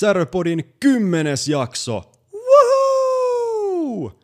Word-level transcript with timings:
Säröpodin 0.00 0.74
kymmenes 0.80 1.48
jakso. 1.48 2.12
Woohoo! 2.34 4.20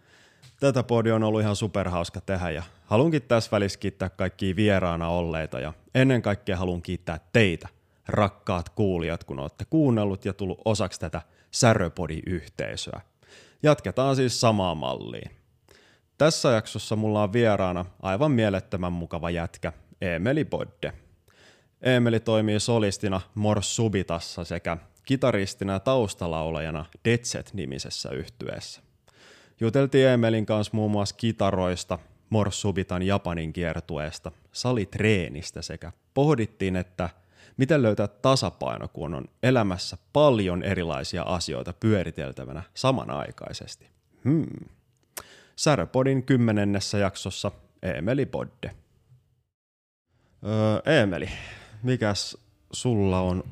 Tätä 0.60 0.82
podia 0.82 1.14
on 1.14 1.22
ollut 1.22 1.40
ihan 1.40 1.56
superhauska 1.56 2.20
tehdä 2.20 2.50
ja 2.50 2.62
haluankin 2.84 3.22
tässä 3.22 3.50
välissä 3.50 3.78
kiittää 3.78 4.08
kaikkia 4.08 4.56
vieraana 4.56 5.08
olleita 5.08 5.60
ja 5.60 5.72
ennen 5.94 6.22
kaikkea 6.22 6.56
haluan 6.56 6.82
kiittää 6.82 7.20
teitä, 7.32 7.68
rakkaat 8.08 8.68
kuulijat, 8.68 9.24
kun 9.24 9.38
olette 9.38 9.64
kuunnellut 9.64 10.24
ja 10.24 10.32
tullut 10.32 10.62
osaksi 10.64 11.00
tätä 11.00 11.22
Säröpodi-yhteisöä. 11.50 13.00
Jatketaan 13.62 14.16
siis 14.16 14.40
samaa 14.40 14.74
malliin. 14.74 15.30
Tässä 16.18 16.48
jaksossa 16.48 16.96
mulla 16.96 17.22
on 17.22 17.32
vieraana 17.32 17.84
aivan 18.02 18.30
mielettömän 18.30 18.92
mukava 18.92 19.30
jätkä, 19.30 19.72
Emeli 20.00 20.44
Bodde. 20.44 20.92
Emeli 21.82 22.20
toimii 22.20 22.60
solistina 22.60 23.20
Mors 23.34 23.76
Subitassa 23.76 24.44
sekä 24.44 24.76
kitaristina 25.06 25.72
ja 25.72 25.80
taustalaulajana 25.80 26.84
Detset-nimisessä 27.04 28.10
yhtyeessä. 28.10 28.80
Juteltiin 29.60 30.08
Emelin 30.08 30.46
kanssa 30.46 30.70
muun 30.74 30.90
muassa 30.90 31.16
kitaroista, 31.16 31.98
Mors 32.30 32.60
Subitan 32.60 33.02
Japanin 33.02 33.52
kiertueesta, 33.52 34.32
salitreenistä 34.52 35.62
sekä 35.62 35.92
pohdittiin, 36.14 36.76
että 36.76 37.10
miten 37.56 37.82
löytää 37.82 38.08
tasapaino, 38.08 38.88
kun 38.88 39.14
on 39.14 39.24
elämässä 39.42 39.96
paljon 40.12 40.62
erilaisia 40.62 41.22
asioita 41.22 41.72
pyöriteltävänä 41.72 42.62
samanaikaisesti. 42.74 43.86
Hmm. 44.24 44.46
Särpodin 45.56 46.22
kymmenennessä 46.22 46.98
jaksossa 46.98 47.52
Emeli 47.82 48.26
Bodde. 48.26 48.70
Öö, 50.46 51.00
Emeli, 51.02 51.28
mikäs 51.82 52.38
sulla 52.72 53.20
on 53.20 53.44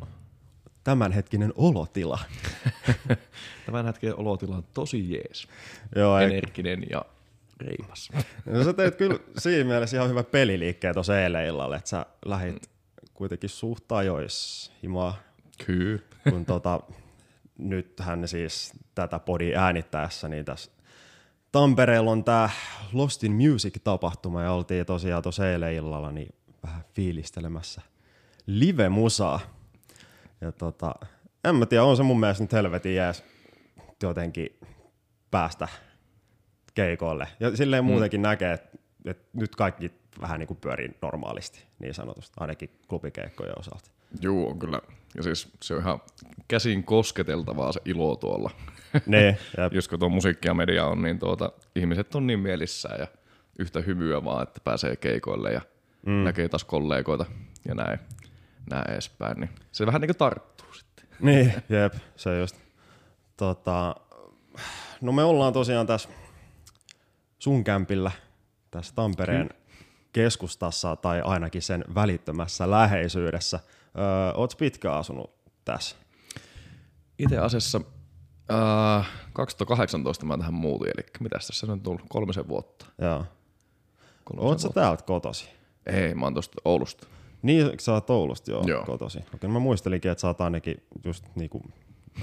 tämänhetkinen 0.84 1.52
olotila? 1.56 2.18
Tämän 3.66 3.86
hetken 3.86 4.16
olotila 4.16 4.56
on 4.56 4.64
tosi 4.74 5.12
jees. 5.12 5.48
Joo, 5.96 6.18
Energinen 6.18 6.86
ja 6.90 7.04
reipas. 7.60 8.08
no, 8.46 8.64
sä 8.64 8.72
teit 8.72 8.96
kyllä 8.96 9.18
siinä 9.38 9.64
mielessä 9.64 9.96
ihan 9.96 10.08
hyvä 10.08 10.22
peliliikkeen 10.22 10.94
tuossa 10.94 11.20
eilen 11.20 11.46
illalla, 11.46 11.76
että 11.76 11.88
sä 11.90 12.06
lähit 12.26 12.70
kuitenkin 13.14 13.50
suht 13.50 13.92
ajois 13.92 14.72
himaa, 14.82 15.16
Kyllä. 15.66 16.02
kun 16.30 16.44
tota, 16.44 16.80
nythän 17.58 18.28
siis 18.28 18.72
tätä 18.94 19.18
podi 19.18 19.54
äänittäessä, 19.54 20.28
niin 20.28 20.44
tässä 20.44 20.70
Tampereella 21.52 22.10
on 22.10 22.24
tää 22.24 22.50
Lost 22.92 23.24
in 23.24 23.32
Music-tapahtuma 23.32 24.42
ja 24.42 24.52
oltiin 24.52 24.86
tosiaan 24.86 25.22
tuossa 25.22 25.50
eilen 25.50 25.74
illalla 25.74 26.12
niin 26.12 26.34
vähän 26.62 26.84
fiilistelemässä 26.94 27.82
live-musaa. 28.46 29.40
Ja 30.44 30.52
tota, 30.52 30.94
en 31.44 31.56
mä 31.56 31.66
tiedä, 31.66 31.84
on 31.84 31.96
se 31.96 32.02
mun 32.02 32.20
mielestä 32.20 32.44
nyt 32.44 32.52
helvetin 32.52 32.94
jees 32.94 33.24
jotenkin 34.02 34.58
päästä 35.30 35.68
keikoille. 36.74 37.28
Ja 37.40 37.56
silleen 37.56 37.84
muutenkin 37.84 38.22
näkee, 38.22 38.52
että, 38.52 38.78
että 39.04 39.24
nyt 39.32 39.56
kaikki 39.56 39.92
vähän 40.20 40.38
niin 40.40 40.46
kuin 40.46 40.58
pyörii 40.60 40.90
normaalisti, 41.02 41.64
niin 41.78 41.94
sanotusti, 41.94 42.34
ainakin 42.36 42.70
klubikeikkojen 42.88 43.58
osalta. 43.58 43.90
Juu, 44.20 44.48
on 44.48 44.58
kyllä. 44.58 44.80
Ja 45.16 45.22
siis 45.22 45.48
se 45.62 45.74
on 45.74 45.80
ihan 45.80 46.00
käsin 46.48 46.84
kosketeltavaa 46.84 47.72
se 47.72 47.80
ilo 47.84 48.16
tuolla. 48.16 48.50
Ne, 49.06 49.26
ja 49.56 49.70
Just 49.72 49.90
kun 49.90 49.98
tuo 49.98 50.08
musiikki 50.08 50.48
ja 50.48 50.54
media 50.54 50.86
on, 50.86 51.02
niin 51.02 51.18
tuota, 51.18 51.52
ihmiset 51.76 52.14
on 52.14 52.26
niin 52.26 52.40
mielissään 52.40 53.00
ja 53.00 53.06
yhtä 53.58 53.80
hymyä 53.80 54.24
vaan, 54.24 54.42
että 54.42 54.60
pääsee 54.64 54.96
keikoille 54.96 55.52
ja 55.52 55.60
mm. 56.06 56.12
näkee 56.12 56.48
taas 56.48 56.64
kollegoita 56.64 57.26
ja 57.68 57.74
näin, 57.74 57.98
näin 58.70 58.90
edespäin. 58.90 59.40
Niin 59.40 59.50
se 59.72 59.86
vähän 59.86 60.00
niin 60.00 60.08
kuin 60.08 60.16
tarttuu 60.16 60.72
sitten. 60.74 61.08
Niin, 61.20 61.54
jep, 61.68 61.94
se 62.16 62.38
just. 62.38 62.56
Tota, 63.36 63.96
no 65.00 65.12
me 65.12 65.24
ollaan 65.24 65.52
tosiaan 65.52 65.86
tässä 65.86 66.08
sun 67.38 67.64
kämpillä 67.64 68.10
tässä 68.70 68.94
Tampereen 68.94 69.50
keskustassa 70.12 70.96
tai 70.96 71.20
ainakin 71.20 71.62
sen 71.62 71.84
välittömässä 71.94 72.70
läheisyydessä. 72.70 73.60
Öö, 73.98 74.32
oot 74.34 74.54
pitkä 74.58 74.92
asunut 74.92 75.34
tässä? 75.64 75.96
Itse 77.18 77.38
asiassa 77.38 77.80
äh, 79.00 79.08
2018 79.32 80.26
mä 80.26 80.38
tähän 80.38 80.54
muutin, 80.54 80.92
eli 80.96 81.06
mitä 81.20 81.38
tässä 81.38 81.72
on 81.72 81.80
tullut? 81.80 82.02
Kolmisen 82.08 82.48
vuotta. 82.48 82.86
Joo. 82.98 83.24
Kolmisen 84.24 84.48
Oot 84.48 84.58
sä 84.58 84.64
vuotta. 84.66 84.80
täältä 84.80 85.02
kotosi? 85.02 85.48
Ei, 85.86 86.14
mä 86.14 86.26
oon 86.26 86.34
tosta 86.34 86.62
Oulusta. 86.64 87.06
Niin, 87.44 87.70
sä 87.80 87.92
oot 87.92 88.10
Oulusta 88.10 88.50
joo, 88.50 88.62
Joo. 88.66 88.84
kotosi. 88.84 89.18
Okei, 89.34 89.48
no 89.48 89.52
mä 89.52 89.58
muistelinkin, 89.58 90.10
että 90.10 90.20
sä 90.20 90.26
oot 90.26 90.40
ainakin 90.40 90.76
just 91.04 91.24
niinku 91.34 91.62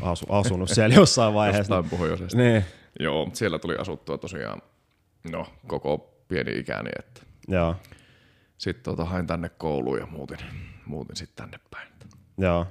asu, 0.02 0.26
asunut 0.30 0.70
siellä 0.70 0.96
jossain 0.96 1.34
vaiheessa. 1.34 1.76
Jostain 1.76 2.00
pohjoisesta. 2.00 2.38
Niin, 2.38 2.66
Joo, 3.00 3.30
siellä 3.34 3.60
tuli 3.60 3.76
asuttua 3.76 4.18
tosiaan 4.18 4.62
no, 5.32 5.46
koko 5.68 6.14
pieni 6.28 6.60
ikäni, 6.60 6.90
että 7.00 7.22
joo, 7.48 7.76
sitten 8.58 8.84
tota, 8.84 9.06
hain 9.06 9.28
tänne 9.28 9.50
kouluun 9.50 10.00
ja 10.00 10.06
muutin, 10.06 10.38
muutin 10.86 11.16
sitten 11.16 11.36
tänne 11.46 11.60
päin. 11.72 11.88
joo. 12.38 12.66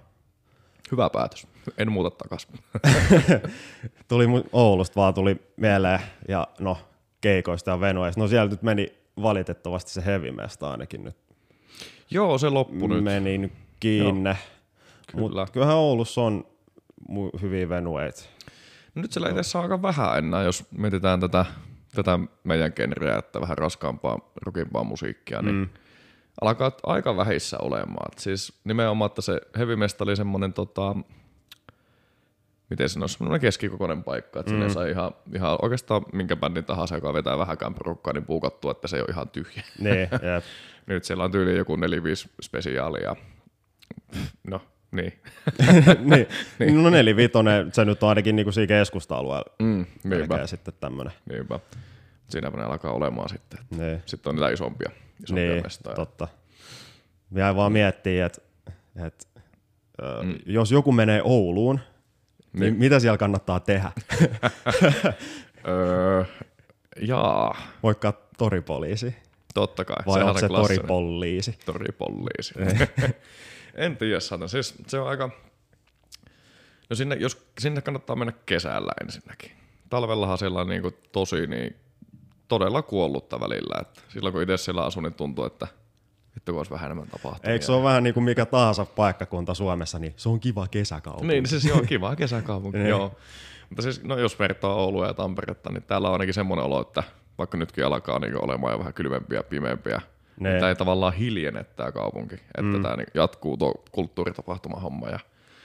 Hyvä 0.93 1.11
päätös. 1.11 1.47
En 1.79 1.93
muuta 1.93 2.11
takas. 2.11 2.49
tuli 4.09 4.27
mu- 4.27 4.49
Oulusta 4.53 5.01
vaan 5.01 5.15
tuli 5.15 5.37
mieleen 5.57 6.01
ja 6.29 6.49
no 6.61 6.79
keikoista 7.21 7.71
ja 7.71 7.81
venueista. 7.81 8.21
No 8.21 8.29
siellä 8.29 8.51
nyt 8.51 8.63
meni 8.63 8.93
valitettavasti 9.23 9.91
se 9.91 10.05
heavy 10.05 10.29
ainakin 10.61 11.05
nyt. 11.05 11.17
Joo, 12.11 12.39
se 12.39 12.49
loppui 12.49 12.89
nyt. 12.89 13.05
Meni 13.05 13.39
nyt 13.39 13.53
kiinni. 13.81 14.11
Kyllä. 14.13 14.37
Mutta 15.15 15.47
kyllähän 15.53 15.77
Oulussa 15.77 16.21
on 16.21 16.45
hyviä 17.43 17.69
venueita. 17.69 18.23
No 18.95 19.03
Nyt 19.03 19.13
siellä 19.13 19.29
itse 19.29 19.59
aika 19.59 19.83
vähän 19.83 20.19
enää, 20.19 20.43
jos 20.43 20.65
mietitään 20.71 21.21
tätä, 21.21 21.45
tätä 21.95 22.19
meidän 22.45 22.73
genreä, 22.77 23.19
että 23.19 23.41
vähän 23.41 23.59
raskaampaa, 23.59 24.19
rokimpaa 24.43 24.85
musiikkia, 24.85 25.43
niin 25.43 25.55
mm. 25.55 25.69
alkaa 26.41 26.73
aika 26.83 27.17
vähissä 27.17 27.59
olemaan. 27.59 28.13
Et 28.13 28.19
siis 28.19 28.61
nimenomaan, 28.65 29.07
että 29.07 29.23
se 29.23 29.41
heavy 29.59 29.77
mesta 29.77 30.05
oli 30.05 30.17
semmoinen, 30.17 30.53
tota, 30.53 30.97
miten 32.71 32.89
se 32.89 33.01
on, 33.01 33.09
semmoinen 33.09 33.41
keskikokoinen 33.41 34.05
paikka, 34.05 34.41
että 34.41 34.53
mm. 34.53 34.57
sinne 34.57 34.71
sai 34.71 34.91
ihan, 34.91 35.15
ihan 35.35 35.59
oikeastaan 35.63 36.03
minkä 36.13 36.37
bändin 36.37 36.65
tahansa, 36.65 36.95
joka 36.95 37.13
vetää 37.13 37.39
vähäkään 37.39 37.75
porukkaa, 37.75 38.13
niin 38.13 38.25
puukattua, 38.25 38.71
että 38.71 38.89
se 38.89 38.97
ei 38.97 39.03
ole 39.03 39.11
ihan 39.11 39.29
tyhjä. 39.29 39.63
Niin, 39.79 39.99
jep. 40.35 40.45
Nyt 40.87 41.05
siellä 41.05 41.25
on 41.25 41.33
tyyli 41.33 41.57
joku 41.57 41.77
4-5 41.77 41.81
spesiaalia. 42.43 43.17
No, 44.47 44.63
niin. 44.93 45.13
niin. 46.59 46.83
No 46.83 46.91
nelivitonen, 46.91 47.73
se 47.73 47.85
nyt 47.85 48.03
on 48.03 48.09
ainakin 48.09 48.37
niinku 48.37 48.53
siinä 48.53 48.67
keskusta-alueella. 48.67 49.55
Mm, 49.63 49.87
niinpä. 50.05 50.47
Sitten 50.47 50.75
tämmönen. 50.81 51.13
Niinpä. 51.31 51.61
Siinä 52.29 52.51
ne 52.51 52.63
alkaa 52.63 52.93
olemaan 52.93 53.29
sitten. 53.29 53.59
Niin. 53.71 54.03
Sitten 54.07 54.31
on 54.31 54.37
niitä 54.37 54.49
isompia, 54.49 54.91
isompia 55.25 55.51
Niin, 55.51 55.63
mestoja. 55.63 55.97
totta. 55.97 56.29
Jäin 57.35 57.57
vaan 57.57 57.73
miettiä, 57.73 58.27
että 58.27 58.41
et, 59.07 59.29
mm. 60.23 60.39
jos 60.47 60.73
joku 60.73 60.93
menee 60.93 61.21
Ouluun, 61.25 61.81
niin. 62.53 62.61
niin 62.61 62.75
mitä 62.75 63.01
siellä 63.01 63.19
kannattaa 63.19 63.61
tehdä? 63.61 63.93
Öö, 65.69 66.25
jaa, 67.01 67.57
Moikka 67.83 68.13
toripoliisi. 68.39 69.15
totta 69.55 69.85
kai. 69.85 69.97
Vai 70.07 70.15
Sehän 70.15 70.29
onko 70.29 70.41
se 70.41 70.49
klassinen. 70.49 70.79
toripolliisi? 70.79 71.59
Toripolliisi. 71.67 72.55
en 73.75 73.97
tiedä, 73.97 74.21
saatan. 74.21 74.49
Siis 74.49 74.75
se 74.87 74.99
on 74.99 75.09
aika... 75.09 75.31
No 76.91 76.97
sinne, 76.97 77.17
jos, 77.17 77.47
sinne 77.61 77.81
kannattaa 77.81 78.17
mennä 78.17 78.33
kesällä 78.47 78.93
ensinnäkin. 79.01 79.51
Talvellahan 79.91 80.39
siellä 80.39 80.61
on 80.61 80.69
niinku 80.69 80.91
tosi 81.13 81.47
niin, 81.47 81.77
todella 82.49 82.83
kuollutta 82.83 83.41
välillä. 83.41 83.81
Että 83.81 84.01
silloin 84.09 84.33
kun 84.33 84.43
itse 84.43 84.57
siellä 84.57 84.85
asun, 84.85 85.03
niin 85.03 85.15
tuntuu, 85.15 85.45
että 85.45 85.67
vittu 86.51 86.55
kun 86.55 86.59
olisi 86.59 86.71
vähän 86.71 86.87
enemmän 86.87 87.09
tapahtumia. 87.09 87.53
Eikö 87.53 87.65
se 87.65 87.73
ole 87.73 87.85
vähän 87.85 88.03
niin 88.03 88.15
kuin 88.15 88.25
mikä 88.25 88.47
tahansa 88.47 88.85
paikkakunta 88.85 89.55
Suomessa, 89.55 89.99
niin 89.99 90.15
se 90.17 90.29
on 90.29 90.41
kiva 90.41 90.69
kesäkaupunki. 90.69 91.27
Niin, 91.27 91.47
siis 91.47 91.65
joo, 91.65 91.83
kiva 91.83 92.17
kesäkaupunki, 92.17 92.79
joo. 92.79 93.17
Mutta 93.69 93.83
siis, 93.83 94.03
no 94.05 94.19
jos 94.19 94.39
vertaa 94.39 94.75
Oulua 94.75 95.07
ja 95.07 95.15
Tamperetta, 95.15 95.73
niin 95.73 95.83
täällä 95.83 96.09
on 96.09 96.13
ainakin 96.13 96.35
semmoinen 96.35 96.65
olo, 96.65 96.81
että 96.81 97.03
vaikka 97.39 97.57
nytkin 97.59 97.87
alkaa 97.87 98.19
niin 98.19 98.45
olemaan 98.45 98.73
jo 98.73 98.79
vähän 98.79 98.95
kylmempiä 98.95 99.39
ja 99.39 99.43
pimeämpiä, 99.43 100.01
Ne. 100.41 100.49
niin 100.49 100.59
tämä 100.61 100.69
ei 100.69 100.77
tavallaan 100.77 101.13
hiljene 101.15 101.65
tämä 101.65 101.93
kaupunki, 101.93 102.35
että 102.35 102.63
mm. 102.63 102.83
tämä 102.83 102.97
niin 102.97 103.07
jatkuu 103.15 103.57
tuo 103.57 103.75
kulttuuritapahtuma-homma. 103.93 105.09
Ja, 105.09 105.19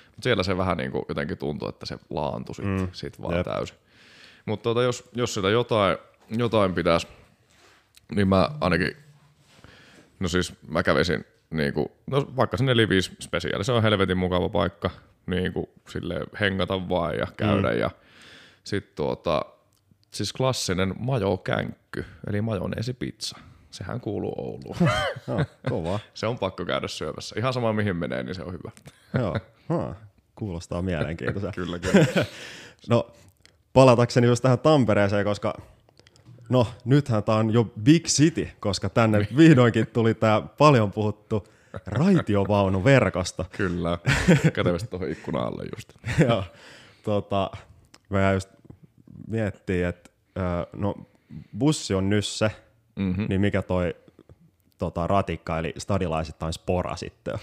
mutta 0.06 0.24
siellä 0.24 0.44
se 0.44 0.58
vähän 0.58 0.78
niin 0.78 0.92
kuin 0.92 1.06
jotenkin 1.10 1.38
tuntuu, 1.38 1.70
että 1.70 1.86
se 1.86 1.98
laantui 2.10 2.56
sitten 2.56 2.80
mm. 2.80 2.88
sit 2.92 3.22
vaan. 3.22 3.38
Jep. 3.38 3.46
täysin. 3.46 3.78
Mutta 4.46 4.64
tuota, 4.64 4.84
jos, 4.84 5.10
jos 5.14 5.34
sitä 5.34 5.50
jotain, 5.50 5.98
jotain 6.30 6.74
pitäisi, 6.74 7.08
niin 8.16 8.28
mä 8.28 8.50
ainakin 8.62 9.05
No 10.20 10.28
siis 10.28 10.54
mä 10.68 10.84
kävisin 10.84 11.26
niinku, 11.50 11.92
no 12.08 12.28
vaikka 12.36 12.58
sinne 12.58 12.90
5 12.90 13.12
spesiaali, 13.22 13.64
se 13.64 13.72
on 13.72 13.84
helvetin 13.84 14.18
mukava 14.18 14.50
paikka, 14.50 14.90
niinku 15.26 15.70
sille 15.90 16.20
hengata 16.40 16.90
vaan 16.90 17.18
ja 17.18 17.28
käydä 17.38 17.72
mm. 17.72 17.80
ja 17.80 17.92
sit 18.64 18.96
tuota, 18.96 19.46
siis 20.12 20.34
klassinen 20.34 20.94
majokänkky, 21.00 22.06
eli 22.28 22.42
majoneesipizza. 22.42 23.38
Sehän 23.72 24.02
kuuluu 24.02 24.34
Ouluun. 24.38 24.76
No, 25.28 25.46
kova. 25.70 26.00
se 26.14 26.28
on 26.28 26.40
pakko 26.40 26.66
käydä 26.66 26.88
syömässä. 26.88 27.36
Ihan 27.40 27.54
sama 27.54 27.74
mihin 27.74 27.96
menee, 27.96 28.24
niin 28.24 28.36
se 28.36 28.44
on 28.44 28.54
hyvä. 28.54 28.72
Joo. 29.22 29.36
Ha. 29.70 29.96
kuulostaa 30.36 30.82
mielenkiintoista. 30.82 31.52
kyllä, 31.52 31.80
kyllä. 31.80 32.26
no, 32.90 33.12
palatakseni 33.74 34.28
just 34.28 34.42
tähän 34.42 34.60
Tampereeseen, 34.60 35.26
koska 35.26 35.54
no, 36.50 36.68
nythän 36.86 37.24
tämä 37.24 37.38
on 37.38 37.54
jo 37.54 37.64
big 37.84 38.06
city, 38.06 38.48
koska 38.60 38.90
tänne 38.90 39.28
vihdoinkin 39.38 39.88
tuli 39.88 40.14
tämä 40.14 40.42
paljon 40.58 40.92
puhuttu 40.92 41.48
raitiovaunuverkosto. 41.86 43.46
Kyllä, 43.58 43.98
kätevästi 44.54 44.90
tuohon 44.90 45.12
ikkunan 45.12 45.44
alle 45.44 45.64
just. 45.76 45.94
Joo, 46.28 46.44
tota, 47.04 47.52
mä 48.10 48.34
just 48.34 48.50
miettii, 49.28 49.84
että 49.84 50.10
no, 50.76 50.96
bussi 51.58 51.94
on 51.94 52.10
nysse, 52.10 52.52
mm-hmm. 52.96 53.26
niin 53.30 53.42
mikä 53.42 53.62
toi 53.62 53.96
tota, 54.78 55.08
ratikka, 55.08 55.60
eli 55.60 55.74
stadilaisittain 55.78 56.54
spora 56.54 56.96
sitten 56.96 57.34
on? 57.34 57.40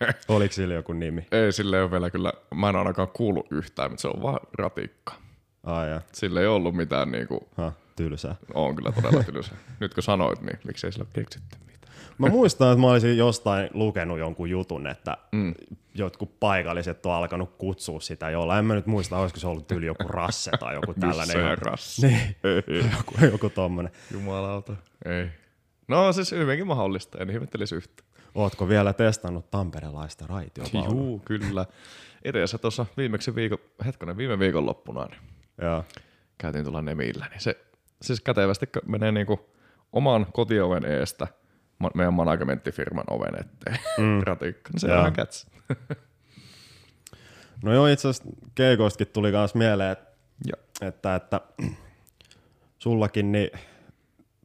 Oliko 0.36 0.52
sillä 0.52 0.74
joku 0.74 0.92
nimi? 0.92 1.26
Ei, 1.32 1.52
sille 1.52 1.76
ei 1.76 1.82
ole 1.82 1.90
vielä 1.90 2.10
kyllä, 2.10 2.32
mä 2.54 2.68
en 2.68 2.76
ainakaan 2.76 3.08
kuullut 3.08 3.46
yhtään, 3.50 3.90
mutta 3.90 4.02
se 4.02 4.08
on 4.08 4.22
vaan 4.22 4.40
ratikka. 4.58 5.14
Ai 5.64 5.90
ja. 5.90 6.00
Sillä 6.12 6.40
ei 6.40 6.46
ollut 6.46 6.74
mitään 6.74 7.10
niinku... 7.10 7.48
Ha, 7.56 7.72
tylsää. 7.98 8.34
On 8.54 8.76
kyllä 8.76 8.92
todella 8.92 9.22
tylsää. 9.22 9.56
Nyt 9.80 9.94
kun 9.94 10.02
sanoit, 10.02 10.40
niin 10.40 10.58
miksei 10.64 10.92
sillä 10.92 11.02
ole 11.02 11.10
keksitty 11.12 11.56
mitään. 11.66 11.94
Mä 12.18 12.28
muistan, 12.28 12.72
että 12.72 12.80
mä 12.80 12.90
olisin 12.90 13.18
jostain 13.18 13.70
lukenut 13.74 14.18
jonkun 14.18 14.50
jutun, 14.50 14.86
että 14.86 15.16
mm. 15.32 15.54
jotkut 15.94 16.40
paikalliset 16.40 17.06
on 17.06 17.12
alkanut 17.12 17.54
kutsua 17.58 18.00
sitä 18.00 18.30
jolla. 18.30 18.58
En 18.58 18.64
mä 18.64 18.74
nyt 18.74 18.86
muista, 18.86 19.18
olisiko 19.18 19.40
se 19.40 19.46
ollut 19.46 19.66
tyyli 19.66 19.86
joku 19.86 20.08
rasse 20.08 20.50
tai 20.60 20.74
joku 20.74 20.94
tällainen. 20.94 21.36
Missä 21.36 21.54
rasse? 21.54 22.06
Niin, 22.06 22.36
joku, 22.96 23.14
joku 23.32 23.50
tommonen. 23.50 23.92
Jumalauta. 24.12 24.76
Ei. 25.04 25.28
No 25.88 26.12
siis 26.12 26.32
hyvinkin 26.32 26.66
mahdollista, 26.66 27.18
en 27.18 27.30
ihmettelisi 27.30 27.74
yhtä. 27.74 28.02
Ootko 28.34 28.68
vielä 28.68 28.92
testannut 28.92 29.50
tamperelaista 29.50 30.26
raitiovaunua? 30.26 31.02
Juu, 31.02 31.22
kyllä. 31.24 31.66
Edessä 32.24 32.58
tuossa 32.58 32.86
viimeksi 32.96 33.34
viikon, 33.34 33.58
hetkonen, 33.84 34.16
viime 34.16 34.38
viikonloppuna 34.38 35.04
niin 35.04 35.20
Joo. 35.62 35.84
käytiin 36.38 36.64
tuolla 36.64 36.82
Nemillä, 36.82 37.26
niin 37.30 37.40
se 37.40 37.56
siis 38.02 38.20
kätevästi 38.20 38.66
menee 38.86 39.12
niinku 39.12 39.50
oman 39.92 40.26
kotioven 40.32 40.84
eestä 40.84 41.26
meidän 41.94 42.14
managementtifirman 42.14 43.04
oven 43.10 43.34
eteen 43.40 43.78
mm. 43.98 44.20
ratikka. 44.26 44.70
Se 44.76 44.92
on 44.92 44.98
ihan 44.98 45.12
käts. 45.12 45.46
no 47.64 47.74
joo, 47.74 47.86
itse 47.86 48.08
asiassa 48.08 48.30
Keikoistakin 48.54 49.12
tuli 49.12 49.30
myös 49.30 49.54
mieleen, 49.54 49.92
että, 49.92 50.86
että, 50.86 51.14
että 51.14 51.40
sullakin 52.78 53.32
niin, 53.32 53.50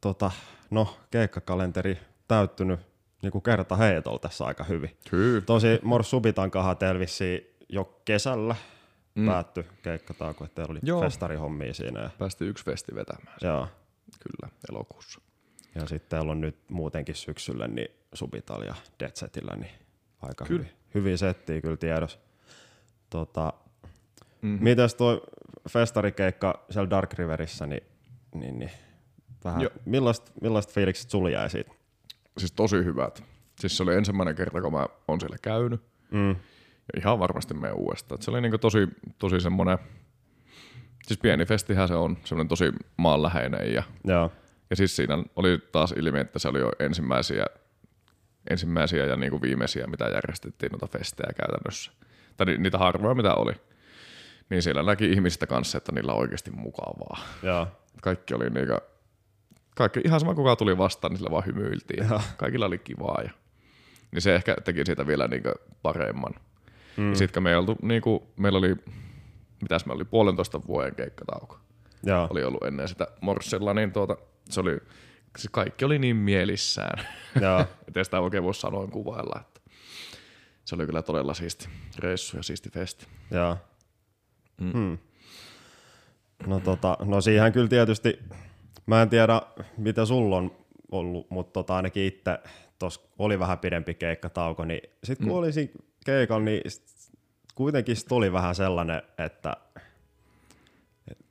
tota, 0.01 0.31
no, 0.69 0.97
keikkakalenteri 1.11 2.00
täyttynyt 2.27 2.79
niin 3.21 3.31
kuin 3.31 3.41
kerta 3.41 3.75
heitolla 3.75 4.19
tässä 4.19 4.45
aika 4.45 4.63
hyvin. 4.63 4.97
Kyllä. 5.09 5.41
Tosi 5.41 5.79
Mors 5.81 6.09
Subitan 6.09 6.51
teillä 6.79 7.00
jo 7.69 8.01
kesällä 8.05 8.55
mm. 9.15 9.25
päättyi 9.25 9.65
keikkatauko, 9.81 10.45
että 10.45 10.56
teillä 10.56 10.71
oli 10.71 10.80
Joo. 10.83 11.01
festarihommia 11.01 11.74
siinä. 11.74 12.01
Ja... 12.01 12.10
Päästiin 12.19 12.50
yksi 12.50 12.65
festi 12.65 12.95
vetämään. 12.95 13.38
Joo. 13.42 13.68
Kyllä, 14.24 14.54
elokuussa. 14.69 15.21
Ja 15.75 15.81
sitten 15.88 16.10
teillä 16.10 16.31
on 16.31 16.42
nyt 16.42 16.69
muutenkin 16.69 17.15
syksyllä 17.15 17.68
niin 17.68 17.88
Subital 18.13 18.62
ja 18.62 18.75
Detsetillä 19.00 19.56
niin 19.56 19.71
aika 20.21 20.45
kyllä. 20.45 20.60
hyvin, 20.60 20.71
hyvin 20.95 21.18
settiä 21.18 21.62
kyllä 21.62 21.77
tiedossa. 21.77 22.19
Tota, 23.10 23.54
mm-hmm. 24.42 24.63
Mites 24.63 24.95
tuo 24.95 25.21
festarikeikka 25.69 26.65
siellä 26.69 26.89
Dark 26.89 27.13
Riverissä, 27.13 27.68
niin, 27.68 27.83
niin, 28.36 28.60
niin 28.60 28.71
vähän, 29.44 29.69
millaista, 29.86 30.31
millaista 30.42 30.74
fiilikset 30.74 31.10
sulla 31.10 31.30
jäi 31.30 31.50
siitä? 31.50 31.71
Siis 32.38 32.51
tosi 32.51 32.75
hyvät. 32.75 33.24
Siis 33.60 33.77
se 33.77 33.83
oli 33.83 33.95
ensimmäinen 33.95 34.36
kerta, 34.36 34.62
kun 34.62 34.71
mä 34.71 34.88
oon 35.07 35.19
siellä 35.19 35.38
käynyt. 35.42 35.81
Mm. 36.12 36.36
Ja 36.94 37.00
ihan 37.00 37.19
varmasti 37.19 37.53
meidän 37.53 37.77
uudestaan. 37.77 38.21
se 38.21 38.31
oli 38.31 38.41
niinku 38.41 38.57
tosi, 38.57 38.88
tosi 39.19 39.39
semmoinen, 39.39 39.77
siis 41.07 41.19
pieni 41.19 41.45
festihän 41.45 41.88
se 41.88 41.95
on, 41.95 42.18
semmoinen 42.24 42.47
tosi 42.47 42.71
maanläheinen. 42.97 43.74
Ja, 43.74 43.83
Joo. 44.03 44.31
ja 44.69 44.75
siis 44.75 44.95
siinä 44.95 45.24
oli 45.35 45.57
taas 45.71 45.91
ilmi, 45.91 46.19
että 46.19 46.39
se 46.39 46.47
oli 46.47 46.59
jo 46.59 46.71
ensimmäisiä, 46.80 47.45
ensimmäisiä 48.50 49.06
ja 49.06 49.15
niinku 49.15 49.41
viimeisiä, 49.41 49.88
mitä 49.88 50.06
järjestettiin 50.06 50.71
noita 50.71 50.88
festejä 50.88 51.33
käytännössä. 51.38 51.91
Tai 52.38 52.45
niitä 52.57 52.77
harvoja, 52.77 53.15
mitä 53.15 53.33
oli. 53.33 53.53
Niin 54.50 54.62
siellä 54.62 54.83
näki 54.83 55.12
ihmisistä 55.12 55.47
kanssa, 55.47 55.77
että 55.77 55.91
niillä 55.91 56.13
on 56.13 56.19
oikeasti 56.19 56.51
mukavaa. 56.51 57.19
Joo. 57.44 57.68
Kaikki 58.01 58.33
oli 58.33 58.50
niinku, 58.50 58.77
kaikki, 59.75 60.01
ihan 60.06 60.19
sama 60.19 60.36
kuka 60.36 60.56
tuli 60.56 60.77
vastaan, 60.77 61.12
niin 61.12 61.18
sillä 61.18 61.31
vaan 61.31 61.45
hymyiltiin. 61.45 62.09
Ja. 62.09 62.21
Kaikilla 62.38 62.65
oli 62.65 62.77
kivaa. 62.77 63.21
Ja, 63.24 63.31
niin 64.12 64.21
se 64.21 64.36
ehkä 64.36 64.56
teki 64.63 64.86
siitä 64.86 65.07
vielä 65.07 65.27
niinku 65.27 65.50
paremman. 65.81 66.33
Mm. 66.98 67.10
Ja 67.10 67.16
sitten 67.16 67.44
me 67.44 67.57
oltu, 67.57 67.75
niinku, 67.81 68.28
meillä 68.36 68.60
oli, 68.60 68.75
mitäs 69.62 69.86
me 69.86 69.94
oli, 69.94 70.06
puolentoista 70.06 70.62
vuoden 70.68 70.95
keikkatauko. 70.95 71.60
Ja. 72.06 72.28
Oli 72.31 72.44
ollut 72.44 72.63
ennen 72.63 72.88
sitä 72.88 73.07
Morssella, 73.22 73.74
niin 73.74 73.92
tuota, 73.92 74.18
se 74.50 74.60
oli, 74.60 74.78
se 75.38 75.48
kaikki 75.51 75.86
oli 75.86 76.00
niin 76.00 76.16
mielissään. 76.16 77.06
Ja. 77.42 77.60
Että 77.88 78.04
sitä 78.04 78.19
oikein 78.19 78.44
voi 78.44 78.54
sanoin 78.54 78.92
kuvailla, 78.92 79.42
että 79.42 79.62
se 80.66 80.75
oli 80.75 80.86
kyllä 80.86 81.01
todella 81.01 81.34
siisti 81.34 81.69
reissu 82.00 82.38
ja 82.38 82.44
siisti 82.44 82.69
festi. 82.69 83.07
Joo. 83.31 83.57
Mm. 84.62 84.72
Hmm. 84.72 84.98
No, 86.48 86.60
tota, 86.60 86.98
no 87.06 87.22
siihen 87.22 87.51
kyllä 87.51 87.68
tietysti 87.68 88.19
Mä 88.86 89.01
en 89.01 89.10
tiedä, 89.10 89.42
mitä 89.78 90.06
sulla 90.06 90.38
on 90.38 90.51
ollut, 90.92 91.30
mutta 91.30 91.54
tota, 91.54 91.75
ainakin 91.75 92.04
itse 92.04 92.39
tuossa 92.80 93.01
oli 93.19 93.39
vähän 93.39 93.60
pidempi 93.60 93.94
keikkatauko, 93.94 94.66
niin 94.66 94.81
sitten 95.04 95.28
kun 95.28 95.36
mm. 95.36 95.39
olisin 95.39 95.72
keikalla, 96.03 96.45
niin 96.45 96.61
kuitenkin 97.55 97.95
sit 97.95 98.11
oli 98.11 98.33
vähän 98.33 98.55
sellainen, 98.55 99.01
että 99.17 99.57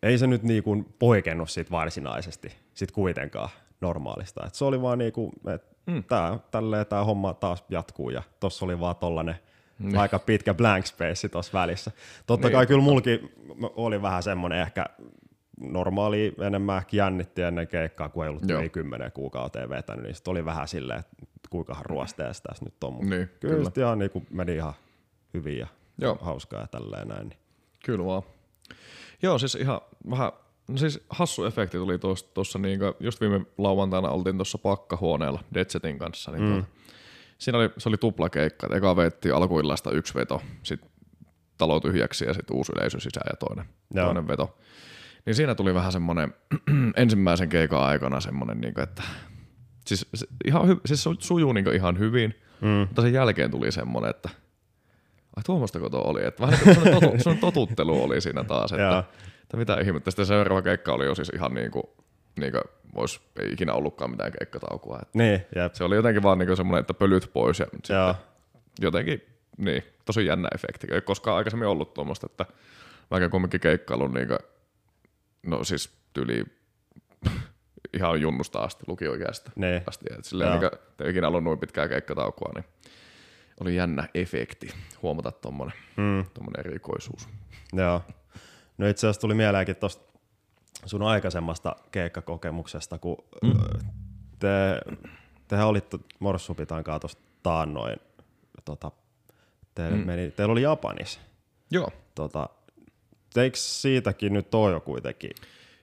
ei 0.02 0.18
se 0.18 0.26
nyt 0.26 0.42
niinku 0.42 0.84
poikennut 0.98 1.50
siitä 1.50 1.70
varsinaisesti 1.70 2.52
sit 2.74 2.90
kuitenkaan 2.90 3.48
normaalista. 3.80 4.46
Et 4.46 4.54
se 4.54 4.64
oli 4.64 4.82
vaan 4.82 4.98
niinku, 4.98 5.32
että 5.54 5.76
mm. 5.86 6.04
tää, 6.04 6.38
tälleen 6.50 6.86
tämä 6.86 7.04
homma 7.04 7.34
taas 7.34 7.64
jatkuu 7.68 8.10
ja 8.10 8.22
tossa 8.40 8.64
oli 8.64 8.80
vaan 8.80 8.96
tollanen 8.96 9.36
mm. 9.78 9.98
aika 9.98 10.18
pitkä 10.18 10.54
blank 10.54 10.86
space 10.86 11.28
tuossa 11.28 11.58
välissä. 11.58 11.90
Totta 12.26 12.48
niin. 12.48 12.52
kai 12.52 12.66
kyllä 12.66 12.82
mulki 12.82 13.20
oli 13.60 14.02
vähän 14.02 14.22
semmoinen 14.22 14.60
ehkä 14.60 14.86
normaali 15.60 16.34
enemmän 16.40 16.78
ehkä 16.78 16.96
jännitti 16.96 17.42
ennen 17.42 17.68
keikkaa, 17.68 18.08
kun 18.08 18.24
ei 18.24 18.30
ollut 18.30 18.48
Joo. 18.48 18.60
ei 18.60 18.68
kymmenen 18.68 19.12
kuukauteen 19.12 19.68
vetänyt, 19.68 20.04
niin 20.04 20.14
oli 20.26 20.44
vähän 20.44 20.68
silleen, 20.68 20.98
että 20.98 21.48
kuinkahan 21.50 21.86
ruosteessa 21.86 22.42
tässä 22.42 22.64
nyt 22.64 22.84
on. 22.84 22.92
Mutta 22.92 23.10
niin, 23.10 23.30
kyllä, 23.40 23.56
kyllä. 23.56 23.86
ihan 23.86 23.98
niin 23.98 24.10
kuin 24.10 24.26
meni 24.30 24.54
ihan 24.54 24.72
hyvin 25.34 25.58
ja 25.58 25.66
Joo. 25.98 26.18
hauskaa 26.20 26.60
ja 26.60 26.66
tälleen 26.66 27.08
näin. 27.08 27.28
Niin. 27.28 27.38
Kyllä 27.84 28.04
vaan. 28.04 28.22
Joo, 29.22 29.38
siis 29.38 29.54
ihan 29.54 29.80
vähän, 30.10 30.32
no 30.68 30.76
siis 30.76 31.00
hassu 31.10 31.44
efekti 31.44 31.78
tuli 31.78 31.98
tuossa, 32.34 32.58
niin 32.58 32.80
just 33.00 33.20
viime 33.20 33.40
lauantaina 33.58 34.08
oltiin 34.08 34.36
tuossa 34.36 34.58
pakkahuoneella 34.58 35.44
Detsetin 35.54 35.98
kanssa, 35.98 36.30
niin 36.30 36.42
mm. 36.42 36.52
tuota, 36.52 36.66
siinä 37.38 37.58
oli, 37.58 37.70
se 37.78 37.88
oli 37.88 37.96
tuplakeikka, 37.96 38.66
että 38.66 38.76
eka 38.76 38.96
veetti 38.96 39.30
alkuillasta 39.30 39.90
yksi 39.90 40.14
veto, 40.14 40.42
sitten 40.62 40.90
talo 41.58 41.80
tyhjäksi 41.80 42.24
ja 42.24 42.34
sitten 42.34 42.56
uusi 42.56 42.72
yleisö 42.76 43.00
sisään 43.00 43.30
ja 43.30 43.36
toinen, 43.36 43.64
toinen 43.94 44.28
veto. 44.28 44.58
Niin 45.26 45.34
siinä 45.34 45.54
tuli 45.54 45.74
vähän 45.74 45.92
semmoinen 45.92 46.34
ensimmäisen 46.96 47.48
keikan 47.48 47.80
aikana 47.80 48.20
semmoinen, 48.20 48.60
niin 48.60 48.74
kuin, 48.74 48.82
että 48.82 49.02
siis, 49.86 50.06
se, 50.14 50.26
ihan 50.44 50.68
hy, 50.68 50.76
siis 50.86 51.02
se 51.02 51.10
sujuu 51.18 51.52
niin 51.52 51.74
ihan 51.74 51.98
hyvin, 51.98 52.34
mm. 52.60 52.68
mutta 52.68 53.02
sen 53.02 53.12
jälkeen 53.12 53.50
tuli 53.50 53.72
semmoinen, 53.72 54.10
että 54.10 54.28
ai 55.36 55.42
tuommoistako 55.46 55.90
tuo 55.90 56.02
oli, 56.04 56.24
että 56.24 56.46
vähän 56.46 56.58
niin 56.64 56.76
kuin 56.76 56.90
totu, 57.00 57.40
totuttelu 57.40 58.02
oli 58.02 58.20
siinä 58.20 58.44
taas, 58.44 58.72
että, 58.72 59.04
että 59.42 59.56
mitä 59.56 59.80
ihmettä. 59.80 60.10
Sitten 60.10 60.26
seuraava 60.26 60.62
keikka 60.62 60.92
oli 60.92 61.04
jo 61.04 61.14
siis 61.14 61.28
ihan 61.28 61.54
niin 61.54 61.70
kuin, 61.70 61.84
niin 62.40 62.52
kuin 62.52 62.62
olisi 62.94 63.20
ei 63.40 63.52
ikinä 63.52 63.72
ollutkaan 63.72 64.10
mitään 64.10 64.32
keikkataukoa. 64.38 64.98
Että 65.02 65.18
niin, 65.18 65.46
jep. 65.56 65.74
Se 65.74 65.84
oli 65.84 65.96
jotenkin 65.96 66.22
vaan 66.22 66.38
niin 66.38 66.56
semmoinen, 66.56 66.80
että 66.80 66.94
pölyt 66.94 67.30
pois 67.32 67.58
ja 67.58 67.66
sitten 67.72 68.14
jotenkin 68.80 69.22
niin, 69.58 69.82
tosi 70.04 70.26
jännä 70.26 70.48
efekti. 70.54 70.86
Ei 70.90 71.00
koskaan 71.00 71.36
aikaisemmin 71.36 71.68
ollut 71.68 71.94
tuommoista, 71.94 72.26
että 72.30 72.46
vaikka 73.10 73.28
kumminkin 73.28 73.60
keikkailun 73.60 74.14
niin 74.14 74.28
no 75.46 75.64
siis 75.64 75.92
tyli 76.12 76.44
ihan 77.96 78.20
junnusta 78.20 78.58
asti, 78.58 78.84
lukioikäistä 78.86 79.50
asti. 79.86 80.04
Et 80.18 80.24
silleen, 80.24 80.52
mikä 80.52 80.70
ei 81.00 81.10
ikinä 81.10 81.28
ollut 81.28 81.44
noin 81.44 81.58
pitkää 81.58 81.88
keikkataukoa, 81.88 82.52
niin 82.54 82.64
oli 83.60 83.76
jännä 83.76 84.08
efekti 84.14 84.68
huomata 85.02 85.32
tuommoinen 85.32 85.76
mm. 85.96 86.24
erikoisuus. 86.58 87.28
Joo. 87.72 88.02
No 88.78 88.88
itse 88.88 89.06
asiassa 89.06 89.20
tuli 89.20 89.34
mieleenkin 89.34 89.76
tuosta 89.76 90.12
sun 90.86 91.02
aikaisemmasta 91.02 91.76
keikkakokemuksesta, 91.90 92.98
kun 92.98 93.16
mm. 93.42 93.52
te, 94.38 94.48
tehän 95.48 95.66
olitte 95.66 95.98
Morssupitan 96.18 96.84
kanssa 96.84 97.00
tuosta 97.00 97.22
taannoin, 97.42 97.96
tota, 98.64 98.90
te 99.74 99.90
mm. 99.90 99.96
meni, 99.96 100.30
teillä 100.30 100.52
oli 100.52 100.62
Japanis. 100.62 101.20
Joo. 101.70 101.88
Tota, 102.14 102.48
eikö 103.40 103.56
siitäkin 103.56 104.32
nyt 104.32 104.54
ole 104.54 104.72
jo 104.72 104.80
kuitenkin 104.80 105.30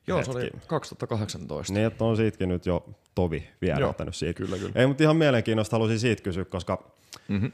Joo, 0.08 0.18
hetki? 0.18 0.32
se 0.34 0.38
oli 0.38 0.51
2018. 0.68 1.74
Niin, 1.74 1.86
että 1.86 2.03
on 2.03 2.18
siitäkin 2.18 2.50
nyt 2.50 2.65
jo 2.65 2.89
tovi 3.15 3.50
vierähtänyt 3.62 4.15
siitä. 4.15 4.38
Kyllä, 4.38 4.58
kyllä. 4.58 4.72
Ei, 4.75 4.88
mutta 4.88 5.03
ihan 5.03 5.18
mielenkiinnosta 5.18 5.75
halusin 5.75 6.00
siitä 6.00 6.24
kysyä, 6.24 6.46
koska 6.46 6.91
mm-hmm. 7.27 7.51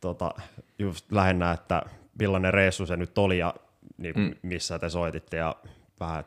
tota, 0.00 0.34
just 0.78 1.12
lähinnä, 1.12 1.52
että 1.52 1.82
millainen 2.18 2.54
reissu 2.54 2.86
se 2.86 2.96
nyt 2.96 3.18
oli 3.18 3.38
ja 3.38 3.54
niin 3.98 4.14
mm. 4.16 4.34
missä 4.42 4.78
te 4.78 4.90
soititte 4.90 5.36
ja 5.36 5.56
vähän, 6.00 6.24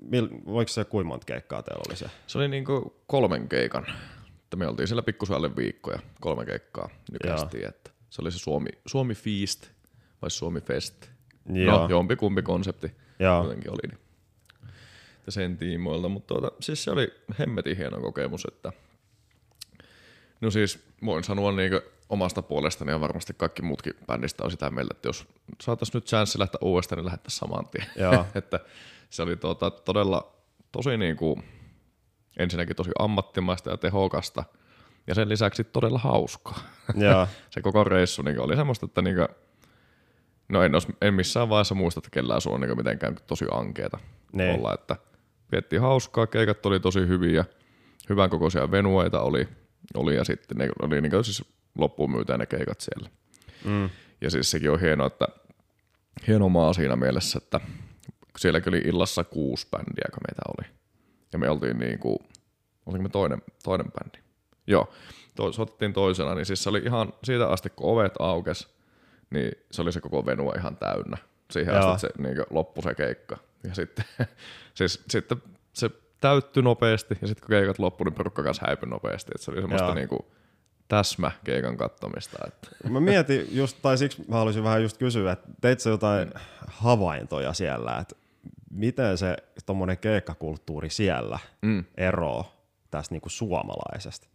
mil, 0.00 0.28
voiko 0.46 0.68
se 0.68 0.84
kuinka 0.84 1.08
monta 1.08 1.24
keikkaa 1.24 1.62
teillä 1.62 1.82
oli 1.88 1.96
se? 1.96 2.10
Se 2.26 2.38
oli 2.38 2.48
niinku 2.48 2.96
kolmen 3.06 3.48
keikan. 3.48 3.86
Että 4.44 4.56
me 4.56 4.68
oltiin 4.68 4.88
siellä 4.88 5.02
pikkusen 5.02 5.36
alle 5.36 5.56
viikkoja, 5.56 5.98
kolme 6.20 6.46
keikkaa 6.46 6.88
nykästiin, 7.12 7.68
että 7.68 7.90
se 8.10 8.22
oli 8.22 8.32
se 8.32 8.38
Suomi, 8.38 8.68
Suomi 8.86 9.14
Feast 9.14 9.66
vai 10.22 10.30
Suomi 10.30 10.60
Fest. 10.60 11.10
Joo. 11.46 11.78
No, 11.78 11.88
jompikumpi 11.88 12.42
konsepti 12.42 12.92
Joo. 13.18 13.42
jotenkin 13.42 13.70
oli. 13.70 13.88
Niin. 13.88 13.98
Että 15.18 15.30
sen 15.30 15.56
tiimoilta, 15.56 16.08
mutta 16.08 16.34
tuota, 16.34 16.56
siis 16.60 16.84
se 16.84 16.90
oli 16.90 17.12
hemmetin 17.38 17.76
hieno 17.76 18.00
kokemus, 18.00 18.44
että 18.52 18.72
no 20.40 20.50
siis 20.50 20.84
voin 21.04 21.24
sanoa 21.24 21.52
niin 21.52 21.80
omasta 22.08 22.42
puolestani 22.42 22.90
ja 22.90 23.00
varmasti 23.00 23.34
kaikki 23.36 23.62
muutkin 23.62 23.94
bändistä 24.06 24.44
on 24.44 24.50
sitä 24.50 24.70
mieltä, 24.70 24.94
että 24.94 25.08
jos 25.08 25.26
saataisiin 25.60 25.94
nyt 25.94 26.06
chanssi 26.06 26.38
lähteä 26.38 26.58
uudestaan, 26.60 26.96
niin 26.96 27.06
lähdettäisiin 27.06 27.38
saman 27.38 27.68
tien. 27.68 27.86
Joo. 27.96 28.26
että 28.34 28.60
se 29.10 29.22
oli 29.22 29.36
tuota, 29.36 29.70
todella 29.70 30.32
tosi 30.72 30.96
niin 30.96 31.16
kuin, 31.16 31.44
ensinnäkin 32.38 32.76
tosi 32.76 32.90
ammattimaista 32.98 33.70
ja 33.70 33.76
tehokasta 33.76 34.44
ja 35.06 35.14
sen 35.14 35.28
lisäksi 35.28 35.64
todella 35.64 35.98
hauskaa. 35.98 36.58
Joo. 36.94 37.28
se 37.50 37.62
koko 37.62 37.84
reissu 37.84 38.22
niin 38.22 38.40
oli 38.40 38.56
semmoista, 38.56 38.86
että 38.86 39.02
niin 39.02 39.16
kuin, 39.16 39.28
no 40.52 40.62
en, 40.62 40.74
olisi, 40.74 40.88
en 41.00 41.14
missään 41.14 41.48
vaiheessa 41.48 41.74
muista, 41.74 41.98
että 41.98 42.10
kellään 42.10 42.40
sulla 42.40 42.54
on 42.54 42.60
niin 42.60 42.76
mitenkään 42.76 43.16
tosi 43.26 43.44
ankeeta 43.50 43.98
Niin. 44.32 44.54
olla, 44.54 44.74
että 44.74 44.96
viettiin 45.52 45.82
hauskaa, 45.82 46.26
keikat 46.26 46.66
oli 46.66 46.80
tosi 46.80 47.00
hyviä, 47.00 47.44
hyvän 48.08 48.30
kokoisia 48.30 48.70
venueita 48.70 49.20
oli, 49.20 49.48
oli 49.94 50.16
ja 50.16 50.24
sitten 50.24 50.58
ne 50.58 50.68
oli 50.82 51.00
niin 51.00 51.10
kuin 51.10 51.24
siis 51.24 51.44
loppuun 51.78 52.10
myytään 52.10 52.40
ne 52.40 52.46
keikat 52.46 52.80
siellä. 52.80 53.10
Mm. 53.64 53.90
Ja 54.20 54.30
siis 54.30 54.50
sekin 54.50 54.70
on 54.70 54.80
hienoa, 54.80 55.06
että 55.06 55.28
hieno 56.28 56.48
maa 56.48 56.72
siinä 56.72 56.96
mielessä, 56.96 57.38
että 57.42 57.60
sielläkin 58.38 58.68
oli 58.74 58.78
illassa 58.84 59.24
kuusi 59.24 59.66
bändiä, 59.70 60.04
joka 60.06 60.18
meitä 60.28 60.42
oli. 60.58 60.68
Ja 61.32 61.38
me 61.38 61.50
oltiin 61.50 61.78
niin 61.78 61.98
kuin, 61.98 62.18
me 62.98 63.08
toinen, 63.08 63.42
toinen 63.64 63.86
bändi? 63.92 64.18
Joo, 64.66 64.92
to, 65.36 65.52
soitettiin 65.52 65.92
toisena, 65.92 66.34
niin 66.34 66.46
siis 66.46 66.62
se 66.62 66.68
oli 66.70 66.78
ihan 66.84 67.12
siitä 67.24 67.48
asti, 67.48 67.70
kun 67.70 67.90
ovet 67.90 68.12
aukes, 68.18 68.68
niin 69.32 69.52
se 69.70 69.82
oli 69.82 69.92
se 69.92 70.00
koko 70.00 70.26
venue 70.26 70.54
ihan 70.54 70.76
täynnä. 70.76 71.16
Siihen 71.50 71.74
Joo. 71.74 71.88
asti, 71.90 72.06
se 72.06 72.22
niin 72.22 72.36
loppui 72.50 72.82
se 72.82 72.94
keikka. 72.94 73.36
Ja 73.64 73.74
sitten, 73.74 74.04
siis, 74.74 75.04
sitten 75.08 75.42
se 75.72 75.90
täyttyi 76.20 76.62
nopeasti, 76.62 77.18
ja 77.20 77.28
sitten 77.28 77.42
kun 77.46 77.50
keikat 77.50 77.78
loppui, 77.78 78.04
niin 78.04 78.14
porukka 78.14 78.42
kanssa 78.42 78.66
häipyi 78.66 78.88
nopeasti. 78.88 79.30
Että 79.34 79.44
se 79.44 79.50
oli 79.50 79.60
semmoista 79.60 79.86
Joo. 79.86 79.94
niin 79.94 80.08
kuin 80.08 80.22
täsmä 80.88 81.30
keikan 81.44 81.76
kattomista. 81.76 82.38
Että. 82.46 82.68
Mä 82.90 83.00
mietin 83.00 83.48
just, 83.50 83.76
tai 83.82 83.98
siksi 83.98 84.24
mä 84.28 84.36
haluaisin 84.36 84.64
vähän 84.64 84.82
just 84.82 84.96
kysyä, 84.98 85.32
että 85.32 85.48
teit 85.60 85.80
sä 85.80 85.90
jotain 85.90 86.32
havaintoja 86.66 87.52
siellä, 87.52 87.98
että 87.98 88.16
miten 88.70 89.18
se 89.18 89.36
tommonen 89.66 89.98
keikkakulttuuri 89.98 90.90
siellä 90.90 91.38
Mm. 91.62 91.84
eroo 91.96 92.52
tästä 92.90 93.14
niinku 93.14 93.28
suomalaisesta? 93.28 94.26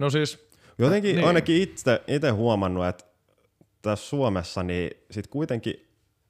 No 0.00 0.10
siis, 0.10 0.48
Jotenkin 0.78 1.08
Niin. 1.08 1.16
niin. 1.16 1.26
ainakin 1.28 1.62
itse, 1.62 2.02
itse 2.06 2.30
huomannut, 2.30 2.86
että 2.86 3.04
tässä 3.82 4.08
Suomessa 4.08 4.62
niin 4.62 4.90
sit 5.10 5.26
kuitenkin 5.26 5.88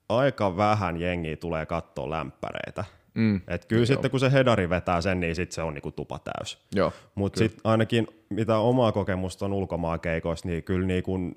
aika 0.09 0.57
vähän 0.57 1.01
jengiä 1.01 1.37
tulee 1.37 1.67
katsoa 1.67 2.11
lämpäreitä. 2.11 2.85
mm, 3.15 3.41
Et 3.49 3.65
kyllä 3.65 3.87
sitten 3.87 4.11
kun 4.11 4.21
se 4.21 4.33
hedari 4.33 4.71
vetää 4.71 5.01
sen, 5.01 5.21
niin 5.21 5.37
sit 5.37 5.53
se 5.53 5.63
on 5.63 5.75
niinku 5.75 5.93
tupa 5.93 6.19
täys. 6.19 6.59
joo, 6.75 6.93
Mutta 7.15 7.39
sitten 7.39 7.61
ainakin 7.65 8.07
mitä 8.29 8.59
omaa 8.59 8.93
kokemusta 8.93 9.45
on 9.45 9.53
ulkomaankeikoista, 9.53 10.49
niin 10.49 10.63
kyllä 10.63 10.87
niin 10.87 11.03
kun 11.03 11.37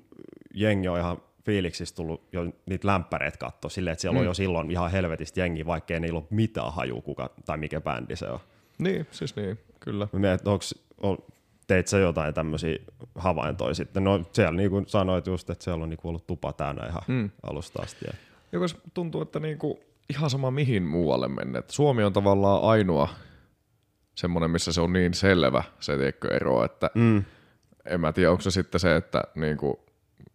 jengi 0.54 0.88
on 0.88 0.98
ihan 0.98 1.22
fiiliksistä 1.44 1.96
tullut 1.96 2.22
jo 2.32 2.44
niitä 2.66 2.88
lämpäreitä 2.88 3.38
katsoa 3.38 3.68
silleen, 3.68 3.92
että 3.92 4.00
siellä 4.00 4.14
mm. 4.14 4.20
on 4.20 4.24
jo 4.26 4.34
silloin 4.34 4.70
ihan 4.70 4.90
helvetistä 4.90 5.40
jengi, 5.40 5.66
vaikkei 5.66 6.00
niillä 6.00 6.18
ole 6.18 6.26
mitään 6.30 6.72
hajua 6.72 7.02
kuka, 7.02 7.30
tai 7.44 7.56
mikä 7.56 7.80
bändi 7.80 8.16
se 8.16 8.26
on. 8.26 8.40
niin, 8.78 9.06
siis 9.10 9.36
niin, 9.36 9.58
kyllä. 9.80 10.08
Mä 10.12 10.18
mietin, 10.18 10.48
onks, 10.48 10.74
on, 11.02 11.18
teit 11.66 11.88
sä 11.88 11.98
jotain 11.98 12.34
tämmöisiä 12.34 12.76
havaintoja 13.14 13.74
sitten? 13.74 14.04
No 14.04 14.20
siellä 14.32 14.56
niin 14.56 14.70
kuin 14.70 14.88
sanoit 14.88 15.26
just, 15.26 15.50
että 15.50 15.64
siellä 15.64 15.82
on 15.82 15.90
niin 15.90 15.98
ollut 16.04 16.26
tupa 16.26 16.52
täynnä 16.52 16.86
ihan 16.86 17.02
Mm. 17.08 17.30
alusta 17.42 17.82
asti. 17.82 18.04
Ja, 18.06 18.12
Joka 18.52 18.66
tuntuu, 18.94 19.22
että 19.22 19.40
niinku, 19.40 19.80
ihan 20.10 20.30
sama 20.30 20.50
mihin 20.50 20.82
muualle 20.82 21.28
mennä. 21.28 21.58
Et 21.58 21.70
Suomi 21.70 22.04
on 22.04 22.12
tavallaan 22.12 22.62
ainoa 22.62 23.08
semmoinen, 24.14 24.50
missä 24.50 24.72
se 24.72 24.80
on 24.80 24.92
niin 24.92 25.14
selvä 25.14 25.62
se 25.80 25.96
tiedätkö, 25.96 26.36
ero, 26.36 26.64
että 26.64 26.90
mm. 26.94 27.24
en 27.84 28.00
mä 28.00 28.12
tiedä, 28.12 28.30
onko 28.30 28.42
se 28.42 28.50
sitten 28.50 28.80
se, 28.80 28.96
että, 28.96 29.22
niinku, 29.34 29.80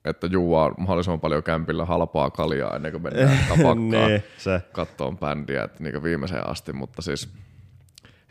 että 0.05 0.27
juua 0.27 0.71
mahdollisimman 0.77 1.19
paljon 1.19 1.43
kämpillä 1.43 1.85
halpaa 1.85 2.29
kaljaa 2.29 2.75
ennen 2.75 2.91
kuin 2.91 3.03
mennään 3.03 3.37
tapakkaan 3.49 4.07
niin, 4.07 4.23
se. 4.37 4.61
kattoon 4.71 5.17
bändiä 5.17 5.63
että 5.63 5.83
niinku 5.83 6.03
viimeiseen 6.03 6.47
asti, 6.49 6.73
mutta 6.73 7.01
siis 7.01 7.29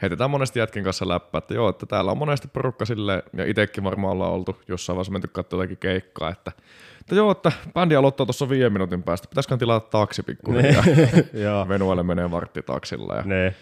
heitetään 0.02 0.30
monesti 0.30 0.58
jätkin 0.58 0.84
kanssa 0.84 1.08
läppää, 1.08 1.38
että 1.38 1.54
joo, 1.54 1.68
että 1.68 1.86
täällä 1.86 2.10
on 2.10 2.18
monesti 2.18 2.48
porukka 2.48 2.84
silleen, 2.84 3.22
ja 3.32 3.44
itsekin 3.46 3.84
varmaan 3.84 4.12
ollaan 4.12 4.32
oltu 4.32 4.60
jossain 4.68 4.96
vaiheessa 4.96 5.12
menty 5.12 5.28
katsoa 5.28 5.56
jotakin 5.58 5.78
keikkaa, 5.78 6.30
että, 6.30 6.52
että 7.00 7.14
joo, 7.14 7.30
että 7.30 7.52
bändi 7.74 7.96
aloittaa 7.96 8.26
tuossa 8.26 8.48
viiden 8.48 8.72
minuutin 8.72 9.02
päästä, 9.02 9.28
pitäisikö 9.28 9.56
tilata 9.56 9.88
taksi 9.90 10.22
pikkuhiljaa, 10.22 10.84
Joo. 11.44 11.68
Venuelle 11.68 12.02
menee 12.02 12.30
vartti 12.30 12.62
taksilla, 12.62 13.14
ja 13.16 13.22
Ne. 13.22 13.54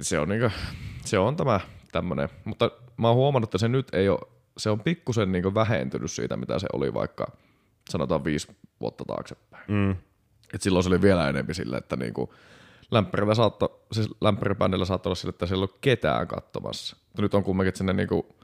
se 0.00 0.18
on, 0.18 0.28
niinku, 0.28 0.50
se 1.04 1.18
on 1.18 1.36
tämä 1.36 1.60
tämmönen, 1.92 2.28
mutta 2.44 2.70
mä 2.96 3.08
oon 3.08 3.16
huomannut, 3.16 3.48
että 3.48 3.58
se 3.58 3.68
nyt 3.68 3.94
ei 3.94 4.08
ole, 4.08 4.18
se 4.58 4.70
on 4.70 4.80
pikkusen 4.80 5.32
niinku 5.32 5.54
vähentynyt 5.54 6.10
siitä, 6.10 6.36
mitä 6.36 6.58
se 6.58 6.66
oli 6.72 6.94
vaikka 6.94 7.26
sanotaan 7.90 8.24
viisi 8.24 8.56
vuotta 8.80 9.04
taaksepäin. 9.04 9.64
Mm. 9.68 9.96
Et 10.54 10.62
silloin 10.62 10.82
se 10.82 10.88
oli 10.88 11.02
vielä 11.02 11.28
enemmän 11.28 11.54
sille, 11.54 11.76
että 11.76 11.96
niinku 11.96 12.34
lämpärillä 12.92 13.34
saatto, 13.34 13.86
siis 13.92 14.10
lämpäribändillä 14.20 14.84
saattoi 14.84 15.10
olla 15.10 15.14
sille, 15.14 15.30
että 15.30 15.46
siellä 15.46 15.62
ei 15.62 15.64
ollut 15.64 15.78
ketään 15.80 16.28
katsomassa. 16.28 16.96
Mutta 17.06 17.22
nyt 17.22 17.34
on 17.34 17.44
kumminkin, 17.44 17.76
sinne 17.76 17.92
niinku, 17.92 18.36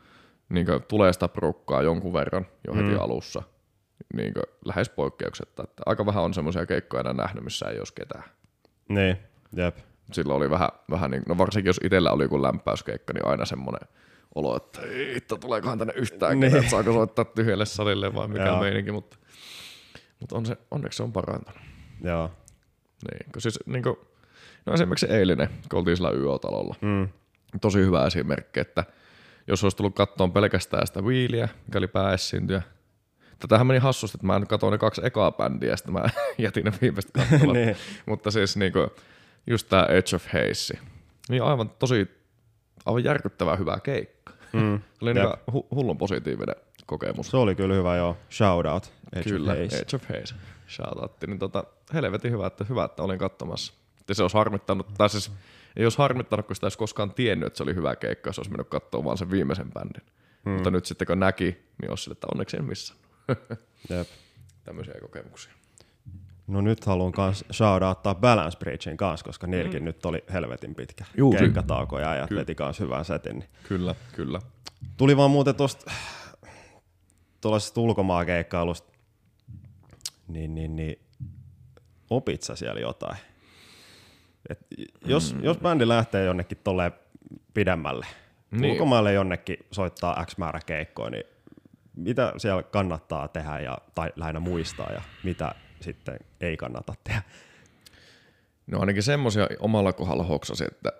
niinku 0.49 0.81
tulee 0.89 1.13
sitä 1.13 1.29
porukkaa 1.29 1.83
jonkun 1.83 2.13
verran 2.13 2.47
jo 2.67 2.75
heti 2.75 2.91
mm. 2.91 3.01
alussa. 3.01 3.43
Niinku, 4.15 4.41
lähes 4.65 4.89
poikkeuksetta. 4.89 5.65
Että 5.65 5.83
aika 5.87 6.07
vähän 6.07 6.25
on 6.25 6.35
semmoisia 6.35 6.67
keikkoja 6.67 7.01
enää 7.01 7.13
nähnyt, 7.13 7.45
missä 7.45 7.67
ei 7.69 7.79
olisi 7.79 7.95
ketään. 7.95 8.25
Niin, 8.89 9.19
jep. 9.57 9.77
Silloin 10.13 10.37
oli 10.37 10.51
vähän, 10.51 10.69
vähän 10.91 11.11
niin, 11.11 11.23
no 11.29 11.39
varsinkin 11.39 11.69
jos 11.69 11.81
itsellä 11.85 12.13
oli 12.13 12.25
joku 12.25 12.43
lämpäyskeikka, 12.43 13.13
niin 13.13 13.27
aina 13.27 13.45
semmoinen 13.45 13.89
olo, 14.35 14.57
että 14.57 14.83
ei 14.83 15.15
hitto, 15.15 15.37
tuleekohan 15.37 15.79
tänne 15.79 15.95
yhtään, 15.97 16.41
Niin. 16.41 16.57
että 16.57 16.71
saako 16.71 16.93
soittaa 16.93 17.25
tyhjälle 17.25 17.67
salille 17.67 18.15
vai 18.15 18.29
mikä 18.29 18.47
Joo. 18.47 18.61
meininki, 18.61 18.93
mutta, 18.93 19.17
mutta 20.21 20.37
on 20.37 20.47
se, 20.47 20.57
onneksi 20.71 20.97
se 20.97 21.03
on 21.03 21.13
parantunut. 21.13 21.61
Joo. 22.05 22.31
Niin, 23.11 23.33
kun 23.33 23.43
siis 23.43 23.59
niin 23.67 23.83
kuin, 23.83 23.97
no 24.69 24.75
esimerkiksi 24.75 25.07
eilinen, 25.07 25.49
kun 25.71 25.79
oltiin 25.79 25.97
sillä 25.97 26.11
YO-talolla. 26.11 26.75
Mm. 26.81 27.09
Tosi 27.61 27.79
hyvä 27.79 28.07
esimerkki, 28.07 28.61
että 28.61 28.85
jos 29.47 29.63
olisi 29.65 29.77
tullut 29.77 29.95
kattoon 29.95 30.33
pelkästään 30.33 30.87
sitä 30.87 31.03
Wheelia, 31.03 31.49
mikä 31.67 31.79
oli 31.79 31.89
pääesiintyjä. 31.89 32.63
Tätähän 33.39 33.67
meni 33.67 33.79
hassusti, 33.79 34.17
että 34.17 34.27
mä 34.27 34.37
en 34.37 34.47
katsoin 34.47 34.73
ne 34.73 34.79
kaksi 34.79 35.01
ekaa 35.05 35.33
bändiä, 35.33 35.71
ja 35.71 35.77
sitten 35.77 35.93
mä 35.93 36.05
jätin 36.39 36.65
ne 36.65 36.73
viimeistä 36.83 37.13
katsomaan. 37.13 37.53
Niin. 37.57 37.77
Mutta 38.07 38.31
siis 38.31 38.57
niin 38.57 38.73
kuin, 38.73 38.91
just 39.47 39.69
tää 39.69 39.87
Edge 39.87 40.17
of 40.17 40.25
Haze, 40.27 40.79
niin 41.29 41.43
aivan 41.43 41.71
tosi, 41.79 42.11
aivan 42.87 43.05
järkyttävän 43.05 43.59
hyvä 43.59 43.81
keikka. 43.83 44.33
Mm. 44.53 44.81
Se 44.99 45.05
oli 45.05 45.15
niin 45.15 45.27
hu- 45.27 45.67
hullun 45.71 45.99
positiivinen 45.99 46.57
kokemus. 46.87 47.31
Se 47.31 47.37
oli 47.37 47.55
kyllä 47.55 47.75
hyvä, 47.75 47.97
joo. 47.97 48.17
Shout 48.31 48.67
out. 48.67 48.93
Edge 49.13 49.31
Kyllä, 49.31 49.53
of 49.53 49.59
Haze. 49.59 49.77
Edge 49.77 49.97
of 49.97 50.03
Haze. 50.09 50.35
Shoutoutti. 50.69 51.27
Niin 51.27 51.39
tota, 51.39 51.65
helvetin 51.95 52.33
hyvä, 52.33 52.47
että 52.47 52.65
hyvä, 52.69 52.85
että 52.85 53.03
olin 53.03 53.19
katsomassa. 53.19 53.73
Ja 54.09 54.15
se 54.15 54.23
olisi 54.23 54.37
harmittanut, 54.37 54.95
tai 54.99 55.11
siis 55.11 55.33
ei 55.77 55.85
olisi 55.85 55.99
harmittanut, 55.99 56.47
kun 56.47 56.57
sitä 56.57 56.65
olisi 56.65 56.79
koskaan 56.79 57.15
tiennyt, 57.15 57.47
että 57.47 57.57
se 57.57 57.63
oli 57.63 57.75
hyvä 57.75 57.97
keikka, 57.97 58.29
jos 58.29 58.39
olisi 58.39 58.51
mennyt 58.51 58.69
katsomaan 58.69 59.05
vaan 59.05 59.19
sen 59.19 59.31
viimeisen 59.31 59.73
bändin. 59.73 60.03
Hmm. 60.45 60.53
Mutta 60.53 60.71
nyt 60.71 60.87
sitten 60.87 61.07
kun 61.07 61.21
näki, 61.21 61.59
niin 61.83 61.91
olisi 61.91 62.05
sille, 62.05 62.13
että 62.13 62.27
onneksi 62.33 62.57
en 62.57 62.65
missään. 62.65 63.01
Jep. 63.91 64.09
Tämmöisiä 64.65 64.95
kokemuksia. 65.01 65.53
No 66.47 66.61
nyt 66.61 66.85
haluan 66.85 67.13
kans 67.13 67.45
shoutouttaa 67.53 68.15
Balance 68.15 68.59
Bridgein 68.59 68.97
kanssa, 68.97 69.25
koska 69.25 69.47
niilläkin 69.47 69.83
mm. 69.83 69.85
nyt 69.85 70.07
oli 70.07 70.25
helvetin 70.33 70.75
pitkä 70.75 71.05
Juu, 71.17 71.33
keikkatauko 71.33 71.99
ja 71.99 72.11
ajat 72.11 72.31
veti 72.35 72.55
kans 72.55 72.81
hyvän 72.81 73.05
setin. 73.05 73.39
Niin. 73.39 73.49
Kyllä, 73.69 73.95
kyllä. 74.13 74.41
Tuli 74.97 75.17
vaan 75.17 75.31
muuten 75.31 75.55
tosta 75.55 75.91
tuollaisesta 77.41 77.81
ulkomaankeikkailusta, 77.81 78.93
niin, 80.29 80.55
niin, 80.55 80.77
niin 80.77 80.99
opit 82.11 82.43
sä 82.43 82.57
siellä 82.57 82.81
jotain? 82.81 83.17
Et 84.49 84.59
jos, 85.05 85.35
mm. 85.35 85.45
jos 85.45 85.59
bändi 85.59 85.89
lähtee 85.89 86.25
jonnekin 86.25 86.59
tolleen 86.65 86.93
pidemmälle, 87.55 88.07
Niin. 88.51 88.61
niin. 88.61 88.73
ulkomaille 88.73 89.13
jonnekin 89.13 89.57
soittaa 89.73 90.25
X 90.27 90.37
määrä 90.39 90.61
keikkoja, 90.67 91.11
niin 91.11 91.25
mitä 91.97 92.33
siellä 92.37 92.63
kannattaa 92.63 93.29
tehdä 93.29 93.61
ja, 93.61 93.79
tai 93.95 94.13
lähinnä 94.17 94.41
muistaa 94.41 94.93
ja 94.93 95.03
mitä 95.25 95.55
sitten 95.81 96.19
ei 96.41 96.57
kannata 96.57 96.95
tehdä? 97.05 97.23
No 98.67 98.81
ainakin 98.81 99.03
semmoisia 99.03 99.49
omalla 99.59 99.93
kohdalla 99.93 100.25
hoksasi, 100.25 100.65
että 100.65 100.93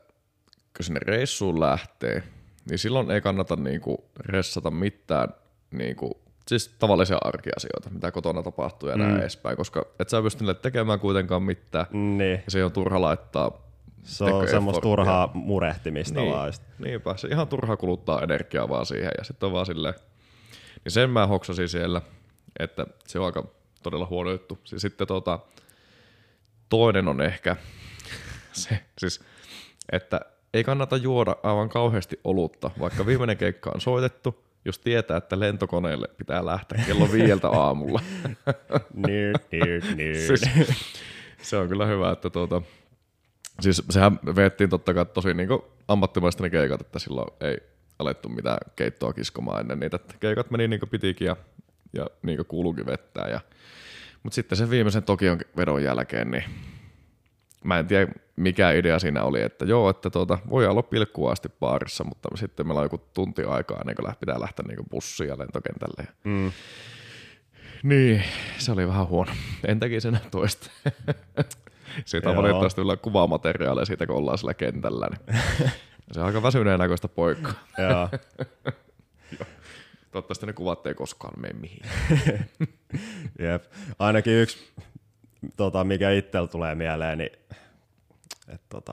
kun 0.77 0.85
sinne 0.85 1.01
reissuun 1.03 1.61
lähtee, 1.61 2.23
niin 2.71 2.79
silloin 2.79 3.11
ei 3.11 3.21
kannata 3.21 3.57
niinku 3.57 4.11
ressata 4.19 4.71
mitään 4.71 5.29
niinku 5.71 6.21
siis 6.49 6.75
tavallisia 6.79 7.19
arkiasioita, 7.21 7.91
mitä 7.91 8.11
kotona 8.11 8.43
tapahtuu 8.43 8.89
ja 8.89 8.97
mm. 8.97 9.03
näin 9.03 9.21
edespäin, 9.21 9.57
koska 9.57 9.87
et 10.01 10.09
sä 10.09 10.23
pysty 10.23 10.41
niille 10.41 10.55
tekemään 10.55 11.01
kuitenkaan 11.01 11.43
mitään. 11.43 11.87
Niin. 11.93 12.43
Ja 12.45 12.51
se 12.51 12.65
on 12.65 12.73
turha 12.73 13.01
laittaa 13.01 13.69
Se 14.03 14.25
on 14.25 14.49
semmoista 14.49 14.81
turhaa 14.81 15.31
murehtimista 15.35 16.21
niin, 16.21 16.33
vaan. 16.33 16.53
niinpä, 16.79 17.17
se 17.17 17.29
ihan 17.29 17.49
turha 17.49 17.77
kuluttaa 17.77 18.23
energiaa 18.23 18.69
vaan 18.69 18.87
siihen 18.87 19.11
ja 19.19 19.25
sitten 19.25 19.47
on 19.47 19.53
vaan 19.53 19.67
silleen, 19.67 19.95
niin 20.85 20.93
sen 20.93 21.11
mä 21.11 21.27
hoksasin 21.27 21.69
siellä, 21.69 22.03
että 22.59 22.87
se 23.07 23.19
on 23.19 23.27
aika 23.27 23.45
todella 23.83 24.07
huono 24.07 24.31
juttu. 24.31 24.59
Siis 24.65 24.83
Sitten 24.83 25.07
tota, 25.07 25.39
toinen 26.69 27.09
on 27.09 27.21
ehkä 27.21 27.57
se, 28.53 28.81
siis, 28.99 29.21
että 29.93 30.21
ei 30.55 30.65
kannata 30.65 30.97
juoda 30.97 31.37
aivan 31.43 31.69
kauheasti 31.69 32.21
olutta, 32.25 32.71
vaikka 32.81 33.07
viimeinen 33.07 33.37
keikka 33.37 33.71
on 33.75 33.81
soitettu, 33.81 34.48
jos 34.69 34.79
tietää, 34.79 35.17
että 35.17 35.41
lentokoneelle 35.41 36.09
pitää 36.17 36.47
lähteä 36.47 36.85
kello 36.87 37.13
viieltä 37.13 37.49
aamulla. 37.49 38.01
Nerd, 38.95 39.41
nerd, 39.53 39.85
nerd. 39.97 40.15
siis, 40.15 40.43
se 41.43 41.57
on 41.57 41.69
kyllä 41.69 41.87
hyvä, 41.87 42.11
että 42.11 42.31
tuota, 42.31 42.63
siis 43.61 43.83
sehän 43.91 44.19
veettiin 44.37 44.71
totta 44.71 44.95
kai 44.95 45.07
tosi 45.07 45.35
niin 45.35 45.49
ammattimaisesti 45.89 46.43
ne 46.43 46.51
keikat, 46.51 46.81
että 46.81 46.99
silloin 46.99 47.29
ei 47.41 47.57
alettu 47.99 48.29
mitään 48.29 48.59
keittoa 48.77 49.13
kiskomaan 49.13 49.61
ennen 49.61 49.81
niitä. 49.81 49.97
Että 49.97 50.15
keikat 50.21 50.51
meni 50.51 50.69
niin 50.69 50.81
kuin 50.81 50.91
pitikin 50.91 51.27
ja, 51.27 51.37
ja 51.93 52.07
niin 52.23 52.37
kuin 52.37 52.47
kuuluukin 52.47 52.87
vettää. 52.87 53.29
Ja, 53.29 53.41
mutta 54.23 54.35
sitten 54.35 54.59
sen 54.59 54.71
viimeisen 54.71 55.03
Tokion 55.03 55.39
vedon 55.57 55.83
jälkeen, 55.83 56.31
niin 56.31 56.45
mä 57.65 57.79
en 57.79 57.87
tiedä 57.87 58.13
mikä 58.37 58.71
idea 58.71 58.99
siinä 58.99 59.23
oli, 59.23 59.43
että 59.43 59.65
joo, 59.65 59.91
että 59.91 60.11
tuota, 60.11 60.39
voi 60.51 60.67
olla 60.67 60.83
pilkkua 60.83 61.33
asti 61.33 61.49
baarissa, 61.61 62.05
mutta 62.05 62.29
sitten 62.35 62.67
meillä 62.67 62.81
on 62.81 62.85
joku 62.85 62.99
tunti 63.15 63.43
aikaa 63.43 63.81
ennen 63.81 63.97
kuin 63.97 64.15
pitää 64.21 64.41
lähteä 64.41 64.65
niin 64.69 64.91
bussiin 64.91 65.29
ja 65.29 65.39
lentokentälle. 65.39 66.09
Mm. 66.25 66.53
niin, 67.83 68.23
se 68.59 68.73
oli 68.73 68.89
vähän 68.89 69.09
huono. 69.09 69.33
En 69.67 69.81
teki 69.81 70.01
sen 70.01 70.21
toista. 70.31 70.71
Siitä 72.05 72.31
on 72.31 72.37
valitettavasti 72.37 72.81
vielä 72.81 72.97
kuvamateriaalia 72.97 73.85
siitä, 73.85 74.07
kun 74.07 74.17
ollaan 74.17 74.39
sillä 74.39 74.55
kentällä. 74.55 75.07
Niin. 75.11 75.41
Se 76.13 76.21
on 76.21 76.27
aika 76.27 76.43
väsyneen 76.43 76.79
näköistä 76.79 77.09
poikkaa. 77.09 77.55
Joo. 77.79 78.09
Toivottavasti 80.13 80.47
ne 80.47 80.53
kuvat 80.53 80.87
ei 80.87 80.95
koskaan 80.95 81.41
mene 81.41 81.55
mihin. 81.61 81.83
Jep. 83.45 83.65
Ainakin 83.99 84.33
yksi, 84.33 84.59
tota, 85.57 85.85
mikä 85.85 86.11
itsellä 86.11 86.49
tulee 86.49 86.75
mieleen, 86.75 87.19
niin 87.19 87.31
että 88.49 88.67
tota, 88.69 88.93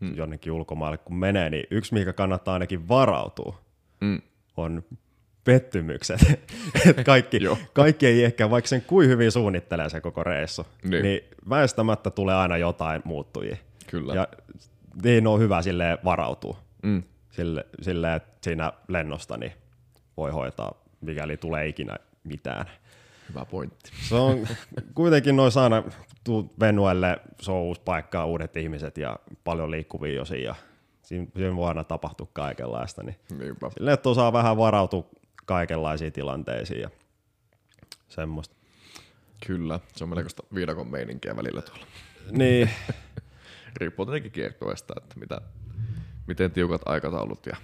hmm. 0.00 0.16
jonnekin 0.16 0.52
ulkomaille 0.52 0.98
kun 0.98 1.16
menee, 1.16 1.50
niin 1.50 1.64
yksi, 1.70 1.94
mikä 1.94 2.12
kannattaa 2.12 2.54
ainakin 2.54 2.88
varautua, 2.88 3.62
Mm. 4.00 4.22
on 4.56 4.82
pettymykset. 5.44 6.20
Et 6.88 7.04
kaikki, 7.04 7.38
kaikki 7.72 8.06
ei 8.06 8.24
ehkä, 8.24 8.50
vaikka 8.50 8.68
sen 8.68 8.82
kuin 8.82 9.08
hyvin 9.08 9.32
suunnittelee 9.32 9.88
se 9.88 10.00
koko 10.00 10.24
reissu, 10.24 10.66
Niin. 10.82 10.90
niin, 10.90 11.02
niin 11.02 11.24
väistämättä 11.50 12.10
tulee 12.10 12.34
aina 12.34 12.56
jotain 12.56 13.02
muuttujia. 13.04 13.56
Kyllä. 13.90 14.14
Ja 14.14 14.28
niin 15.02 15.26
on 15.26 15.40
hyvä 15.40 15.62
sille 15.62 15.98
varautua. 16.04 16.58
Mm. 16.82 17.02
Sille, 17.30 17.66
sille, 17.82 18.14
että 18.14 18.38
siinä 18.42 18.72
lennosta 18.88 19.36
niin 19.36 19.52
voi 20.16 20.30
hoitaa, 20.30 20.74
mikäli 21.00 21.36
tulee 21.36 21.66
ikinä 21.68 21.96
mitään. 22.24 22.66
Hyvä 23.34 23.44
pointti. 23.44 23.90
Se 24.08 24.14
on 24.14 24.48
kuitenkin 24.94 25.36
noin 25.36 25.52
aina 25.62 25.82
Venuelle, 26.60 27.20
se 27.40 27.52
on 27.52 27.56
uusi 27.58 27.80
paikka, 27.84 28.26
uudet 28.26 28.56
ihmiset 28.56 28.98
ja 28.98 29.16
paljon 29.44 29.70
liikkuvia 29.70 30.22
osia 30.22 30.44
ja 30.44 30.54
siinä, 31.02 31.26
siinä 31.36 31.56
voi 31.56 31.68
aina 31.68 31.84
tapahtua 31.84 32.28
kaikenlaista. 32.32 33.02
Niin 33.02 33.16
Niinpä. 33.38 33.70
silleen, 33.70 33.94
että 33.94 34.08
osaa 34.08 34.32
vähän 34.32 34.56
varautua 34.56 35.10
kaikenlaisiin 35.46 36.12
tilanteisiin 36.12 36.80
ja 36.80 36.90
semmoista. 38.08 38.54
Kyllä, 39.46 39.80
se 39.96 40.04
on 40.04 40.10
melkoista 40.10 40.42
viidakon 40.54 40.88
meininkiä 40.90 41.36
välillä 41.36 41.62
tuolla. 41.62 41.86
Niin, 42.30 42.70
Riippuu 43.76 44.06
tietenkin 44.06 44.32
kiertueesta, 44.32 44.94
että 44.96 45.18
mitä, 45.18 45.40
miten 46.26 46.50
tiukat 46.50 46.82
aikataulut 46.84 47.46
ja 47.46 47.56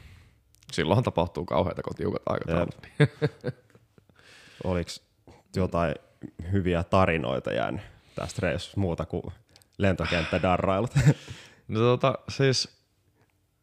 silloinhan 0.72 1.04
tapahtuu 1.04 1.44
kauheita, 1.44 1.82
kun 1.82 1.94
tiukat 1.94 2.22
aikataulut. 2.26 2.86
Oliko 4.64 4.90
jotain 5.56 5.94
hyviä 6.52 6.84
tarinoita 6.84 7.52
jäänyt 7.52 7.80
tästä 8.14 8.40
reissusta 8.42 8.80
muuta 8.80 9.06
kuin 9.06 9.22
lentokenttädarrailut? 9.78 10.90
No 11.68 11.80
tota, 11.80 12.18
siis 12.28 12.78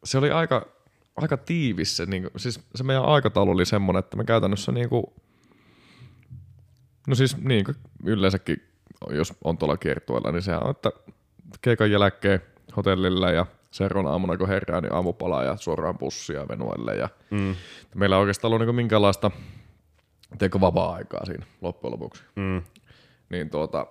se 0.04 0.18
oli 0.18 0.32
aika, 0.32 0.68
aika 1.16 1.38
tiivis 1.38 1.98
se, 1.98 2.06
niin 2.06 2.22
kuin, 2.22 2.32
siis 2.38 2.60
se 2.76 2.84
meidän 2.84 3.06
aikataulu 3.06 3.52
oli 3.52 3.66
semmoinen, 3.66 4.00
että 4.00 4.18
me 4.18 4.24
käytännössä 4.24 4.72
niin 4.72 4.90
kuin, 4.90 5.06
no 7.08 7.16
siis 7.16 7.38
niin 7.38 7.66
kuin 7.66 7.76
yleensäkin, 8.06 8.64
jos 9.10 9.34
on 9.44 9.58
tuolla 9.58 9.78
kiertueella, 9.78 10.32
niin 10.32 10.42
sehän 10.42 10.64
on, 10.64 10.72
että 10.72 10.92
keikan 11.62 11.92
jälkeen 11.92 12.42
hotellilla 12.78 13.32
ja 13.32 13.46
seuraavan 13.72 14.12
aamuna 14.12 14.38
kun 14.38 14.48
herää, 14.48 14.82
niin 14.82 14.94
aamupalaa 14.94 15.44
ja 15.44 15.56
suoraan 15.58 15.98
bussia 15.98 16.48
Venuelle 16.48 16.96
ja 16.96 17.10
mm, 17.32 17.56
meillä 17.96 18.16
ei 18.16 18.20
oikeastaan 18.20 18.54
ollut 18.54 18.68
niin 18.68 18.76
minkäänlaista 18.76 19.32
teikö 20.38 20.62
vapaa-aikaa 20.62 21.26
siinä 21.26 21.46
loppujen 21.62 21.92
lopuksi. 21.92 22.24
mm, 22.36 22.62
Niin 23.30 23.50
tuota, 23.50 23.88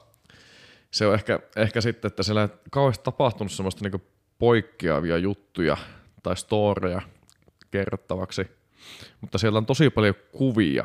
se 0.90 1.07
on 1.07 1.14
ehkä, 1.14 1.40
ehkä 1.57 1.80
sitten, 1.80 2.09
että 2.09 2.22
siellä 2.22 2.42
ei 2.42 2.48
kauheasti 2.70 3.04
tapahtunut 3.04 3.52
semmoista 3.52 3.85
niinku 3.85 4.00
poikkeavia 4.38 5.18
juttuja 5.18 5.76
tai 6.22 6.37
storeja 6.37 7.02
kerrottavaksi, 7.70 8.46
mutta 9.20 9.38
siellä 9.38 9.57
on 9.57 9.66
tosi 9.66 9.90
paljon 9.90 10.14
kuvia, 10.33 10.85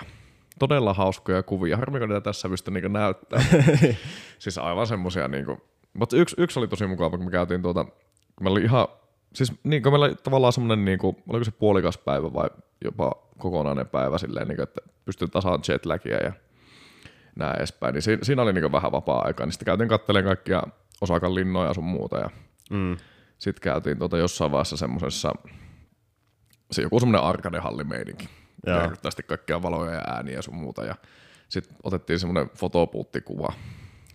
todella 0.59 0.93
hauskoja 0.93 1.43
kuvia. 1.43 1.77
Harmi, 1.77 1.99
kun 1.99 2.09
niitä 2.09 2.21
tässä 2.21 2.49
pysty 2.49 2.71
niinku 2.71 2.89
näyttää. 2.89 3.43
siis 4.39 4.57
aivan 4.57 4.87
semmosia 4.87 5.27
niinku, 5.27 5.61
mutta 5.93 6.17
yksi, 6.17 6.35
yksi 6.39 6.59
oli 6.59 6.67
tosi 6.67 6.87
mukava, 6.87 7.17
kun 7.17 7.25
me 7.25 7.31
käytiin 7.31 7.61
tuota, 7.61 7.83
kun 7.85 7.93
meillä 8.43 8.57
oli 8.57 8.63
ihan, 8.63 8.87
siis 9.33 9.53
niin 9.63 9.83
kun 9.83 9.91
meillä 9.91 10.05
oli 10.05 10.15
tavallaan 10.15 10.53
semmoinen, 10.53 10.85
niinku, 10.85 11.23
oliko 11.29 11.43
se 11.43 11.51
puolikas 11.51 11.97
päivä 11.97 12.33
vai 12.33 12.49
jopa 12.83 13.11
kokonainen 13.37 13.87
päivä 13.87 14.17
silleen, 14.17 14.47
niinku, 14.47 14.63
että 14.63 14.81
pystyi 15.05 15.27
tasaan 15.27 15.59
jetlagia 15.67 16.23
ja 16.23 16.33
näin 17.35 17.57
edespäin. 17.57 17.93
Niin 17.93 18.01
siinä, 18.01 18.23
siinä 18.23 18.41
oli 18.41 18.53
niinku 18.53 18.71
vähän 18.71 18.91
vapaa-aikaa, 18.91 19.45
niin 19.45 19.53
sitten 19.53 19.65
käytiin 19.65 19.89
katselemaan 19.89 20.35
kaikkia 20.35 20.63
Osakan 21.01 21.35
linnoja 21.35 21.67
ja 21.67 21.73
sun 21.73 21.83
muuta. 21.83 22.17
Ja 22.17 22.29
mm, 22.69 22.97
sitten 23.37 23.61
käytiin 23.61 23.97
tuota 23.97 24.17
jossain 24.17 24.51
vaiheessa 24.51 24.77
semmoisessa, 24.77 25.33
se 26.71 26.81
joku 26.81 26.99
semmoinen 26.99 27.21
arcade-hallimeininki. 27.21 28.29
Joo. 28.65 28.79
Järkyttävästi 28.79 29.23
kaikkia 29.23 29.61
valoja 29.61 29.91
ja 29.91 30.01
ääniä 30.07 30.35
ja 30.35 30.41
sun 30.41 30.55
muuta. 30.55 30.83
Ja 30.85 30.95
sitten 31.49 31.77
otettiin 31.83 32.19
semmoinen 32.19 32.49
fotopuuttikuva 32.49 33.53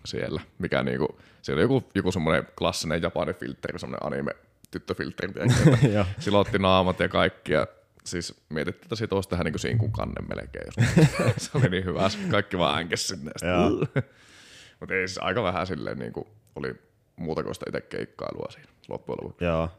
siellä, 0.05 0.41
mikä 0.59 0.83
niinku, 0.83 1.19
siellä 1.41 1.59
oli 1.59 1.63
joku, 1.63 1.89
joku 1.95 2.11
semmoinen 2.11 2.47
klassinen 2.57 3.01
japanin 3.01 3.35
filtteri, 3.35 3.79
semmoinen 3.79 4.07
anime 4.07 4.31
tyttöfiltteri, 4.79 5.33
tiedätkö, 5.33 5.73
että 5.73 5.87
Joo. 5.97 6.05
sillä 6.19 6.39
otti 6.39 6.59
naamat 6.59 6.99
ja 6.99 7.09
kaikki. 7.09 7.53
Ja 7.53 7.67
siis 8.03 8.41
mietittiin, 8.49 8.85
että 8.85 8.95
siitä 8.95 9.15
olisi 9.15 9.29
tehdä 9.29 9.43
niin 9.43 9.59
sinkun 9.59 9.91
kannen 9.91 10.27
melkein. 10.27 10.71
Se 11.37 11.49
oli 11.53 11.69
niin 11.69 11.85
hyvä, 11.85 12.09
kaikki 12.31 12.57
vaan 12.57 12.75
äänkes 12.75 13.07
sinne. 13.07 13.31
Mutta 14.79 14.95
ei 14.95 15.07
siis 15.07 15.17
aika 15.17 15.43
vähän 15.43 15.67
silleen 15.67 15.99
niin 15.99 16.13
kuin 16.13 16.27
oli 16.55 16.75
muuta 17.15 17.43
kuin 17.43 17.55
sitä 17.55 17.65
itse 17.69 17.81
keikkailua 17.81 18.51
siinä 18.51 18.69
loppujen 18.87 19.17
lopuksi. 19.21 19.45
Joo. 19.45 19.69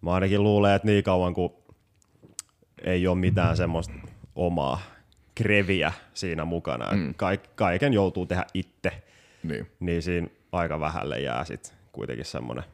Mä 0.00 0.12
ainakin 0.12 0.42
luulen, 0.42 0.74
että 0.74 0.88
niin 0.88 1.04
kauan 1.04 1.34
kuin 1.34 1.52
ei 2.84 3.06
ole 3.06 3.18
mitään 3.18 3.56
semmoista 3.56 3.94
omaa 4.34 4.80
kreviä 5.34 5.92
siinä 6.14 6.44
mukana, 6.44 6.92
mm. 6.92 7.14
Kaik, 7.14 7.40
kaiken 7.56 7.92
joutuu 7.92 8.26
tehdä 8.26 8.44
itse, 8.54 9.02
Niin, 9.42 9.70
niin 9.80 10.02
siinä 10.02 10.28
aika 10.52 10.80
vähälle 10.80 11.20
jää 11.20 11.44
sit 11.44 11.74
kuitenkin 11.92 12.24
semmoinen 12.24 12.64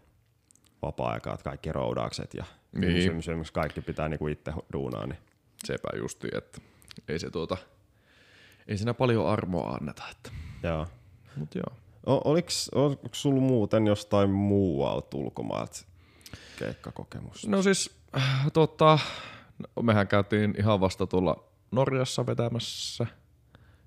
vapaa-aika, 0.86 1.34
että 1.34 1.44
kaikki 1.44 1.72
roudaukset 1.72 2.34
ja 2.34 2.44
Niin. 2.72 3.12
kysymys, 3.16 3.50
kaikki 3.50 3.80
pitää 3.80 4.08
niinku 4.08 4.26
itse 4.26 4.52
duunaa. 4.72 5.06
Niin. 5.06 5.18
sepä 5.64 5.88
justi, 5.96 6.28
että 6.34 6.60
ei 7.08 7.18
se 7.18 7.30
tuota, 7.30 7.56
ei 8.68 8.76
siinä 8.78 8.94
paljon 8.94 9.26
armoa 9.26 9.70
anneta. 9.70 10.02
Että. 10.10 10.30
Joo. 10.62 10.86
Mut 11.36 11.54
joo. 11.54 11.76
O, 12.06 12.30
oliks, 12.30 12.68
oliko 12.74 13.08
sulla 13.12 13.40
muuten 13.40 13.86
jostain 13.86 14.30
muualta 14.30 15.16
ulkomailta 15.16 15.84
keikkakokemusta? 16.58 17.50
No 17.50 17.62
siis, 17.62 17.96
tota, 18.52 18.98
mehän 19.82 20.08
käytiin 20.08 20.54
ihan 20.58 20.80
vasta 20.80 21.06
tuolla 21.06 21.44
Norjassa 21.70 22.26
vetämässä. 22.26 23.06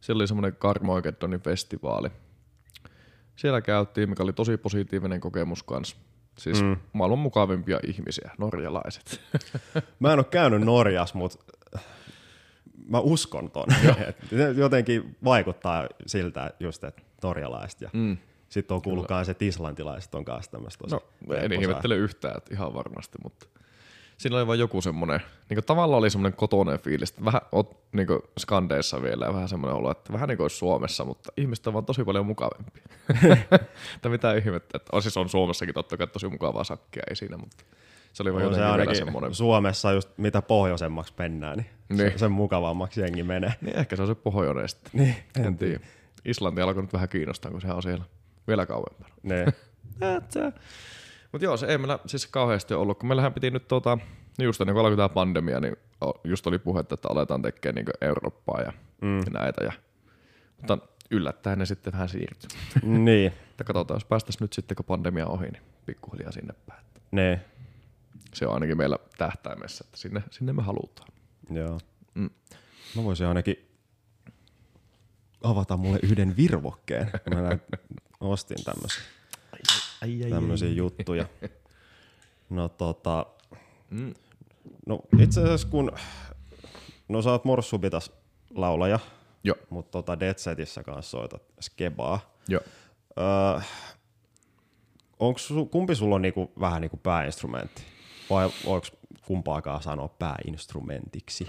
Siellä 0.01 0.21
oli 0.21 0.27
semmoinen 0.27 0.55
Karmoikeddonin 0.55 1.41
festivaali. 1.41 2.09
Siellä 3.35 3.61
käytiin, 3.61 4.09
mikä 4.09 4.23
oli 4.23 4.33
tosi 4.33 4.57
positiivinen 4.57 5.19
kokemus 5.19 5.63
kanssa. 5.63 5.95
Siis 6.39 6.63
mm. 6.63 6.77
Maailman 6.93 7.19
mukavimpia 7.19 7.79
ihmisiä, 7.87 8.31
norjalaiset. 8.37 9.21
Mä 9.99 10.13
en 10.13 10.19
ole 10.19 10.23
käynyt 10.25 10.61
Norjassa, 10.61 11.17
mutta 11.17 11.53
mä 12.87 12.99
uskon 12.99 13.51
ton. 13.51 13.65
Se 14.29 14.51
jotenkin 14.61 15.15
vaikuttaa 15.23 15.87
siltä 16.05 16.51
just, 16.59 16.83
että 16.83 17.01
norjalaiset 17.23 17.81
ja 17.81 17.89
Mm. 17.93 18.17
sitten 18.49 18.75
on 18.75 18.81
kuullut 18.81 19.07
kanssa, 19.07 19.31
että 19.31 19.45
islantilaiset 19.45 20.15
on 20.15 20.25
kanssa 20.25 20.51
tämmöistä 20.51 20.85
No, 20.91 21.03
en 21.35 21.53
ihmettele 21.53 21.95
yhtään, 21.95 22.37
että 22.37 22.53
ihan 22.53 22.73
varmasti, 22.73 23.17
mutta 23.23 23.45
siinä 24.19 24.37
oli 24.37 24.47
vaan 24.47 24.59
joku 24.59 24.81
semmoinen, 24.81 25.19
niin 25.49 25.63
tavallaan 25.63 25.99
oli 25.99 26.09
semmoinen 26.09 26.37
kotoinen 26.37 26.79
fiilis, 26.79 27.09
että 27.09 27.25
vähän 27.25 27.41
oot 27.51 27.77
niin 27.93 28.07
skandeissa 28.39 29.01
vielä 29.01 29.25
ja 29.25 29.33
vähän 29.33 29.49
semmoinen 29.49 29.75
olo, 29.77 29.91
että 29.91 30.13
vähän 30.13 30.29
niin 30.29 30.37
kuin 30.37 30.49
Suomessa, 30.49 31.05
mutta 31.05 31.31
ihmiset 31.37 31.67
on 31.67 31.73
vaan 31.73 31.85
tosi 31.85 32.03
paljon 32.03 32.25
mukavempia. 32.25 32.83
tai 34.01 34.11
mitä 34.11 34.33
ihmettä, 34.33 34.77
että 34.77 34.89
on, 34.91 35.01
siis 35.01 35.17
on 35.17 35.29
Suomessakin 35.29 35.73
totta 35.73 35.97
kai 35.97 36.07
tosi 36.07 36.27
mukavaa 36.27 36.63
sakkia, 36.63 37.03
ei 37.09 37.15
siinä, 37.15 37.37
mutta 37.37 37.63
se 38.13 38.23
oli 38.23 38.33
vaan 38.33 38.55
se 38.55 38.65
ainakin 38.65 38.95
semmoinen. 38.95 39.33
Suomessa 39.33 39.91
just 39.91 40.09
mitä 40.17 40.41
pohjoisemmaksi 40.41 41.13
mennään, 41.17 41.57
niin, 41.57 41.97
Niin. 41.97 42.19
sen 42.19 42.31
mukavammaksi 42.31 43.01
jengi 43.01 43.23
menee. 43.23 43.53
Niin 43.61 43.77
ehkä 43.77 43.95
se 43.95 44.01
on 44.01 44.07
se 44.07 44.15
pohjoinen 44.15 44.69
sitten. 44.69 44.91
Niin, 44.93 45.15
En 45.45 45.57
tiedä. 45.57 45.79
Islanti 46.25 46.61
alkoi 46.61 46.83
nyt 46.83 46.93
vähän 46.93 47.09
kiinnostaa, 47.09 47.51
kun 47.51 47.61
sehän 47.61 47.75
on 47.75 47.83
siellä 47.83 48.03
vielä 48.47 48.65
kauempana. 48.65 49.09
niin. 49.23 49.47
Mutta 51.31 51.45
joo, 51.45 51.57
se 51.57 51.65
ei 51.65 51.77
meillä 51.77 51.99
siis 52.05 52.27
kauheasti 52.27 52.73
ollut, 52.73 52.99
kun 52.99 53.07
meillähän 53.07 53.33
piti 53.33 53.51
nyt 53.51 53.67
tota, 53.67 53.97
just 54.39 54.61
ennen 54.61 54.73
kuin 54.73 54.85
alkoi 54.85 54.97
tämä 54.97 55.09
pandemia, 55.09 55.59
niin 55.59 55.75
just 56.23 56.47
oli 56.47 56.59
puhetta, 56.59 56.93
että 56.93 57.07
aletaan 57.11 57.41
tekemään 57.41 57.75
niin 57.75 57.85
Eurooppaa 58.01 58.61
ja, 58.61 58.73
mm. 59.01 59.21
näitä. 59.33 59.63
Ja, 59.63 59.71
mutta 60.57 60.77
yllättäen 61.11 61.59
ne 61.59 61.65
sitten 61.65 61.93
vähän 61.93 62.09
siirtyi. 62.09 62.49
niin, 63.05 63.27
Että 63.51 63.63
katsotaan, 63.63 63.95
jos 63.95 64.05
päästäisiin 64.05 64.43
nyt 64.43 64.53
sitten, 64.53 64.75
kun 64.75 64.85
pandemia 64.85 65.25
on 65.25 65.31
ohi, 65.31 65.47
niin 65.47 65.63
pikkuhiljaa 65.85 66.31
sinne 66.31 66.53
päin. 66.67 66.85
niin. 67.11 67.39
Se 68.33 68.47
on 68.47 68.53
ainakin 68.53 68.77
meillä 68.77 68.97
tähtäimessä, 69.17 69.85
että 69.87 69.97
sinne, 69.97 70.23
sinne 70.31 70.53
me 70.53 70.61
halutaan. 70.61 71.09
Joo. 71.51 71.79
Mm. 72.13 72.29
Mä 72.95 73.03
voisin 73.03 73.27
ainakin 73.27 73.69
avata 75.43 75.77
mulle 75.77 75.99
yhden 76.03 76.37
virvokkeen. 76.37 77.11
kun 77.23 77.37
Mä 77.37 77.57
ostin 78.19 78.57
ai, 78.67 78.73
tämmöisiä 80.29 80.69
juttuja. 80.69 81.25
No 82.49 82.69
tota, 82.69 83.25
Mm. 83.89 84.13
no 84.87 84.99
itse 85.19 85.41
asiassa 85.41 85.67
kun, 85.67 85.91
no 87.07 87.21
sä 87.21 87.31
oot 87.31 87.45
Morssubitas 87.45 88.11
laulaja, 88.55 88.99
Joo, 89.43 89.55
mutta 89.69 89.91
tota 89.91 90.19
Dead 90.19 90.37
Setissä 90.37 90.83
kanssa 90.83 91.09
soitat 91.11 91.41
skebaa. 91.61 92.33
joo. 92.47 92.61
Öö, 93.19 93.61
onks 95.19 95.47
su, 95.47 95.65
kumpi 95.65 95.95
sulla 95.95 96.15
on 96.15 96.21
niinku, 96.21 96.51
vähän 96.59 96.81
niinku 96.81 96.97
pääinstrumentti? 96.97 97.81
Vai 98.29 98.49
voiko 98.65 98.87
kumpaakaan 99.25 99.83
sanoa 99.83 100.07
pääinstrumentiksi? 100.07 101.47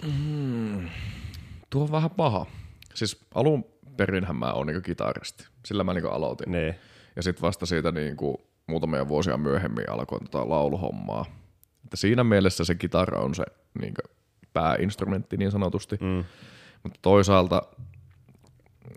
Tuo 1.71 1.83
on 1.83 1.93
vähän 1.93 2.11
paha. 2.11 2.47
Siis 2.95 3.21
alun 3.35 3.65
perinhän 3.97 4.37
mä 4.37 4.53
oon 4.53 4.67
niinku 4.67 4.83
kitaristi. 4.83 5.45
Sillä 5.67 5.85
mä 5.85 5.95
niinku 5.95 6.09
aloitin. 6.11 6.53
Niin. 6.53 6.75
Ja 7.17 7.23
sitten 7.23 7.43
vasta 7.43 7.67
siitä 7.67 7.93
niinku 7.93 8.41
muutamia 8.67 9.09
vuosia 9.09 9.37
myöhemmin 9.37 9.91
alkoi 9.91 10.21
tota 10.21 10.49
lauluhommaa. 10.49 11.25
Että 11.85 11.97
siinä 11.97 12.25
mielessä 12.25 12.65
se 12.65 12.75
kitara 12.75 13.21
on 13.21 13.35
se 13.35 13.45
niinku 13.81 14.03
pääinstrumentti 14.53 15.37
niin 15.37 15.51
sanotusti. 15.51 15.97
Mm. 16.01 16.25
Mutta 16.83 16.99
toisaalta 17.03 17.63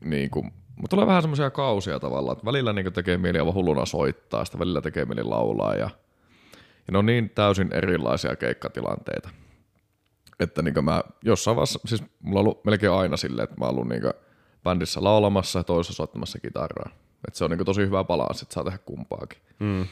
niinku, 0.03 0.43
mut 0.75 0.89
tulee 0.89 1.07
vähän 1.07 1.21
semmoisia 1.21 1.49
kausia 1.49 1.99
tavallaan, 1.99 2.37
että 2.37 2.45
välillä 2.45 2.73
niinku 2.73 2.91
tekee 2.91 3.17
mieli 3.17 3.39
aivan 3.39 3.53
hulluna 3.53 3.85
soittaa, 3.85 4.45
sitä 4.45 4.59
välillä 4.59 4.81
tekee 4.81 5.05
mieli 5.05 5.23
laulaa 5.23 5.73
ja, 5.73 5.89
ja 6.87 6.91
ne 6.91 6.97
on 6.97 7.05
niin 7.05 7.29
täysin 7.29 7.69
erilaisia 7.73 8.35
keikkatilanteita. 8.35 9.29
Että 10.39 10.61
niinku 10.61 10.81
mä 10.81 11.03
jossain 11.23 11.55
vaiheessa, 11.55 11.79
siis 11.85 12.03
mulla 12.19 12.39
on 12.39 12.45
ollut 12.45 12.65
melkein 12.65 12.91
aina 12.91 13.17
silleen, 13.17 13.43
että 13.43 13.55
mä 13.59 13.65
oon 13.65 13.75
ollut 13.75 13.87
niinku 13.87 14.09
bändissä 14.63 15.03
laulamassa 15.03 15.59
ja 15.59 15.63
toisessa 15.63 15.93
soittamassa 15.93 16.39
kitaraa. 16.39 16.89
Että 17.27 17.37
se 17.37 17.43
on 17.43 17.49
niinku 17.49 17.65
tosi 17.65 17.81
hyvä 17.81 18.03
balanssi, 18.03 18.45
että 18.45 18.53
saa 18.53 18.63
tehdä 18.63 18.77
kumpaakin. 18.77 19.41
Mm. 19.59 19.85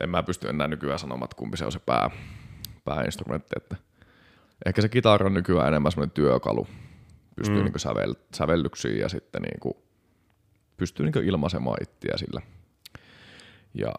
En 0.00 0.10
mä 0.10 0.22
pysty 0.22 0.48
enää 0.48 0.68
nykyään 0.68 0.98
sanomaan, 0.98 1.24
että 1.24 1.36
kumpi 1.36 1.56
se 1.56 1.64
on 1.64 1.72
se 1.72 1.78
pää, 1.78 2.10
pääinstrumentti. 2.84 3.52
Että 3.56 3.76
ehkä 4.66 4.82
se 4.82 4.88
kitara 4.88 5.26
on 5.26 5.34
nykyään 5.34 5.68
enemmän 5.68 5.92
semmoinen 5.92 6.14
työkalu. 6.14 6.66
Pystyy 7.36 7.56
mm. 7.56 7.64
niinku 7.64 7.78
sävel, 7.78 8.14
sävellyksiin 8.34 8.98
ja 8.98 9.08
sitten 9.08 9.42
niinku 9.42 9.86
pystyy 10.76 11.06
niinku 11.06 11.18
ilmaisemaan 11.18 11.82
ittiä 11.82 12.16
sillä. 12.16 12.42
Ja 13.74 13.94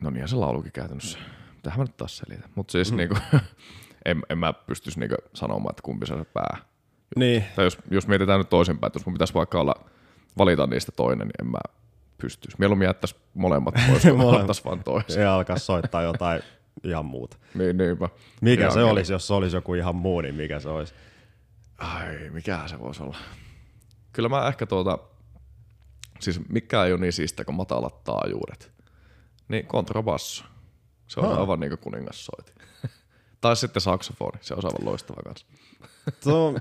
no 0.00 0.10
niin 0.10 0.28
se 0.28 0.36
laulukin 0.36 0.72
käytännössä. 0.72 1.18
Tähän 1.62 1.78
mä 1.78 1.84
nyt 1.84 1.96
taas 1.96 2.18
selitän. 2.18 2.50
Mutta 2.54 2.72
siis 2.72 2.90
mm. 2.90 2.96
niinku, 2.96 3.16
en, 4.04 4.22
en, 4.30 4.38
mä 4.38 4.52
pystyisi 4.52 5.00
niinku 5.00 5.16
sanomaan, 5.34 5.72
että 5.72 5.82
kumpi 5.82 6.06
se 6.06 6.14
on 6.14 6.20
se 6.20 6.24
pää. 6.24 6.56
Niin, 7.16 7.44
Tai 7.56 7.64
jos, 7.64 7.78
jos 7.90 8.08
mietitään 8.08 8.40
nyt 8.40 8.48
toisinpäin, 8.48 8.88
että 8.88 8.98
jos 8.98 9.06
mun 9.06 9.14
pitäisi 9.14 9.34
vaikka 9.34 9.60
olla, 9.60 9.74
valita 10.38 10.66
niistä 10.66 10.92
toinen, 10.92 11.28
niin 11.28 11.46
en 11.46 11.50
mä 11.50 11.58
pystyisi. 12.20 12.56
Mieluummin 12.58 12.86
jättäisi 12.86 13.16
molemmat 13.34 13.74
pois, 13.90 14.02
kun 14.02 14.16
Molemmat. 14.16 14.40
ottaisi 14.40 14.64
vaan 14.64 14.84
toisen. 14.84 15.12
se 15.12 15.26
alkaa 15.26 15.58
soittaa 15.58 16.02
jotain 16.02 16.42
ihan 16.84 17.04
muuta. 17.06 17.36
Niin, 17.54 17.76
niinpä. 17.76 18.08
Mikä 18.40 18.62
Ihan 18.62 18.72
se 18.72 18.78
kyllä. 18.78 18.90
olisi, 18.92 19.12
jos 19.12 19.26
se 19.26 19.34
olisi 19.34 19.56
joku 19.56 19.74
ihan 19.74 19.96
muu, 19.96 20.20
niin 20.20 20.34
mikä 20.34 20.60
se 20.60 20.68
olisi? 20.68 20.94
Ai, 21.78 22.30
mikä 22.30 22.60
se 22.66 22.78
voisi 22.78 23.02
olla? 23.02 23.16
Kyllä 24.12 24.28
mä 24.28 24.48
ehkä 24.48 24.66
tuota, 24.66 24.98
siis 26.20 26.40
mikä 26.48 26.84
ei 26.84 26.92
ole 26.92 27.00
niin 27.00 27.12
siistä 27.12 27.44
kuin 27.44 27.54
matalat 27.54 28.04
taajuudet. 28.04 28.72
Niin 29.48 29.66
kontrabasso. 29.66 30.44
Se 31.06 31.20
on 31.20 31.26
Haa. 31.28 31.40
aivan 31.40 31.60
niin 31.60 31.70
kuin 31.70 31.78
kuningassoiti. 31.78 32.52
tai 33.40 33.56
sitten 33.56 33.80
saksofoni, 33.82 34.38
se 34.40 34.54
on 34.54 34.64
aivan 34.64 34.84
loistava 34.90 35.22
kanssa. 35.22 35.46
Tuo, 36.24 36.54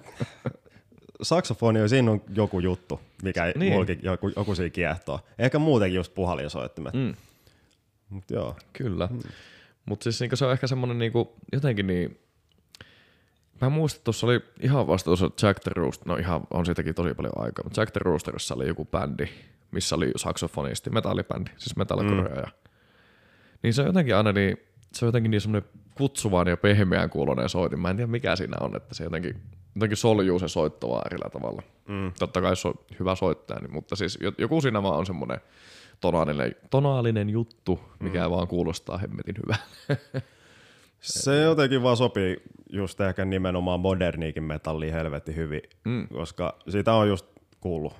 saksofoni, 1.21 1.89
siinä 1.89 2.12
on 2.12 2.21
joku 2.36 2.60
juttu, 2.60 3.01
mikä 3.23 3.53
Niin. 3.56 3.73
mulki, 3.73 3.99
joku, 4.01 4.32
joku 4.36 4.56
siinä 4.56 4.69
kiehtoo. 4.69 5.19
Ehkä 5.39 5.60
muutenkin 5.60 5.95
just 5.95 6.15
puhalinsoittimet. 6.15 6.93
Mm. 6.93 7.13
Mut 8.10 8.32
joo. 8.32 8.56
Kyllä. 8.73 9.08
Mm. 9.12 9.19
Mutta 9.86 10.03
siis 10.03 10.19
niinku 10.19 10.36
se 10.36 10.45
on 10.45 10.51
ehkä 10.51 10.67
semmonen 10.67 10.99
niinku, 10.99 11.36
jotenkin 11.53 11.88
niin... 11.88 12.19
Mä 13.62 13.69
muistan, 13.69 13.97
että 13.97 14.03
tuossa 14.03 14.27
oli 14.27 14.41
ihan 14.62 14.88
vasta 14.88 15.06
tuossa 15.06 15.32
Jack 15.41 15.60
the 15.63 15.71
Rooster, 15.75 16.08
no 16.08 16.15
ihan 16.15 16.41
on 16.53 16.65
siitäkin 16.65 16.95
tosi 16.95 17.13
paljon 17.13 17.43
aikaa, 17.43 17.63
mutta 17.63 17.82
Jack 17.82 17.91
the 17.91 17.99
Roosterissa 18.03 18.56
oli 18.56 18.67
joku 18.67 18.86
bändi, 18.86 19.27
missä 19.71 19.95
oli 19.95 20.12
saksofonisti, 20.15 20.89
metallibändi, 20.89 21.51
siis 21.58 21.75
metallikorea. 21.75 22.36
Mm. 22.36 22.41
Ja, 22.41 22.47
niin 23.63 23.73
se 23.73 23.82
on 23.82 23.88
jotenkin 23.88 24.15
aina 24.15 24.32
niin, 24.32 24.58
se 24.93 25.06
on 25.06 25.08
jotenkin 25.08 25.32
niin 25.32 25.41
semmoinen 25.41 25.69
kutsuvan 25.95 26.47
ja 26.47 26.58
pehmeän 26.58 27.10
kuulonen 27.10 27.49
soitin. 27.49 27.80
Mä 27.80 27.89
en 27.89 27.95
tiedä 27.95 28.12
mikä 28.12 28.36
siinä 28.36 28.58
on, 28.60 28.75
että 28.75 28.95
se 28.95 29.03
jotenkin, 29.03 29.41
jotenkin 29.78 29.98
soljuu 29.98 30.40
se 30.40 30.48
soitto 30.48 30.90
vaan 30.90 31.08
erillä 31.08 31.30
tavalla. 31.30 31.62
Mm. 31.88 32.12
Totta 32.20 32.42
kai 32.42 32.56
se 32.56 32.68
on 32.68 32.74
hyvä 33.00 33.16
soittaja, 33.16 33.60
niin, 33.60 33.74
mutta 33.74 33.96
siis 33.96 34.18
jo- 34.22 34.32
joku 34.38 34.62
siinä 34.62 34.84
vaan 34.84 34.98
on 34.98 35.06
semmoinen 35.06 35.40
tonaalinen, 36.02 36.56
tonaalinen 36.70 37.30
juttu, 37.30 37.80
mikä 38.00 38.24
mm. 38.24 38.32
vaan 38.32 38.48
kuulostaa 38.48 38.98
hemmetin 38.98 39.36
hyvää. 39.44 39.58
Se 41.00 41.42
jotenkin 41.42 41.84
vaan 41.84 41.98
sopii 41.98 42.38
just 42.74 43.02
ehkä 43.02 43.26
nimenomaan 43.26 43.80
moderniikin 43.80 44.44
metalliin 44.44 44.94
helvetti 44.94 45.36
hyvin, 45.36 45.62
mm. 45.86 46.08
koska 46.08 46.58
sitä 46.70 46.94
on 46.94 47.08
just 47.08 47.26
kuullut 47.60 47.94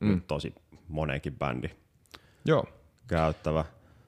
mm. 0.00 0.08
nyt 0.08 0.26
tosi 0.26 0.54
monenkin 0.88 1.38
bändi 1.38 1.68
Joo, 2.44 2.66
käyttävä. 3.06 3.64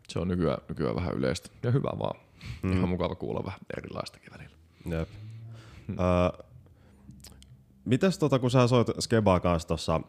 se 0.09 0.19
on 0.19 0.29
nykyään, 0.29 0.59
nykyään 0.69 0.97
vähän 0.97 1.15
yleistä 1.15 1.49
ja 1.63 1.71
hyvä 1.71 1.91
vaan. 1.99 2.21
Mm. 2.63 2.73
Ihan 2.73 2.89
mukava 2.89 3.15
kuulla 3.15 3.45
vähän 3.45 3.61
erilaistakin 3.79 4.31
välillä. 4.33 4.57
Jep. 4.99 5.09
Mm. 5.87 5.97
Öö, 5.99 6.45
mites 7.85 8.19
tota, 8.19 8.39
kun 8.39 8.51
sä 8.51 8.69
soit 8.69 8.91
Skebaa 9.01 9.41
kanssa 9.41 9.69
tuossa 9.69 10.01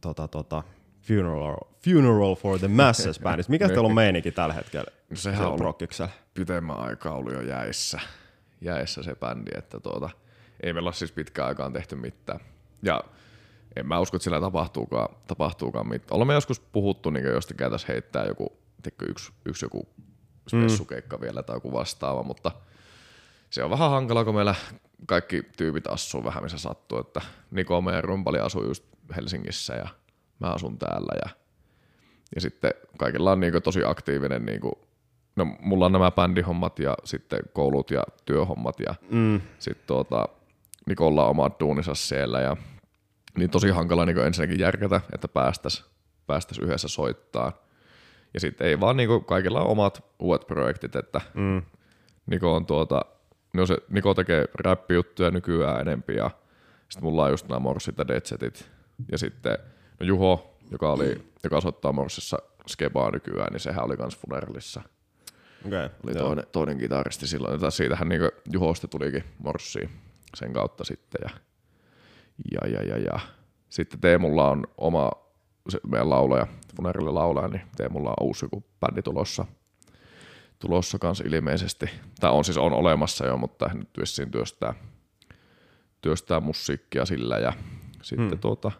tota, 0.00 0.28
tota, 0.28 0.62
funeral, 1.00 1.56
funeral 1.84 2.34
for 2.34 2.58
the 2.58 2.68
Masses 2.68 3.20
bändistä, 3.24 3.50
mikä 3.50 3.68
teillä 3.68 3.86
on 3.86 3.94
meininki 3.94 4.32
tällä 4.32 4.54
hetkellä? 4.54 4.90
No 5.10 5.16
sehän 5.16 5.46
on 5.46 5.58
prokkiksella? 5.58 6.10
pitemmän 6.34 6.78
aikaa 6.78 7.14
ollut 7.14 7.32
jo 7.32 7.40
jäissä, 7.40 8.00
jäissä 8.60 9.02
se 9.02 9.14
bändi, 9.14 9.50
että 9.58 9.80
tuota, 9.80 10.10
ei 10.62 10.72
meillä 10.72 10.88
ole 10.88 10.94
siis 10.94 11.12
pitkään 11.12 11.48
aikaan 11.48 11.72
tehty 11.72 11.96
mitään. 11.96 12.40
Ja 12.82 13.04
en 13.76 13.86
mä 13.86 14.00
usko, 14.00 14.16
että 14.16 14.24
sillä 14.24 14.40
tapahtuukaan, 14.40 15.16
tapahtuukaan 15.26 15.88
mitään. 15.88 16.16
Olemme 16.16 16.34
joskus 16.34 16.60
puhuttu, 16.60 17.10
niin 17.10 17.24
josta 17.24 17.54
käytäisiin 17.54 17.88
heittää 17.88 18.24
joku, 18.24 18.58
tiedätkö, 18.82 19.06
yksi, 19.08 19.32
yksi 19.44 19.64
joku 19.64 19.88
spessukeikka 20.48 21.16
mm. 21.16 21.20
vielä 21.20 21.42
tai 21.42 21.56
joku 21.56 21.72
vastaava, 21.72 22.22
mutta 22.22 22.52
se 23.50 23.64
on 23.64 23.70
vähän 23.70 23.90
hankala, 23.90 24.24
kun 24.24 24.34
meillä 24.34 24.54
kaikki 25.06 25.42
tyypit 25.56 25.86
asuu 25.86 26.24
vähän 26.24 26.42
missä 26.42 26.58
sattuu, 26.58 26.98
että 26.98 27.20
Niko 27.50 27.80
meidän 27.80 28.04
rumpali 28.04 28.38
asuu 28.38 28.64
just 28.64 28.84
Helsingissä 29.16 29.74
ja 29.74 29.88
mä 30.38 30.46
asun 30.50 30.78
täällä 30.78 31.12
ja, 31.24 31.30
ja 32.34 32.40
sitten 32.40 32.70
kaikilla 32.98 33.32
on 33.32 33.40
niinku 33.40 33.60
tosi 33.60 33.84
aktiivinen, 33.84 34.46
niinku, 34.46 34.78
no 35.36 35.44
mulla 35.60 35.86
on 35.86 35.92
nämä 35.92 36.10
bändihommat 36.10 36.78
ja 36.78 36.94
sitten 37.04 37.40
koulut 37.52 37.90
ja 37.90 38.02
työhommat 38.24 38.80
ja 38.80 38.94
Mm. 39.10 39.40
sitten 39.58 39.86
tuota, 39.86 40.28
Nikolla 40.86 41.24
on 41.24 41.30
omat 41.30 41.60
duunissa 41.60 41.94
siellä 41.94 42.40
ja 42.40 42.56
niin 43.38 43.50
tosi 43.50 43.68
hankala 43.70 44.06
niin 44.06 44.18
ensinnäkin 44.18 44.58
järkätä, 44.60 45.00
että 45.14 45.28
päästäisiin 45.28 45.86
päästäis 46.26 46.58
yhdessä 46.58 46.88
soittaa. 46.88 47.52
Ja 48.34 48.40
sitten 48.40 48.66
ei 48.66 48.80
vaan 48.80 48.96
niin 48.96 49.24
kaikilla 49.24 49.60
on 49.60 49.66
omat 49.70 50.04
uudet 50.18 50.46
projektit, 50.46 50.96
että 50.96 51.20
Mm. 51.34 51.62
Niko 52.26 52.54
on 52.54 52.66
tuota, 52.66 53.04
no 53.58 53.66
se, 53.66 53.76
Niko 53.88 54.14
tekee 54.14 54.44
räppijuttuja 54.54 55.30
nykyään 55.30 55.80
enempi 55.80 56.14
ja 56.14 56.30
sitten 56.88 57.04
mulla 57.04 57.24
on 57.24 57.30
just 57.30 57.48
nämä 57.48 57.58
Morsit 57.58 57.98
ja 57.98 58.08
Deadsetit. 58.08 58.70
Ja 59.12 59.18
sitten 59.18 59.58
no 60.00 60.06
Juho, 60.06 60.56
joka, 60.70 60.92
oli, 60.92 61.24
joka 61.44 61.60
soittaa 61.60 61.92
Morsissa 61.92 62.38
Skebaa 62.66 63.10
nykyään, 63.10 63.52
niin 63.52 63.60
sehän 63.60 63.84
oli 63.84 63.96
kans 63.96 64.16
Funeralissa. 64.16 64.82
Okay, 65.66 65.88
oli 66.04 66.12
joo. 66.14 66.26
toinen, 66.26 66.44
toinen 66.52 66.78
kitaristi 66.78 67.26
silloin. 67.26 67.60
Tai 67.60 67.72
siitähän 67.72 68.08
niin 68.08 68.20
Juhosta 68.52 68.88
tulikin 68.88 69.24
Morssi 69.38 69.90
sen 70.34 70.52
kautta 70.52 70.84
sitten. 70.84 71.20
Ja, 71.22 71.30
ja, 72.52 72.68
ja, 72.68 72.82
ja, 72.82 72.98
ja. 72.98 73.20
Sitten 73.68 74.00
Teemulla 74.00 74.50
on 74.50 74.64
oma 74.78 75.10
se 75.68 75.80
meidän 75.88 76.10
laulaja, 76.10 76.46
Funerille 76.76 77.10
laulaja, 77.10 77.48
niin 77.48 77.62
Teemulla 77.76 78.10
on 78.10 78.26
uusi 78.26 78.44
joku 78.44 78.64
bändi 78.80 79.02
tulossa, 79.02 79.46
tulossa 80.58 80.98
kanssa 80.98 81.24
ilmeisesti. 81.26 81.90
Tämä 82.20 82.32
on 82.32 82.44
siis 82.44 82.58
on 82.58 82.72
olemassa 82.72 83.26
jo, 83.26 83.36
mutta 83.36 83.70
nyt 83.74 83.88
vissiin 84.00 84.30
työstää, 84.30 84.74
työstää 86.00 86.40
musiikkia 86.40 87.06
sillä 87.06 87.38
ja 87.38 87.52
sitten 88.02 88.28
hmm. 88.28 88.38
tuota, 88.38 88.72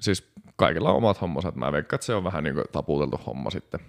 siis 0.00 0.30
kaikilla 0.56 0.90
on 0.90 0.96
omat 0.96 1.20
hommansa. 1.20 1.52
Mä 1.54 1.72
veikkaan, 1.72 1.96
että 1.96 2.06
se 2.06 2.14
on 2.14 2.24
vähän 2.24 2.44
niin 2.44 2.54
kuin 2.54 2.64
taputeltu 2.72 3.20
homma 3.26 3.50
sitten. 3.50 3.80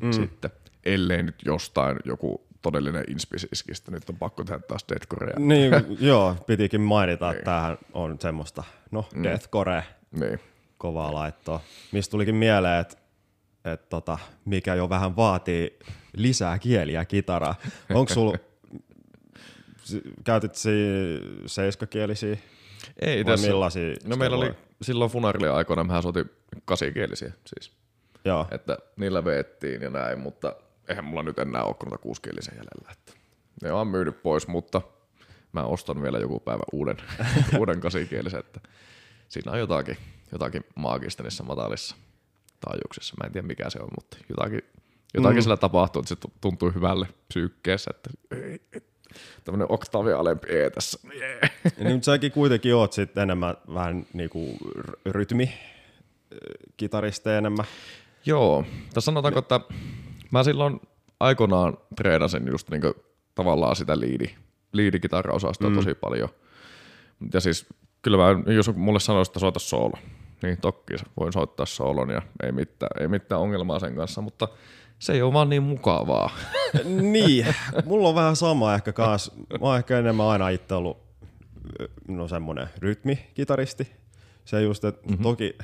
Mm. 0.00 0.12
sitten. 0.12 0.50
Ellei 0.84 1.22
nyt 1.22 1.36
jostain 1.44 1.96
joku 2.04 2.46
todellinen 2.62 3.04
inspis 3.08 3.46
iskistä, 3.52 3.90
nyt 3.90 4.10
on 4.10 4.16
pakko 4.16 4.44
tehdä 4.44 4.58
taas 4.58 4.84
deathcorea. 4.88 5.38
Niin, 5.38 5.72
joo, 6.00 6.36
pitikin 6.46 6.80
mainita, 6.80 7.30
että 7.30 7.44
tämähän 7.44 7.78
on 7.92 8.16
semmoista, 8.20 8.64
no, 8.90 9.08
mm. 9.14 9.22
deathcore, 9.22 9.84
Niin. 10.20 10.40
kovaa 10.78 11.14
laittoa. 11.14 11.60
Mistä 11.92 12.10
tulikin 12.10 12.34
mieleen, 12.34 12.80
että 12.80 12.96
et 13.64 13.88
tota, 13.88 14.18
mikä 14.44 14.74
jo 14.74 14.88
vähän 14.88 15.16
vaatii 15.16 15.78
lisää 16.16 16.58
kieliä 16.58 17.04
kitaraa. 17.04 17.54
Onko 17.94 18.14
sulla, 18.14 18.38
käytit 20.24 20.54
si 20.54 20.70
seiskakielisiä 21.46 22.36
Ei 23.00 23.24
vai 23.24 23.32
tässä. 23.32 23.46
millaisia? 23.46 23.94
No 24.04 24.16
meillä 24.16 24.36
oli 24.36 24.54
silloin 24.82 25.10
Funarille 25.10 25.50
aikoina, 25.50 25.84
mehän 25.84 26.02
soitin 26.02 26.30
kasikielisiä 26.64 27.32
siis. 27.46 27.72
Joo, 28.24 28.46
Että 28.50 28.78
niillä 28.96 29.24
veettiin 29.24 29.82
ja 29.82 29.90
näin, 29.90 30.18
mutta 30.18 30.56
eihän 30.88 31.04
mulla 31.04 31.22
nyt 31.22 31.38
enää 31.38 31.64
ole 31.64 31.76
noita 31.84 31.98
kuusikielisen 31.98 32.54
jäljellä. 32.54 32.92
Että 32.92 33.12
ne 33.62 33.72
on 33.72 33.86
myynyt 33.86 34.22
pois, 34.22 34.48
mutta 34.48 34.82
mä 35.52 35.64
ostan 35.64 36.02
vielä 36.02 36.18
joku 36.18 36.40
päivä 36.40 36.62
uuden, 36.72 36.96
uuden 37.58 37.80
kasikielisen, 37.80 38.40
että 38.40 38.60
siinä 39.28 39.52
on 39.52 39.58
jotakin, 39.58 39.96
jotakin 40.32 40.64
maagista 40.74 41.22
niissä 41.22 41.42
matalissa 41.42 41.96
taajuuksissa. 42.60 43.14
Mä 43.20 43.26
en 43.26 43.32
tiedä 43.32 43.46
mikä 43.46 43.70
se 43.70 43.78
on, 43.78 43.88
mutta 43.98 44.16
jotakin, 44.28 44.60
jotakin 45.14 45.38
mm. 45.38 45.42
sillä 45.42 45.56
tapahtuu, 45.56 46.00
että 46.00 46.08
se 46.08 46.16
tu- 46.16 46.32
tuntuu 46.40 46.70
hyvälle 46.74 47.08
psyykkeessä, 47.28 47.90
että 47.94 48.10
tämmöinen 49.44 49.66
oktaavi 49.70 50.12
alempi 50.12 50.46
E 50.50 50.70
tässä. 50.70 50.98
Yeah. 51.14 51.50
niin 51.78 52.02
säkin 52.02 52.32
kuitenkin 52.32 52.74
oot 52.74 52.92
sitten 52.92 53.22
enemmän 53.22 53.56
vähän 53.74 54.06
niinku 54.12 54.58
rytmi 55.06 55.52
kitaristi 56.76 57.30
enemmän. 57.30 57.64
Joo, 58.26 58.64
tässä 58.94 59.04
sanotaanko, 59.04 59.38
että 59.38 59.60
mä 60.30 60.44
silloin 60.44 60.80
aikoinaan 61.20 61.78
treenasin 61.96 62.46
just 62.46 62.70
niinku 62.70 62.94
tavallaan 63.34 63.76
sitä 63.76 64.00
liidi, 64.00 64.26
liidikitaraosastoa 64.72 65.70
mm. 65.70 65.76
tosi 65.76 65.94
paljon. 65.94 66.28
Ja 67.34 67.40
siis 67.40 67.66
kyllä 68.02 68.16
mä, 68.16 68.52
jos 68.52 68.74
mulle 68.74 69.00
sanoisi, 69.00 69.28
että 69.28 69.40
soita 69.40 69.58
soolo, 69.58 69.98
niin 70.42 70.58
toki 70.60 70.94
voin 71.20 71.32
soittaa 71.32 71.66
soolon 71.66 72.10
ja 72.10 72.22
ei 72.42 72.52
mitään, 72.52 72.90
ei 73.00 73.08
mitään 73.08 73.40
ongelmaa 73.40 73.78
sen 73.78 73.94
kanssa, 73.94 74.20
mutta 74.20 74.48
se 74.98 75.12
ei 75.12 75.22
ole 75.22 75.32
vaan 75.32 75.48
niin 75.48 75.62
mukavaa. 75.62 76.30
niin, 77.12 77.46
mulla 77.84 78.08
on 78.08 78.14
vähän 78.14 78.36
sama 78.36 78.74
ehkä 78.74 78.92
kanssa. 78.92 79.32
Mä 79.36 79.66
oon 79.66 79.76
ehkä 79.76 79.98
enemmän 79.98 80.26
aina 80.26 80.48
itse 80.48 80.74
ollut 80.74 80.98
no 82.08 82.28
semmonen 82.28 82.68
rytmikitaristi. 82.78 83.92
Se 84.44 84.62
just, 84.62 84.84
että 84.84 85.08
mm-hmm. 85.08 85.22
toki 85.22 85.58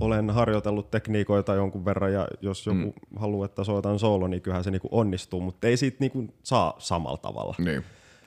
olen 0.00 0.30
harjoitellut 0.30 0.90
tekniikoita 0.90 1.54
jonkun 1.54 1.84
verran 1.84 2.12
ja 2.12 2.28
jos 2.40 2.66
joku 2.66 2.78
mm. 2.78 2.92
haluaa, 3.16 3.46
että 3.46 3.64
soitan 3.64 3.98
solo, 3.98 4.26
niin 4.26 4.42
kyllähän 4.42 4.64
se 4.64 4.70
niinku 4.70 4.88
onnistuu, 4.90 5.40
mutta 5.40 5.66
ei 5.66 5.76
siitä 5.76 5.96
niinku 6.00 6.34
saa 6.42 6.74
samalla 6.78 7.16
tavalla. 7.16 7.54
niin, 7.58 7.84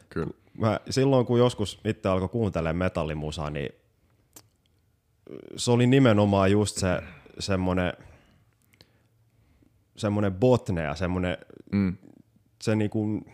kyllä. 0.10 0.32
Mä, 0.58 0.80
silloin 0.90 1.26
kun 1.26 1.40
joskus 1.40 1.80
itse 1.86 2.10
alkoi 2.10 2.30
kuuntelemaan 2.30 2.76
metallimusaa, 2.76 3.50
niin 3.50 3.70
se 5.56 5.72
oli 5.72 5.88
nimenomaan 5.88 6.52
just 6.52 6.78
se 6.78 7.02
semmonen, 7.40 7.94
semmonen 9.98 10.34
botne 10.34 10.84
ja 10.84 10.96
semmonen, 10.96 11.38
Mm. 11.72 11.98
se 12.62 12.76
niinku, 12.76 13.26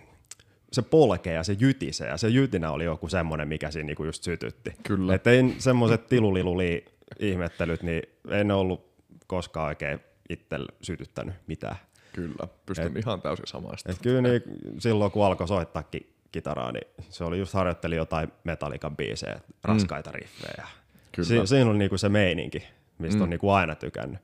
se 0.71 0.81
polkee 0.81 1.33
ja 1.33 1.43
se 1.43 1.53
jytisee 1.59 2.07
ja 2.07 2.17
se 2.17 2.27
jytinä 2.29 2.71
oli 2.71 2.83
joku 2.85 3.07
semmonen, 3.09 3.47
mikä 3.47 3.71
siinä 3.71 3.87
niinku 3.87 4.03
just 4.03 4.23
sytytti. 4.23 4.73
Kyllä. 4.83 5.15
Et 5.15 5.27
ei 5.27 5.55
semmoset 5.57 6.07
tiluliluli 6.07 6.85
ihmettelyt, 7.19 7.83
niin 7.83 8.01
ei 8.31 8.43
ne 8.43 8.53
ollut 8.53 8.95
koskaan 9.27 9.67
oikein 9.67 9.99
itse 10.29 10.55
sytyttänyt 10.81 11.35
mitään. 11.47 11.75
Kyllä, 12.13 12.47
pystyn 12.65 12.87
Et, 12.87 12.97
ihan 12.97 13.21
täysin 13.21 13.47
samaista. 13.47 13.91
Et 13.91 13.97
kyllä 14.01 14.21
niin, 14.21 14.41
silloin 14.79 15.11
kun 15.11 15.25
alkoi 15.25 15.47
soittaa 15.47 15.83
ki- 15.83 16.15
kitaraa, 16.31 16.71
niin 16.71 16.87
se 17.09 17.23
oli 17.23 17.39
just 17.39 17.53
harjoitteli 17.53 17.95
jotain 17.95 18.31
Metallican 18.43 18.95
biisejä, 18.97 19.39
raskaita 19.63 20.09
mm. 20.09 20.15
riffejä. 20.15 20.67
Kyllä. 21.15 21.27
Si- 21.27 21.47
siinä 21.47 21.69
oli 21.69 21.77
niinku 21.77 21.97
se 21.97 22.09
meininki, 22.09 22.67
mistä 22.97 23.17
mm. 23.17 23.23
on 23.23 23.29
niinku 23.29 23.49
aina 23.49 23.75
tykännyt. 23.75 24.19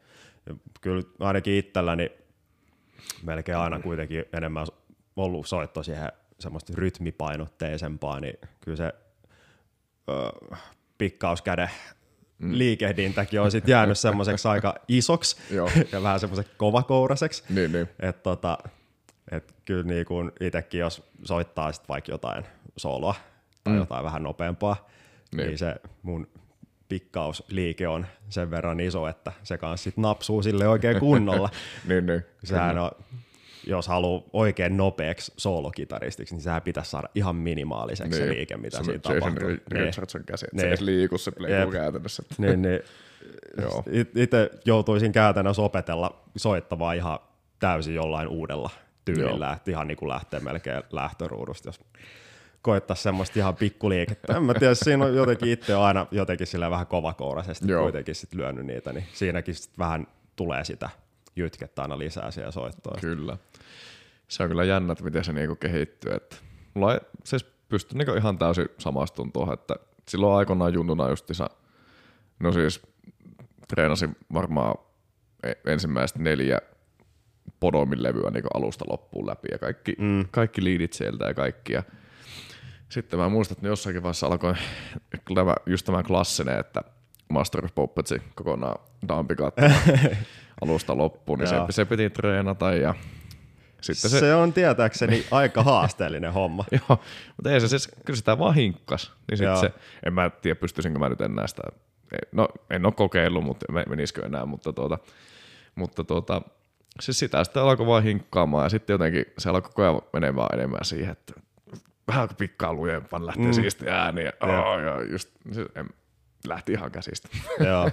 Ja 0.46 0.56
kyllä 0.82 1.04
ainakin 1.20 1.54
itselläni 1.54 2.12
melkein 3.24 3.58
aina 3.58 3.80
kuitenkin 3.80 4.26
enemmän 4.34 4.68
ollut 5.16 5.48
soitto 5.48 5.84
siihen 5.84 6.12
semmoista 6.40 6.74
rytmipainotteisempaa, 6.76 8.20
niin 8.20 8.38
kyllä 8.62 8.78
se 8.78 8.94
ö, 10.10 10.58
pikkauskäden 10.98 11.70
mm. 12.40 12.58
liikehdintäkin 12.58 13.42
on 13.42 13.52
sit 13.52 13.68
jäänyt 13.68 14.00
semmoiseksi 14.00 14.48
aika 14.48 14.76
isoksi 14.88 15.38
ja 15.92 16.04
vähän 16.04 16.20
semmoiseksi 16.20 16.54
kovakouraseksi. 16.58 17.44
Niin, 17.50 17.72
niin. 17.72 17.90
Et 18.00 18.24
tota, 18.24 18.58
et 19.32 19.56
kyllä 19.66 19.84
niin 19.84 20.06
kuin 20.06 20.32
itsekin, 20.40 20.80
jos 20.80 21.04
soittaa 21.24 21.72
sit 21.72 21.90
vaikka 21.90 22.12
jotain 22.12 22.46
soloa 22.78 23.16
tai 23.64 23.74
mm. 23.74 23.80
jotain 23.80 24.06
vähän 24.06 24.24
nopeampaa. 24.24 24.90
Niin. 25.36 25.48
niin 25.48 25.58
se 25.58 25.76
mun 26.02 26.28
pikkausliike 26.92 27.88
on 27.88 28.06
sen 28.30 28.52
verran 28.52 28.80
iso, 28.80 29.08
että 29.08 29.32
se 29.44 29.58
kanssa 29.58 29.84
sit 29.84 29.98
napsuu 29.98 30.44
sille 30.44 30.68
oikein 30.68 31.00
kunnolla. 31.00 31.50
niin, 31.90 32.06
niin. 32.06 32.26
Sehän 32.44 32.78
on, 32.78 32.92
jos 33.68 33.88
haluaa 33.88 34.24
oikein 34.34 34.78
nopeaksi 34.78 35.34
soolokitaristiksi, 35.38 36.36
niin 36.36 36.42
sehän 36.42 36.62
pitäisi 36.62 36.92
saada 36.92 37.08
ihan 37.16 37.36
minimaaliseksi 37.36 38.20
niin. 38.20 38.28
se 38.30 38.34
liike, 38.34 38.58
mitä 38.58 38.78
se 38.78 38.84
siinä 38.84 39.00
tapahtuu. 39.00 39.48
Niin. 39.48 39.62
Richardson 39.72 40.24
käsi, 40.24 40.46
että 40.46 40.66
Niin. 40.66 40.78
se 40.78 40.86
liiku 40.86 41.18
se 41.18 41.32
Jep. 41.32 41.38
pleikuu 41.38 41.72
käytännössä. 41.72 42.24
niin, 42.38 42.62
niin 42.62 42.80
Joo. 43.62 43.84
itse 44.16 44.50
joutuisin 44.66 45.12
käytännössä 45.12 45.62
opetella 45.62 46.22
soittamaan 46.38 46.96
ihan 46.96 47.20
täysin 47.60 47.96
jollain 47.96 48.28
uudella 48.28 48.70
tyylillä, 49.06 49.54
että 49.54 49.72
ihan 49.72 49.88
niin 49.88 49.98
kuin 49.98 50.10
lähtee 50.10 50.40
melkein 50.40 50.84
lähtöruudusta, 50.92 51.68
jos 51.70 51.80
koettaisi 52.62 53.04
semmoista 53.04 53.40
ihan 53.40 53.56
pikkuliikettä. 53.56 54.38
En 54.38 54.44
mä 54.44 54.54
tiedä, 54.54 54.74
siinä 54.74 55.06
on 55.06 55.16
jotenkin 55.16 55.50
itse 55.50 55.76
on 55.76 55.84
aina 55.84 56.08
jotenkin 56.12 56.48
sillä 56.48 56.70
vähän 56.70 56.88
kovakouraisesti 56.88 57.72
Joo. 57.72 57.84
kuitenkin 57.84 58.16
sit 58.16 58.34
lyönyt 58.34 58.66
niitä, 58.66 58.94
niin 58.94 59.06
siinäkin 59.14 59.56
sit 59.56 59.78
vähän 59.78 60.08
tulee 60.36 60.64
sitä 60.64 60.90
jytkettä 61.36 61.82
aina 61.82 61.98
lisää 61.98 62.32
siellä 62.32 62.52
soittoon. 62.52 63.00
Kyllä. 63.02 63.38
Se 64.28 64.44
on 64.44 64.50
kyllä 64.50 64.64
jännä, 64.64 64.92
että 64.92 65.04
miten 65.04 65.24
se 65.24 65.34
niinku 65.34 65.56
kehittyy. 65.56 66.14
Että 66.14 66.36
mulla 66.74 66.94
ei, 66.94 67.00
siis 67.24 67.44
pystyn 67.44 67.98
niinku 67.98 68.14
ihan 68.14 68.38
täysin 68.38 68.70
samastumaan 68.78 69.32
tuohon, 69.32 69.54
että 69.54 69.76
silloin 70.08 70.38
aikoinaan 70.38 70.74
junnuna 70.74 71.10
justissa, 71.10 71.50
no 72.40 72.52
siis 72.52 72.82
treenasin 73.68 74.16
varmaan 74.34 74.76
e- 75.44 75.72
ensimmäistä 75.72 76.20
neljä 76.20 76.60
podomin 77.60 78.04
levyä 78.04 78.30
niinku 78.32 78.50
alusta 78.54 78.86
loppuun 78.90 79.28
läpi 79.28 79.48
ja 79.52 79.60
kaikki, 79.60 79.96
mm. 80.00 80.26
kaikki 80.32 80.64
liidit 80.64 80.94
sieltä 80.94 81.26
ja 81.26 81.34
kaikki. 81.34 81.74
Ja 81.74 81.84
sitten 82.92 83.20
mä 83.20 83.30
muistan, 83.30 83.58
että 83.58 83.68
jossakin 83.68 84.04
vaiheessa 84.04 84.28
alkoi 84.28 84.54
tämä, 85.36 85.56
just 85.66 85.86
tämä 85.86 86.04
klassinen, 86.04 86.60
että 86.60 86.82
Master 87.30 87.66
of 87.66 87.76
Puppetsin 87.76 88.22
kokonaan 88.36 88.80
dampi 89.08 89.36
alusta 90.62 90.98
loppuun, 90.98 91.40
niin 91.40 91.48
se, 91.48 91.56
se 91.70 91.86
piti 91.86 92.10
treenata 92.10 92.74
ja 92.74 92.96
sitten 93.82 94.12
Se, 94.12 94.20
se, 94.20 94.36
on 94.36 94.54
tietääkseni 94.54 95.26
aika 95.32 95.64
haasteellinen 95.64 96.34
homma. 96.34 96.66
joo, 96.90 97.00
mutta 97.38 97.52
ei 97.52 97.62
se 97.62 97.68
siis, 97.68 97.90
kyllä 98.06 98.18
sitä 98.18 98.40
vaan 98.40 98.56
hinkkas, 98.56 99.12
niin 99.32 99.44
Joo. 99.44 99.56
se, 99.56 99.74
en 100.06 100.14
mä 100.14 100.30
tiedä 100.30 100.56
pystyisinkö 100.56 101.00
mä 101.00 101.10
nyt 101.10 101.22
enää 101.22 101.48
sitä, 101.48 101.62
no 102.32 102.48
en 102.70 102.86
ole 102.86 102.94
kokeillut, 102.94 103.44
mutta 103.44 103.72
me- 103.72 103.86
menisikö 103.90 104.26
enää, 104.26 104.46
mutta 104.46 104.74
tuota, 104.74 104.98
mutta 105.76 106.04
tuota, 106.04 106.42
siis 107.00 107.20
sitä 107.20 107.44
sitten 107.44 107.64
alkoi 107.64 107.88
vaan 107.88 108.04
hinkkaamaan 108.04 108.66
ja 108.66 108.70
sitten 108.70 108.94
jotenkin 108.94 109.26
se 109.38 109.50
alkoi 109.50 109.70
koko 109.70 109.82
ajan 109.82 110.02
menemään 110.14 110.50
enemmän 110.54 110.86
siihen, 110.86 111.12
että 111.12 111.34
vähän 112.12 112.30
pikkaa 112.38 112.74
lujempaan 112.74 113.26
lähtee 113.26 113.46
mm. 113.46 113.54
siisti 113.54 113.90
ääni 113.90 114.24
ja, 114.24 114.32
oh, 114.42 114.80
ja 114.80 115.12
just, 115.12 115.30
se, 115.52 115.66
en, 115.76 115.90
lähti 116.48 116.72
ihan 116.72 116.92
käsistä. 116.92 117.30
Joo. 117.60 117.90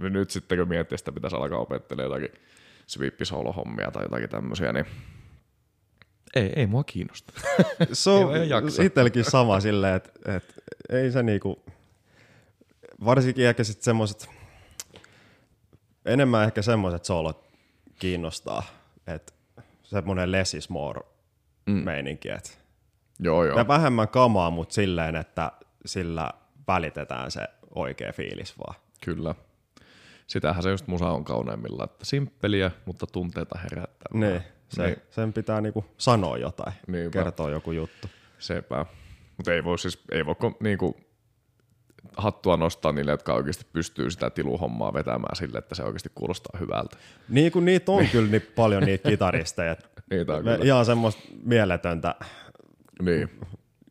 Nyt 0.10 0.30
sitten 0.30 0.58
kun 0.58 0.68
miettii, 0.68 0.96
että 0.96 1.12
pitäisi 1.12 1.36
alkaa 1.36 1.58
opettelemaan 1.58 2.22
jotakin 2.22 2.40
sweep-solo-hommia 2.86 3.90
tai 3.90 4.02
jotakin 4.02 4.28
tämmöisiä, 4.28 4.72
niin 4.72 4.86
ei, 6.34 6.52
ei 6.56 6.66
mua 6.66 6.84
kiinnosta. 6.84 7.32
Se 7.92 8.10
Ei 8.10 8.52
on 8.52 8.68
itselläkin 8.86 9.24
sama 9.24 9.60
silleen, 9.60 9.94
että 9.94 10.36
et, 10.36 10.54
ei 10.88 11.12
se 11.12 11.22
niinku, 11.22 11.64
varsinkin 13.04 13.46
ehkä 13.46 13.64
sitten 13.64 13.84
semmoiset, 13.84 14.28
enemmän 16.04 16.44
ehkä 16.44 16.62
semmoiset 16.62 17.04
soolot 17.04 17.44
kiinnostaa, 17.98 18.62
että 19.06 19.32
semmoinen 19.82 20.32
less 20.32 20.54
is 20.54 20.68
more 20.68 21.00
mm. 21.66 21.72
meininki, 21.72 22.28
että 22.28 22.50
Joo, 23.20 23.44
joo. 23.44 23.58
ja 23.58 23.68
vähemmän 23.68 24.08
kamaa, 24.08 24.50
mutta 24.50 24.74
silleen, 24.74 25.16
että 25.16 25.52
sillä 25.86 26.30
välitetään 26.68 27.30
se 27.30 27.40
oikea 27.74 28.12
fiilis 28.12 28.58
vaan. 28.58 28.74
Kyllä. 29.04 29.34
Sitähän 30.26 30.62
se 30.62 30.70
just 30.70 30.86
musa 30.86 31.10
on 31.10 31.24
kauneimmillaan, 31.24 31.88
että 31.90 32.04
simppeliä, 32.04 32.70
mutta 32.86 33.06
tunteita 33.06 33.58
herättää. 33.58 34.08
Niin, 34.14 34.42
se, 34.68 34.86
Niin. 34.86 34.96
sen 35.10 35.32
pitää 35.32 35.60
niinku 35.60 35.84
sanoa 35.98 36.38
jotain, 36.38 36.72
Niinpä. 36.86 37.10
kertoa 37.18 37.50
joku 37.50 37.72
juttu. 37.72 38.08
Sepä. 38.38 38.86
Mutta 39.36 39.52
ei 39.52 39.64
voi 39.64 39.78
siis, 39.78 40.02
ei 40.12 40.26
voi 40.26 40.34
niinku 40.60 40.96
hattua 42.16 42.56
nostaa 42.56 42.92
niille, 42.92 43.10
jotka 43.10 43.34
oikeasti 43.34 43.66
pystyy 43.72 44.10
sitä 44.10 44.30
tiluhommaa 44.30 44.94
vetämään 44.94 45.36
sille, 45.36 45.58
että 45.58 45.74
se 45.74 45.82
oikeasti 45.82 46.10
kuulostaa 46.14 46.58
hyvältä. 46.60 46.96
Niin 47.28 47.52
kuin 47.52 47.64
niitä 47.64 47.92
on 47.92 48.06
kyllä 48.12 48.30
niin 48.30 48.46
paljon 48.56 48.82
niitä 48.82 49.08
kitaristeja, 49.10 49.76
Niitä 50.10 50.34
on 50.34 50.44
me 50.44 50.50
kyllä. 50.52 50.64
ihan 50.64 50.84
semmoista 50.86 51.22
mieletöntä 51.44 52.14
Niin. 53.02 53.30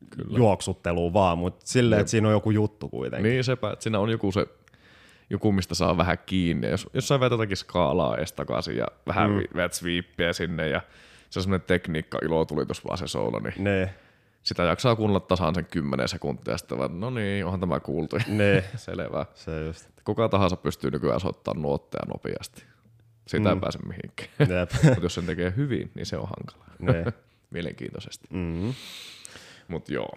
Kyllä. 0.10 0.38
juoksuttelua 0.38 1.14
vaan, 1.14 1.38
mutta 1.38 1.62
silleen, 1.68 2.02
että 2.02 2.12
siinä 2.12 2.28
on 2.28 2.34
joku 2.34 2.52
juttu 2.52 2.90
kuitenkin. 2.90 3.30
Niin 3.30 3.44
sepä, 3.44 3.72
että 3.72 3.84
siinä 3.84 4.00
on 4.00 4.10
joku 4.10 4.32
se, 4.32 4.48
joku 5.30 5.52
mistä 5.52 5.76
saa 5.76 5.98
vähän 5.98 6.18
kiinni. 6.26 6.70
Jos, 6.70 6.90
jos 6.94 7.08
sä 7.08 7.20
vedät 7.20 7.32
jotakin 7.32 7.58
skaalaa 7.58 8.18
edes 8.18 8.34
takaisin 8.34 8.78
ja 8.78 8.86
vähän 9.08 9.32
mm. 9.32 9.38
vedät 9.56 9.74
sweeppiä 9.74 10.34
sinne 10.34 10.70
ja 10.70 10.82
se 11.30 11.40
on 11.40 11.44
semmoinen 11.44 11.68
tekniikka, 11.68 12.20
ilo 12.22 12.46
tuli 12.46 12.66
tuossa 12.66 12.84
vaan 12.88 12.98
se 12.98 13.08
soolo, 13.08 13.40
niin 13.40 13.64
Niin, 13.64 13.90
sitä 14.44 14.64
jaksaa 14.64 14.96
kuunnella 14.96 15.20
tasan 15.20 15.56
sen 15.56 15.66
10 15.66 16.08
sekuntia 16.08 16.54
ja 16.54 16.58
sitten 16.58 16.78
vaan, 16.78 17.00
no 17.00 17.10
niin, 17.10 17.46
onhan 17.46 17.60
tämä 17.60 17.80
kuultu. 17.80 18.18
niin, 18.28 18.64
Selvä. 18.76 19.26
se 19.34 19.66
just. 19.66 19.90
Kuka 20.04 20.30
tahansa 20.30 20.56
pystyy 20.56 20.92
nykyään 20.92 21.20
soittamaan 21.20 21.62
nuotteja 21.62 22.04
nopeasti. 22.08 22.64
Sitä 23.28 23.50
ei 23.50 23.56
pääse 23.56 23.80
mihinkään. 23.80 24.30
Mutta 24.84 25.02
jos 25.02 25.16
sen 25.16 25.26
tekee 25.26 25.54
hyvin, 25.58 25.92
niin 25.96 26.06
se 26.06 26.18
on 26.18 26.28
hankalaa. 26.38 26.76
niin. 26.80 27.14
Mielenkiintoisesti. 27.56 28.28
Mm-hmm. 28.30 28.74
Mutta 29.68 29.94
joo, 29.94 30.10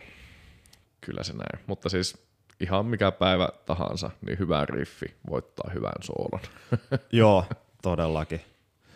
kyllä 1.01 1.23
se 1.23 1.33
näin. 1.33 1.65
Mutta 1.67 1.89
siis 1.89 2.27
ihan 2.61 2.87
mikä 2.87 3.13
päivä 3.13 3.49
tahansa, 3.67 4.11
niin 4.27 4.39
hyvä 4.39 4.67
riffi 4.67 5.15
voittaa 5.31 5.71
hyvän 5.75 5.93
soolon. 6.05 6.41
Joo, 7.13 7.45
todellakin. 7.83 8.41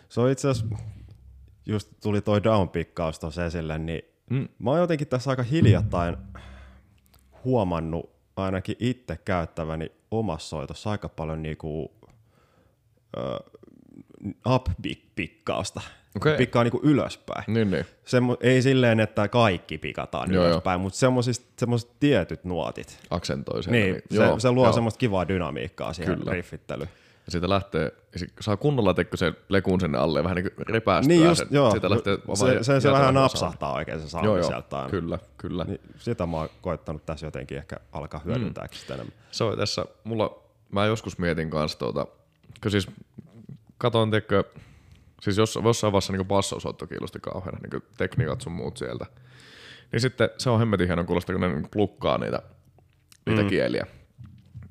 Se 0.09 0.21
on 0.21 0.31
itse 0.31 0.49
asiassa, 0.49 0.75
just 1.65 1.89
tuli 2.03 2.21
toi 2.21 2.43
down-pikkaus 2.43 3.19
tuossa 3.19 3.45
esille, 3.45 3.77
niin 3.77 4.01
Mm. 4.29 4.47
mä 4.59 4.69
oon 4.69 4.79
jotenkin 4.79 5.07
tässä 5.07 5.29
aika 5.29 5.43
hiljattain 5.43 6.17
huomannut 7.43 8.09
ainakin 8.35 8.75
itse 8.79 9.17
käyttäväni 9.25 9.91
omassa 10.11 10.49
soitossa 10.49 10.91
aika 10.91 11.09
paljon 11.09 11.43
niinku, 11.43 11.83
uh, 11.83 12.01
up-pikkausta. 14.49 15.81
Okei. 16.15 16.37
Pikkaa 16.37 16.63
niinku 16.63 16.79
ylöspäin. 16.83 17.43
Niin, 17.47 17.71
niin. 17.71 17.85
Semmo, 18.05 18.37
ei 18.41 18.61
silleen, 18.61 18.99
että 18.99 19.27
kaikki 19.27 19.77
pikataan 19.77 20.33
Joo, 20.33 20.45
ylöspäin, 20.45 20.81
mutta 20.81 20.99
semmoiset 21.57 21.89
tietyt 21.99 22.43
nuotit. 22.43 22.99
Aksentoi 23.09 23.63
sieltä. 23.63 23.79
Niin, 23.79 24.01
se, 24.11 24.15
joo, 24.23 24.39
se 24.39 24.51
luo 24.51 24.65
joo. 24.65 24.73
semmoista 24.73 24.97
kivaa 24.97 25.27
dynamiikkaa 25.27 25.93
siihen 25.93 26.17
Kyllä. 26.17 26.31
riffittelyyn. 26.31 26.89
Ja 27.25 27.31
siitä 27.31 27.49
lähtee, 27.49 27.91
sit 28.15 28.33
saa 28.39 28.57
kunnolla 28.57 28.93
tekkö 28.93 29.17
se 29.17 29.33
lekun 29.49 29.79
sinne 29.79 29.97
alle 29.97 30.19
ja 30.19 30.23
vähän 30.23 30.35
niin 30.35 30.51
kuin 30.55 30.67
repäästyä. 30.67 31.07
Niin 31.07 31.25
just, 31.25 31.37
sen, 31.37 31.47
joo. 31.51 31.71
Siitä 31.71 31.89
lähtee 31.89 32.17
se, 32.33 32.63
se, 32.63 32.81
se 32.81 32.91
vähän 32.91 33.13
napsahtaa 33.13 33.73
oikein 33.73 33.99
se 33.99 34.09
soundi 34.09 34.27
Joo, 34.27 34.37
joo, 34.37 34.47
sieltä 34.47 34.77
aina. 34.77 34.89
kyllä, 34.89 35.19
kyllä. 35.37 35.63
Niin 35.63 35.81
sitä 35.97 36.25
mä 36.25 36.37
oon 36.37 36.49
koettanut 36.61 37.05
tässä 37.05 37.27
jotenkin 37.27 37.57
ehkä 37.57 37.77
alkaa 37.91 38.21
hyödyntääkin 38.25 38.79
sitä 38.79 38.93
enemmän. 38.93 39.13
Se 39.31 39.43
on 39.43 39.57
tässä, 39.57 39.85
mulla, 40.03 40.43
mä 40.71 40.85
joskus 40.85 41.17
mietin 41.17 41.49
kanssa 41.49 41.79
tuota, 41.79 42.07
kun 42.61 42.71
siis 42.71 42.87
katoin, 43.83 44.11
teikö, 44.11 44.43
siis 45.21 45.37
jos, 45.37 45.59
jossain 45.63 45.93
vaiheessa 45.93 46.13
niin 46.13 46.25
bassosoitto 46.25 46.87
kiinnosti 46.87 47.19
kauheana, 47.19 47.59
niin 47.61 47.83
tekniikat 47.97 48.41
sun 48.41 48.53
muut 48.53 48.77
sieltä. 48.77 49.05
Niin 49.91 50.01
sitten 50.01 50.29
se 50.37 50.49
on 50.49 50.59
hemmetin 50.59 50.87
hieno 50.87 51.03
kuulosta, 51.03 51.33
kun 51.33 51.41
ne 51.41 51.47
niin 51.47 51.69
plukkaa 51.71 52.17
niitä, 52.17 52.41
niitä 53.25 53.41
mm. 53.41 53.47
kieliä. 53.47 53.85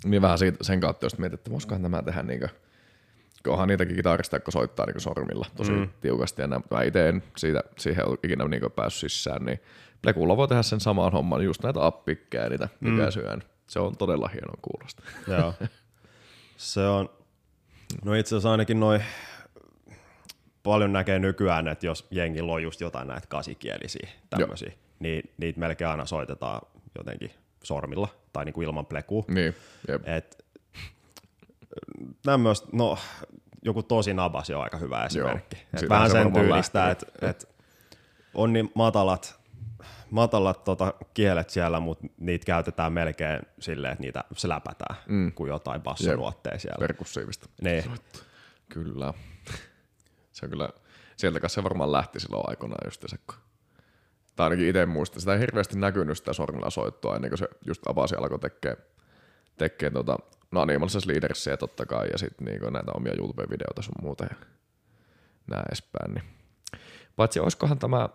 Niin 0.04 0.22
vähän 0.22 0.38
siitä, 0.38 0.58
sen 0.64 0.80
kautta 0.80 1.06
just 1.06 1.18
mietin, 1.18 1.34
että 1.34 1.50
voisikohan 1.50 1.82
tämä 1.82 2.02
tehdä 2.02 2.22
niin 2.22 2.38
kuin, 2.38 2.50
kun 3.44 3.52
onhan 3.52 3.68
niitäkin 3.68 3.96
kitaristeja, 3.96 4.36
jotka 4.36 4.50
soittaa 4.50 4.86
niin 4.86 5.00
sormilla 5.00 5.46
tosi 5.56 5.72
mm. 5.72 5.88
tiukasti. 6.00 6.42
Ja 6.42 6.48
nää- 6.48 6.60
mä 6.70 6.82
itse 6.82 7.08
en 7.08 7.22
siitä, 7.36 7.62
siihen 7.78 8.08
ole 8.08 8.18
ikinä 8.22 8.44
niin 8.44 8.62
päässyt 8.76 9.12
sisään, 9.12 9.44
niin 9.44 9.60
Plekulla 10.02 10.36
voi 10.36 10.48
tehdä 10.48 10.62
sen 10.62 10.80
saman 10.80 11.12
homman, 11.12 11.44
just 11.44 11.62
näitä 11.62 11.86
appikkejä, 11.86 12.48
niitä 12.48 12.68
mikä 12.80 13.04
mm. 13.04 13.10
syön. 13.10 13.42
Se 13.66 13.78
on 13.78 13.96
todella 13.96 14.28
hieno 14.28 14.52
kuulosta. 14.62 15.02
Joo. 15.28 15.54
Se 16.56 16.86
on, 16.86 17.10
no 18.04 18.14
itse 18.14 18.28
asiassa 18.28 18.50
ainakin 18.50 18.80
noin 18.80 19.02
paljon 20.62 20.92
näkee 20.92 21.18
nykyään, 21.18 21.68
että 21.68 21.86
jos 21.86 22.06
jengillä 22.10 22.52
on 22.52 22.62
just 22.62 22.80
jotain 22.80 23.08
näitä 23.08 23.26
kasikielisiä 23.26 24.08
tämmöisiä, 24.30 24.72
niin 24.98 25.30
niitä 25.36 25.60
melkein 25.60 25.90
aina 25.90 26.06
soitetaan 26.06 26.60
jotenkin 26.98 27.30
sormilla 27.62 28.08
tai 28.32 28.44
niinku 28.44 28.62
ilman 28.62 28.86
plekua. 28.86 29.24
Niin, 29.28 29.54
jep. 29.88 30.08
Et, 30.08 30.44
tämmöistä, 32.22 32.68
no 32.72 32.98
joku 33.62 33.82
tosi 33.82 34.14
nabas 34.14 34.50
on 34.50 34.62
aika 34.62 34.76
hyvä 34.76 35.04
esimerkki. 35.04 35.56
Et 35.56 35.78
Siitähän 35.78 35.88
vähän 35.88 36.10
se 36.10 36.22
sen 36.22 36.32
tyylistä, 36.32 36.90
että 36.90 37.06
et 37.22 37.48
on 38.34 38.52
niin 38.52 38.70
matalat, 38.74 39.41
matalat 40.12 40.64
tota 40.64 40.94
kielet 41.14 41.50
siellä, 41.50 41.80
mutta 41.80 42.06
niitä 42.18 42.46
käytetään 42.46 42.92
melkein 42.92 43.40
silleen, 43.60 43.92
että 43.92 44.02
niitä 44.02 44.24
släpätään 44.36 44.96
mm. 45.08 45.32
kuin 45.32 45.48
jotain 45.48 45.82
bassonuotteja 45.82 46.58
siellä. 46.58 46.78
perkussiivista. 46.78 47.48
Niin. 47.62 47.84
Kyllä. 48.68 49.14
Se 50.32 50.46
on 50.46 50.50
kyllä, 50.50 50.68
sieltä 51.16 51.40
kanssa 51.40 51.54
se 51.54 51.64
varmaan 51.64 51.92
lähti 51.92 52.20
silloin 52.20 52.44
aikoinaan 52.46 52.86
just 52.86 53.04
se, 53.06 53.16
kun 53.26 53.36
tai 54.36 54.46
ainakin 54.46 54.68
itse 54.68 54.86
muistan, 54.86 55.20
sitä 55.20 55.34
ei 55.34 55.40
hirveästi 55.40 55.78
näkynyt 55.78 56.18
sitä 56.18 56.32
sormilla 56.32 56.70
soittoa 56.70 57.16
ennen 57.16 57.30
kuin 57.30 57.38
se 57.38 57.48
just 57.66 57.82
avasi 57.86 58.14
alkoi 58.14 58.38
tekee, 58.38 58.76
tekee 59.58 59.90
tota, 59.90 60.18
no 60.50 60.60
Animalses 60.60 61.06
Leadersia 61.06 61.56
totta 61.56 61.86
kai 61.86 62.08
ja 62.12 62.18
sitten 62.18 62.44
niinku 62.44 62.70
näitä 62.70 62.92
omia 62.94 63.14
YouTube-videoita 63.18 63.82
sun 63.82 63.94
muuta 64.02 64.24
ja 64.24 64.36
näin 65.46 65.64
edespäin. 65.68 66.14
Niin. 66.14 66.24
Paitsi 67.16 67.40
olisikohan 67.40 67.78
tämä, 67.78 68.08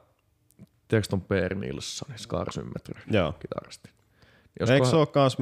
tiedätkö 0.88 1.10
ton 1.10 1.22
Per 1.22 1.56
Nilsson, 1.56 2.10
Scar 2.18 2.52
Symmetry, 2.52 3.02
Joo. 3.12 3.32
kitaristi. 3.32 3.90
Niin 3.90 4.72
Eikö 4.72 4.74
olisikohan- 4.74 4.90
se 4.90 4.96
ole 4.96 5.08
kans? 5.08 5.38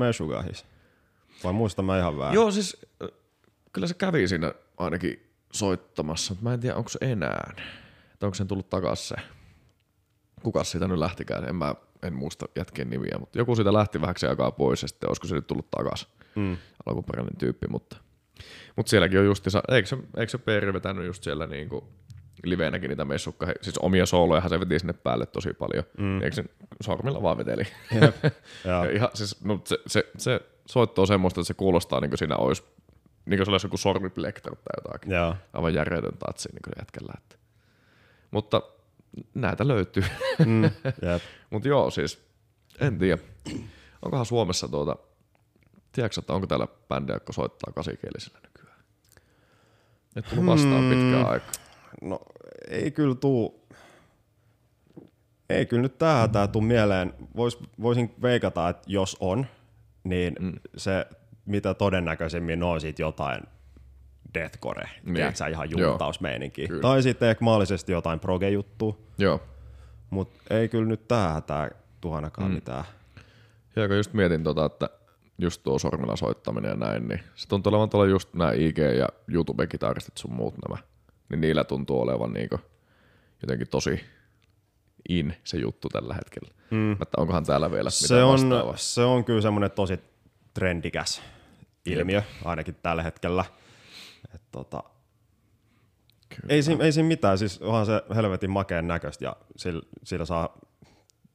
Vai 1.44 1.54
muistan 1.54 1.86
mä 1.86 2.00
ihan 2.00 2.18
väärin? 2.18 2.36
Joo, 2.36 2.52
siis 2.52 2.86
kyllä 3.74 3.88
se 3.88 3.94
kävi 3.94 4.28
siinä 4.28 4.54
ainakin 4.78 5.30
soittamassa, 5.52 6.34
mutta 6.34 6.44
mä 6.44 6.54
en 6.54 6.60
tiedä, 6.60 6.76
onko 6.76 6.90
se 6.90 7.00
enää. 7.02 7.54
Että 8.14 8.26
onko 8.26 8.36
sen 8.36 8.48
tullut 8.48 8.70
takas 8.70 9.08
se. 9.08 9.16
Kuka 10.44 10.64
siitä 10.64 10.88
nyt 10.88 10.98
lähtikään, 11.00 11.50
en 11.50 11.56
mä 11.56 11.76
en 12.04 12.14
muista 12.14 12.46
jätkien 12.56 12.90
nimiä, 12.90 13.16
mutta 13.20 13.38
joku 13.38 13.56
siitä 13.56 13.74
lähti 13.74 14.02
vähäksi 14.02 14.28
aikaa 14.28 14.52
pois 14.52 14.82
ja 14.82 14.88
sitten 14.88 15.10
olisiko 15.10 15.28
se 15.28 15.36
nyt 15.36 15.48
tullut 15.48 15.72
takas. 15.72 16.08
Mm. 16.36 16.58
Alkuperäinen 16.86 17.38
tyyppi, 17.38 17.68
mutta, 17.68 17.98
mutta 18.76 18.90
sielläkin 18.90 19.20
on 19.20 19.26
justiinsa, 19.26 19.64
eikö 19.72 19.88
se, 19.90 19.98
eikö 20.18 20.30
se 20.30 20.38
Peeri 20.38 20.74
vetänyt 20.74 21.06
just 21.06 21.24
siellä 21.24 21.48
niinku 21.48 21.88
liveenäkin 22.44 22.90
niitä 22.90 23.06
messukka, 23.06 23.48
siis 23.62 23.78
omia 23.78 24.06
soolojahan 24.06 24.50
se 24.50 24.60
veti 24.60 24.80
sinne 24.80 24.94
päälle 24.94 25.26
tosi 25.26 25.54
paljon. 25.54 25.84
Mm. 25.98 26.22
Eikö 26.22 26.36
se 26.36 26.44
sormilla 26.84 27.22
vaan 27.22 27.38
veteli? 27.38 27.64
Joo. 28.66 28.86
Ja 28.86 28.92
ihan, 28.92 29.10
siis, 29.14 29.44
no, 29.44 29.62
se, 29.66 29.78
se, 29.88 30.12
se 30.18 30.42
soitto 30.66 31.02
on 31.02 31.08
semmoista, 31.08 31.42
että 31.42 31.48
se 31.48 31.54
kuulostaa 31.54 32.00
niin 32.02 32.10
kuin 32.12 32.18
siinä 32.18 32.36
olisi, 32.36 32.64
niin 33.26 33.38
kuin 33.38 33.46
se 33.46 33.52
olisi 33.52 33.66
joku 33.66 33.78
sormiplekter 33.78 34.56
tai 34.56 34.84
jotakin. 34.86 35.12
Joo. 35.12 35.36
Aivan 35.54 35.74
järjetön 35.74 36.18
tatsi 36.18 36.50
niin 36.50 36.62
kuin 36.64 36.74
jätkällä. 36.80 37.14
Että. 37.18 37.36
Mutta 38.32 38.62
näitä 39.34 39.68
löytyy. 39.68 40.04
Mm. 40.46 40.64
Jep. 41.12 41.22
Mutta 41.50 41.68
joo, 41.68 41.92
siis 41.92 42.26
en 42.80 42.98
tiedä. 43.00 43.22
Onkohan 44.02 44.26
Suomessa 44.26 44.68
tuota, 44.68 44.96
tiedätkö, 45.92 46.20
että 46.20 46.34
onko 46.34 46.48
täällä 46.48 46.68
bändejä, 46.90 47.16
jotka 47.16 47.34
soittaa 47.34 47.74
kasikielisellä 47.74 48.40
nykyään? 48.44 48.80
Et 50.16 50.26
tullut 50.30 50.46
vastaan 50.46 50.80
Hmm. 50.80 50.90
pitkään 50.90 51.30
aikaa. 51.30 51.52
No 52.02 52.20
ei 52.70 52.92
kyllä 52.92 53.16
tuu, 53.16 53.68
ei 55.50 55.66
kyllä 55.66 55.82
nyt 55.82 55.98
tähän 55.98 56.30
tää 56.30 56.48
tuu 56.48 56.62
mieleen. 56.62 57.14
Vois, 57.36 57.60
voisin 57.82 58.14
veikata, 58.22 58.70
että 58.70 58.84
jos 58.88 59.18
on, 59.20 59.46
niin 60.04 60.36
mm. 60.40 60.54
se 60.78 61.06
mitä 61.46 61.74
todennäköisimmin 61.74 62.64
on 62.64 62.82
sit 62.82 63.00
jotain 63.00 63.42
deathcore, 64.34 64.90
Niin. 65.04 65.36
sä 65.36 65.48
ihan 65.48 65.70
juntausmeininki. 65.70 66.68
Tai 66.82 67.04
sitten 67.04 67.30
ehkä 67.30 67.44
mahdollisesti 67.46 67.92
jotain 67.92 68.20
proge-juttua, 68.20 68.98
Joo. 69.18 69.42
mutta 70.10 70.40
ei 70.50 70.70
kyllä 70.70 70.86
nyt 70.88 71.08
tähän 71.08 71.44
tää 71.44 71.72
tuu 72.02 72.14
ainakaan 72.14 72.48
mm. 72.52 72.56
mitään. 72.56 72.84
Ja 73.76 73.88
kun 73.88 73.98
just 73.98 74.14
mietin 74.14 74.44
tota, 74.44 74.66
että 74.66 74.90
just 75.38 75.64
tuo 75.64 75.80
sormilla 75.80 76.16
soittaminen 76.16 76.70
ja 76.70 76.76
näin, 76.76 77.08
niin 77.08 77.20
se 77.36 77.48
tuntuu 77.48 77.70
olevan 77.70 77.90
tuolla 77.90 78.10
just 78.10 78.34
nämä 78.34 78.52
IG- 78.52 78.98
ja 78.98 79.10
YouTube-kitaristit 79.28 80.18
sun 80.18 80.34
muut 80.34 80.54
nämä. 80.68 80.82
Niin 81.30 81.42
niillä 81.42 81.64
tuntuu 81.64 82.02
olevan 82.02 82.34
niinku 82.34 82.60
jotenkin 83.42 83.68
tosi 83.68 84.06
in 85.10 85.36
se 85.44 85.58
juttu 85.58 85.90
tällä 85.90 86.14
hetkellä. 86.14 86.50
Mm. 86.72 86.92
Että 86.92 87.18
onkohan 87.18 87.46
täällä 87.46 87.72
vielä 87.72 87.90
Se 87.90 88.04
mitään 88.04 88.26
on, 88.26 88.32
vastaavaa. 88.32 88.78
se 88.78 89.02
on 89.02 89.26
kyllä 89.26 89.42
semmoinen 89.42 89.72
tosi 89.72 90.00
trendikäs 90.54 91.22
ilmiö, 91.86 92.22
ainakin 92.46 92.76
tällä 92.76 93.04
hetkellä. 93.04 93.46
Et 94.36 94.42
tota, 94.52 94.84
Ei, 96.50 96.64
siinä, 96.64 96.84
ei 96.86 96.92
siinä 96.92 97.08
mitään, 97.08 97.38
siis 97.38 97.62
onhan 97.62 97.86
se 97.86 98.02
helvetin 98.16 98.50
makeen 98.50 98.88
näköistä 98.88 99.26
ja 99.26 99.36
sillä, 99.56 99.82
sillä 100.04 100.26
saa 100.26 100.58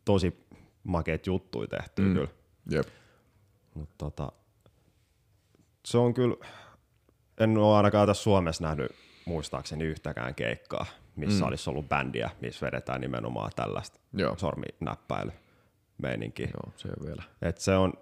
tosi 0.04 0.46
makeet 0.84 1.26
juttuja 1.26 1.68
tehtyä 1.68 2.04
mm. 2.04 2.14
kyllä. 2.14 2.28
Jep. 2.70 2.86
Mutta 3.74 3.94
tota, 3.98 4.32
se 5.84 5.98
on 5.98 6.14
kyllä, 6.14 6.36
en 7.40 7.58
ole 7.58 7.76
ainakaan 7.76 8.06
tässä 8.06 8.22
Suomessa 8.22 8.64
nähnyt 8.64 8.92
muistaakseni 9.30 9.84
yhtäkään 9.84 10.34
keikkaa, 10.34 10.86
missä 11.16 11.44
mm. 11.44 11.48
olisi 11.48 11.70
ollut 11.70 11.88
bändiä, 11.88 12.30
missä 12.40 12.66
vedetään 12.66 13.00
nimenomaan 13.00 13.50
tällaista 13.56 14.00
Joo. 14.12 14.36
sorminäppäily 14.38 15.32
meininkiä. 16.02 16.48
Joo, 16.54 16.72
se 16.76 16.88
on 16.88 17.06
vielä. 17.06 17.22
Et 17.42 17.58
se 17.58 17.74
on, 17.74 17.92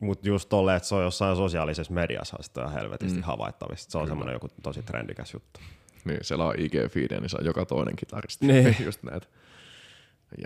mutta 0.00 0.28
just 0.28 0.48
tolle, 0.48 0.76
että 0.76 0.88
se 0.88 0.94
on 0.94 1.02
jossain 1.02 1.36
sosiaalisessa 1.36 1.92
mediassa 1.92 2.36
sitä 2.40 2.64
on 2.64 2.72
helvetisti 2.72 3.18
mm. 3.18 3.22
havaittavissa. 3.22 3.90
Se 3.90 3.98
on 3.98 4.08
semmoinen 4.08 4.32
joku 4.32 4.48
tosi 4.62 4.82
trendikäs 4.82 5.32
juttu. 5.34 5.60
Niin, 6.04 6.18
siellä 6.22 6.44
on 6.44 6.54
ig 6.58 6.72
feed 6.90 7.20
niin 7.20 7.28
saa 7.28 7.40
joka 7.44 7.66
toinen 7.66 7.96
kitaristi. 7.96 8.46
Niin. 8.46 8.76
Just 8.86 9.02
näitä. 9.02 9.26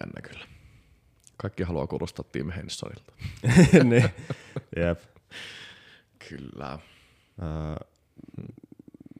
Jännä 0.00 0.20
kyllä. 0.22 0.46
Kaikki 1.36 1.62
haluaa 1.62 1.86
kuulostaa 1.86 2.24
Tim 2.32 2.50
Hensonilta. 2.50 3.12
niin. 3.90 4.10
Jep. 4.76 5.00
Kyllä. 6.28 6.78
Öö, 7.42 7.86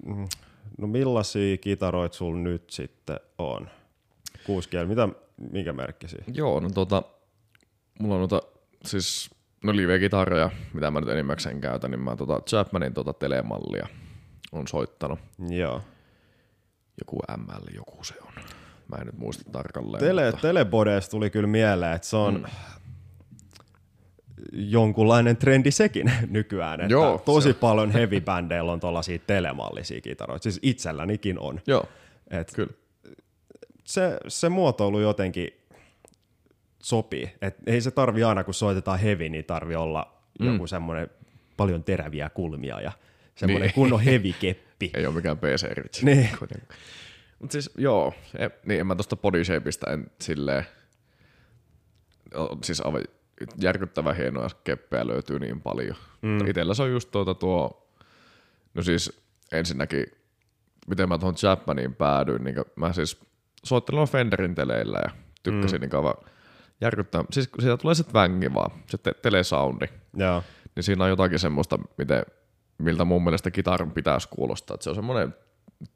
mm, 0.07 0.28
no 0.79 0.87
millaisia 0.87 1.57
kitaroita 1.57 2.16
sulla 2.16 2.39
nyt 2.41 2.70
sitten 2.70 3.20
on? 3.39 3.70
Kuusi 4.47 4.68
kieli. 4.68 4.87
Mitä, 4.87 5.09
minkä 5.53 5.72
merkkisiä? 5.72 6.25
Joo, 6.35 6.61
no 6.61 6.70
tota, 6.70 7.03
mulla 7.99 8.14
on 8.14 8.20
noita, 8.20 8.43
siis 8.85 9.31
no 9.64 9.77
live-kitaroja, 9.77 10.51
mitä 10.72 10.91
mä 10.91 11.01
nyt 11.01 11.09
enimmäkseen 11.09 11.61
käytän, 11.61 11.91
niin 11.91 12.01
mä 12.01 12.16
tota 12.16 12.41
Chapmanin 12.49 12.95
tota 12.95 13.12
telemallia 13.12 13.89
on 14.53 14.68
soittanut. 14.68 15.18
Joo. 15.49 15.81
Joku 17.01 17.18
ML, 17.37 17.75
joku 17.75 18.05
se 18.05 18.14
on. 18.22 18.33
Mä 18.89 18.97
en 18.97 19.07
nyt 19.07 19.18
muista 19.18 19.51
tarkalleen. 19.53 20.05
Tele, 20.05 20.25
mutta... 20.25 20.41
Telebodes 20.41 21.09
tuli 21.09 21.31
kyllä 21.31 21.47
mieleen, 21.47 21.93
että 21.93 22.09
se 22.09 22.16
on 22.16 22.35
mm. 22.35 22.45
Jonkunlainen 24.57 25.36
trendi 25.36 25.70
sekin 25.70 26.12
nykyään. 26.30 26.80
Että 26.80 26.92
Joo, 26.92 27.18
tosi 27.24 27.48
se 27.48 27.55
paljon 27.55 27.90
heavy-bändeillä 27.90 28.72
on 28.72 28.80
tuollaisia 28.80 29.18
telemallisia 29.26 30.00
kitaroita. 30.00 30.42
Siis 30.42 30.59
itsellänikin 30.62 31.38
on. 31.38 31.61
Joo, 31.66 31.84
Et 32.30 32.52
kyllä. 32.55 32.72
se, 33.84 34.18
se 34.28 34.48
muotoilu 34.48 35.00
jotenkin 35.00 35.48
sopii. 36.82 37.30
Et 37.42 37.57
ei 37.66 37.80
se 37.80 37.90
tarvi 37.90 38.24
aina, 38.24 38.44
kun 38.44 38.55
soitetaan 38.55 38.98
heavy, 38.98 39.28
niin 39.28 39.44
tarvi 39.44 39.74
olla 39.74 40.12
mm. 40.40 40.46
joku 40.52 40.66
semmoinen 40.66 41.11
paljon 41.57 41.84
teräviä 41.84 42.30
kulmia 42.30 42.80
ja 42.80 42.92
semmoinen 43.34 43.66
Niin. 43.66 43.74
kunnon 43.74 44.00
heavy-keppi. 44.00 44.90
Ei 44.94 45.07
ole 45.07 45.14
mikään 45.14 45.38
PC. 45.38 46.02
Niin. 46.02 46.28
Mutta 47.38 47.52
siis 47.52 47.70
joo, 47.78 48.14
e, 48.38 48.48
niin 48.66 48.80
en 48.80 48.86
mä 48.86 48.94
tosta 48.94 49.16
bodyshapeista 49.16 49.90
en 49.92 50.11
silleen, 50.20 50.64
o- 52.34 52.59
siis 52.62 52.80
aivan 52.80 53.02
järkyttävän 53.61 54.16
hienoja 54.16 54.49
keppejä 54.64 55.07
löytyy 55.07 55.39
niin 55.39 55.61
paljon. 55.61 55.97
Mm. 56.22 56.47
Itellä 56.47 56.74
se 56.74 56.82
on 56.82 56.91
just 56.91 57.11
tuota 57.11 57.35
tuo, 57.35 57.91
no 58.74 58.82
siis 58.82 59.22
ensinnäkin, 59.53 60.07
miten 60.87 61.09
mä 61.09 61.18
tuohon 61.18 61.35
Chapmaniin 61.35 61.95
päädyin, 61.95 62.45
niin 62.45 62.57
mä 62.76 62.93
siis 62.93 63.20
soittelin 63.64 64.09
Fenderin 64.09 64.55
teleillä 64.55 64.99
ja 65.05 65.11
tykkäsin 65.43 65.80
mm. 65.80 65.80
niin 65.80 65.97
aivan 65.97 66.14
järkyttävän, 66.80 67.26
siis 67.30 67.51
siitä 67.61 67.76
tulee 67.76 67.95
se 67.95 68.05
tvängi 68.05 68.55
vaan, 68.55 68.70
se 68.87 68.99
te- 68.99 69.14
telesoundi, 69.14 69.87
Joo. 70.16 70.43
niin 70.76 70.85
siinä 70.85 71.05
on 71.05 71.11
jotakin 71.11 71.39
semmoista, 71.39 71.78
miten, 71.99 72.22
miltä 72.78 73.05
mun 73.05 73.24
mielestä 73.24 73.51
kitaran 73.51 73.91
pitäisi 73.91 74.28
kuulostaa. 74.28 74.74
Että 74.74 74.85
se 74.85 74.91
on 74.91 74.97
semmoinen 74.97 75.35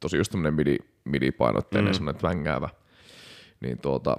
tosi 0.00 0.16
just 0.16 0.32
tämmöinen 0.32 0.54
midi, 0.54 0.76
midi-painotteinen, 1.04 1.92
mm. 1.92 1.94
semmoinen 1.94 2.20
tvängäävä. 2.20 2.68
Niin 3.60 3.78
tuota, 3.78 4.16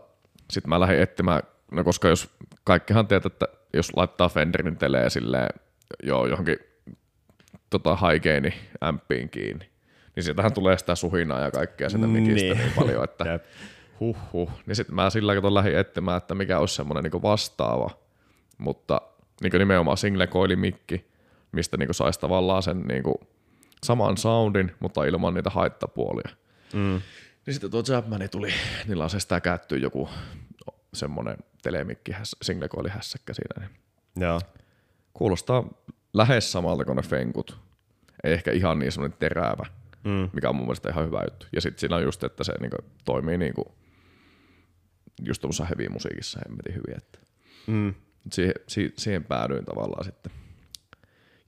sitten 0.50 0.70
mä 0.70 0.80
lähdin 0.80 1.00
etsimään, 1.00 1.42
no 1.72 1.84
koska 1.84 2.08
jos 2.08 2.30
kaikkihan 2.64 3.08
tiedät, 3.08 3.26
että 3.26 3.48
jos 3.74 3.96
laittaa 3.96 4.30
Fenderin 4.30 4.78
teleen 4.78 5.12
silleen 5.12 5.50
joo, 6.04 6.28
johonkin 6.28 6.58
tota, 7.70 7.96
high 7.96 8.24
gaini 8.24 8.54
ämpiin 8.84 9.30
kiinni, 9.30 9.70
niin 10.16 10.24
sieltähän 10.24 10.54
tulee 10.54 10.78
sitä 10.78 10.96
suhinaa 10.96 11.40
ja 11.40 11.52
kaikkea 11.52 11.90
sitä 11.90 12.08
mikistä 12.08 12.36
niin, 12.36 12.58
Niin. 12.58 12.58
niin 12.58 12.74
paljon, 12.76 13.04
että 13.04 13.26
Jep. 13.32 13.44
huh 14.00 14.18
huh. 14.34 14.52
Niin 14.66 14.76
sitten 14.76 14.96
mä 14.96 15.10
sillä 15.10 15.36
katon 15.36 15.54
lähdin 15.54 15.78
etsimään, 15.78 16.18
että 16.18 16.36
mikä 16.36 16.60
olisi 16.60 16.76
semmoinen 16.76 17.04
niinku 17.04 17.22
vastaava, 17.22 17.90
mutta 18.58 19.02
niinku 19.42 19.58
nimenomaan 19.58 19.98
single 19.98 20.56
mikki, 20.56 21.12
mistä 21.52 21.78
niinku 21.78 21.94
saisi 21.94 22.20
tavallaan 22.20 22.64
sen 22.64 22.82
niinku 22.82 23.20
saman 23.84 24.18
soundin, 24.18 24.72
mutta 24.80 25.06
ilman 25.06 25.34
niitä 25.34 25.50
haittapuolia. 25.50 26.30
Mm. 26.74 27.02
Niin 27.46 27.54
sitten 27.54 27.72
tuo 27.72 27.84
Chapmani 27.84 28.28
tuli, 28.28 28.54
niillä 28.88 29.04
on 29.04 29.10
se 29.10 29.20
sitä 29.20 29.42
joku 29.82 30.10
semmoinen 30.94 31.38
telemikki, 31.62 32.12
single 32.42 32.90
hässäkkä 32.90 33.34
siinä. 33.34 33.68
Niin 33.68 34.24
Joo. 34.24 34.42
kuulostaa 35.14 35.64
lähes 36.14 36.52
samalta 36.52 36.86
kuin 36.86 36.96
ne 36.96 37.02
fenkut. 37.02 37.58
Ei 38.24 38.34
ehkä 38.34 38.52
ihan 38.52 38.80
niin 38.80 38.92
semmoinen 38.92 39.18
terävä, 39.20 39.66
Mm. 40.04 40.30
mikä 40.34 40.50
on 40.50 40.56
mun 40.56 40.66
mielestä 40.66 40.90
ihan 40.90 41.06
hyvä 41.06 41.24
juttu. 41.30 41.46
Ja 41.56 41.62
sitten 41.62 41.80
siinä 41.80 41.96
on 41.96 42.04
just, 42.04 42.24
että 42.24 42.44
se 42.44 42.54
niinku 42.60 42.78
toimii 43.06 43.38
niinku 43.38 43.76
just 45.26 45.42
tuossa 45.42 45.66
heavy 45.66 45.90
musiikissa 45.90 46.40
hemmetin 46.48 46.76
hyvin. 46.76 46.98
Että 46.98 47.20
Mm. 47.68 47.94
siihen, 48.32 48.54
si, 48.68 48.94
siihen 48.98 49.24
päädyin 49.24 49.66
tavallaan 49.66 50.06
sitten. 50.06 50.32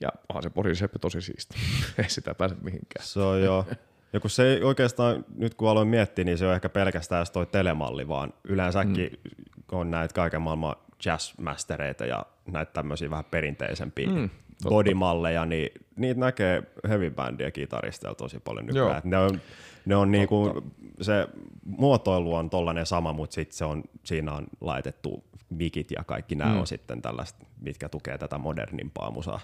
Ja 0.01 0.09
onhan 0.29 0.43
se 0.43 0.49
Boriseppi 0.49 0.99
tosi 0.99 1.21
siisti. 1.21 1.55
Ei 2.03 2.09
sitä 2.09 2.33
pääse 2.33 2.55
mihinkään. 2.61 3.05
Se 3.05 3.19
on 3.19 3.41
joo. 3.43 3.65
Ja 4.13 4.19
kun 4.19 4.29
se 4.29 4.53
ei 4.53 4.63
oikeastaan, 4.63 5.25
nyt 5.35 5.53
kun 5.55 5.69
aloin 5.69 5.87
miettiä, 5.87 6.25
niin 6.25 6.37
se 6.37 6.47
on 6.47 6.53
ehkä 6.53 6.69
pelkästään 6.69 7.25
toi 7.33 7.45
telemalli, 7.45 8.07
vaan 8.07 8.33
yleensäkin 8.43 9.19
mm. 9.23 9.31
on 9.71 9.91
näitä 9.91 10.13
kaiken 10.13 10.41
maailman 10.41 10.75
jazzmastereita 11.05 12.05
ja 12.05 12.25
näitä 12.51 12.71
tämmöisiä 12.73 13.09
vähän 13.09 13.25
perinteisempiä 13.31 14.07
Mm, 14.09 14.29
totta. 14.29 14.69
bodymalleja, 14.69 15.45
niin 15.45 15.69
niitä 15.95 16.19
näkee 16.19 16.63
heavy 16.89 17.09
bandia 17.09 17.51
kitaristeilla 17.51 18.15
tosi 18.15 18.39
paljon 18.39 18.65
nykyään. 18.65 19.01
Ne 19.03 19.17
on, 19.17 19.41
ne 19.85 19.95
on 19.95 20.11
niinku, 20.11 20.63
se 21.01 21.27
muotoilu 21.65 22.35
on 22.35 22.49
tollainen 22.49 22.85
sama, 22.85 23.13
mutta 23.13 23.33
sitten 23.33 23.57
se 23.57 23.65
on, 23.65 23.83
siinä 24.03 24.33
on 24.33 24.47
laitettu 24.61 25.23
mikit 25.49 25.91
ja 25.91 26.03
kaikki 26.03 26.35
nämä 26.35 26.49
Mm. 26.49 26.55
mm. 26.55 26.59
on 26.61 26.67
sitten 26.67 27.01
tällaista, 27.01 27.45
mitkä 27.61 27.89
tukee 27.89 28.17
tätä 28.17 28.37
modernimpaa 28.37 29.11
musaa. 29.11 29.39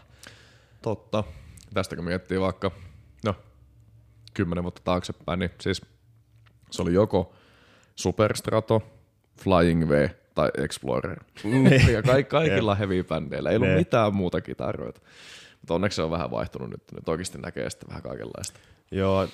Totta. 0.82 1.24
Tästä 1.74 1.95
kun 1.95 2.05
miettii 2.05 2.39
vaikka, 2.39 2.72
no, 3.26 3.36
kymmenen 4.38 4.63
vuotta 4.63 4.81
taaksepäin, 4.83 5.39
niin 5.39 5.51
siis 5.61 5.81
se 6.71 6.81
oli 6.81 6.93
joko 6.93 7.33
Superstrato, 7.95 8.81
Flying 9.43 9.89
V 9.89 10.09
tai 10.35 10.49
Explorer. 10.57 11.23
Niin. 11.43 11.93
ja 11.93 12.03
ka- 12.03 12.23
kaikilla 12.23 12.75
heavy 12.75 13.03
bändeillä 13.03 13.49
ei 13.49 13.55
ollut 13.55 13.75
mitään 13.75 14.15
muuta 14.15 14.41
kitaroita. 14.41 15.01
Mutta 15.61 15.73
onneksi 15.73 15.95
se 15.95 16.01
on 16.01 16.11
vähän 16.11 16.31
vaihtunut 16.31 16.69
nyt. 16.69 16.83
Nyt 16.91 17.09
oikeasti 17.09 17.38
näkee 17.38 17.69
sitten 17.69 17.89
vähän 17.89 18.03
kaikenlaista. 18.03 18.59
Joo, 18.91 19.27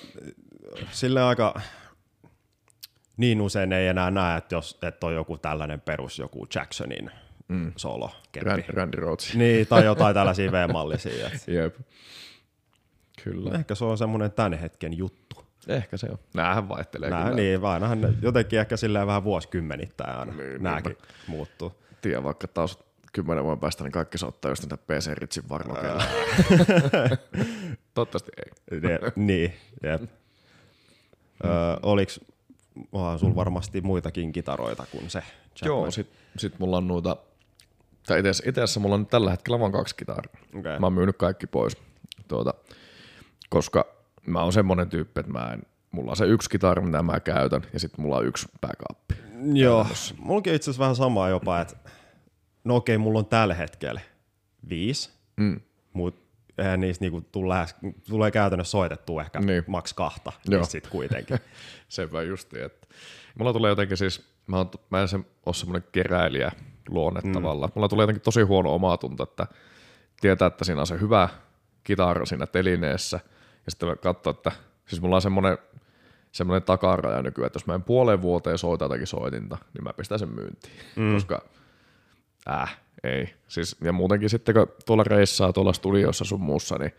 sille 0.90 1.22
aika 1.22 1.60
niin 3.16 3.40
usein 3.40 3.72
ei 3.72 3.86
enää 3.86 4.10
näe, 4.10 4.38
että 4.38 4.54
jos 4.54 4.78
että 4.82 5.06
on 5.06 5.14
joku 5.14 5.38
tällainen 5.38 5.80
perus, 5.80 6.18
joku 6.18 6.46
Jacksonin 6.54 7.10
mm. 7.48 7.72
solo 7.76 8.10
Randy, 8.42 8.64
Randy 8.68 8.96
Rhodes. 8.96 9.34
Niin, 9.34 9.66
tai 9.66 9.84
jotain 9.84 10.14
tällaisia 10.14 10.52
V-mallisia. 10.52 11.30
Jep. 11.46 11.76
Kyllä. 13.24 13.50
Ehkä 13.54 13.74
se 13.74 13.84
on 13.84 13.98
semmoinen 13.98 14.32
tämän 14.32 14.52
hetken 14.52 14.98
juttu. 14.98 15.44
Ehkä 15.68 15.96
se 15.96 16.06
on. 16.10 16.18
Näähän 16.34 16.68
vaihtelee 16.68 17.10
Nää, 17.10 17.22
kyllä. 17.22 17.36
niin, 17.36 17.64
ainahan 17.64 18.00
ne 18.00 18.14
jotenkin 18.22 18.58
ehkä 18.60 18.76
silleen 18.76 19.06
vähän 19.06 19.24
vuosikymmenittäin 19.24 20.16
aina 20.18 20.32
Niin, 20.32 20.48
niin, 20.48 20.62
nääkin 20.62 20.96
muuttuu. 21.26 21.72
Tiedä, 22.00 22.22
vaikka 22.22 22.48
taas 22.48 22.78
kymmenen 23.12 23.44
vuoden 23.44 23.60
päästä, 23.60 23.84
niin 23.84 23.92
kaikki 23.92 24.18
soittaa 24.18 24.50
just 24.50 24.62
niitä 24.62 24.76
PC 24.76 25.10
Ritsin 25.14 25.48
varlokeilla. 25.48 26.04
Toivottavasti 27.94 28.30
ei. 28.70 28.80
Ne, 28.80 28.98
niin, 29.16 29.52
jep. 29.82 30.02
Öö, 31.44 31.50
oliks, 31.82 32.20
onhan 32.92 33.18
sulla 33.18 33.34
varmasti 33.34 33.80
muitakin 33.80 34.32
kitaroita 34.32 34.86
kuin 34.90 35.10
se 35.10 35.18
Joo, 35.64 35.76
Chapman. 35.76 35.92
sit, 35.92 36.10
sit 36.38 36.58
mulla 36.58 36.76
on 36.76 36.88
noita, 36.88 37.16
tai 38.06 38.18
itse 38.20 38.30
asiassa 38.62 38.80
mulla 38.80 38.94
on 38.94 39.00
nyt 39.00 39.10
tällä 39.10 39.30
hetkellä 39.30 39.60
vain 39.60 39.72
kaksi 39.72 39.96
kitaraa. 39.96 40.34
Okei. 40.58 40.78
Mä 40.78 40.86
oon 40.86 40.92
myynyt 40.92 41.16
kaikki 41.16 41.46
pois, 41.46 41.76
tuota, 42.28 42.54
koska 43.54 43.86
mä 44.26 44.42
oon 44.42 44.52
semmonen 44.52 44.88
tyyppi, 44.88 45.20
että 45.20 45.32
mä 45.32 45.50
en, 45.52 45.62
mulla 45.90 46.10
on 46.10 46.16
se 46.16 46.26
yksi 46.26 46.50
kitara, 46.50 46.82
mitä 46.82 47.02
mä 47.02 47.20
käytän, 47.20 47.62
ja 47.72 47.80
sitten 47.80 48.02
mulla 48.02 48.16
on 48.16 48.26
yksi 48.26 48.48
backup. 48.60 49.20
Joo, 49.52 49.86
mullakin 50.18 50.50
on 50.50 50.54
itse 50.56 50.70
asiassa 50.70 50.80
vähän 50.82 50.96
samaa 50.96 51.28
jopa, 51.28 51.60
että 51.60 51.76
no 52.64 52.76
okei, 52.76 52.98
mulla 52.98 53.18
on 53.18 53.26
tällä 53.26 53.54
hetkellä 53.54 54.00
viisi, 54.68 55.10
Mm. 55.36 55.60
mutta 55.92 56.20
eihän 56.58 56.80
niistä 56.80 57.04
niinku 57.04 57.20
tule, 57.20 57.66
tulee 58.08 58.30
käytännössä 58.30 58.70
soitettua 58.70 59.22
ehkä 59.22 59.40
Niin. 59.40 59.64
maks 59.66 59.92
kahta, 59.92 60.32
niin 60.48 60.66
sitten 60.66 60.92
kuitenkin. 60.92 61.38
Sepä 61.88 62.22
justi, 62.22 62.60
että 62.60 62.86
mulla 63.38 63.52
tulee 63.52 63.68
jotenkin 63.68 63.96
siis, 63.96 64.28
mä, 64.46 64.56
oon, 64.56 64.70
mä 64.90 65.00
en 65.00 65.08
se, 65.08 65.18
ole 65.46 65.54
semmoinen 65.54 65.88
keräilijä 65.92 66.52
luonne 66.88 67.20
mm. 67.24 67.32
tavallaan. 67.32 67.72
Mulla 67.74 67.88
tulee 67.88 68.02
jotenkin 68.02 68.22
tosi 68.22 68.42
huono 68.42 68.74
omatunto, 68.74 69.22
että 69.22 69.46
tietää, 70.20 70.46
että 70.46 70.64
siinä 70.64 70.80
on 70.80 70.86
se 70.86 71.00
hyvä 71.00 71.28
kitara 71.84 72.26
siinä 72.26 72.46
telineessä, 72.46 73.20
ja 73.66 73.70
sitten 73.70 73.98
katsoa, 74.02 74.30
että 74.30 74.52
siis 74.86 75.02
mulla 75.02 75.16
on 75.16 75.22
semmoinen 75.22 75.58
semmoinen 76.32 76.62
takaraja 76.62 77.22
nykyään, 77.22 77.46
että 77.46 77.56
jos 77.56 77.66
mä 77.66 77.74
en 77.74 77.82
puoleen 77.82 78.22
vuoteen 78.22 78.58
soita 78.58 78.84
jotakin 78.84 79.06
soitinta, 79.06 79.58
niin 79.74 79.84
mä 79.84 79.92
pistän 79.92 80.18
sen 80.18 80.28
myyntiin. 80.28 80.74
Mm. 80.96 81.14
Koska, 81.14 81.42
äh, 82.50 82.78
ei. 83.04 83.34
Siis, 83.48 83.76
ja 83.84 83.92
muutenkin 83.92 84.30
sitten, 84.30 84.54
kun 84.54 84.68
tuolla 84.86 85.04
reissaa 85.04 85.52
tuolla 85.52 85.72
studiossa 85.72 86.24
sun 86.24 86.40
muussa, 86.40 86.78
niin 86.78 86.92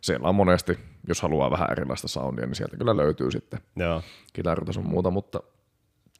siellä 0.00 0.28
on 0.28 0.34
monesti, 0.34 0.78
jos 1.08 1.22
haluaa 1.22 1.50
vähän 1.50 1.68
erilaista 1.72 2.08
soundia, 2.08 2.46
niin 2.46 2.54
sieltä 2.54 2.76
kyllä 2.76 2.96
löytyy 2.96 3.30
sitten 3.30 3.60
Joo. 3.76 4.02
kitarilta 4.32 4.72
sun 4.72 4.88
muuta, 4.88 5.10
mutta 5.10 5.40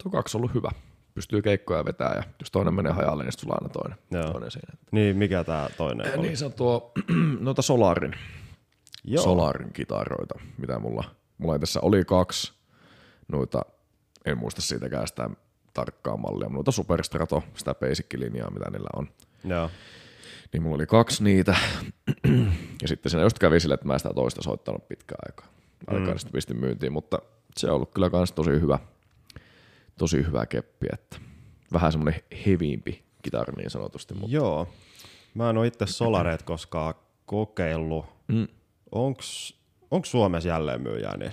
tuo 0.03 0.13
kaksi 0.13 0.37
on 0.37 0.41
ollut 0.41 0.55
hyvä. 0.55 0.71
Pystyy 1.15 1.43
keikkoja 1.43 1.85
vetää 1.85 2.15
ja 2.17 2.23
jos 2.41 2.51
toinen 2.51 2.75
menee 2.75 2.93
hajalle, 2.93 3.23
niin 3.25 3.33
sitten 3.33 3.43
sulla 3.43 3.55
on 3.61 3.63
aina 3.63 3.73
toinen, 3.73 3.99
Joo. 4.11 4.33
toinen 4.33 4.51
siinä. 4.51 4.75
Niin, 4.91 5.17
mikä 5.17 5.45
tää 5.45 5.69
toinen 5.77 6.07
Ja 6.07 6.13
oli? 6.19 6.23
niin 6.27 6.37
se 6.37 6.45
on 6.45 6.53
tuo, 6.53 6.93
noita 7.41 7.63
Solarin, 7.63 8.15
Joo. 9.05 9.25
Solarin 9.25 9.73
kitaroita, 9.73 10.35
mitä 10.59 10.79
mulla, 10.79 11.05
mulla 11.39 11.59
tässä 11.59 11.81
oli 11.83 12.05
kaksi 12.05 12.53
noita, 13.29 13.63
en 14.25 14.39
muista 14.39 14.63
siitäkään 14.63 15.09
sitä 15.09 15.31
tarkkaa 15.75 16.17
mallia, 16.17 16.49
mutta 16.49 16.55
noita 16.55 16.73
Superstrato, 16.73 17.43
sitä 17.55 17.75
basic-linjaa, 17.75 18.51
mitä 18.51 18.71
niillä 18.71 18.89
on. 18.97 19.09
Joo. 19.45 19.71
Niin 20.53 20.63
mulla 20.63 20.75
oli 20.75 20.87
kaksi 20.87 21.25
niitä, 21.25 21.57
ja 22.83 22.89
sitten 22.89 23.11
siinä 23.11 23.23
just 23.23 23.39
kävi 23.39 23.61
sille, 23.61 23.75
että 23.75 23.87
mä 23.87 23.99
sitä 23.99 24.15
toista 24.15 24.43
soittanut 24.43 24.89
pitkään 24.89 25.19
aikaa. 25.27 25.47
Aikaa 25.87 26.15
mm. 26.15 26.19
sitten 26.19 26.33
pistin 26.33 26.57
myyntiin, 26.57 26.93
mutta 26.93 27.19
se 27.57 27.71
on 27.71 27.75
ollut 27.77 27.95
kyllä 27.95 28.11
kans 28.11 28.33
tosi 28.33 28.51
hyvä, 28.51 28.79
tosi 29.99 30.27
hyvä 30.27 30.47
keppi, 30.47 30.87
että 30.93 31.17
vähän 31.73 31.93
semmoinen 31.93 32.23
heviimpi 32.47 33.05
kitara 33.23 33.53
niin 33.57 33.71
sanotusti, 33.71 34.15
mutta 34.15 34.35
Joo. 34.37 34.69
Mä 35.35 35.51
en 35.51 35.59
oo 35.59 35.65
itse 35.65 35.87
Solareet 35.87 36.43
koskaan 36.43 36.95
kokeillut. 37.27 38.07
Mm. 38.29 38.49
Onks 38.93 39.55
Suomessa 40.05 40.49
jälleenmyyjää 40.49 41.17
niin? 41.17 41.33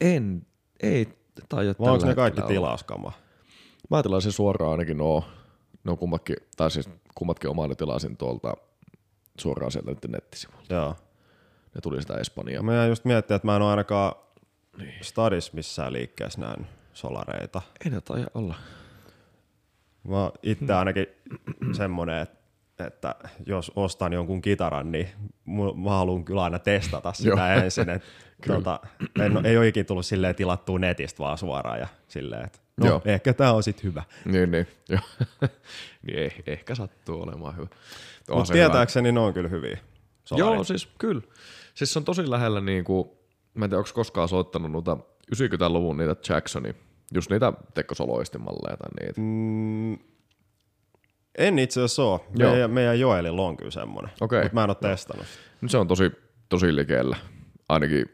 en, 0.00 0.46
ei 0.82 1.08
taida 1.48 1.74
Vai 1.80 1.92
onko 1.92 2.06
ne 2.06 2.14
kaikki 2.14 2.42
tilauskama? 2.42 3.12
Mä 3.90 4.02
tilasin 4.02 4.32
suoraan 4.32 4.72
ainakin 4.72 4.98
no, 4.98 5.24
no 5.84 5.96
kummatkin, 5.96 6.36
tai 6.56 6.70
siis 6.70 6.90
kummatkin 7.14 7.50
omaa 7.50 7.68
ne 7.68 7.74
tilasin 7.74 8.16
tuolta 8.16 8.54
suoraan 9.38 9.72
sieltä 9.72 9.90
nyt 9.90 10.08
nettisivuilta. 10.08 10.74
Joo. 10.74 10.96
Ne 11.74 11.80
tuli 11.80 12.00
sitä 12.00 12.14
Espanjaa. 12.14 12.62
Mä 12.62 12.86
just 12.86 13.04
miettiä, 13.04 13.36
että 13.36 13.46
mä 13.46 13.56
en 13.56 13.62
oo 13.62 13.68
ainakaan 13.68 14.12
niin. 14.78 14.94
Stadis 15.02 15.52
missään 15.52 15.92
liikkeessä 15.92 16.40
nähnyt 16.40 16.66
Solareita. 16.92 17.62
Ei 17.84 17.90
ne 17.90 18.00
taida 18.00 18.26
olla. 18.34 18.54
Mä 20.08 20.30
itse 20.42 20.74
ainakin 20.74 21.06
semmonen, 21.72 22.22
että 22.22 22.37
että 22.84 23.14
jos 23.46 23.72
ostan 23.76 24.12
jonkun 24.12 24.42
kitaran, 24.42 24.92
niin 24.92 25.08
mä 25.84 25.90
haluan 25.90 26.24
kyllä 26.24 26.42
aina 26.42 26.58
testata 26.58 27.12
sitä 27.22 27.54
ensin. 27.54 27.90
Et, 27.90 28.02
tota, 28.46 28.80
en, 29.20 29.46
ei 29.46 29.56
ole 29.56 29.68
ikinä 29.68 29.84
tullut 29.84 30.06
silleen 30.06 30.34
tilattua 30.34 30.78
netistä 30.78 31.18
vaan 31.18 31.38
suoraan 31.38 31.78
ja 31.78 31.86
silleen, 32.08 32.44
että 32.44 32.58
no, 32.76 32.86
Joo. 32.86 33.02
ehkä 33.04 33.32
tää 33.32 33.52
on 33.52 33.62
sit 33.62 33.82
hyvä. 33.82 34.02
Niin, 34.24 34.50
niin. 34.50 34.66
Joo. 34.88 35.00
niin 36.06 36.18
ei, 36.18 36.42
ehkä 36.46 36.74
sattuu 36.74 37.22
olemaan 37.22 37.56
hyvä. 37.56 37.68
Mutta 38.30 38.44
se 38.44 38.54
hyvä. 38.54 38.64
tietääkseni 38.64 39.12
ne 39.12 39.20
on 39.20 39.34
kyllä 39.34 39.48
hyviä. 39.48 39.78
Solarit. 40.24 40.54
Joo, 40.54 40.64
siis 40.64 40.88
kyllä. 40.98 41.22
Siis 41.74 41.92
se 41.92 41.98
on 41.98 42.04
tosi 42.04 42.30
lähellä 42.30 42.60
niinku, 42.60 43.18
mä 43.54 43.64
en 43.64 43.70
tiedä, 43.70 43.78
onko 43.78 43.90
koskaan 43.94 44.28
soittanut 44.28 44.72
noita 44.72 44.98
90-luvun 45.36 45.96
niitä 45.96 46.16
Jacksonin, 46.28 46.74
just 47.14 47.30
niitä 47.30 47.52
tekkosoloistimalleja 47.74 48.76
tai 48.76 48.90
niitä. 49.00 49.20
Mm, 49.20 49.98
en 51.38 51.58
itse 51.58 51.80
asiassa 51.80 52.02
oo. 52.02 52.26
Joo. 52.34 52.52
Meidän, 52.52 52.70
meidän 52.70 53.00
Joelilla 53.00 53.42
on 53.42 53.56
kyllä 53.56 53.70
semmonen. 53.70 54.10
Okei. 54.20 54.42
Mutta 54.42 54.54
mä 54.54 54.64
en 54.64 54.70
oo 54.70 54.74
testannut 54.74 55.26
sitä. 55.26 55.42
Nyt 55.60 55.70
se 55.70 55.78
on 55.78 55.88
tosi, 55.88 56.12
tosi 56.48 56.76
likellä, 56.76 57.16
ainakin 57.68 58.06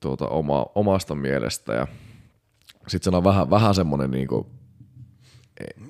tuota, 0.00 0.28
oma, 0.28 0.66
omasta 0.74 1.14
mielestä. 1.14 1.72
Ja 1.72 1.86
sitten 2.88 3.12
se 3.12 3.16
on 3.16 3.24
vähän, 3.24 3.50
vähän 3.50 3.74
semmoinen, 3.74 4.10
niinku, 4.10 4.50
ei, 5.60 5.86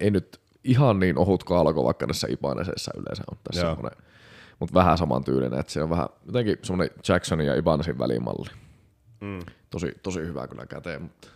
ei, 0.00 0.10
nyt 0.10 0.40
ihan 0.64 1.00
niin 1.00 1.18
ohut 1.18 1.44
kalko, 1.44 1.84
vaikka 1.84 2.06
tässä 2.06 2.26
Ibanesessa 2.30 2.92
yleensä 2.96 3.22
on 3.30 3.38
tässä 3.44 3.66
Joo. 3.66 3.74
semmoinen, 3.74 4.02
mutta 4.60 4.74
vähän 4.74 4.98
saman 4.98 5.24
tyylinen, 5.24 5.60
että 5.60 5.72
se 5.72 5.82
on 5.82 5.90
vähän 5.90 6.08
jotenkin 6.26 6.58
semmoinen 6.62 6.96
Jacksonin 7.08 7.46
ja 7.46 7.54
Ibanesin 7.54 7.98
välimalli. 7.98 8.50
Mm. 9.20 9.40
Tosi, 9.70 9.92
tosi 10.02 10.20
hyvä 10.20 10.48
kyllä 10.48 10.66
käteen, 10.66 11.02
mutta 11.02 11.28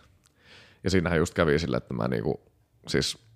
ja 0.83 0.89
siinähän 0.89 1.19
just 1.19 1.33
kävi 1.33 1.59
sille, 1.59 1.77
että 1.77 1.93
mä 1.93 2.07
niinku, 2.07 2.41
siis 2.87 3.28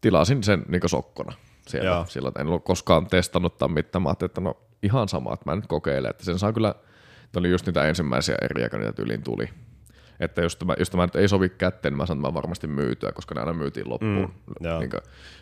tilasin 0.00 0.42
sen 0.42 0.64
niinku 0.68 0.88
sokkona 0.88 1.32
siellä, 1.66 1.90
Joo. 1.90 2.06
sillä, 2.08 2.28
että 2.28 2.40
en 2.40 2.46
ollut 2.46 2.64
koskaan 2.64 3.06
testannut 3.06 3.58
tai 3.58 3.68
mitään. 3.68 4.02
Mä 4.02 4.08
ajattelin, 4.08 4.30
että 4.30 4.40
no 4.40 4.56
ihan 4.82 5.08
sama, 5.08 5.34
että 5.34 5.50
mä 5.50 5.56
nyt 5.56 5.66
kokeilen, 5.66 6.10
että 6.10 6.24
sen 6.24 6.38
saa 6.38 6.52
kyllä, 6.52 6.74
ne 7.34 7.38
oli 7.38 7.50
just 7.50 7.66
niitä 7.66 7.88
ensimmäisiä 7.88 8.36
eriä, 8.42 8.68
kun 8.68 8.80
niitä 8.80 8.92
tyyliin 8.92 9.22
tuli. 9.22 9.48
Että 10.20 10.42
jos 10.42 10.56
tämä, 10.56 10.74
jos 10.78 10.90
tämä 10.90 11.06
nyt 11.06 11.16
ei 11.16 11.28
sovi 11.28 11.48
kätteen, 11.48 11.92
niin 11.92 11.96
mä 11.98 12.06
sanon, 12.06 12.20
että 12.20 12.28
mä 12.28 12.34
varmasti 12.34 12.66
myytyä, 12.66 13.12
koska 13.12 13.34
ne 13.34 13.40
aina 13.40 13.52
myytiin 13.52 13.88
loppuun 13.88 14.34
Mm, 14.60 14.78
niin 14.78 14.90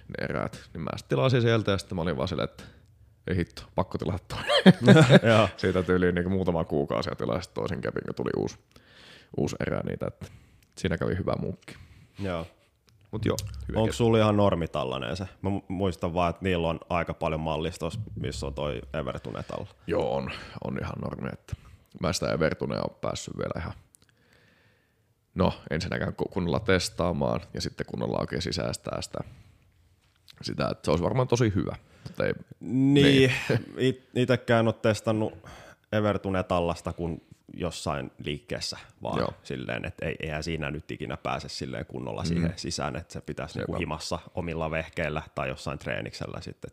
ne 0.08 0.24
eräät. 0.24 0.70
Niin 0.74 0.82
mä 0.82 0.90
sitten 0.96 1.16
tilasin 1.16 1.42
sieltä 1.42 1.70
ja 1.70 1.78
sitten 1.78 1.96
mä 1.96 2.02
olin 2.02 2.16
vaan 2.16 2.28
silleen, 2.28 2.48
että 2.48 2.64
ei 3.26 3.36
hitto, 3.36 3.62
pakko 3.74 3.98
tilata 3.98 4.24
toinen. 4.28 4.98
Siitä 5.56 5.82
tyyliin 5.82 6.14
niin 6.14 6.32
muutama 6.32 6.64
kuukausi 6.64 7.10
ja 7.10 7.16
tilasin 7.16 7.52
toisen 7.54 7.80
kepin, 7.80 8.02
kun 8.06 8.14
tuli 8.14 8.30
uusi, 8.36 8.58
uusi 9.36 9.56
erä 9.66 9.80
niitä. 9.80 10.06
Että 10.06 10.26
siinä 10.78 10.98
kävi 10.98 11.18
hyvä 11.18 11.34
muukki. 11.38 11.74
Joo. 12.18 12.46
Mut 13.14 13.24
joo, 13.24 13.36
hyvä 13.68 13.80
Onko 13.80 13.92
sulla 13.92 14.18
ihan 14.18 14.36
normi 14.36 14.68
tällainen 14.68 15.16
se? 15.16 15.24
Mä 15.42 15.50
mu- 15.50 15.64
muistan 15.68 16.14
vaan, 16.14 16.30
että 16.30 16.42
niillä 16.42 16.68
on 16.68 16.80
aika 16.88 17.14
paljon 17.14 17.40
mallistos, 17.40 18.00
missä 18.20 18.46
on 18.46 18.54
toi 18.54 18.82
Evertunet 18.92 19.50
alla. 19.50 19.68
Joo, 19.86 20.16
on, 20.16 20.30
on 20.64 20.78
ihan 20.80 20.94
normi, 21.04 21.28
että 21.32 21.56
mä 22.00 22.12
sitä 22.12 22.32
Evertunea 22.32 22.80
on 22.80 22.96
päässyt 23.00 23.38
vielä 23.38 23.60
ihan 23.60 23.72
no 25.34 25.52
ensinnäkään 25.70 26.14
ku- 26.14 26.28
kunnolla 26.28 26.60
testaamaan 26.60 27.40
ja 27.54 27.60
sitten 27.60 27.86
kunnolla 27.86 28.18
oikein 28.20 28.42
sisäistää 28.42 29.02
sitä, 29.02 29.18
sitä 30.42 30.68
että 30.70 30.84
se 30.84 30.90
olisi 30.90 31.04
varmaan 31.04 31.28
tosi 31.28 31.52
hyvä. 31.54 31.76
Mutta 32.04 32.26
ei, 32.26 32.32
Niin, 32.60 33.32
it, 33.78 34.08
itekään 34.14 34.60
en 34.60 34.68
ole 34.68 34.74
testannut 34.82 35.32
Evertunet 35.92 36.52
allasta 36.52 36.92
kuin 36.92 37.26
jossain 37.56 38.10
liikkeessä 38.24 38.78
vaan 39.02 39.18
Joo. 39.18 39.34
silleen, 39.42 39.84
että 39.84 40.06
ei, 40.06 40.16
eihän 40.20 40.42
siinä 40.42 40.70
nyt 40.70 40.90
ikinä 40.90 41.16
pääse 41.16 41.48
silleen 41.48 41.86
kunnolla 41.86 42.24
siihen 42.24 42.52
sisään, 42.56 42.96
että 42.96 43.12
se 43.12 43.20
pitäisi 43.20 43.58
niinku 43.58 43.76
himassa 43.76 44.18
omilla 44.34 44.70
vehkeillä 44.70 45.22
tai 45.34 45.48
jossain 45.48 45.78
treeniksellä 45.78 46.40
sitten 46.40 46.70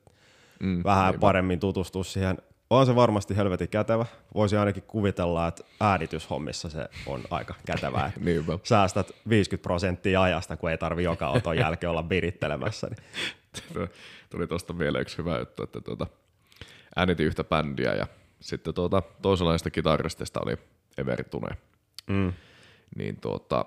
mm, 0.60 0.84
vähän 0.84 1.12
niinpä. 1.12 1.20
paremmin 1.20 1.60
tutustua 1.60 2.04
siihen. 2.04 2.38
On 2.70 2.86
se 2.86 2.96
varmasti 2.96 3.38
helvetin 3.38 3.70
kätevä. 3.70 4.06
Voisi 4.34 4.58
ainakin 4.58 4.84
kuvitella, 4.84 5.48
että 5.48 5.64
äänityshommissa 5.80 6.70
se 6.70 6.90
on 7.06 7.24
aika 7.32 7.56
kätevää. 7.66 8.12
Niinpä. 8.20 8.60
Säästät 8.64 9.12
50 9.30 9.64
prosenttia 9.64 10.22
ajasta, 10.22 10.58
kun 10.58 10.72
ei 10.72 10.78
tarvi 10.78 11.04
joka 11.04 11.30
oton 11.30 11.58
jälkeen 11.58 11.90
olla 11.90 12.10
virittelemässä. 12.10 12.88
Niin. 12.88 13.90
Tuli 14.30 14.48
tuosta 14.48 14.74
mieleen 14.74 15.02
yksi 15.02 15.18
hyvä 15.18 15.40
juttu, 15.40 15.64
että 15.64 15.82
tuota, 15.82 16.08
äänitin 16.96 17.26
yhtä 17.26 17.44
bändiä 17.44 17.94
ja 17.94 18.08
sitten 18.42 18.74
tuota, 18.74 19.04
toisenlaista 19.22 19.70
kitaristista 19.70 20.40
oli 20.46 20.58
Evertune. 20.98 21.58
Mm. 22.08 22.34
Niin 22.96 23.18
tuota, 23.22 23.66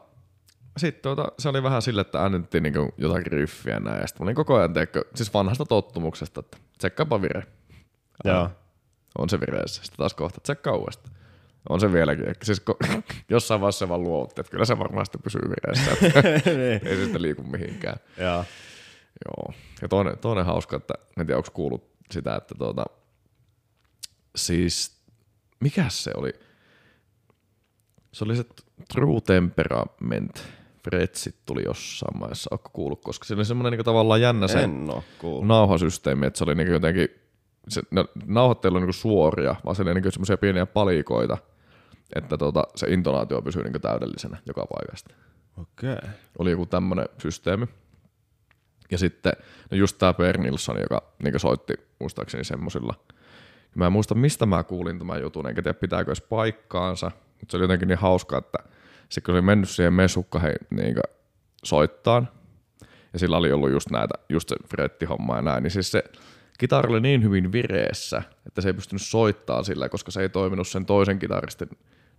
sitten 0.76 1.02
tuota, 1.02 1.32
se 1.38 1.48
oli 1.48 1.62
vähän 1.62 1.82
sille, 1.82 2.00
että 2.00 2.20
äänitettiin 2.20 2.62
niinku 2.62 2.94
jotakin 2.98 3.32
riffiä 3.32 3.80
näin. 3.80 4.00
Ja 4.00 4.06
sitten 4.06 4.24
mä 4.24 4.26
olin 4.26 4.34
koko 4.36 4.54
ajan, 4.54 4.72
teekö, 4.72 5.04
siis 5.14 5.34
vanhasta 5.34 5.64
tottumuksesta, 5.64 6.40
että 6.40 6.56
tsekkaapa 6.78 7.22
vire. 7.22 7.46
Joo. 8.24 8.50
On 9.18 9.28
se 9.28 9.40
vireessä. 9.40 9.82
Sitten 9.82 9.98
taas 9.98 10.14
kohta 10.14 10.40
tsekkaa 10.40 10.76
uudestaan. 10.76 11.14
On 11.68 11.80
se 11.80 11.92
vieläkin. 11.92 12.28
Ehkä 12.28 12.44
Siis 12.44 12.62
ko- 12.70 13.02
jossain 13.28 13.60
vaiheessa 13.60 13.78
se 13.78 13.88
vaan 13.88 14.02
luovutti, 14.02 14.40
että 14.40 14.50
kyllä 14.50 14.64
se 14.64 14.78
varmaan 14.78 15.06
sitten 15.06 15.22
pysyy 15.22 15.42
vireessä. 15.42 15.90
niin. 16.50 16.86
ei 16.88 16.96
sitten 17.04 17.22
liiku 17.22 17.42
mihinkään. 17.42 17.96
Joo. 18.18 18.44
Joo. 19.26 19.54
Ja 19.82 19.88
toinen, 19.88 20.18
toinen 20.18 20.44
hauska, 20.44 20.76
että 20.76 20.94
en 21.20 21.26
tiedä, 21.26 21.36
onko 21.36 21.48
kuullut 21.52 21.90
sitä, 22.10 22.36
että 22.36 22.54
tuota, 22.58 22.84
siis, 24.36 25.00
mikä 25.60 25.84
se 25.88 26.10
oli? 26.16 26.32
Se 28.12 28.24
oli 28.24 28.36
se 28.36 28.44
True 28.94 29.20
Temperament. 29.20 30.44
Fretsit 30.84 31.36
tuli 31.46 31.62
jossain 31.64 32.18
maissa, 32.18 32.48
onko 32.50 32.70
kuullut, 32.72 33.04
koska 33.04 33.24
se 33.24 33.34
oli 33.34 33.44
semmoinen 33.44 33.72
niin 33.78 33.84
tavallaan 33.84 34.20
jännä 34.20 34.48
se 34.48 34.68
nauhasysteemi, 35.42 36.26
että 36.26 36.38
se 36.38 36.44
oli 36.44 36.54
niin 36.54 36.72
jotenkin, 36.72 37.08
se, 37.68 37.82
no, 37.90 38.04
nauhat 38.26 38.64
ei 38.64 38.68
ollut 38.68 38.82
niin 38.82 38.92
suoria, 38.92 39.56
vaan 39.64 39.76
se 39.76 39.82
oli 39.82 39.94
niin 39.94 40.12
semmoisia 40.12 40.36
pieniä 40.36 40.66
palikoita, 40.66 41.38
että 42.16 42.38
tuota, 42.38 42.64
se 42.76 42.86
intonaatio 42.86 43.42
pysyy 43.42 43.62
niin 43.62 43.80
täydellisenä 43.80 44.38
joka 44.46 44.66
paikasta 44.66 45.14
Okei. 45.60 45.92
Okay. 45.92 46.10
oli 46.38 46.50
joku 46.50 46.66
tämmöinen 46.66 47.08
systeemi. 47.18 47.66
Ja 48.90 48.98
sitten 48.98 49.32
no 49.70 49.76
just 49.76 49.98
tämä 49.98 50.12
Per 50.12 50.38
Nilsson, 50.38 50.80
joka 50.80 51.02
niin 51.22 51.40
soitti 51.40 51.74
muistaakseni 52.00 52.44
semmosilla. 52.44 52.94
Mä 53.74 53.86
en 53.86 53.92
muista, 53.92 54.14
mistä 54.14 54.46
mä 54.46 54.62
kuulin 54.62 54.98
tämän 54.98 55.22
jutun, 55.22 55.48
enkä 55.48 55.62
tiedä 55.62 55.78
pitääkö 55.78 56.10
edes 56.10 56.20
paikkaansa, 56.20 57.10
mutta 57.40 57.50
se 57.50 57.56
oli 57.56 57.64
jotenkin 57.64 57.88
niin 57.88 57.98
hauska, 57.98 58.38
että 58.38 58.58
se 59.08 59.20
kun 59.20 59.34
oli 59.34 59.42
mennyt 59.42 59.68
siihen 59.68 59.92
mesukkahin 59.92 60.54
niin 60.70 60.96
soittaan, 61.64 62.28
ja 63.12 63.18
sillä 63.18 63.36
oli 63.36 63.52
ollut 63.52 63.70
just 63.70 63.90
näitä, 63.90 64.14
just 64.28 64.48
se 64.48 64.56
frettihomma 64.68 65.36
ja 65.36 65.42
näin, 65.42 65.62
niin 65.62 65.70
siis 65.70 65.90
se 65.90 66.04
kitara 66.58 66.90
oli 66.90 67.00
niin 67.00 67.22
hyvin 67.22 67.52
vireessä, 67.52 68.22
että 68.46 68.60
se 68.60 68.68
ei 68.68 68.74
pystynyt 68.74 69.02
soittamaan 69.02 69.64
sillä, 69.64 69.88
koska 69.88 70.10
se 70.10 70.20
ei 70.20 70.28
toiminut 70.28 70.68
sen 70.68 70.86
toisen 70.86 71.18
kitaristin 71.18 71.68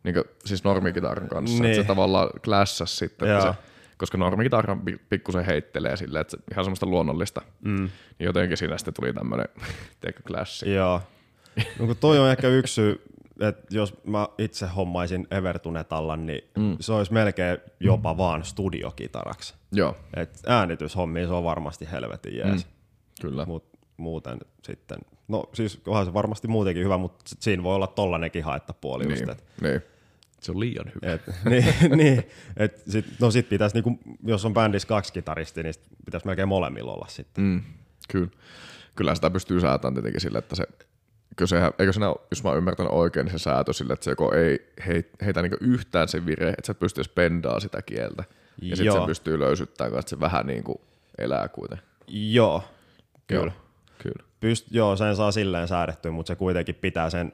niin 0.05 0.13
kuin, 0.13 0.23
siis 0.45 0.63
normikitaran 0.63 1.29
kanssa. 1.29 1.63
Niin. 1.63 1.71
Että 1.71 1.83
se 1.83 1.87
tavallaan 1.87 2.29
klässäs 2.43 2.97
sitten, 2.97 3.31
että 3.31 3.41
se, 3.41 3.57
koska 3.97 4.17
normikitaran 4.17 4.81
pi- 4.81 5.01
pikkusen 5.09 5.45
heittelee 5.45 5.97
silleen, 5.97 6.21
että 6.21 6.37
se 6.37 6.43
ihan 6.51 6.65
semmoista 6.65 6.85
luonnollista. 6.85 7.41
Mm. 7.61 7.89
Niin 8.19 8.25
jotenkin 8.25 8.57
siinä 8.57 8.77
sitten 8.77 8.93
tuli 8.93 9.13
tämmöinen, 9.13 9.47
teikö 10.01 10.19
klassi. 10.27 10.73
Joo. 10.73 11.01
No 11.79 11.85
kun 11.85 11.97
toi 11.97 12.19
on 12.19 12.29
ehkä 12.29 12.47
yksi 12.47 12.73
syy, 12.73 13.01
että 13.39 13.75
jos 13.75 13.93
mä 14.03 14.27
itse 14.37 14.67
hommaisin 14.67 15.27
Evertunetallan, 15.31 16.25
niin 16.25 16.41
mm. 16.57 16.77
se 16.79 16.93
olisi 16.93 17.13
melkein 17.13 17.57
jopa 17.79 18.17
vaan 18.17 18.43
studiokitaraksi. 18.43 19.53
Joo, 19.71 19.97
Et 20.15 20.41
äänityshommiin 20.47 21.27
se 21.27 21.33
on 21.33 21.43
varmasti 21.43 21.87
helvetin 21.91 22.37
jees. 22.37 22.65
Mm. 22.65 22.71
kyllä. 23.21 23.45
Mut 23.45 23.65
muuten 23.97 24.37
sitten, 24.63 24.97
no 25.27 25.43
siis 25.53 25.81
onhan 25.87 26.05
se 26.05 26.13
varmasti 26.13 26.47
muutenkin 26.47 26.83
hyvä, 26.83 26.97
mutta 26.97 27.23
siinä 27.39 27.63
voi 27.63 27.75
olla 27.75 27.87
tollanenkin 27.87 28.43
haittapuoli 28.43 29.03
just, 29.09 29.21
Niin, 29.21 29.29
et, 29.29 29.43
niin. 29.61 29.81
Se 30.41 30.51
on 30.51 30.59
liian 30.59 30.85
hyvä. 30.95 31.13
et, 31.13 31.21
niin, 31.49 31.97
niin, 31.97 32.23
et 32.57 32.83
sit, 32.87 33.05
no 33.19 33.31
sit 33.31 33.49
pitäisi, 33.49 33.75
niinku, 33.75 33.99
jos 34.23 34.45
on 34.45 34.53
bändissä 34.53 34.87
kaksi 34.87 35.13
kitaristi, 35.13 35.63
niin 35.63 35.73
sit 35.73 35.83
pitäisi 36.05 36.27
melkein 36.27 36.47
molemmilla 36.47 36.93
olla 36.93 37.07
sitten. 37.09 37.43
Mm, 37.43 37.61
kyllä. 38.09 38.29
Kyllä 38.95 39.15
sitä 39.15 39.29
pystyy 39.29 39.59
säätämään 39.61 39.93
tietenkin 39.93 40.21
sille, 40.21 40.37
että 40.37 40.55
se, 40.55 40.63
kyllä 41.35 41.49
sehän, 41.49 41.71
eikö 41.79 41.93
siinä, 41.93 42.09
ole, 42.09 42.17
jos 42.31 42.43
mä 42.43 42.53
ymmärtänyt 42.53 42.91
oikein, 42.91 43.25
niin 43.25 43.39
se 43.39 43.43
säätö 43.43 43.73
sille, 43.73 43.93
että 43.93 44.03
se 44.03 44.11
joko 44.11 44.33
ei 44.35 44.71
hei, 44.87 45.09
heitä 45.25 45.41
niinku 45.41 45.57
yhtään 45.61 46.07
se 46.07 46.25
vire, 46.25 46.49
että 46.49 46.65
sä 46.65 46.71
et 46.71 46.79
pysty 46.79 47.01
edes 47.01 47.09
pendaa 47.09 47.59
sitä 47.59 47.81
kieltä. 47.81 48.23
Ja 48.61 48.75
sitten 48.75 48.93
se 48.93 49.05
pystyy 49.05 49.39
löysyttämään, 49.39 49.99
että 49.99 50.09
se 50.09 50.19
vähän 50.19 50.47
niinku 50.47 50.81
elää 51.17 51.47
kuitenkin. 51.47 51.85
Joo, 52.07 52.63
kyllä. 53.27 53.43
Joo, 53.43 53.65
Kyllä. 53.97 54.25
Pyst, 54.39 54.67
joo, 54.71 54.95
sen 54.95 55.15
saa 55.15 55.31
silleen 55.31 55.67
säädettyä, 55.67 56.11
mutta 56.11 56.27
se 56.27 56.35
kuitenkin 56.35 56.75
pitää 56.75 57.09
sen 57.09 57.33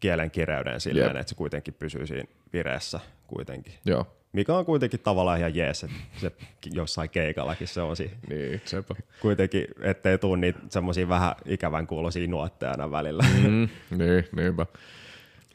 kielen 0.00 0.30
kireyden 0.30 0.80
silleen, 0.80 1.06
Jep. 1.06 1.16
että 1.16 1.28
se 1.28 1.34
kuitenkin 1.34 1.74
pysyy 1.74 2.06
siinä 2.06 2.28
vireessä 2.52 3.00
kuitenkin. 3.26 3.74
Joo. 3.84 4.06
Mikä 4.34 4.54
on 4.54 4.64
kuitenkin 4.64 5.00
tavallaan 5.00 5.38
ihan 5.38 5.54
jees, 5.54 5.84
että 5.84 5.96
se 6.20 6.32
jossain 6.72 7.10
keikallakin 7.10 7.68
se 7.68 7.82
on 7.82 7.96
siinä. 7.96 8.14
Niin, 8.28 8.62
sepä. 8.64 8.94
Kuitenkin, 9.20 9.66
ettei 9.80 10.18
tule 10.18 10.36
niitä 10.36 10.58
semmoisia 10.70 11.08
vähän 11.08 11.34
ikävän 11.46 11.86
kuuloisia 11.86 12.28
nuotteja 12.28 12.70
aina 12.70 12.90
välillä. 12.90 13.24
Mm, 13.42 13.68
niin, 13.98 14.28
niinpä. 14.36 14.66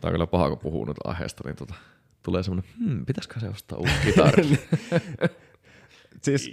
Tämä 0.02 0.10
on 0.10 0.12
kyllä 0.12 0.28
paha, 0.28 0.50
kun 0.50 0.60
puhuu 0.60 0.86
nyt 0.86 0.98
aiheesta, 1.04 1.44
niin 1.46 1.56
tota, 1.56 1.74
tulee 2.24 2.44
semmoinen, 2.44 2.72
hmm, 2.80 3.06
pitäisikö 3.06 3.40
se 3.40 3.50
ostaa 3.50 3.78
uusi 3.78 3.94
kitara? 4.06 4.44
siis 6.24 6.52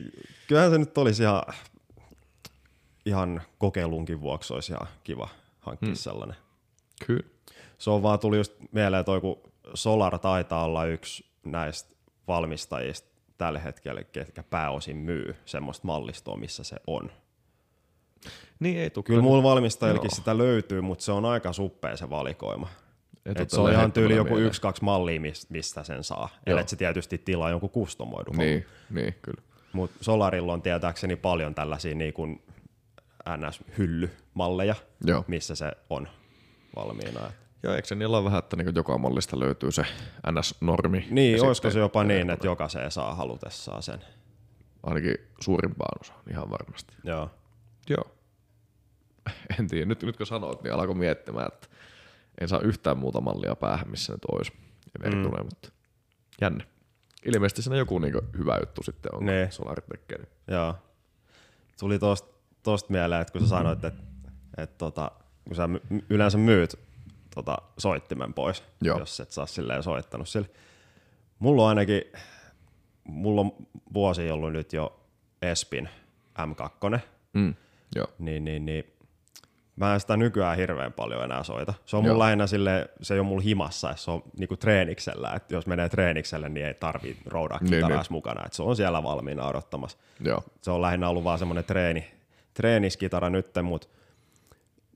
kyllähän 0.48 0.70
se 0.70 0.78
nyt 0.78 0.98
olisi 0.98 1.22
ihan, 1.22 1.42
ihan 3.04 3.42
kokeilunkin 3.58 4.20
vuoksi 4.20 4.54
olisi 4.54 4.72
ihan 4.72 4.88
kiva 5.04 5.28
hankkia 5.60 5.86
hmm. 5.86 5.96
sellainen. 5.96 6.36
Kyllä. 7.06 7.26
Se 7.78 7.90
on 7.90 8.02
vaan 8.02 8.18
tuli 8.18 8.36
just 8.36 8.52
mieleen 8.72 9.04
toi, 9.04 9.20
kun 9.20 9.40
Solar 9.74 10.18
taitaa 10.18 10.64
olla 10.64 10.84
yksi 10.84 11.26
näistä 11.44 11.95
valmistajista 12.28 13.08
tällä 13.38 13.58
hetkellä, 13.58 14.04
ketkä 14.04 14.42
pääosin 14.42 14.96
myy 14.96 15.36
semmoista 15.44 15.86
mallistoa, 15.86 16.36
missä 16.36 16.64
se 16.64 16.76
on. 16.86 17.10
Niin 18.60 18.78
ei 18.78 18.90
tule 18.90 19.04
Kyllä 19.04 19.22
mulla 19.22 19.42
valmistajillakin 19.42 20.08
Joo. 20.12 20.16
sitä 20.16 20.38
löytyy, 20.38 20.80
mutta 20.80 21.04
se 21.04 21.12
on 21.12 21.24
aika 21.24 21.52
suppea 21.52 21.96
se 21.96 22.10
valikoima. 22.10 22.68
Tuu 23.24 23.42
Et 23.42 23.50
se 23.50 23.60
on 23.60 23.72
ihan 23.72 23.92
tyyli 23.92 24.16
joku 24.16 24.28
mieleen. 24.30 24.46
yksi, 24.46 24.60
kaksi 24.60 24.84
mallia, 24.84 25.20
mis- 25.20 25.50
mistä 25.50 25.84
sen 25.84 26.04
saa. 26.04 26.28
Eli 26.46 26.68
se 26.68 26.76
tietysti 26.76 27.18
tilaa 27.18 27.50
jonkun 27.50 27.70
kustomoidun. 27.70 28.36
Niin, 28.36 28.66
niin, 28.90 29.14
kyllä. 29.22 29.42
Mutta 29.72 29.96
Solarilla 30.00 30.52
on 30.52 30.62
tietääkseni 30.62 31.16
paljon 31.16 31.54
tällaisia 31.54 31.94
niin 31.94 32.12
kuin 32.12 32.42
NS-hyllymalleja, 33.28 34.74
Joo. 35.04 35.24
missä 35.26 35.54
se 35.54 35.72
on 35.90 36.08
valmiina. 36.76 37.20
Joo, 37.66 37.74
eikö 37.74 37.88
se 37.88 37.94
niillä 37.94 38.16
ole 38.16 38.24
vähän, 38.24 38.38
että 38.38 38.56
niin 38.56 38.74
joka 38.74 38.98
mallista 38.98 39.38
löytyy 39.38 39.72
se 39.72 39.82
NS-normi? 40.30 41.06
Niin, 41.10 41.44
olisiko 41.44 41.70
se 41.70 41.78
jopa 41.78 42.04
niin, 42.04 42.30
että 42.30 42.46
jokaiseen 42.46 42.90
saa 42.90 43.14
halutessaan 43.14 43.82
sen. 43.82 44.04
Ainakin 44.82 45.14
suurimpaan 45.40 45.98
osaan, 46.00 46.20
ihan 46.30 46.50
varmasti. 46.50 46.94
Joo. 47.04 47.30
Joo. 47.90 48.04
En 49.60 49.68
tiedä, 49.68 49.86
nyt, 49.86 50.02
nyt 50.02 50.16
kun 50.16 50.26
sanoit, 50.26 50.62
niin 50.62 50.74
alkoi 50.74 50.94
miettimään, 50.94 51.46
että 51.52 51.68
en 52.40 52.48
saa 52.48 52.60
yhtään 52.60 52.98
muuta 52.98 53.20
mallia 53.20 53.56
päähän, 53.56 53.90
missä 53.90 54.12
nyt 54.12 54.24
olisi 54.32 54.52
mm. 55.04 55.18
mutta 55.44 55.68
jännä. 56.40 56.64
Ilmeisesti 57.24 57.62
siinä 57.62 57.76
joku 57.76 57.98
niin 57.98 58.14
hyvä 58.38 58.56
juttu 58.60 58.82
sitten 58.82 59.14
on, 59.14 59.22
Solar 59.50 59.80
tekee. 59.80 60.18
niin- 60.18 60.28
Joo. 60.48 60.74
Tuli 61.80 61.98
tosta, 61.98 62.28
tosta 62.62 62.92
mieleen, 62.92 63.20
että 63.20 63.32
kun 63.32 63.40
sä 63.40 63.48
sanoit, 63.48 63.84
että, 63.84 64.02
että 64.56 64.78
tota, 64.78 65.10
kun 65.44 65.56
sä 65.56 65.68
yleensä 66.10 66.38
myyt 66.38 66.85
tota, 67.36 67.56
soittimen 67.78 68.34
pois, 68.34 68.64
Joo. 68.82 68.98
jos 68.98 69.20
et 69.20 69.30
saa 69.32 69.46
silleen 69.46 69.82
soittanut 69.82 70.28
sille. 70.28 70.48
Mulla 71.38 71.62
on 71.62 71.68
ainakin, 71.68 72.02
mulla 73.04 73.40
on 73.40 73.52
vuosi 73.94 74.30
ollut 74.30 74.52
nyt 74.52 74.72
jo 74.72 75.00
Espin 75.42 75.88
M2, 76.38 76.98
Mm. 77.32 77.54
Joo. 77.96 78.06
niin, 78.18 78.44
niin, 78.44 78.66
niin 78.66 78.84
mä 79.76 79.94
en 79.94 80.00
sitä 80.00 80.16
nykyään 80.16 80.56
hirveän 80.56 80.92
paljon 80.92 81.24
enää 81.24 81.42
soita. 81.42 81.74
Se 81.86 81.96
on 81.96 82.04
Joo. 82.04 82.12
mulla 82.14 82.24
lähinnä 82.24 82.46
sille, 82.46 82.88
se 83.02 83.14
ei 83.14 83.20
ole 83.20 83.28
mulla 83.28 83.42
himassa, 83.42 83.94
se 83.96 84.10
on 84.10 84.22
niinku 84.38 84.56
treeniksellä, 84.56 85.32
että 85.34 85.54
jos 85.54 85.66
menee 85.66 85.88
treenikselle, 85.88 86.48
niin 86.48 86.66
ei 86.66 86.74
tarvii 86.74 87.16
roudaa 87.26 87.58
Niin, 87.60 87.70
kitaraa 87.70 87.98
niin. 88.02 88.06
mukana, 88.10 88.44
että 88.46 88.56
se 88.56 88.62
on 88.62 88.76
siellä 88.76 89.02
valmiina 89.02 89.46
odottamassa 89.48 89.98
Joo. 90.20 90.42
se 90.62 90.70
on 90.70 90.82
lähinnä 90.82 91.08
ollut 91.08 91.24
vaan 91.24 91.38
semmoinen 91.38 91.64
treeni, 91.64 92.10
treeniskitara 92.54 93.30
nytten, 93.30 93.64
mutta 93.64 93.88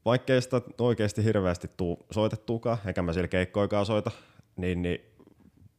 vaikkei 0.04 0.42
sitä 0.42 0.60
oikeasti 0.80 1.24
hirveästi 1.24 1.70
tuu 1.76 2.06
soitettuukaan, 2.10 2.78
eikä 2.86 3.02
mä 3.02 3.12
sillä 3.12 3.28
keikkoikaan 3.28 3.86
soita, 3.86 4.10
niin, 4.56 4.82
niin 4.82 5.00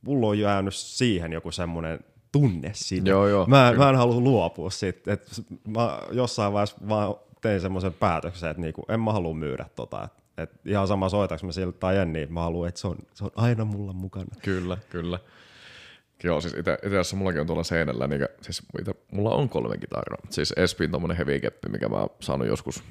mulla 0.02 0.28
on 0.28 0.40
jäänyt 0.40 0.76
siihen 0.76 1.34
joku 1.34 1.52
semmoinen 1.52 2.00
tunne 2.32 2.72
sinne. 2.74 3.10
Joo, 3.10 3.28
joo, 3.28 3.46
mä, 3.46 3.70
kyllä. 3.72 3.86
mä 3.86 3.90
en 3.90 3.96
halua 3.96 4.20
luopua 4.20 4.70
siitä. 4.70 5.14
Et 5.14 5.30
mä 5.68 6.00
jossain 6.12 6.54
vaiheessa 6.54 6.78
vaan 6.90 7.16
tein 7.42 7.62
semmoisen 7.62 7.94
päätöksen, 7.94 8.50
että 8.50 8.62
niinku, 8.62 8.86
en 8.90 9.00
mä 9.00 9.14
halua 9.14 9.34
myydä 9.34 9.66
tota. 9.76 10.04
Et, 10.04 10.12
et 10.38 10.52
ihan 10.66 10.88
sama 10.88 11.10
soitaks 11.10 11.44
mä 11.44 11.52
siltä 11.52 11.78
tai 11.80 11.98
en, 11.98 12.14
niin 12.14 12.34
mä 12.34 12.42
haluan, 12.42 12.70
että 12.70 12.82
se 12.82 12.88
on, 12.88 12.98
se 13.14 13.24
on 13.24 13.32
aina 13.36 13.66
mulla 13.66 13.94
mukana. 13.94 14.36
Kyllä, 14.42 14.78
kyllä. 14.90 15.20
Joo, 16.24 16.42
siis 16.42 16.54
itse 16.54 16.74
itse 16.74 16.88
asiassa 16.88 17.16
mullakin 17.16 17.42
on 17.42 17.48
tuolla 17.48 17.64
seinällä, 17.64 18.08
niin 18.08 18.28
siis 18.42 18.64
ite, 18.82 18.96
mulla 19.12 19.36
on 19.36 19.50
kolme 19.50 19.78
kitaraa. 19.78 20.18
Siis 20.30 20.54
Espin 20.58 20.92
tommonen 20.92 21.18
heavy 21.18 21.40
keppi, 21.40 21.70
mikä 21.70 21.90
mä 21.90 21.96
oon 21.96 22.10
saanut 22.20 22.48
joskus, 22.48 22.84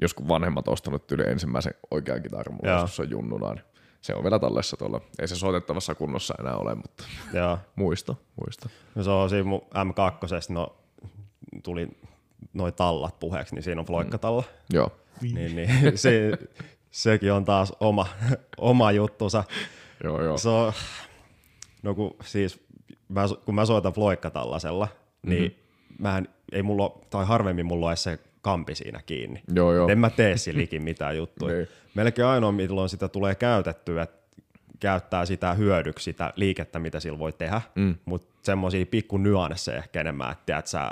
joskus 0.00 0.28
vanhemmat 0.28 0.68
ostanut 0.68 1.12
yli 1.12 1.22
ensimmäisen 1.26 1.74
oikean 1.90 2.22
kitaran 2.22 2.54
mulla 2.54 2.80
joskus 2.80 3.00
on 3.00 3.10
junnuna. 3.10 3.54
Niin 3.54 3.64
se 4.00 4.14
on 4.14 4.22
vielä 4.22 4.38
tallessa 4.38 4.76
tuolla. 4.76 5.00
Ei 5.18 5.28
se 5.28 5.36
soitettavassa 5.36 5.94
kunnossa 5.94 6.34
enää 6.40 6.56
ole, 6.56 6.74
mutta 6.74 7.04
Joo. 7.34 7.58
muisto, 7.76 8.16
muisto. 8.40 8.68
No 8.94 9.02
se 9.02 9.10
on 9.10 9.30
siinä 9.30 9.44
mun 9.44 9.60
M2, 9.60 10.52
no 10.52 10.76
tuli 11.62 11.88
noi 12.52 12.72
tallat 12.72 13.18
puheeksi, 13.18 13.54
niin 13.54 13.62
siinä 13.62 13.80
on 13.80 13.86
floikkatalla. 13.86 14.44
Joo, 14.72 14.92
Niin, 15.22 15.56
niin 15.56 15.70
se, 15.98 16.30
sekin 16.90 17.32
on 17.32 17.44
taas 17.44 17.72
oma, 17.80 18.06
oma 18.56 18.92
juttunsa. 18.92 19.44
joo, 20.04 20.22
joo. 20.22 20.38
Se 20.38 20.48
on, 20.48 20.72
no 21.82 21.94
kun 21.94 22.16
siis, 22.24 22.60
mä, 23.08 23.24
kun 23.44 23.54
mä 23.54 23.64
soitan 23.66 23.92
floikkatallasella, 23.92 24.88
niin 25.26 25.42
Mhm. 25.90 26.02
mä 26.02 26.18
en, 26.18 26.28
ei 26.52 26.62
mulla 26.62 26.82
ole, 26.84 26.92
tai 27.10 27.24
harvemmin 27.26 27.66
mulla 27.66 27.90
edes 27.90 28.02
se 28.02 28.18
kampi 28.42 28.74
siinä 28.74 29.00
kiinni. 29.06 29.42
Joo, 29.54 29.74
joo. 29.74 29.88
En 29.88 29.98
mä 29.98 30.10
tee 30.10 30.36
sillä 30.36 30.62
ikin 30.62 30.82
mitään 30.90 31.16
juttuja. 31.16 31.54
Niin. 31.56 31.68
Melkein 31.94 32.28
ainoa, 32.28 32.52
milloin 32.52 32.88
sitä 32.88 33.08
tulee 33.08 33.34
käytettyä, 33.34 34.02
että 34.02 34.20
käyttää 34.80 35.26
sitä 35.26 35.54
hyödyksi, 35.54 36.04
sitä 36.04 36.32
liikettä, 36.36 36.78
mitä 36.78 37.00
sillä 37.00 37.18
voi 37.18 37.32
tehdä, 37.32 37.60
mm. 37.74 37.94
mutta 38.04 38.28
semmoisia 38.42 38.86
pikku 38.86 39.18
nyansseja 39.18 39.78
ehkä 39.78 40.00
enemmän, 40.00 40.32
että 40.32 40.42
tiedät, 40.46 40.66
sä 40.66 40.90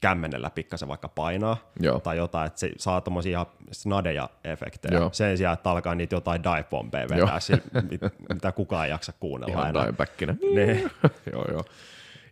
kämmenellä 0.00 0.50
pikkasen 0.50 0.88
vaikka 0.88 1.08
painaa 1.08 1.70
Joo. 1.80 2.00
tai 2.00 2.16
jotain, 2.16 2.46
että 2.46 2.60
se 2.60 2.70
saa 2.78 3.00
tommosia 3.00 3.30
ihan 3.30 3.46
snadeja 3.72 4.28
efektejä 4.44 4.98
Joo. 4.98 5.08
sen 5.12 5.38
sijaan, 5.38 5.54
että 5.54 5.70
alkaa 5.70 5.94
niitä 5.94 6.14
jotain 6.16 6.42
dive-bombeja 6.42 7.06
Joo. 7.16 7.26
vetää, 7.26 7.40
sillä, 7.40 7.62
mit- 7.90 8.00
mitä 8.34 8.52
kukaan 8.52 8.84
ei 8.84 8.90
jaksa 8.90 9.12
kuunnella 9.20 9.52
Ihan 9.54 9.68
enää. 9.68 9.82
diebackina. 9.84 10.34
Niin. 10.54 10.90
joo, 11.32 11.44
joo. 11.50 11.64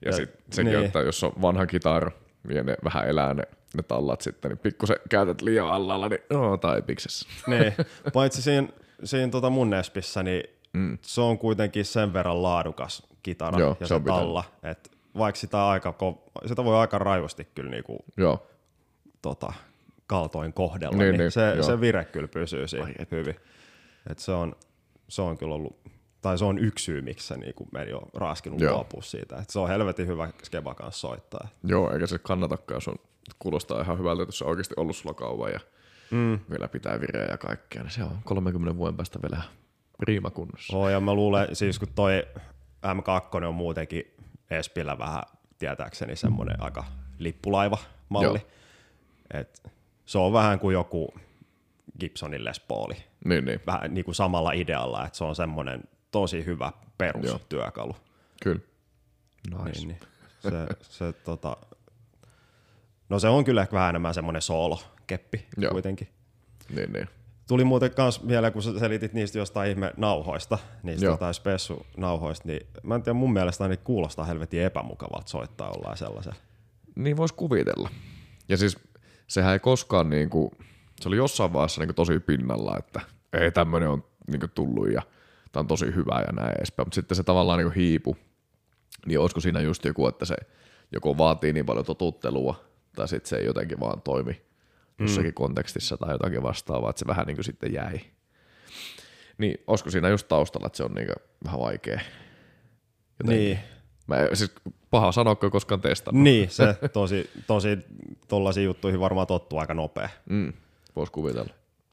Ja, 0.05 0.11
Ja- 0.11 0.13
sitten 0.13 0.43
sekin, 0.53 0.73
niin. 0.73 0.85
että 0.87 1.01
jos 1.01 1.25
on 1.25 1.33
vanha 1.43 1.67
kitara 1.67 2.11
ja 2.49 2.63
ne 2.63 2.77
vähän 2.85 3.09
elää 3.09 3.35
ne, 3.35 3.43
ne 3.77 3.83
tallat 3.83 4.21
sitten, 4.21 4.49
niin 4.51 4.59
pikkusen 4.59 4.97
käytät 5.11 5.43
liian 5.43 5.69
allalla, 5.69 6.09
niin 6.09 6.21
no, 6.31 6.57
tai 6.57 6.83
piksessä. 6.83 7.29
niin. 7.47 7.75
Paitsi 8.13 8.43
siinä, 8.43 8.69
siinä 9.05 9.31
tota 9.31 9.51
mun 9.51 9.75
Espissä, 9.75 10.23
niin 10.23 10.43
mm. 10.73 10.99
se 11.03 11.21
on 11.21 11.39
kuitenkin 11.39 11.85
sen 11.85 12.13
verran 12.13 12.43
laadukas 12.43 13.03
kitara 13.23 13.59
Joo, 13.59 13.77
ja 13.81 13.87
se 13.87 13.95
se, 13.95 14.01
talla, 14.07 14.45
että 14.63 14.91
vaikka 15.19 15.41
sitä, 15.41 15.69
aika, 15.69 15.95
sitä 16.47 16.65
voi 16.65 16.77
aika 16.77 16.99
rajusti 16.99 17.49
kyllä 17.55 17.71
niinku, 17.71 17.99
Joo, 18.17 18.47
tota, 19.23 19.53
kaltoin 20.07 20.53
kohdella, 20.53 20.97
Niin, 20.97 21.11
niin, 21.11 21.19
niin, 21.19 21.31
se, 21.31 21.57
se 21.61 21.81
vire 21.81 22.05
kyllä 22.05 22.29
pysyy 22.29 22.69
siinä 22.69 22.85
Ai 22.87 23.07
hyvin. 23.11 23.37
Et 24.11 24.19
se, 24.19 24.33
on, 24.33 24.57
se 25.09 25.23
on 25.23 25.39
kyllä 25.39 25.55
ollut, 25.55 25.77
tai 26.23 26.39
se 26.39 26.45
on 26.45 26.59
yksi 26.59 26.85
syy, 26.85 27.03
miksi 27.03 27.27
se 27.27 27.37
niinku 27.37 27.69
meni 27.73 27.91
jo 27.91 28.03
raskinut 28.15 28.61
Joo. 28.61 28.75
luopua 28.75 29.03
siitä. 29.03 29.37
Et 29.37 29.51
se 29.51 29.59
on 29.59 29.69
helvetin 29.69 30.07
hyvä 30.07 30.29
skeba 30.43 30.75
kanssa 30.75 31.01
soittaa. 31.01 31.49
joo, 31.65 31.93
eikä 31.93 32.07
se 32.07 32.19
kannatakaan, 32.19 32.77
jos 32.77 32.89
on, 32.89 32.97
kuulostaa 33.39 33.81
ihan 33.81 33.99
hyvältä, 33.99 34.23
että 34.23 34.35
se 34.35 34.45
on 34.45 34.51
oikeasti 34.51 34.75
ollut 34.77 34.97
sulla 34.97 35.15
kauan 35.15 35.53
ja 35.53 35.61
mm. 36.11 36.39
vielä 36.51 36.69
pitää 36.69 37.01
vireä 37.01 37.27
ja 37.31 37.39
kaikkea, 37.39 37.83
niin 37.83 37.91
se 37.91 38.05
on 38.05 38.19
30 38.25 38.77
vuoden 38.77 38.97
päästä 38.97 39.19
vielä 39.23 39.43
Prima 39.99 40.31
kunnossa. 40.31 40.77
Oo, 40.77 40.89
ja 40.89 41.01
mä 41.01 41.15
luulen, 41.15 41.57
siis 41.57 41.79
kun 41.79 41.89
toi 41.95 42.27
M2 42.87 43.45
on 43.47 43.55
muutenkin 43.55 44.15
Espillä 44.51 44.99
vähän 44.99 45.23
tietääkseni 45.59 46.17
semmoinen 46.17 46.63
aika 46.63 46.85
lippulaiva-malli. 47.19 48.47
Et 49.35 49.73
se 50.05 50.19
on 50.19 50.33
vähän 50.33 50.59
kuin 50.59 50.75
joku 50.75 51.15
Gibsonin 52.01 52.45
Les 52.45 52.61
Pauli. 52.61 52.95
Niin, 53.25 53.45
niin. 53.45 53.61
Vähän 53.67 53.95
niin 53.95 54.05
kuin 54.05 54.15
samalla 54.15 54.53
idealla, 54.53 55.07
että 55.07 55.19
se 55.19 55.25
on 55.25 55.37
semmoinen 55.37 55.83
tosi 56.13 56.47
hyvä 56.47 56.73
perustyökalu. 56.99 57.97
Kyllä. 58.43 58.61
Nice. 59.51 59.79
Niin, 59.79 59.89
niin. 59.89 59.99
Se, 60.41 60.51
se, 60.83 61.13
tota... 61.13 61.57
No 63.09 63.19
se 63.19 63.29
on 63.29 63.45
kyllä 63.45 63.63
ehkä 63.63 63.75
vähän 63.75 63.91
enemmän 63.91 64.15
semmoinen 64.15 64.43
soolo-keppi 64.43 65.47
Joo. 65.57 65.73
kuitenkin. 65.73 66.09
Niin, 66.75 66.93
niin. 66.93 67.09
Tuli 67.49 67.65
muuten 67.65 67.95
kans 67.95 68.29
vielä, 68.29 68.51
kun 68.51 68.63
sä 68.63 68.79
selitit 68.79 69.13
niistä 69.13 69.39
jostain 69.39 69.71
ihme 69.71 69.93
nauhoista, 69.97 70.59
niistä 70.83 71.05
Joo. 71.05 71.15
jotain 71.15 71.35
spessu-nauhoista, 71.35 72.49
niin 72.49 72.67
mä 72.83 72.95
en 72.95 73.03
tiedä, 73.03 73.15
mun 73.15 73.33
mielestä 73.33 73.65
ainakin 73.65 73.85
kuulostaa 73.85 74.25
helvetin 74.25 74.63
epämukavalta 74.63 75.31
soittaa 75.31 75.71
ollaan 75.71 75.97
sellaisen. 75.97 76.33
Niin 76.97 77.17
voisi 77.17 77.35
kuvitella. 77.35 77.91
Ja 78.49 78.57
siis 78.57 78.79
sehän 79.27 79.53
ei 79.53 79.59
koskaan 79.59 80.11
niinku, 80.11 80.53
se 81.01 81.09
oli 81.09 81.17
jossain 81.17 81.53
vaiheessa 81.53 81.81
niinku 81.81 81.95
tosi 81.95 82.21
pinnalla, 82.21 82.77
että 82.79 83.01
ei 83.33 83.51
tämmöinen 83.51 83.89
on 83.89 84.05
niinku 84.31 84.49
tullut 84.49 84.93
ja 84.93 85.03
tämä 85.53 85.61
on 85.61 85.67
tosi 85.67 85.87
hyvä 85.95 86.21
ja 86.27 86.33
näin 86.33 86.57
edespäin. 86.57 86.87
Mutta 86.87 86.95
sitten 86.95 87.17
se 87.17 87.23
tavallaan 87.23 87.59
niinku 87.59 87.73
hiipu, 87.77 88.17
niin 89.07 89.19
olisiko 89.21 89.41
siinä 89.41 89.61
just 89.61 89.85
joku, 89.85 90.07
että 90.07 90.25
se 90.25 90.35
joko 90.93 91.19
vaatii 91.19 91.53
niin 91.53 91.67
paljon 91.67 91.85
totuttelua 91.85 92.65
tai 92.97 93.09
sitten 93.09 93.29
se 93.29 93.37
ei 93.37 93.45
jotenkin 93.47 93.81
vaan 93.81 94.03
toimi 94.03 94.43
jossakin 94.99 95.35
kontekstissa 95.35 95.97
tai 95.97 96.15
jotakin 96.15 96.43
vastaavaa, 96.43 96.91
että 96.91 97.01
se 97.01 97.07
vähän 97.07 97.27
niinku 97.27 97.43
sitten 97.43 97.73
jäi. 97.73 98.01
Niin 99.39 99.59
olisiko 99.67 99.91
siinä 99.91 100.09
just 100.09 100.29
taustalla, 100.29 100.67
että 100.67 100.77
se 100.77 100.85
on 100.85 100.93
niinku 100.93 101.13
vähän 101.45 101.61
vaikea. 101.61 102.01
Jotenkin. 103.21 103.45
Niin, 103.47 103.59
Mä, 104.07 104.17
en- 104.17 104.37
siis 104.37 104.53
paha 104.91 105.13
sanoa, 105.13 105.35
kun 105.37 105.51
koskaan 105.51 105.81
testannut. 105.81 106.23
niin, 106.23 106.51
se 106.51 106.75
tosi, 106.93 107.31
tosi 107.47 107.79
tollaisiin 108.29 108.65
juttuihin 108.65 109.01
varmaan 109.01 109.27
tottuu 109.27 109.59
aika 109.59 109.75
nopea. 109.75 110.09
Mm, 110.29 110.53
Voisi 110.97 111.13
kuvitella. 111.13 111.51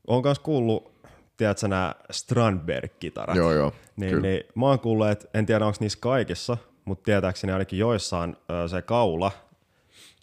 Oon 0.07 0.23
myös 0.23 0.39
kuullut, 0.39 0.91
tiedätkö 1.39 1.67
nämä 1.67 1.95
Strandberg-kitarat? 2.11 3.35
Joo, 3.35 3.53
joo. 3.53 3.73
Niin, 3.95 4.09
kyllä. 4.09 4.21
niin, 4.27 4.43
mä 4.55 4.65
oon 4.65 4.79
kuullut, 4.79 5.07
että 5.07 5.27
en 5.33 5.45
tiedä 5.45 5.65
onko 5.65 5.77
niissä 5.79 5.99
kaikissa, 6.01 6.57
mutta 6.85 7.03
tietääkseni 7.03 7.53
ainakin 7.53 7.79
joissain 7.79 8.35
se 8.67 8.81
kaula, 8.81 9.31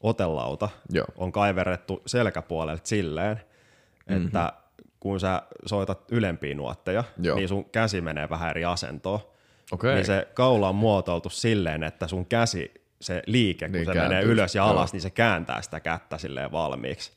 otelauta, 0.03 0.69
Joo. 0.91 1.07
on 1.17 1.33
kaiverrettu 1.33 2.03
selkäpuolelta 2.07 2.87
silleen, 2.87 3.41
että 4.07 4.53
kun 5.01 5.21
sä 5.21 5.43
soitat 5.67 6.05
ylempiä 6.13 6.55
nuotteja, 6.55 7.05
Joo. 7.23 7.37
niin 7.37 7.49
sun 7.49 7.65
käsi 7.65 8.01
menee 8.01 8.29
vähän 8.29 8.51
eri 8.51 8.65
asentoon. 8.65 9.21
Okei. 9.73 9.95
Niin 9.95 10.07
se 10.07 10.29
kaula 10.35 10.69
on 10.69 10.75
muotoiltu 10.75 11.31
silleen, 11.31 11.83
että 11.83 12.09
sun 12.09 12.27
käsi, 12.27 12.75
se 13.01 13.23
liike, 13.27 13.67
kun 13.67 13.73
Niin 13.73 13.87
se 13.87 13.95
menee 13.95 14.09
kääntyy. 14.09 14.33
ylös 14.33 14.55
ja 14.55 14.63
Joo. 14.63 14.71
alas, 14.71 14.93
niin 14.93 15.01
se 15.01 15.11
kääntää 15.11 15.63
sitä 15.63 15.81
kättä 15.81 16.19
silleen 16.19 16.53
valmiiksi. 16.53 17.13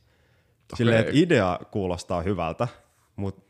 Silleen, 0.75 0.99
että 0.99 1.11
idea 1.15 1.59
kuulostaa 1.71 2.21
hyvältä, 2.21 2.67
mutta 3.15 3.48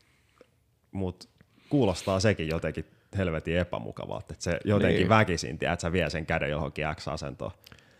mut 0.92 1.28
kuulostaa 1.68 2.20
sekin 2.20 2.48
jotenkin 2.48 2.84
helvetin 3.18 3.56
epämukavalta. 3.58 4.26
Että 4.32 4.44
se 4.44 4.60
jotenkin 4.64 4.94
Niin. 4.94 4.98
niin. 5.00 5.08
väkisin, 5.08 5.58
tiedät, 5.58 5.72
että 5.72 5.82
sä 5.82 5.92
vie 5.92 6.10
sen 6.10 6.26
käden 6.26 6.50
johonkin 6.50 6.84
X-asentoon. 6.96 7.50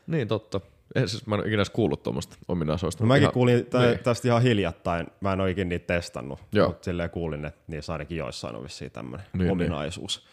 Niin, 0.07 0.29
totta. 0.29 0.61
Ei, 0.95 1.09
siis 1.09 1.27
mä 1.27 1.35
en 1.35 1.47
ikinä 1.47 1.63
kuullut 1.73 2.03
tuommoista 2.03 2.37
ominaisuudesta. 2.49 3.03
No 3.03 3.07
mutta 3.07 3.15
mäkin 3.15 3.23
ihan- 3.23 3.33
kuulin 3.33 3.67
tä- 3.67 3.79
niin. 3.81 3.99
tästä 3.99 4.29
ihan 4.29 4.43
hiljattain, 4.43 5.07
mä 5.21 5.33
en 5.33 5.41
ole 5.41 5.51
ikinä 5.51 5.69
niitä 5.69 5.95
testannut, 5.95 6.39
Joo. 6.53 6.69
mutta 6.69 6.85
silleen 6.85 7.11
kuulin, 7.11 7.45
että 7.45 7.61
niissä 7.67 7.93
ainakin 7.93 8.19
joissain 8.19 8.57
on 8.57 8.63
vissiin 8.63 8.91
tämmöinen 8.91 9.27
Niin, 9.33 9.39
niin, 9.39 9.51
ominaisuus. 9.51 10.27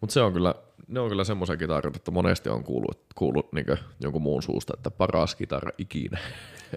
Mutta 0.00 0.14
se 0.14 0.20
on 0.20 0.32
kyllä, 0.32 0.54
ne 0.88 1.00
on 1.00 1.08
kyllä 1.08 1.24
semmoisia 1.24 1.56
kitaroita, 1.56 1.96
että 1.96 2.10
monesti 2.10 2.48
on 2.48 2.64
kuullut, 2.64 3.00
kuullut 3.14 3.52
niin 3.52 3.66
jonkun 4.00 4.22
muun 4.22 4.42
suusta, 4.42 4.74
että 4.76 4.90
paras 4.90 5.34
kitara 5.34 5.70
ikinä. 5.78 6.18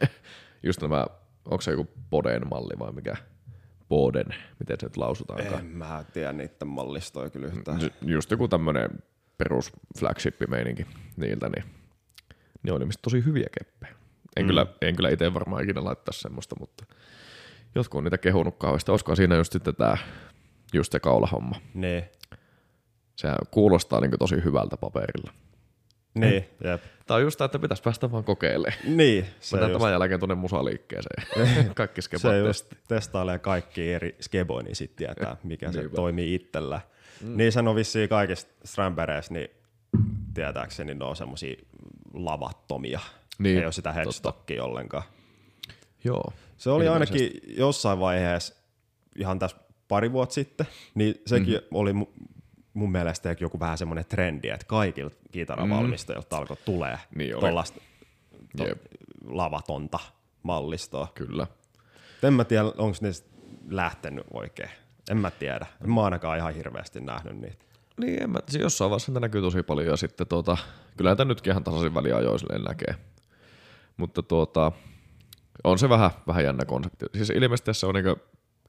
Just 0.64 0.82
nämä, 0.82 1.06
onko 1.46 1.62
se 1.62 1.72
joku 1.72 1.88
Boden 2.10 2.48
malli 2.50 2.80
vai 2.80 2.92
mikä? 2.92 3.16
Boden, 3.90 4.26
miten 4.60 4.78
se 4.80 4.86
nyt 4.86 4.98
lausutaankaan. 4.98 5.60
En 5.60 5.66
mä 5.66 6.04
tiedä 6.14 6.34
niiden 6.34 6.68
mallistoja 6.68 7.30
kyllä 7.30 7.48
yhtään. 7.48 7.82
Ju- 7.82 7.90
Just 8.02 8.32
joku 8.32 8.48
tämmönen 8.48 8.90
perus 9.38 9.72
flagship-meininki 10.00 10.86
niiltä, 11.18 11.50
niin 11.50 11.64
ne 12.64 12.72
on 12.72 12.82
ilmeisesti 12.82 13.02
tosi 13.02 13.26
hyviä 13.26 13.48
keppejä. 13.60 13.96
En, 14.36 14.44
mm. 14.44 14.48
kyllä, 14.48 14.66
en 14.82 14.96
kyllä 14.96 15.10
itse 15.10 15.34
varmaan 15.34 15.64
ikinä 15.64 15.84
laittaa 15.84 16.14
semmoista, 16.14 16.56
mutta 16.60 16.86
jotkut 17.76 17.98
on 17.98 18.04
niitä 18.04 18.18
kehunut 18.18 18.56
kauheasti. 18.58 18.92
Olisiko 18.92 19.16
siinä 19.16 19.36
just 19.36 19.54
sitten 19.54 19.76
tää, 19.76 19.98
just 20.74 20.92
se 20.92 21.00
kaulahomma. 21.00 21.56
Niin, 21.74 22.04
Sehän 23.16 23.38
kuulostaa 23.52 24.02
niin 24.02 24.12
tosi 24.20 24.44
hyvältä 24.44 24.78
paperilla. 24.78 25.34
Niin, 26.20 26.46
jep. 26.64 26.82
Tää 27.08 27.18
on 27.18 27.22
just 27.24 27.42
että 27.42 27.60
pitäisi 27.60 27.84
päästä 27.84 28.12
vaan 28.12 28.24
kokeilemaan. 28.24 28.98
Niin, 28.98 29.26
se 29.40 29.56
Mennään 29.56 29.72
just, 29.72 29.80
tämän 29.82 29.92
jälkeen 29.94 30.20
tuonne 30.20 30.36
musaliikkeeseen. 30.36 31.24
Kaikki 31.76 32.02
se 32.02 32.06
skepat 32.06 32.38
just 32.48 32.74
testailee 32.88 33.40
kaikki 33.40 33.94
eri 33.94 34.16
skeboja, 34.22 34.64
niin 34.64 34.76
sitten 34.76 34.98
tietää, 34.98 35.38
mikä 35.44 35.72
se 35.72 35.90
toimii 35.90 36.36
itsellä. 36.36 36.82
Mm. 37.22 37.38
Niin 37.38 37.52
sen 37.52 37.68
on 37.68 37.76
vissiin 37.76 38.10
kaikista 38.10 38.52
Strambereissa, 38.66 39.34
niin 39.34 39.48
tietääkseni 40.34 40.94
ne 40.96 41.06
on 41.06 41.16
semmosia 41.16 41.56
lavattomia. 42.14 43.00
Niin, 43.40 43.58
Ei 43.58 43.66
ole 43.66 43.72
sitä 43.72 43.94
headstockia 43.94 44.64
ollenkaan. 44.64 45.04
Joo. 46.04 46.34
Se 46.58 46.70
oli 46.70 46.88
ainakin 46.88 47.32
jossain 47.48 48.00
vaiheessa, 48.00 48.56
ihan 49.16 49.40
tässä 49.40 49.58
pari 49.88 50.12
vuotta 50.12 50.34
sitten, 50.34 50.68
niin 50.96 51.22
sekin 51.26 51.54
Mhm. 51.54 51.64
mm-hmm. 51.64 51.76
oli 51.76 51.94
mun 52.78 52.92
mielestä 52.92 53.36
joku 53.40 53.60
vähän 53.60 53.78
semmoinen 53.78 54.06
trendi, 54.06 54.50
että 54.50 54.66
kaikilta 54.66 55.16
kitaravalmistajilta 55.32 56.38
alkoi 56.38 56.58
tulee. 56.66 57.00
Niin 57.16 57.40
tuollaista 57.40 57.82
to, 58.58 58.64
lavatonta 59.26 60.00
mallistoa. 60.44 61.08
Kyllä. 61.16 61.48
En 62.24 62.34
mä 62.34 62.44
tiedä, 62.46 62.64
onko 62.64 62.98
niistä 63.02 63.30
lähtenyt 63.70 64.26
oikein. 64.34 64.70
En 65.10 65.18
mä 65.18 65.32
tiedä. 65.32 65.66
En 65.84 65.92
mä 65.92 66.04
ainakaan 66.04 66.38
ihan 66.38 66.54
hirveästi 66.54 67.00
nähnyt 67.00 67.38
niitä. 67.38 67.66
Niin, 67.98 68.24
en 68.24 68.30
mä, 68.30 68.40
siis 68.50 68.64
jossain 68.64 68.90
vaiheessa 68.90 69.12
niitä 69.12 69.20
näkyy 69.20 69.42
tosi 69.42 69.64
paljon 69.64 69.88
ja 69.88 69.98
sitten 69.98 70.28
tuota, 70.28 70.58
kyllä 70.98 71.10
näitä 71.10 71.26
nytkin 71.26 71.52
ihan 71.52 71.64
tasaisin 71.64 71.94
väliajoin 71.94 72.40
näkee. 72.68 72.96
Mutta 73.98 74.24
tuota, 74.24 74.72
on 75.64 75.80
se 75.80 75.90
vähän, 75.90 76.12
vähän 76.28 76.44
jännä 76.44 76.66
konsepti. 76.66 77.06
Siis 77.16 77.30
ilmeisesti 77.30 77.74
se 77.74 77.86
on 77.86 77.96
niinku, 77.96 78.16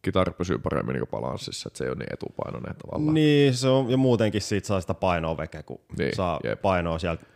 kitara 0.02 0.32
pysyy 0.32 0.58
paremmin 0.58 0.92
niinku 0.92 1.06
balanssissa, 1.10 1.68
että 1.68 1.78
se 1.78 1.84
ei 1.84 1.90
ole 1.90 1.98
niin 1.98 2.12
etupainoinen 2.12 2.74
tavallaan. 2.76 3.14
Niin, 3.14 3.54
se 3.54 3.68
on, 3.68 3.90
ja 3.90 3.96
muutenkin 3.96 4.42
siitä 4.42 4.66
saa 4.66 4.80
sitä 4.80 4.94
painoa 4.94 5.36
veke, 5.36 5.62
kun 5.62 5.76
Niin, 5.78 5.98
niin, 5.98 6.16
saa 6.16 6.40
jep. 6.44 6.62
painoa 6.62 6.98
sieltä 6.98 7.26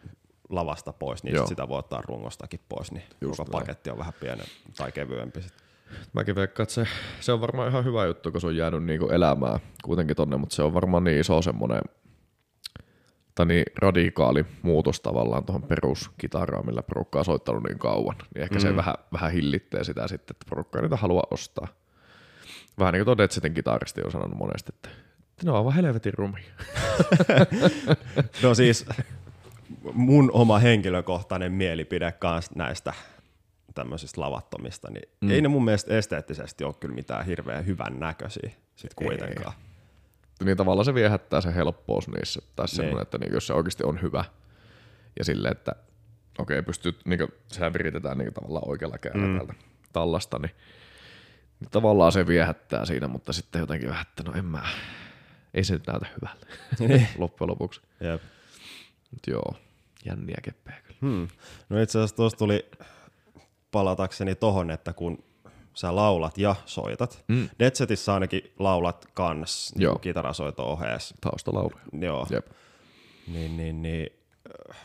lavasta 0.49 0.93
pois, 0.93 1.25
niin 1.25 1.39
sit 1.39 1.47
sitä 1.47 1.69
voi 1.69 1.79
ottaa 1.79 2.03
rungostakin 2.09 2.61
pois, 2.69 2.93
niin 2.93 3.05
Just 3.21 3.37
koko 3.37 3.53
näin. 3.53 3.63
paketti 3.63 3.91
on 3.91 3.99
vähän 3.99 4.13
pienempi 4.21 4.53
tai 4.77 4.93
kevyempi. 4.93 5.43
Sit. 5.43 5.53
Mäkin 6.13 6.35
veikkaan, 6.35 6.65
että 6.65 6.75
se, 6.75 6.87
se 7.21 7.33
on 7.33 7.41
varmaan 7.41 7.69
ihan 7.69 7.85
hyvä 7.85 8.05
juttu, 8.07 8.33
kun 8.33 8.41
se 8.41 8.47
on 8.47 8.57
jäänyt 8.57 8.85
niinku 8.85 9.09
elämään 9.09 9.61
kuitenkin 9.85 10.17
tonne, 10.17 10.37
mutta 10.37 10.55
se 10.55 10.63
on 10.63 10.75
varmaan 10.75 11.05
niin 11.05 11.21
iso 11.21 11.43
semmoinen, 11.43 11.83
tai 13.35 13.47
niin 13.47 13.65
radikaali 13.79 14.47
muutos 14.63 15.01
tavallaan 15.01 15.45
tuohon 15.45 15.63
peruskitaraan, 15.63 16.67
millä 16.67 16.83
porukka 16.83 17.19
on 17.19 17.25
soittanut 17.25 17.63
niin 17.63 17.79
kauan. 17.79 18.17
Niin 18.35 18.43
ehkä 18.43 18.55
mm. 18.55 18.61
se 18.61 18.77
vähän, 18.77 18.95
vähän 19.13 19.33
hillittää 19.33 19.85
sitä 19.85 20.09
sitten, 20.09 20.35
että 20.35 20.47
porukka 20.51 20.79
ei 20.79 20.83
niitä 20.83 20.97
halua 20.97 21.23
ostaa. 21.31 21.69
Vähän 22.79 22.93
niin 22.93 23.01
kuin 23.01 23.05
tuo 23.05 23.17
Deadsetin 23.17 23.55
kitaristi 23.55 24.01
on 24.05 24.13
sanonut 24.13 24.39
monesti, 24.39 24.73
että 24.75 24.89
ne 25.45 25.51
on 25.51 25.57
aivan 25.57 25.75
helvetin 25.75 26.15
rumia. 26.15 26.45
No 28.43 28.55
siis 28.55 28.87
mun 29.93 30.31
oma 30.33 30.59
henkilökohtainen 30.59 31.53
mielipide 31.53 32.13
kanssa 32.13 32.53
näistä 32.57 32.93
tämmöisistä 33.75 34.21
lavattomista, 34.21 34.91
niin 34.91 35.09
mm. 35.21 35.31
ei 35.31 35.41
ne 35.41 35.49
mun 35.49 35.65
mielestä 35.65 35.95
esteettisesti 35.99 36.65
ole 36.65 36.75
kyllä 36.81 36.95
mitään 36.95 37.27
hirveän 37.27 37.67
hyvän 37.67 38.01
näköisiä 38.01 38.51
sit 38.77 38.95
kuitenkaan. 38.95 39.55
niin 40.45 40.57
tavallaan 40.57 40.85
se 40.85 40.95
viehättää 40.95 41.41
se 41.41 41.55
helppous 41.55 42.09
niissä, 42.09 42.41
tai 42.57 42.67
Niin. 42.67 42.77
semmoinen, 42.77 43.03
että 43.03 43.19
niin, 43.19 43.33
jos 43.33 43.47
se 43.47 43.53
oikeasti 43.53 43.85
on 43.85 44.03
hyvä, 44.03 44.25
ja 45.19 45.25
silleen, 45.25 45.53
että 45.53 45.73
okei, 46.39 46.59
okay, 46.59 46.63
pystyy, 46.63 46.99
niin 47.05 47.19
kuin, 47.19 47.33
sehän 47.47 47.73
viritetään 47.73 48.19
niin 48.19 48.35
tavallaan 48.35 48.69
oikealla 48.69 48.99
kädellä 48.99 49.27
mm. 49.27 49.37
täältä 49.37 49.55
tallasta, 49.93 50.39
niin, 50.39 50.55
niin 51.63 51.71
tavallaan 51.71 52.13
se 52.13 52.27
viehättää 52.27 52.87
siinä, 52.87 53.09
mutta 53.09 53.33
sitten 53.33 53.61
jotenkin 53.61 53.89
vähän, 53.89 54.07
että 54.11 54.23
no 54.23 54.33
en 54.39 54.45
mä, 54.45 54.63
ei 55.55 55.65
se 55.65 55.73
nyt 55.75 55.87
näytä 55.87 56.07
hyvältä 56.17 56.47
loppujen 57.19 57.51
lopuksi. 57.51 57.81
Jep. 58.01 58.23
Mut 59.11 59.27
joo, 59.27 59.55
jänniä 60.05 60.39
keppejä 60.43 60.77
kyllä. 60.83 60.99
Hmm. 61.01 61.29
No 61.69 61.81
itse 61.83 61.99
asiassa 61.99 62.17
tuossa 62.17 62.39
tuli 62.39 62.71
palatakseni 63.71 64.35
tohon, 64.35 64.71
että 64.71 64.93
kun 64.93 65.25
sä 65.75 65.97
laulat 65.97 66.39
ja 66.39 66.55
soitat, 66.67 67.25
Mm. 67.29 67.49
Deadsetissä 67.59 68.15
ainakin 68.15 68.53
laulat 68.59 69.07
kans 69.15 69.75
niin 69.77 70.01
kitarasoito 70.01 70.65
ohees. 70.73 71.15
Taustalauluja. 71.21 71.85
Joo. 72.01 72.27
Jep. 72.31 72.47
Niin, 73.27 73.57
niin, 73.57 73.83
niin. 73.83 74.11
äh, 74.71 74.77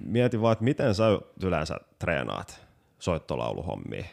Mietin 0.00 0.42
vaan, 0.42 0.52
että 0.52 0.64
miten 0.64 0.94
sä 0.94 1.04
yleensä 1.42 1.76
treenaat 1.98 2.66
soittolauluhommia. 2.98 4.04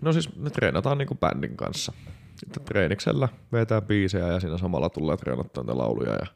No 0.00 0.12
siis 0.12 0.36
me 0.36 0.50
treenataan 0.50 0.98
niinku 0.98 1.14
bändin 1.14 1.56
kanssa. 1.56 1.92
Sitten 2.36 2.64
treeniksellä 2.64 3.28
vetää 3.52 3.80
biisejä 3.80 4.26
ja 4.28 4.40
siinä 4.40 4.58
samalla 4.58 4.88
tulee 4.88 5.16
treenattua 5.16 5.62
niitä 5.62 5.78
lauluja. 5.78 6.12
Ja 6.12 6.26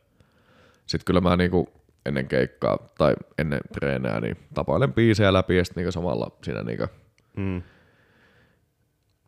sitten 0.87 1.05
kyllä 1.05 1.21
mä 1.21 1.37
niinku 1.37 1.69
ennen 2.07 2.29
keikkaa 2.29 2.79
tai 2.99 3.15
ennen 3.39 3.61
treenää 3.73 4.21
niin 4.21 4.37
tapailen 4.55 4.93
biisejä 4.93 5.33
läpi 5.33 5.57
ja 5.57 5.65
sitten 5.65 5.81
niinku 5.81 5.93
samalla 5.93 6.31
siinä 6.43 6.63
niinku, 6.63 6.87
Mm. 7.37 7.63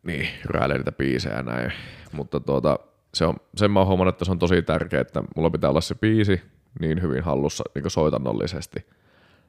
niin, 0.03 0.27
ryöilee 0.45 0.77
niitä 0.77 0.91
biisejä 0.91 1.43
näin. 1.43 1.71
Mutta 2.11 2.39
tuota, 2.39 2.79
se 3.13 3.25
on, 3.25 3.35
sen 3.55 3.71
mä 3.71 3.79
oon 3.79 3.87
huomannut, 3.87 4.15
että 4.15 4.25
se 4.25 4.31
on 4.31 4.39
tosi 4.39 4.61
tärkeää, 4.61 5.01
että 5.01 5.23
mulla 5.35 5.49
pitää 5.49 5.69
olla 5.69 5.81
se 5.81 5.95
biisi 5.95 6.41
niin 6.79 7.01
hyvin 7.01 7.23
hallussa 7.23 7.63
niin 7.75 7.89
soitannollisesti, 7.91 8.85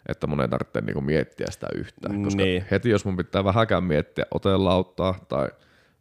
että 0.08 0.26
mun 0.26 0.40
ei 0.40 0.48
tarvitse 0.48 0.80
niin 0.80 1.04
miettiä 1.04 1.46
sitä 1.50 1.66
yhtään. 1.74 2.22
Koska 2.22 2.42
Niin. 2.42 2.64
heti 2.70 2.90
jos 2.90 3.04
mun 3.04 3.16
pitää 3.16 3.44
vähäkään 3.44 3.84
miettiä 3.84 4.24
otelauttaa 4.30 5.14
tai 5.28 5.48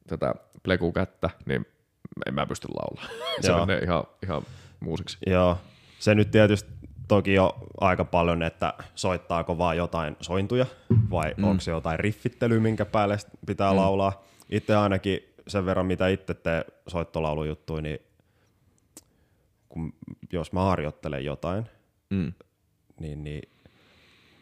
tätä 0.08 0.36
plekukättä, 0.64 1.30
niin 1.46 1.66
en 2.28 2.34
mä 2.34 2.46
pysty 2.46 2.68
laulaa. 2.68 3.12
Se 3.42 3.48
Joo. 3.52 3.66
menee 3.66 3.84
ihan, 3.84 4.04
ihan 4.24 4.42
muusiksi. 4.80 5.18
Joo, 5.28 5.58
se 6.00 6.16
nyt 6.16 6.32
tietysti 6.32 6.70
toki 7.08 7.34
jo 7.34 7.58
aika 7.82 8.06
paljon, 8.06 8.44
että 8.44 8.74
soittaako 8.96 9.58
vaan 9.58 9.78
jotain 9.78 10.18
sointuja 10.22 10.66
vai 11.10 11.34
mm. 11.38 11.44
onko 11.44 11.62
se 11.62 11.72
jotain 11.72 12.00
riffittelyä, 12.00 12.60
minkä 12.60 12.86
päälle 12.86 13.18
pitää 13.46 13.72
mm. 13.72 13.78
laulaa. 13.78 14.24
Itse 14.50 14.76
ainakin 14.76 15.20
sen 15.48 15.66
verran, 15.66 15.86
mitä 15.86 16.08
itse 16.08 16.34
tee 16.34 16.66
soittolaulujuttuja, 16.88 17.82
niin 17.82 18.00
kun, 19.70 19.94
jos 20.34 20.52
mä 20.52 20.64
harjoittelen 20.64 21.26
jotain, 21.26 21.66
Mm. 22.10 22.34
niin, 23.00 23.24
niin 23.24 23.50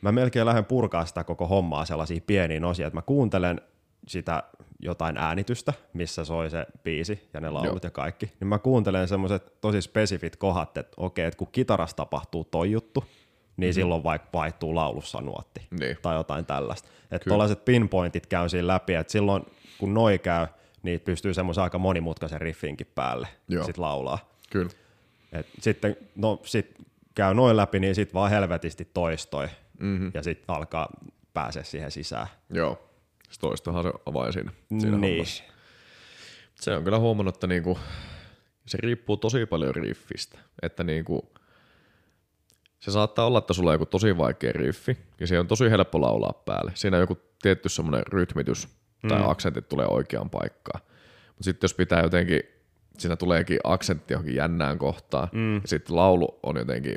mä 0.04 0.12
melkein 0.12 0.46
lähden 0.46 0.66
purkaa 0.66 1.06
sitä 1.06 1.24
koko 1.24 1.48
hommaa 1.48 1.86
sellaisiin 1.86 2.24
pieniin 2.28 2.66
osiin, 2.66 2.86
että 2.88 2.98
mä 2.98 3.02
kuuntelen 3.02 3.62
sitä 4.08 4.44
jotain 4.80 5.18
äänitystä, 5.18 5.74
missä 5.94 6.26
soi 6.26 6.50
se 6.50 6.66
biisi 6.84 7.30
ja 7.34 7.42
ne 7.42 7.50
laulut 7.50 7.84
Joo. 7.84 7.88
Ja 7.88 7.92
kaikki, 7.92 8.32
niin 8.40 8.48
mä 8.48 8.60
kuuntelen 8.60 9.08
semmoiset 9.08 9.62
tosi 9.62 9.82
spesifit 9.82 10.36
kohdat, 10.36 10.78
että 10.78 10.94
okei, 10.98 11.26
että 11.26 11.38
kun 11.38 11.48
kitarassa 11.52 11.96
tapahtuu 11.96 12.44
toi 12.44 12.72
juttu, 12.72 13.04
niin 13.04 13.10
mm-hmm. 13.58 13.74
silloin 13.74 14.04
vaikka 14.04 14.30
vaihtuu 14.34 14.76
laulussa 14.76 15.22
nuotti 15.22 15.68
Niin. 15.80 15.98
tai 16.02 16.16
jotain 16.16 16.46
tällaista. 16.46 16.90
Että 16.90 17.10
Kyllä. 17.10 17.32
tuollaiset 17.32 17.66
pinpointit 17.66 18.28
käy 18.28 18.50
siinä 18.50 18.68
läpi, 18.68 18.94
että 18.94 19.12
silloin 19.12 19.46
kun 19.78 19.94
noi 19.94 20.20
käy, 20.20 20.48
niin 20.84 21.00
pystyy 21.00 21.34
semmoisen 21.34 21.64
aika 21.64 21.78
monimutkaisen 21.78 22.42
riffinkin 22.42 22.88
päälle 22.96 23.28
Joo. 23.48 23.66
sit 23.66 23.78
laulaa. 23.78 24.20
Kyllä. 24.50 24.72
Et 25.32 25.48
sitten, 25.60 25.98
no 26.16 26.40
sit 26.44 26.76
käy 27.16 27.34
noin 27.34 27.58
läpi, 27.58 27.80
niin 27.80 27.96
sit 27.96 28.14
vaan 28.14 28.30
helvetisti 28.30 28.88
toistoi. 28.94 29.48
Mhm. 29.80 29.88
Mm-hmm. 29.88 30.12
Ja 30.14 30.24
sit 30.24 30.44
alkaa 30.48 30.90
pääsee 31.34 31.64
siihen 31.64 31.92
sisään. 31.92 32.28
Joo. 32.50 32.90
Se 33.30 33.40
toistohan 33.40 33.84
se 33.84 33.92
avain 34.06 34.34
siinä, 34.34 34.52
siinä 34.80 34.98
niin. 34.98 35.18
hommassa. 35.18 35.44
Se 36.56 36.76
on 36.76 36.84
kyllä 36.84 37.00
huomannut, 37.00 37.36
että 37.36 37.48
niinku, 37.48 37.80
se 38.66 38.78
riippuu 38.82 39.18
tosi 39.18 39.46
paljon 39.46 39.76
riffistä. 39.76 40.40
Että 40.62 40.84
niinku, 40.84 41.34
se 42.80 42.92
saattaa 42.92 43.26
olla, 43.26 43.40
että 43.40 43.54
sulla 43.54 43.70
on 43.70 43.74
joku 43.74 43.86
tosi 43.86 44.18
vaikea 44.18 44.52
riffi, 44.52 44.98
ja 45.20 45.28
se 45.28 45.40
on 45.40 45.48
tosi 45.48 45.70
helppo 45.70 46.02
laulaa 46.02 46.34
päälle. 46.46 46.72
Siinä 46.76 46.98
on 46.98 47.02
joku 47.02 47.18
tietty 47.42 47.70
semmoinen 47.70 48.04
rytmitys, 48.08 48.68
tai 49.08 49.20
mm. 49.20 49.30
aksentit 49.30 49.70
tulee 49.70 49.88
oikeaan 49.88 50.30
paikkaan. 50.30 50.82
Mutta 51.28 51.44
sitten 51.44 51.66
jos 51.66 51.74
pitää 51.74 52.02
jotenkin, 52.02 52.40
siinä 52.98 53.16
tuleekin 53.16 53.60
aksentti 53.64 54.14
johonkin 54.14 54.36
jännään 54.36 54.78
kohtaan, 54.78 55.30
mm. 55.32 55.56
ja 55.56 55.68
sitten 55.68 55.96
laulu 55.96 56.40
on 56.44 56.58
jotenkin, 56.58 56.96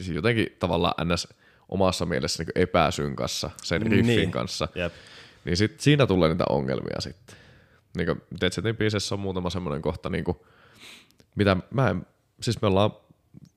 siis 0.00 0.16
jotenkin 0.16 0.46
tavallaan 0.58 1.08
ns. 1.08 1.28
omassa 1.68 2.06
mielessä 2.06 2.42
niin 2.42 2.52
epäsynkassa 2.54 3.50
sen 3.62 3.82
riffin 3.82 4.06
Niin. 4.06 4.30
kanssa. 4.30 4.68
Jep. 4.74 4.92
Niin 5.44 5.56
sit 5.56 5.80
siinä 5.80 6.06
tulee 6.06 6.28
niitä 6.28 6.44
ongelmia 6.48 7.00
sitten. 7.00 7.36
Niin 7.96 8.06
kuin 8.06 8.22
Dead 8.40 8.52
Setin 8.52 8.76
biisessä 8.76 9.14
on 9.14 9.20
muutama 9.20 9.50
semmoinen 9.50 9.82
kohta, 9.82 10.10
niin 10.10 10.24
kuin, 10.24 10.36
mitä 11.34 11.56
mä 11.70 11.90
en, 11.90 12.06
siis 12.40 12.62
me 12.62 12.68
ollaan 12.68 12.90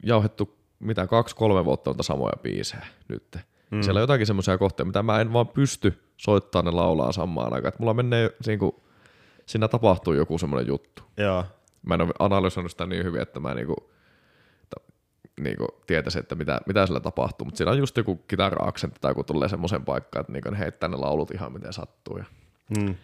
jauhettu 0.03 0.57
mitä 0.79 1.07
kaksi-kolme 1.07 1.65
vuotta 1.65 1.89
noita 1.89 2.03
samoja 2.03 2.33
biisejä 2.41 2.85
nyt. 3.07 3.37
Mm. 3.71 3.81
Siellä 3.81 3.97
on 3.97 4.03
jotakin 4.03 4.27
semmoisia 4.27 4.57
kohtia, 4.57 4.85
mitä 4.85 5.03
mä 5.03 5.21
en 5.21 5.33
vaan 5.33 5.47
pysty 5.47 6.03
soittamaan 6.17 6.65
ne 6.65 6.71
laulaa 6.71 7.11
samaan 7.11 7.53
aikaan. 7.53 7.67
Että 7.67 7.79
mulla 7.83 7.93
menee, 7.93 8.31
niin 8.45 8.59
kuin, 8.59 8.75
siinä 9.45 9.67
tapahtuu 9.67 10.13
joku 10.13 10.37
semmoinen 10.37 10.67
juttu. 10.67 11.03
Joo. 11.17 11.45
Mä 11.85 11.93
en 11.93 12.01
ole 12.01 12.13
analysoinut 12.19 12.71
sitä 12.71 12.85
niin 12.85 13.03
hyvin, 13.03 13.21
että 13.21 13.39
mä 13.39 13.53
niinku, 13.53 13.90
ta, 15.43 15.49
niinku 15.49 15.67
tietäisin, 15.87 16.19
että 16.19 16.35
mitä, 16.35 16.61
mitä 16.65 16.85
sillä 16.85 16.99
tapahtuu. 16.99 17.45
Mutta 17.45 17.57
siinä 17.57 17.71
on 17.71 17.77
just 17.77 17.97
joku 17.97 18.15
kitara-aksentti 18.15 18.97
tai 19.01 19.13
kun 19.13 19.25
tulee 19.25 19.49
semmoisen 19.49 19.85
paikkaan, 19.85 20.21
että 20.21 20.33
niinku 20.33 20.49
ne 20.49 20.59
heittää 20.59 20.89
ne 20.89 20.95
laulut 20.97 21.31
ihan 21.31 21.53
miten 21.53 21.73
sattuu. 21.73 22.17
Ja, 22.17 22.25
Mm. 22.77 22.95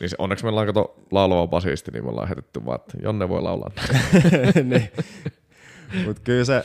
niin 0.00 0.08
se, 0.10 0.16
onneksi 0.18 0.44
meillä 0.44 0.60
on 0.60 0.66
kato 0.66 0.94
laulava 1.10 1.46
basisti, 1.46 1.90
niin 1.90 2.04
me 2.04 2.10
ollaan 2.10 2.28
heitetty 2.28 2.64
vaan, 2.66 2.80
että 2.80 2.98
Jonne 3.02 3.28
voi 3.28 3.42
laulaa. 3.42 3.70
niin. 4.64 4.90
Mutta 6.06 6.22
kyllä 6.24 6.44
se, 6.44 6.64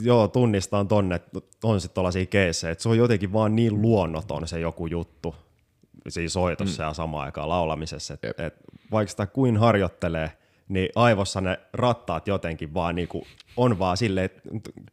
joo, 0.00 0.28
tunnistan 0.28 0.88
tonne, 0.88 1.14
että 1.14 1.40
on 1.64 1.80
sitten 1.80 1.94
tollaisia 1.94 2.26
keissejä, 2.26 2.70
että 2.72 2.82
se 2.82 2.88
on 2.88 2.98
jotenkin 2.98 3.32
vaan 3.32 3.56
niin 3.56 3.82
luonnoton 3.82 4.48
se 4.48 4.60
joku 4.60 4.86
juttu 4.86 5.34
siinä 6.08 6.28
soitossa 6.28 6.82
mm. 6.82 6.88
ja 6.88 6.94
samaan 6.94 7.24
aikaan 7.24 7.48
laulamisessa, 7.48 8.14
että 8.14 8.46
et 8.46 8.54
vaikka 8.90 9.10
sitä 9.10 9.26
kuin 9.26 9.56
harjoittelee, 9.56 10.32
niin 10.72 10.88
aivossa 10.94 11.40
ne 11.40 11.60
rattaat 11.72 12.28
jotenkin 12.28 12.74
vaan 12.74 12.94
niinku 12.94 13.26
on 13.56 13.78
vaan 13.78 13.96
silleen, 13.96 14.24
että 14.24 14.40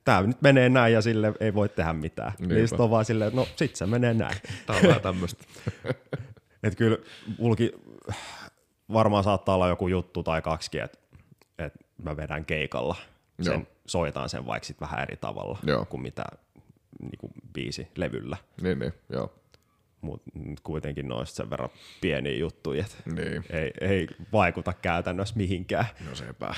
tämä 0.03 0.21
nyt 0.21 0.41
menee 0.41 0.69
näin 0.69 0.93
ja 0.93 1.01
sille 1.01 1.33
ei 1.39 1.53
voi 1.53 1.69
tehdä 1.69 1.93
mitään. 1.93 2.33
Niinpä. 2.39 2.55
Niin 2.55 2.67
sit 2.67 2.79
on 2.79 2.89
vaan 2.89 3.05
silleen, 3.05 3.27
että 3.27 3.39
no 3.39 3.47
sit 3.55 3.75
se 3.75 3.85
menee 3.85 4.13
näin. 4.13 4.37
Tää 4.65 4.75
on 4.75 4.81
vähän 4.87 5.01
tämmöistä. 5.01 5.43
Että 6.63 6.77
kyllä 6.77 6.97
mulki 7.37 7.73
varmaan 8.93 9.23
saattaa 9.23 9.55
olla 9.55 9.67
joku 9.67 9.87
juttu 9.87 10.23
tai 10.23 10.41
kaksi, 10.41 10.79
että 10.79 10.97
et 11.57 11.73
mä 12.03 12.17
vedän 12.17 12.45
keikalla. 12.45 12.95
Sen, 13.41 13.53
Joo. 13.53 13.61
soitan 13.85 14.29
sen 14.29 14.45
vaikka 14.45 14.67
sit 14.67 14.81
vähän 14.81 15.01
eri 15.01 15.17
tavalla 15.17 15.59
Joo. 15.63 15.85
kuin 15.85 16.01
mitä 16.01 16.23
niinku, 16.99 17.29
biisi 17.53 17.87
levyllä. 17.95 18.37
niin, 18.61 18.79
niin, 18.79 18.93
joo. 19.09 19.33
Mutta 20.01 20.31
kuitenkin 20.63 21.07
noista 21.07 21.35
sen 21.35 21.49
verran 21.49 21.69
pieniä 22.01 22.37
juttuja, 22.37 22.85
että 22.85 22.95
Niin. 23.05 23.43
ei, 23.49 23.71
ei 23.81 24.07
vaikuta 24.33 24.73
käytännössä 24.73 25.35
mihinkään. 25.37 25.85
No 26.09 26.15
sepä. 26.15 26.53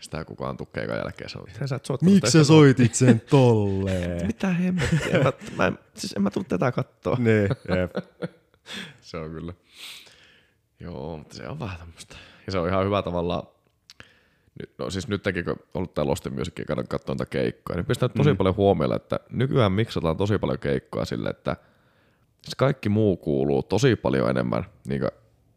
Sitä 0.00 0.24
kukaan 0.24 0.56
tukkeikaan 0.56 0.98
jälkeen 0.98 1.30
sanoo, 1.30 1.46
sä 1.66 1.80
Miksi 2.02 2.20
tästä 2.20 2.38
sä 2.38 2.44
soitit 2.44 2.94
sen 2.94 3.20
tolleen? 3.30 4.26
Mitä 4.32 4.48
hemmettiä? 4.48 4.98
En 5.12 5.22
mä, 5.22 5.32
mä, 5.56 5.66
en- 5.66 5.78
siis 5.94 6.12
en 6.12 6.22
mä 6.22 6.30
tullut 6.30 6.48
tätä 6.48 6.72
kattoa. 6.72 7.16
niin, 7.20 7.48
jep. 7.76 7.92
Se 9.00 9.16
on 9.16 9.30
kyllä. 9.30 9.52
Joo, 10.80 11.16
mutta 11.16 11.36
se 11.36 11.48
on 11.48 11.60
vähän 11.60 11.78
tämmöistä. 11.78 12.16
Ja 12.46 12.52
se 12.52 12.58
on 12.58 12.68
ihan 12.68 12.84
hyvä 12.84 13.02
tavallaan, 13.02 13.42
nyt, 14.60 14.70
no 14.78 14.90
siis 14.90 15.08
nytkin 15.08 15.44
kun 15.44 15.52
on 15.52 15.58
ollut 15.74 15.94
tää 15.94 16.06
Lost 16.06 16.26
in 16.26 16.34
Music 16.34 16.58
ja 16.58 16.84
katsoa 16.88 17.14
niitä 17.14 17.26
keikkoja, 17.26 17.76
niin 17.76 17.86
pistän 17.86 18.10
tosi 18.10 18.30
mm. 18.30 18.36
paljon 18.36 18.56
huomioon, 18.56 18.96
että 18.96 19.20
nykyään 19.30 19.72
miksataan 19.72 20.16
tosi 20.16 20.38
paljon 20.38 20.58
keikkoja 20.58 21.04
sille, 21.04 21.30
että 21.30 21.56
siis 22.42 22.54
kaikki 22.56 22.88
muu 22.88 23.16
kuuluu 23.16 23.62
tosi 23.62 23.96
paljon 23.96 24.30
enemmän, 24.30 24.64
niin 24.88 25.00
kuin 25.00 25.10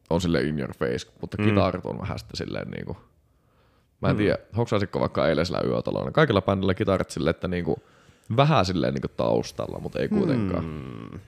on 0.10 0.22
sille 0.22 0.42
in 0.42 0.60
your 0.60 0.74
face, 0.74 1.12
mutta 1.22 1.38
mm. 1.38 1.46
kitarit 1.46 1.86
on 1.86 2.00
vähän 2.00 2.20
sitten 2.20 2.38
silleen 2.38 2.72
niin 2.72 2.86
kuin, 2.86 2.98
mä 4.02 4.10
en 4.10 4.16
mm. 4.16 4.18
tiedä, 4.18 4.38
hoksaisitko 4.58 5.00
vaikka 5.00 5.28
eilisellä 5.28 5.62
yötalolla, 5.68 6.12
kaikilla 6.12 6.42
bändillä 6.42 6.74
kitarit 6.74 7.10
silleen, 7.10 7.32
että 7.32 7.48
niin 7.48 7.66
kuin, 7.66 7.78
vähän 8.38 8.66
silleen 8.66 8.94
niin 8.94 9.02
kuin 9.02 9.12
taustalla, 9.18 9.80
mutta 9.80 10.00
ei 10.00 10.08
kuitenkaan. 10.08 10.66
Mm. 10.66 11.20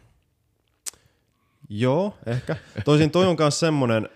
Joo, 1.70 2.18
ehkä. 2.26 2.56
Toisin 2.86 3.12
toi 3.12 3.26
on 3.26 3.36
myös 3.40 3.60
semmoinen, 3.60 4.10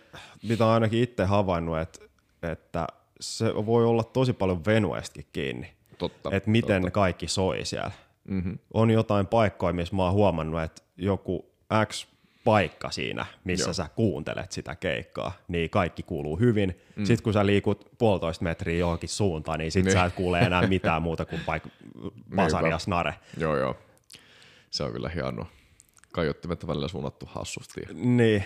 mitä 0.44 0.66
olen 0.66 0.74
ainakin 0.74 1.04
itse 1.04 1.26
havainnut, 1.26 1.78
että, 1.80 2.00
että 2.44 2.88
se 3.20 3.46
voi 3.66 3.86
olla 3.86 4.04
tosi 4.04 4.34
paljon 4.34 4.66
venuestakin 4.66 5.26
kiinni. 5.34 5.74
Totta. 5.98 6.30
Että 6.32 6.50
miten 6.50 6.82
totta. 6.82 6.92
kaikki 6.92 7.28
soi 7.28 7.66
siellä. 7.66 7.92
Mm-hmm. 8.30 8.60
On 8.74 8.90
jotain 8.92 9.28
paikkoja, 9.28 9.74
missä 9.74 9.96
mä 9.96 10.04
oon 10.04 10.14
huomannut, 10.14 10.62
että 10.62 10.82
joku 10.98 11.52
X 11.86 12.08
paikka 12.44 12.92
siinä, 12.92 13.26
missä 13.44 13.66
Joo. 13.66 13.74
Sä 13.74 13.90
kuuntelet 13.96 14.52
sitä 14.52 14.76
keikkaa, 14.76 15.32
niin 15.48 15.70
kaikki 15.70 16.04
kuuluu 16.04 16.40
hyvin. 16.40 16.82
Mm. 16.96 17.06
Sitten 17.06 17.24
kun 17.24 17.34
sä 17.34 17.46
liikut 17.46 17.90
puolitoista 17.98 18.44
metriä 18.44 18.78
johonkin 18.80 19.10
suuntaan, 19.10 19.60
niin 19.60 19.72
sit 19.72 19.86
Niin. 19.86 19.94
sä 19.94 20.06
et 20.06 20.14
kuule 20.14 20.40
enää 20.40 20.68
mitään 20.68 21.02
muuta 21.02 21.26
kuin 21.26 21.42
vaikka 21.48 21.70
basari 22.36 22.70
ja 22.70 22.80
snare. 22.80 23.14
Joo, 23.38 23.58
joo. 23.58 23.78
Se 24.70 24.84
on 24.84 24.92
kyllä 24.92 25.10
hienoa. 25.10 25.46
Kaiuttimet 26.14 26.68
välillä 26.68 26.88
suunnattu 26.88 27.26
hassusti. 27.26 27.82
Niin, 27.94 28.44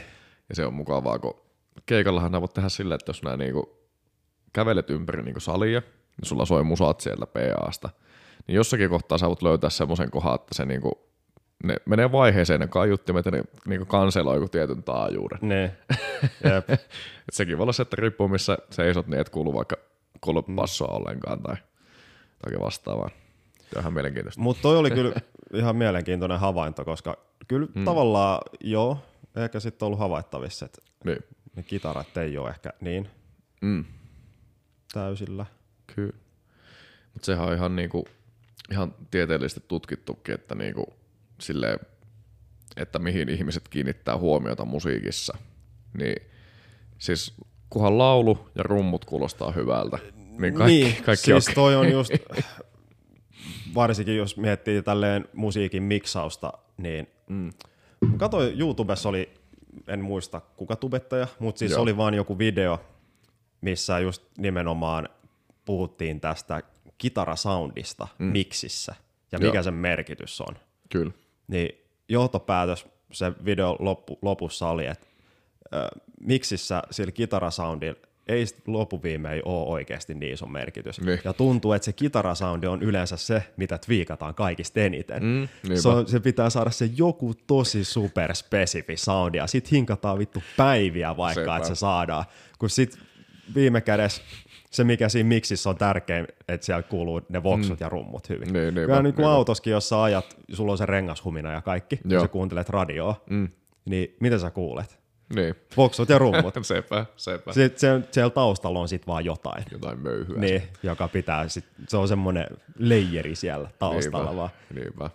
Ja 0.49 0.55
se 0.55 0.65
on 0.65 0.73
mukavaa, 0.73 1.19
kun 1.19 1.41
keikallahan 1.85 2.31
nää 2.31 2.41
voit 2.41 2.53
tehdä 2.53 2.69
silleen, 2.69 2.95
että 2.95 3.09
jos 3.09 3.23
nää 3.23 3.37
niinku 3.37 3.77
kävelet 4.53 4.89
ympäri 4.89 5.23
niinku 5.23 5.39
salia, 5.39 5.79
niin 5.79 6.25
sulla 6.25 6.45
soi 6.45 6.63
musat 6.63 6.99
sieltä 6.99 7.25
PAsta, 7.27 7.89
niin 8.47 8.55
jossakin 8.55 8.89
kohtaa 8.89 9.17
sä 9.17 9.27
voit 9.27 9.41
löytää 9.41 9.69
semmoisen 9.69 10.11
kohan, 10.11 10.35
että 10.35 10.55
se 10.55 10.65
niinku, 10.65 11.07
ne 11.63 11.75
menee 11.85 12.11
vaiheeseen 12.11 12.59
ne 12.59 12.67
kaiuttimet 12.67 13.25
ja 13.25 13.31
ne 13.31 13.43
niinku 13.67 13.85
kanseloi 13.85 14.35
joku 14.35 14.47
tietyn 14.47 14.83
taajuuden. 14.83 15.39
niin. 15.41 15.71
Jep. 16.53 16.69
Et 16.69 17.33
sekin 17.33 17.57
voi 17.57 17.63
olla 17.63 17.73
se, 17.73 17.81
että 17.81 17.95
riippuu 17.99 18.27
missä 18.27 18.57
seisot, 18.69 19.07
niin 19.07 19.19
et 19.21 19.29
kuulu 19.29 19.53
vaikka 19.53 19.75
kuulu 20.21 20.41
passoa 20.41 20.87
ollenkaan 20.95 21.41
tai 21.43 21.55
jotakin 22.33 22.65
vastaavaa. 22.65 23.09
Se 23.59 23.69
on 23.75 23.81
ihan 23.81 23.93
mielenkiintoista. 23.93 24.41
Mutta 24.41 24.61
toi 24.61 24.77
oli 24.77 24.91
kyllä 24.91 25.13
ihan 25.59 25.75
mielenkiintoinen 25.75 26.39
havainto, 26.39 26.85
koska 26.85 27.17
kyllä 27.47 27.67
mm. 27.75 27.85
tavallaan 27.85 28.41
joo, 28.59 28.97
ehkä 29.35 29.59
sitten 29.59 29.85
ollut 29.85 29.99
havaittavissa, 29.99 30.65
että 30.65 30.81
Niin. 31.05 31.19
ne 31.55 31.63
kitarat 31.63 32.17
ei 32.17 32.37
ole 32.37 32.49
ehkä 32.49 32.69
niin 32.81 33.09
Mm. 33.61 33.85
täysillä. 34.93 35.45
Kyllä. 35.95 36.13
Mutta 37.13 37.25
sehän 37.25 37.47
on 37.47 37.53
ihan, 37.53 37.75
niinku, 37.75 38.05
ihan 38.71 38.95
tieteellisesti 39.11 39.63
tutkittukin, 39.67 40.35
että 40.35 40.55
niinku, 40.55 40.93
silleen, 41.39 41.79
että 42.77 42.99
mihin 42.99 43.29
ihmiset 43.29 43.67
kiinnittää 43.67 44.17
huomiota 44.17 44.65
musiikissa. 44.65 45.37
Niin 45.97 46.27
siis 46.97 47.33
kunhan 47.69 47.97
laulu 47.97 48.49
ja 48.55 48.63
rummut 48.63 49.05
kuulostaa 49.05 49.51
hyvältä, 49.51 49.97
niin 50.15 50.53
kaikki, 50.53 50.73
niin, 50.73 51.03
kaikki 51.03 51.25
siis 51.25 51.45
okei. 51.45 51.55
toi 51.55 51.75
on 51.75 51.91
just, 51.91 52.11
varsinkin 53.75 54.17
jos 54.17 54.37
miettii 54.37 54.83
tälleen 54.83 55.25
musiikin 55.33 55.83
miksausta, 55.83 56.53
niin 56.77 57.07
mm. 57.29 57.53
katsoin 58.17 58.59
YouTubessa 58.59 59.09
oli, 59.09 59.33
en 59.87 60.03
muista 60.03 60.41
kuka 60.57 60.75
tubettaja, 60.75 61.27
mutta 61.39 61.59
siis. 61.59 61.71
Joo. 61.71 61.81
oli 61.81 61.97
vaan 61.97 62.13
joku 62.13 62.37
video, 62.37 62.81
missä 63.61 63.99
just 63.99 64.23
nimenomaan 64.37 65.09
puhuttiin 65.65 66.21
tästä 66.21 66.61
kitarasoundista 66.97 68.07
mm. 68.19 68.25
miksissä 68.25 68.95
ja 69.31 69.39
mikä 69.39 69.57
Joo. 69.57 69.63
sen 69.63 69.73
merkitys 69.73 70.41
on. 70.41 70.55
Kyllä. 70.89 71.11
Niin 71.47 71.69
johtopäätös 72.09 72.85
se 73.11 73.33
video 73.45 73.75
loppu, 73.79 74.19
lopussa 74.21 74.69
oli, 74.69 74.85
että 74.85 75.07
ö, 75.73 75.87
miksissä 76.19 76.83
sillä 76.91 77.11
kitarasoundilla 77.11 77.99
ei 78.27 78.45
loppuviimein 78.67 79.41
ole 79.45 79.67
oikeasti 79.67 80.13
niin 80.13 80.33
iso 80.33 80.45
merkitys. 80.45 81.01
Niin. 81.01 81.19
Ja 81.23 81.33
tuntuu, 81.33 81.73
että 81.73 81.85
se 81.85 81.93
kitarasoundi 81.93 82.67
on 82.67 82.83
yleensä 82.83 83.17
se, 83.17 83.43
mitä 83.57 83.77
twiikataan 83.77 84.35
kaikista 84.35 84.79
eniten. 84.79 85.23
Mm, 85.23 85.47
niinpä. 85.63 85.81
se, 85.81 85.89
on, 85.89 86.07
se 86.07 86.19
pitää 86.19 86.49
saada 86.49 86.71
se 86.71 86.89
joku 86.97 87.33
tosi 87.47 87.83
superspesifi 87.83 88.97
soundi, 88.97 89.37
ja 89.37 89.47
sit 89.47 89.71
hinkataan 89.71 90.19
vittu 90.19 90.43
päiviä 90.57 91.17
vaikka, 91.17 91.41
Sepä. 91.41 91.55
että 91.55 91.67
se 91.67 91.75
saadaan. 91.75 92.25
Kun 92.59 92.69
sit 92.69 92.99
viime 93.55 93.81
kädessä 93.81 94.21
se, 94.73 94.83
mikä 94.83 95.09
siinä 95.09 95.27
miksissä 95.27 95.69
on 95.69 95.77
tärkein, 95.77 96.27
että 96.47 96.65
siellä 96.65 96.83
kuuluu 96.83 97.21
ne 97.29 97.43
voksut 97.43 97.79
mm. 97.79 97.83
ja 97.83 97.89
rummut 97.89 98.29
hyvin. 98.29 98.53
Niin, 98.53 98.75
niinpä, 98.75 98.81
Kyllä 98.81 99.01
niin 99.01 99.13
kuin 99.13 99.27
autoskin, 99.27 99.71
jos 99.71 99.89
sä 99.89 100.03
ajat, 100.03 100.37
sulla 100.53 100.71
on 100.71 100.77
se 100.77 100.85
rengashumina 100.85 101.51
ja 101.51 101.61
kaikki, 101.61 101.99
ja 102.05 102.13
Joo. 102.13 102.21
sä 102.21 102.27
kuuntelet 102.27 102.69
radioa, 102.69 103.23
mm. 103.29 103.47
niin 103.85 104.15
mitä 104.19 104.37
sä 104.37 104.51
kuulet? 104.51 104.99
Niin. 105.35 105.55
Voksut 105.77 106.09
ja 106.09 106.17
rummut. 106.17 106.53
sepä, 106.61 107.05
sepä. 107.15 107.53
Sitten 107.53 107.79
se, 107.79 108.07
siellä 108.11 108.29
taustalla 108.29 108.79
on 108.79 108.87
sit 108.87 109.07
vaan 109.07 109.25
jotain, 109.25 109.63
Jotain 109.71 109.99
möyhyä. 109.99 110.37
niin, 110.39 110.63
joka 110.83 111.07
pitää 111.07 111.47
sit, 111.47 111.65
se 111.87 111.97
on 111.97 112.07
semmoinen 112.07 112.47
leijeri 112.77 113.35
siellä 113.35 113.69
taustalla 113.79 114.25
Niinpä, 114.25 114.37
vaan. 114.37 114.49
niinpä. 114.73 115.09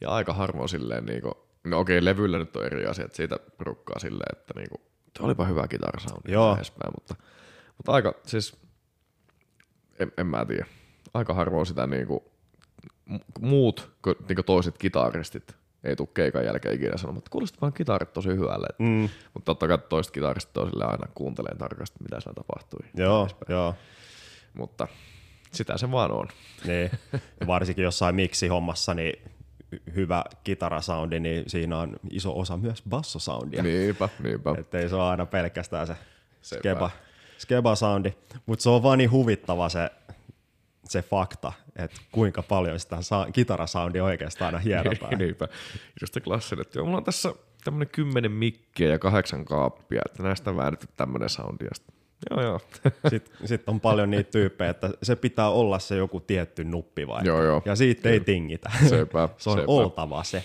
Ja 0.00 0.10
aika 0.10 0.32
harvoin 0.32 0.68
silleen 0.68 1.04
niinku, 1.04 1.32
no 1.64 1.80
okei, 1.80 2.04
levyllä 2.04 2.38
nyt 2.38 2.56
on 2.56 2.64
eri 2.66 2.86
asiat, 2.86 3.14
siitä 3.14 3.36
porukkaa 3.58 3.98
silleen, 3.98 4.38
että 4.38 4.54
niinku, 4.56 4.80
olipa 5.20 5.44
hyvä 5.44 5.68
kitarasoundi 5.68 6.32
Joo. 6.32 6.56
edespäin, 6.56 6.92
mutta, 6.94 7.14
mutta 7.76 7.92
aika, 7.92 8.14
siis, 8.26 8.56
en, 9.98 10.12
en 10.18 10.26
mä 10.26 10.44
tiedä, 10.44 10.66
aika 11.14 11.34
harvoin 11.34 11.66
sitä 11.66 11.86
niinku, 11.86 12.32
mu- 13.10 13.24
muut 13.40 13.90
niinku 14.28 14.42
toiset 14.42 14.78
kitaristit 14.78 15.56
ei 15.84 15.96
tule 15.96 16.08
keikan 16.14 16.44
jälkeen 16.44 16.74
ikinä 16.74 16.96
sanomaan, 16.96 17.18
että 17.18 17.30
kuulostaa 17.30 17.60
vaan 17.60 17.72
kitarit 17.72 18.12
tosi 18.12 18.28
hyvälle. 18.28 18.66
Mm. 18.78 19.08
Mutta 19.34 19.44
totta 19.44 19.68
kai 19.68 19.78
toiset 19.78 20.12
kitaristit 20.12 20.56
on 20.56 20.70
silleen 20.70 20.90
aina 20.90 21.08
kuuntelee 21.14 21.54
tarkasti, 21.54 21.98
mitä 22.02 22.20
siellä 22.20 22.34
tapahtui. 22.34 22.80
Joo, 22.94 23.28
joo. 23.48 23.74
Mutta 24.54 24.88
sitä 25.52 25.78
se 25.78 25.90
vaan 25.90 26.12
on. 26.12 26.28
Niin. 26.66 26.90
Ja 27.40 27.46
varsinkin 27.46 27.82
jossain 27.84 28.14
miksi-hommassa, 28.14 28.94
niin 28.94 29.30
hy- 29.74 29.94
hyvä 29.94 30.24
kitarasoundi, 30.44 31.20
niin 31.20 31.44
siinä 31.46 31.78
on 31.78 31.96
iso 32.10 32.38
osa 32.38 32.56
myös 32.56 32.82
bassosoundia. 32.88 33.62
Niinpä, 33.62 34.08
niinpä. 34.22 34.54
Että 34.58 34.78
ei 34.78 34.88
se 34.88 34.94
ole 34.94 35.02
aina 35.02 35.26
pelkästään 35.26 35.86
se 35.86 35.96
Sepä. 36.42 36.58
skeba, 36.60 36.90
skeba 37.38 37.74
soundi. 37.74 38.12
Mutta 38.46 38.62
se 38.62 38.70
on 38.70 38.82
vaan 38.82 38.98
niin 38.98 39.10
huvittava 39.10 39.68
se, 39.68 39.90
se 40.84 41.02
fakta, 41.02 41.52
että 41.76 42.00
kuinka 42.12 42.42
paljon 42.42 42.80
sitä 42.80 43.02
sa- 43.02 43.26
kitarasoundia 43.32 44.04
oikeastaan 44.04 44.54
aina 44.54 44.58
hierotaan. 44.58 45.18
Niinpä. 45.18 45.48
Just 46.00 46.16
klassinen, 46.24 46.62
että 46.62 46.78
joo, 46.78 46.84
mulla 46.84 46.98
on 46.98 47.04
tässä 47.04 47.34
tämmönen 47.64 47.88
kymmenen 47.88 48.32
mikkiä 48.32 48.88
ja 48.88 48.98
kahdeksan 48.98 49.44
kaappia, 49.44 50.02
että 50.06 50.22
näistä 50.22 50.50
on 50.50 50.56
väännetty 50.56 50.88
tämmönen 50.96 51.28
soundi. 51.28 51.64
Joo, 52.30 52.42
joo. 52.42 52.60
Sitten 53.10 53.36
sit 53.48 53.68
on 53.68 53.80
paljon 53.80 54.10
niitä 54.10 54.30
tyyppejä, 54.30 54.70
että 54.70 54.90
se 55.02 55.16
pitää 55.16 55.48
olla 55.48 55.78
se 55.78 55.96
joku 55.96 56.20
tietty 56.20 56.64
nuppi 56.64 57.06
vai. 57.06 57.24
Joo, 57.24 57.42
joo. 57.42 57.62
Ja 57.64 57.76
siitä 57.76 58.08
ei 58.08 58.20
tingitä. 58.20 58.70
Sepä, 58.88 59.28
se 59.38 59.50
on 59.50 59.56
sepä. 59.58 59.72
oltava 59.72 60.24
se. 60.24 60.44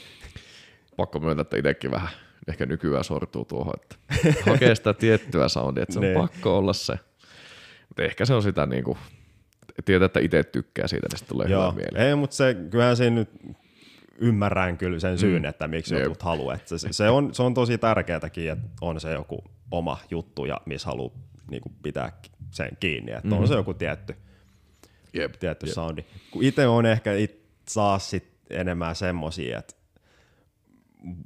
Pakko 0.98 1.20
myöntää, 1.20 1.42
että 1.42 1.58
itsekin 1.58 1.92
vähän 1.92 2.10
ehkä 2.50 2.66
nykyään 2.66 3.04
sortuu 3.04 3.46
tuohon, 3.46 3.74
että 3.82 3.96
hakee 4.52 4.76
sitä 4.76 4.94
tiettyä 4.94 5.48
soundia, 5.48 5.84
että 5.84 5.94
se 5.94 6.00
on 6.00 6.06
Niin. 6.06 6.18
pakko 6.18 6.58
olla 6.58 6.74
se. 6.74 6.94
Mutta 7.88 8.04
ehkä 8.04 8.26
se 8.26 8.34
on 8.34 8.44
sitä 8.44 8.66
niinku, 8.66 8.98
tietää, 9.86 10.06
että 10.06 10.20
itse 10.20 10.44
tykkää 10.44 10.88
siitä, 10.88 11.08
niin 11.12 11.28
tulee 11.28 11.48
hyvä 11.48 11.58
Joo, 11.60 11.72
mieli. 11.72 12.08
ei, 12.08 12.16
mutta 12.16 12.36
se, 12.36 12.56
kyllähän 12.70 12.98
siinä 12.98 13.16
nyt 13.16 13.30
ymmärrän 14.18 14.78
kyllä 14.78 15.00
sen 15.00 15.18
syyn, 15.18 15.42
mm. 15.42 15.46
että 15.50 15.68
miksi 15.68 15.96
Jep. 15.96 16.04
jotkut 16.04 16.24
haluaa. 16.24 16.58
Se, 16.66 16.78
se, 16.92 17.10
on, 17.10 17.34
se 17.36 17.44
on 17.44 17.54
tosi 17.54 17.78
tärkeätäkin, 17.78 18.52
että 18.52 18.68
on 18.82 19.00
se 19.02 19.12
joku 19.14 19.44
oma 19.72 19.98
juttu 20.12 20.46
ja 20.46 20.62
missä 20.66 20.86
haluaa 20.88 21.14
niin 21.52 21.62
pitää 21.84 22.12
sen 22.52 22.70
kiinni, 22.80 23.12
että 23.12 23.28
mm. 23.28 23.34
on 23.34 23.48
se 23.48 23.54
joku 23.54 23.74
tietty, 23.74 24.16
Jep, 25.14 25.34
tietty 25.40 25.66
jep. 25.66 25.74
soundi. 25.74 26.06
Kun 26.32 26.44
itse 26.44 26.68
on 26.68 26.86
ehkä 26.86 27.14
it, 27.14 27.40
saa 27.70 28.00
sit 28.00 28.28
enemmän 28.50 28.96
semmosia, 28.96 29.60
että 29.60 29.76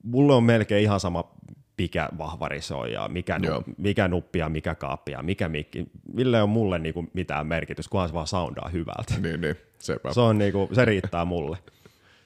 mulle 0.04 0.34
on 0.34 0.44
melkein 0.44 0.84
ihan 0.84 1.00
sama, 1.00 1.32
mikä 1.78 2.10
vahvari 2.18 2.62
se 2.62 2.74
on 2.74 2.92
ja 2.92 3.08
mikä, 3.08 3.40
nu, 3.40 3.64
mikä 3.78 4.08
nuppi 4.08 4.40
ja 4.40 4.50
mikä 4.50 4.76
kaappi 4.76 5.12
ja 5.12 5.22
mikä 5.24 5.50
mikki. 5.50 5.86
Mille 6.14 6.42
on 6.42 6.50
mulle 6.50 6.80
niinku 6.80 7.06
mitään 7.14 7.48
merkitys, 7.48 7.88
kunhan 7.88 8.10
se 8.10 8.14
vaan 8.14 8.28
soundaa 8.28 8.70
hyvältä. 8.70 9.14
Niin, 9.22 9.42
niin, 9.42 9.56
sepä. 9.80 10.14
Se, 10.14 10.20
on 10.22 10.38
niinku, 10.38 10.70
se 10.74 10.86
riittää 10.86 11.26
mulle. 11.26 11.58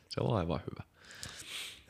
Se 0.10 0.22
on 0.24 0.38
aivan 0.38 0.60
hyvä. 0.60 0.84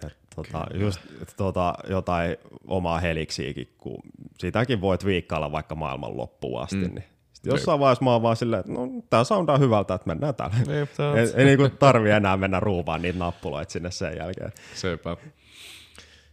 Et, 0.07 0.17
tota, 0.35 0.65
just 0.73 0.99
tota, 1.37 1.73
jotain 1.89 2.37
omaa 2.67 2.99
heliksiäkin, 2.99 3.73
kun 3.77 3.97
sitäkin 4.37 4.81
voit 4.81 5.05
viikkailla 5.05 5.51
vaikka 5.51 5.75
maailman 5.75 6.17
loppuun 6.17 6.61
asti. 6.61 6.75
Mm. 6.75 6.95
Niin. 6.95 7.03
Sitten 7.33 7.51
jossain 7.51 7.79
vaiheessa 7.79 8.03
mä 8.03 8.11
oon 8.11 8.21
vaan 8.21 8.35
silleen, 8.35 8.59
että 8.59 8.71
no 8.71 8.87
tää 9.09 9.23
soundaa 9.23 9.57
hyvältä, 9.57 9.93
että 9.93 10.07
mennään 10.07 10.35
täällä. 10.35 10.55
Niin, 10.67 10.89
tää 10.97 11.09
on- 11.11 11.17
ei, 11.17 11.27
ei 11.35 11.45
niinku 11.45 11.69
tarvi 11.69 12.09
enää 12.09 12.37
mennä 12.37 12.59
ruuvaan 12.59 13.01
niitä 13.01 13.19
nappuloita 13.19 13.71
sinne 13.71 13.91
sen 13.91 14.17
jälkeen. 14.17 14.51
Sepä. 14.75 15.17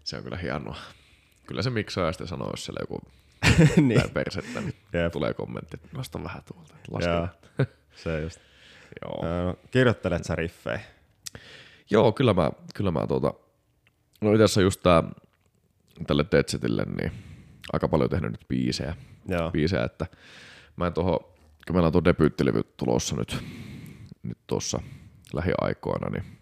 Se 0.04 0.16
on 0.16 0.22
kyllä 0.22 0.36
hienoa. 0.36 0.76
Kyllä 1.46 1.62
se 1.62 1.70
miksaaja 1.70 2.12
sitten 2.12 2.26
sanoo, 2.28 2.50
jos 2.50 2.64
siellä 2.64 2.80
joku 2.82 2.98
niin. 3.88 4.10
persettä, 4.14 4.60
niin 4.60 4.74
Jep. 4.92 5.12
tulee 5.12 5.34
kommentti, 5.34 5.76
että 5.76 5.96
nosta 5.96 6.24
vähän 6.24 6.42
tuolta. 6.52 6.74
Joo, 7.06 7.28
se 8.02 8.20
just. 8.20 8.40
Joo. 9.02 9.24
Öö, 9.26 9.54
kirjoittelet 9.70 10.24
sä 10.24 10.34
riffejä? 10.34 10.80
Joo, 11.90 12.12
kyllä 12.12 12.34
mä, 12.34 12.50
kyllä 12.74 12.90
mä 12.90 13.06
tuota, 13.06 13.34
no 14.20 14.32
itse 14.32 14.44
asiassa 14.44 14.60
just 14.60 14.82
tää, 14.82 15.02
tälle 16.06 16.24
Deadsetille, 16.32 16.84
niin 16.84 17.12
aika 17.72 17.88
paljon 17.88 18.10
tehnyt 18.10 18.30
nyt 18.30 18.48
biisejä, 18.48 18.96
Joo. 19.28 19.50
biisejä 19.50 19.84
että 19.84 20.06
mä 20.76 20.86
en 20.86 20.92
tuohon, 20.92 21.18
kun 21.66 21.76
meillä 21.76 21.86
on 21.86 21.92
tuo 21.92 22.04
debyyttilevy 22.04 22.62
tulossa 22.76 23.16
nyt, 23.16 23.44
nyt 24.22 24.38
tuossa 24.46 24.80
lähiaikoina, 25.32 26.10
niin 26.10 26.38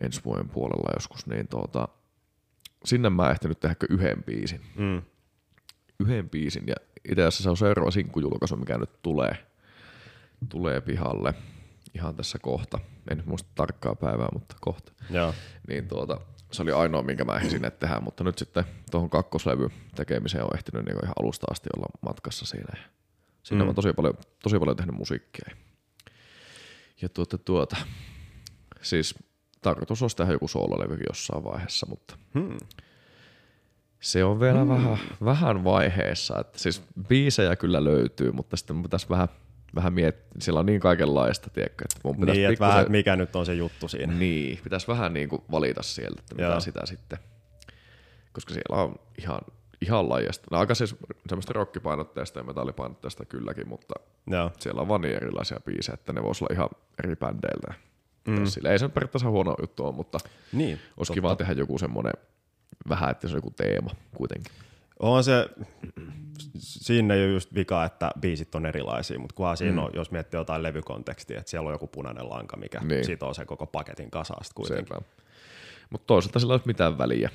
ensi 0.00 0.24
vuoden 0.24 0.48
puolella 0.48 0.92
joskus, 0.96 1.26
niin 1.26 1.48
tuota, 1.48 1.88
sinne 2.88 3.10
mä 3.10 3.30
ehtinyt 3.30 3.60
tehdä 3.60 3.76
yhden 3.90 4.24
biisin. 4.24 4.60
Mm. 4.76 5.02
Yhden 6.00 6.30
biisin, 6.30 6.64
ja 6.66 6.74
itse 7.08 7.22
asiassa 7.22 7.42
se 7.42 7.50
on 7.50 7.56
seuraava 7.56 7.90
sinkkujulkaisu, 7.90 8.56
mikä 8.56 8.78
nyt 8.78 9.02
tulee, 9.02 9.46
tulee 10.48 10.80
pihalle 10.80 11.34
ihan 11.94 12.16
tässä 12.16 12.38
kohta. 12.38 12.78
En 13.10 13.16
nyt 13.16 13.26
muista 13.26 13.50
tarkkaa 13.54 13.94
päivää, 13.94 14.28
mutta 14.32 14.56
kohta. 14.60 14.92
Joo. 15.10 15.34
Niin 15.68 15.88
tuota, 15.88 16.20
se 16.52 16.62
oli 16.62 16.72
ainoa, 16.72 17.02
minkä 17.02 17.24
mä 17.24 17.36
ehdin 17.36 17.50
sinne 17.50 17.70
tehdä, 17.70 18.00
mutta 18.00 18.24
nyt 18.24 18.38
sitten 18.38 18.64
tuohon 18.90 19.10
kakkoslevy 19.10 19.68
tekemiseen 19.94 20.44
on 20.44 20.54
ehtinyt 20.54 20.84
niin 20.84 21.04
ihan 21.04 21.14
alusta 21.20 21.46
asti 21.50 21.68
olla 21.76 21.86
matkassa 22.02 22.46
siinä. 22.46 22.72
Siinä 23.42 23.62
mm. 23.64 23.68
on 23.68 23.74
tosi 23.74 23.92
paljon, 23.92 24.14
tosi 24.42 24.58
paljon 24.58 24.76
tehnyt 24.76 24.96
musiikkia. 24.96 25.50
Ja 27.02 27.08
tuota, 27.08 27.38
tuota, 27.38 27.76
siis 28.82 29.14
tarkoitus 29.62 30.02
olisi 30.02 30.16
tehdä 30.16 30.32
joku 30.32 30.48
soololevykin 30.48 31.06
jossain 31.08 31.44
vaiheessa, 31.44 31.86
mutta 31.86 32.16
Hmm. 32.34 32.56
se 34.00 34.24
on 34.24 34.40
vielä 34.40 34.58
hmm. 34.60 34.68
vähän, 34.68 34.98
vähän 35.24 35.64
vaiheessa. 35.64 36.40
Että 36.40 36.58
siis 36.58 36.82
biisejä 37.08 37.56
kyllä 37.56 37.84
löytyy, 37.84 38.32
mutta 38.32 38.56
sitten 38.56 38.76
mun 38.76 38.82
pitäisi 38.82 39.08
vähän, 39.10 39.28
vähän 39.74 39.92
miettiä. 39.92 40.28
Siellä 40.40 40.60
on 40.60 40.66
niin 40.66 40.80
kaikenlaista, 40.80 41.50
tiedätkö, 41.50 41.84
että 41.84 42.00
mun 42.04 42.16
pitäisi 42.16 42.40
Niin, 42.40 42.52
että 42.52 42.66
vähän, 42.66 42.80
että 42.80 42.90
mikä 42.90 43.16
nyt 43.16 43.36
on 43.36 43.46
se 43.46 43.54
juttu 43.54 43.88
siinä. 43.88 44.12
niin, 44.12 44.60
pitäisi 44.64 44.88
vähän 44.88 45.14
niin 45.14 45.28
kuin 45.28 45.42
valita 45.50 45.82
sieltä, 45.82 46.20
että 46.20 46.34
mitä 46.34 46.48
Joo. 46.48 46.60
sitä 46.60 46.86
sitten. 46.86 47.18
Koska 48.32 48.54
siellä 48.54 48.82
on 48.82 48.94
ihan, 49.18 49.40
ihan 49.82 50.08
laajasta. 50.08 50.46
No, 50.50 50.58
aika 50.58 50.74
siis 50.74 50.96
semmoista 51.28 51.52
rockipainotteista 51.52 52.38
ja 52.40 52.44
metallipainotteista 52.44 53.24
kylläkin, 53.24 53.68
mutta 53.68 53.94
Joo. 54.26 54.50
siellä 54.58 54.80
on 54.80 54.88
vaan 54.88 55.00
niin 55.00 55.14
erilaisia 55.16 55.60
biisejä, 55.64 55.94
että 55.94 56.12
ne 56.12 56.22
voisi 56.22 56.44
olla 56.44 56.54
ihan 56.54 56.68
eri 57.04 57.16
bändeiltä. 57.16 57.74
Mm. 58.28 58.46
Sillä 58.46 58.70
ei 58.70 58.78
se 58.78 58.88
periaatteessa 58.88 59.30
huono 59.30 59.54
juttu 59.60 59.84
ole, 59.84 59.94
mutta 59.94 60.18
Niin, 60.52 60.78
olisi 60.96 61.12
kiva 61.12 61.36
tehdä 61.36 61.52
joku 61.52 61.78
semmoinen, 61.78 62.12
vähän, 62.88 63.10
että 63.10 63.28
se 63.28 63.34
on 63.34 63.38
joku 63.38 63.50
teema 63.50 63.90
kuitenkin. 64.16 64.52
On 65.00 65.24
se, 65.24 65.48
siinä 66.58 67.14
ei 67.14 67.24
ole 67.24 67.32
just 67.32 67.54
vika, 67.54 67.84
että 67.84 68.10
biisit 68.20 68.54
on 68.54 68.66
erilaisia, 68.66 69.18
mutta 69.18 69.34
kunhan 69.34 69.56
siinä 69.56 69.72
mm. 69.72 69.78
on, 69.78 69.90
jos 69.94 70.10
miettii 70.10 70.40
jotain 70.40 70.62
levykontekstia, 70.62 71.38
että 71.38 71.50
siellä 71.50 71.66
on 71.66 71.74
joku 71.74 71.86
punainen 71.86 72.28
lanka, 72.28 72.56
mikä 72.56 72.80
niin. 72.80 73.04
sitoo 73.04 73.34
sen 73.34 73.46
koko 73.46 73.66
paketin 73.66 74.10
kasasta 74.10 74.54
kuitenkin. 74.54 74.96
Mutta 75.90 76.06
toisaalta 76.06 76.38
sillä 76.38 76.52
ei 76.52 76.56
ole 76.56 76.62
mitään 76.64 76.98
väliä. 76.98 77.30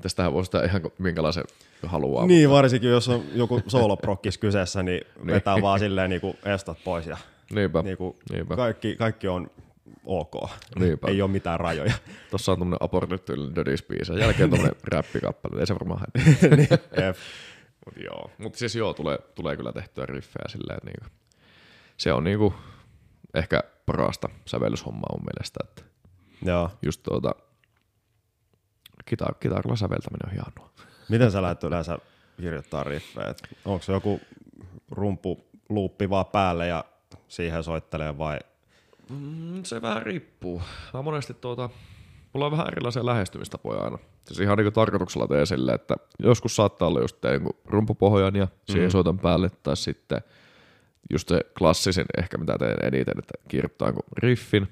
Tästähän 0.00 0.32
voi 0.32 0.44
sitä 0.44 0.64
ihan 0.64 0.82
minkälaisen 0.98 1.44
haluaa. 1.86 2.26
Niin, 2.26 2.48
mutta... 2.48 2.56
varsinkin 2.56 2.90
jos 2.90 3.08
on 3.08 3.22
joku 3.34 3.62
sooloprokkis 3.66 4.38
kyseessä, 4.38 4.82
niin, 4.82 5.00
niin 5.16 5.26
vetää 5.26 5.62
vaan 5.62 5.78
silleen 5.78 6.10
niin 6.10 6.20
kuin 6.20 6.36
estat 6.44 6.78
pois 6.84 7.06
ja 7.06 7.16
Niinpä. 7.54 7.82
Niin 7.82 7.96
kuin 7.96 8.16
Niinpä. 8.32 8.56
Kaikki, 8.56 8.96
kaikki 8.96 9.28
on 9.28 9.50
ok. 10.04 10.50
Niinpä. 10.78 11.08
Ei 11.08 11.22
ole 11.22 11.30
mitään 11.30 11.60
rajoja. 11.60 11.92
Tuossa 12.30 12.52
on 12.52 12.58
tämmöinen 12.58 12.78
abortytyylinen 12.80 13.56
Dödis-biisi. 13.56 14.20
Jälkeen 14.20 14.50
tuommoinen 14.50 14.80
räppikappale. 14.84 15.60
Ei 15.60 15.66
se 15.66 15.74
varmaan 15.74 16.00
niin, 16.56 16.68
Mut 17.86 18.04
joo. 18.04 18.30
Mut 18.38 18.54
siis 18.54 18.76
joo, 18.76 18.94
tulee, 18.94 19.18
tulee 19.34 19.56
kyllä 19.56 19.72
tehtyä 19.72 20.06
riffejä 20.06 20.48
silleen, 20.48 20.76
että 20.76 20.86
niinku, 20.90 21.16
se 21.96 22.12
on 22.12 22.24
niinku 22.24 22.54
ehkä 23.34 23.62
parasta 23.86 24.28
sävellyshommaa 24.46 25.16
mun 25.16 25.26
mielestä, 25.34 25.60
että 25.64 25.82
joo. 26.42 26.70
just 26.82 27.02
tuota, 27.02 27.34
kitar- 29.10 29.34
kitarilla 29.40 29.76
säveltäminen 29.76 30.26
on 30.26 30.32
hienoa. 30.32 30.72
Miten 31.08 31.30
sä 31.30 31.42
lähdet 31.42 31.64
yleensä 31.64 31.98
kirjoittaa 32.36 32.84
riffejä? 32.84 33.34
Onko 33.64 33.82
se 33.82 33.92
joku 33.92 34.20
rumpu 34.90 35.44
luuppi 35.68 36.10
vaan 36.10 36.26
päälle 36.26 36.66
ja 36.66 36.84
siihen 37.28 37.64
soittelee 37.64 38.18
vai? 38.18 38.38
Mm, 39.20 39.62
se 39.62 39.82
vähän 39.82 40.02
riippuu. 40.02 40.62
Mä 40.94 41.02
monesti 41.02 41.34
tuota, 41.34 41.70
mulla 42.32 42.46
on 42.46 42.52
vähän 42.52 42.66
erilaisia 42.66 43.06
lähestymistapoja 43.06 43.80
aina. 43.80 43.98
Siis 44.26 44.40
ihan 44.40 44.58
niin 44.58 44.72
tarkoituksella 44.72 45.28
teen 45.28 45.46
sille, 45.46 45.72
että 45.72 45.94
joskus 46.18 46.56
saattaa 46.56 46.88
olla 46.88 47.00
just 47.00 47.20
teen 47.20 47.46
rumpupohjan 47.64 48.36
ja 48.36 48.48
siihen 48.64 48.88
mm. 48.88 48.90
soitan 48.90 49.18
päälle, 49.18 49.50
tai 49.62 49.76
sitten 49.76 50.20
just 51.10 51.28
se 51.28 51.40
klassisin 51.58 52.06
ehkä 52.18 52.38
mitä 52.38 52.58
teen 52.58 52.78
eniten, 52.82 53.18
että 53.18 53.34
kirjoittaa 53.48 53.92
riffin 54.16 54.68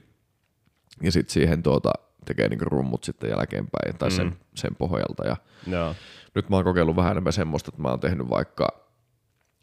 ja 1.02 1.12
sitten 1.12 1.32
siihen 1.32 1.62
tuota, 1.62 1.92
tekee 2.24 2.48
niin 2.48 2.60
rummut 2.60 3.04
sitten 3.04 3.30
jälkeenpäin 3.30 3.98
tai 3.98 4.08
mm. 4.08 4.16
sen, 4.16 4.36
sen 4.54 4.76
pohjalta. 4.76 5.26
Ja 5.26 5.36
no. 5.66 5.94
Nyt 6.34 6.48
mä 6.48 6.56
oon 6.56 6.64
kokeillut 6.64 6.96
vähän 6.96 7.12
enemmän 7.12 7.32
semmoista, 7.32 7.68
että 7.68 7.82
mä 7.82 7.88
oon 7.88 8.00
tehnyt 8.00 8.30
vaikka, 8.30 8.68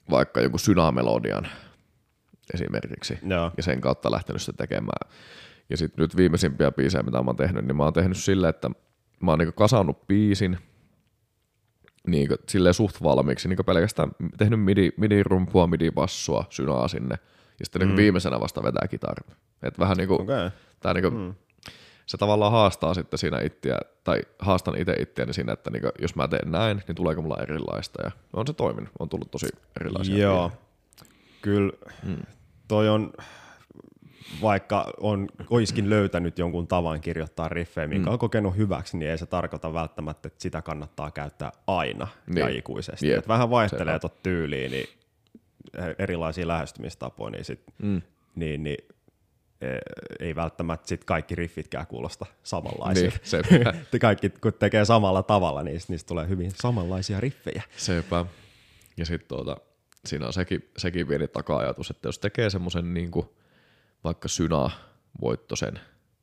vaikka 0.10 0.42
joku 0.42 0.58
synamelodian 0.58 1.48
esimerkiksi 2.54 3.20
no. 3.22 3.52
ja 3.58 3.64
sen 3.64 3.82
kautta 3.82 4.12
lähtenyt 4.12 4.42
sitä 4.42 4.58
tekemään. 4.58 5.12
Ja 5.70 5.78
sitten 5.78 6.04
nyt 6.04 6.18
viimeisimpiä 6.18 6.72
biisejä, 6.72 7.04
mitä 7.04 7.18
mä 7.18 7.24
oon 7.28 7.36
tehnyt, 7.36 7.66
niin 7.66 7.76
mä 7.76 7.84
oon 7.84 7.94
tehnyt 7.94 8.18
silleen, 8.18 8.50
että 8.50 8.70
mä 9.20 9.32
oon 9.32 9.40
niinku 9.40 9.56
kasannut 9.56 10.08
biisin 10.08 10.58
niinku, 12.08 12.36
silleen 12.50 12.74
suht 12.74 13.04
valmiiksi, 13.04 13.48
niinku 13.48 13.64
pelkästään 13.64 14.12
tehnyt 14.38 14.64
midi, 14.64 14.92
midi-rumpua, 14.98 15.68
midi-bassua, 15.68 16.46
synaa 16.50 16.88
sinne, 16.88 17.16
ja 17.60 17.66
sitten 17.66 17.80
niinku 17.80 17.92
mm. 17.92 17.96
niinku 17.96 18.02
viimeisenä 18.02 18.40
vasta 18.40 18.64
vetää 18.64 18.88
kitarin. 18.88 19.36
Et 19.64 19.80
vähän 19.80 19.98
niinku, 19.98 20.14
okay. 20.14 20.52
tää 20.80 20.94
niinku, 20.94 21.10
mm. 21.10 21.34
se 22.06 22.18
tavallaan 22.18 22.52
haastaa 22.52 22.94
sitten 22.94 23.18
siinä 23.18 23.42
itseä, 23.42 23.80
tai 24.04 24.22
haastan 24.40 24.78
itse 24.78 24.94
itseäni 24.94 25.34
siinä, 25.34 25.54
että 25.54 25.70
niinku, 25.70 25.90
jos 26.02 26.16
mä 26.16 26.28
teen 26.28 26.52
näin, 26.52 26.84
niin 26.88 26.96
tuleeko 26.96 27.22
mulla 27.22 27.38
erilaista, 27.42 28.04
ja 28.04 28.12
on 28.34 28.48
se 28.48 28.54
toiminut, 28.54 28.90
on 29.00 29.10
tullut 29.10 29.32
tosi 29.32 29.48
erilaisia. 29.82 30.18
Joo, 30.18 30.52
kyllä 31.48 31.72
mm. 32.04 32.18
toi 32.68 32.90
on, 32.90 33.14
vaikka 34.42 34.94
on, 35.00 35.28
oiskin 35.50 35.90
löytänyt 35.90 36.40
jonkun 36.40 36.68
tavan 36.68 37.02
kirjoittaa 37.02 37.50
riffejä, 37.50 37.88
minkä 37.88 38.10
mm. 38.10 38.14
on 38.14 38.20
kokenut 38.20 38.58
hyväksi, 38.58 38.98
niin 38.98 39.12
ei 39.12 39.18
se 39.18 39.26
tarkoita 39.26 39.74
välttämättä, 39.74 40.28
että 40.28 40.42
sitä 40.42 40.62
kannattaa 40.62 41.12
käyttää 41.12 41.52
aina 41.68 42.08
niin. 42.28 42.38
ja 42.38 42.50
ikuisesti. 42.50 43.08
Yep. 43.08 43.28
vähän 43.28 43.50
vaihtelee 43.50 44.00
tuot 44.00 44.24
tyyliin, 44.24 44.72
niin 44.72 44.88
erilaisia 46.00 46.48
lähestymistapoja, 46.48 47.32
niin, 47.32 47.46
sit, 47.46 47.64
mm. 47.78 48.02
niin, 48.36 48.64
niin 48.64 48.78
e, 49.62 49.68
ei 50.20 50.36
välttämättä 50.36 50.88
sit 50.88 51.04
kaikki 51.04 51.36
riffitkään 51.36 51.88
kuulosta 51.88 52.26
samanlaisilta. 52.44 53.18
Niin, 53.50 54.02
kaikki 54.02 54.30
kun 54.30 54.54
tekee 54.54 54.86
samalla 54.86 55.24
tavalla, 55.24 55.64
niin 55.64 55.82
niistä 55.88 56.08
tulee 56.08 56.28
hyvin 56.28 56.52
samanlaisia 56.56 57.20
riffejä. 57.20 57.64
Sepä. 57.78 58.26
Ja 58.98 59.06
sitten 59.06 59.28
tuota, 59.28 59.58
siinä 60.08 60.28
on 60.28 60.34
sekin, 60.34 60.70
sekin 60.78 61.08
pieni 61.08 61.28
taka-ajatus, 61.28 61.90
että 61.90 62.08
jos 62.08 62.20
tekee 62.20 62.50
semmoisen 62.50 62.94
niin 62.94 63.12
kuin 63.12 63.30
vaikka 64.04 64.28
Syna 64.28 64.70
voittosen 65.22 65.80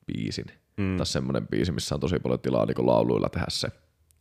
biisin, 0.07 0.47
mm. 0.77 0.97
tai 0.97 1.07
semmoinen 1.07 1.49
biisi, 1.49 1.73
missä 1.73 1.95
on 1.95 2.01
tosi 2.01 2.19
paljon 2.19 2.41
tilaa 2.41 2.67
niin 2.67 2.87
lauluilla 2.87 3.29
tehdä 3.29 3.47
se 3.49 3.69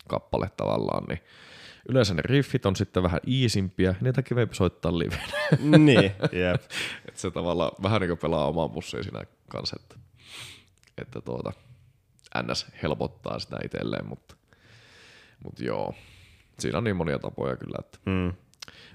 kappale 0.07 0.51
tavallaan, 0.57 1.03
niin 1.03 1.19
yleensä 1.89 2.13
ne 2.13 2.21
riffit 2.25 2.65
on 2.65 2.75
sitten 2.75 3.03
vähän 3.03 3.19
iisimpiä, 3.27 3.95
niitä 4.01 4.21
kivempi 4.21 4.55
soittaa 4.55 4.99
live. 4.99 5.17
niin, 5.77 6.11
jep. 6.41 6.61
että 7.07 7.21
se 7.21 7.31
tavallaan 7.31 7.71
vähän 7.83 8.01
niin 8.01 8.09
kuin 8.09 8.17
pelaa 8.17 8.47
omaan 8.47 8.71
pussiin 8.71 9.03
siinä 9.03 9.23
kanssa, 9.49 9.75
että, 9.79 9.95
että 10.97 11.21
tuota, 11.21 11.53
NS 12.43 12.65
helpottaa 12.83 13.39
sitä 13.39 13.57
itselleen, 13.65 14.07
mutta, 14.07 14.35
mutta 15.43 15.63
joo, 15.63 15.95
siinä 16.59 16.77
on 16.77 16.83
niin 16.83 16.95
monia 16.95 17.19
tapoja 17.19 17.57
kyllä, 17.57 17.77
että, 17.79 17.97
mm. 18.05 18.33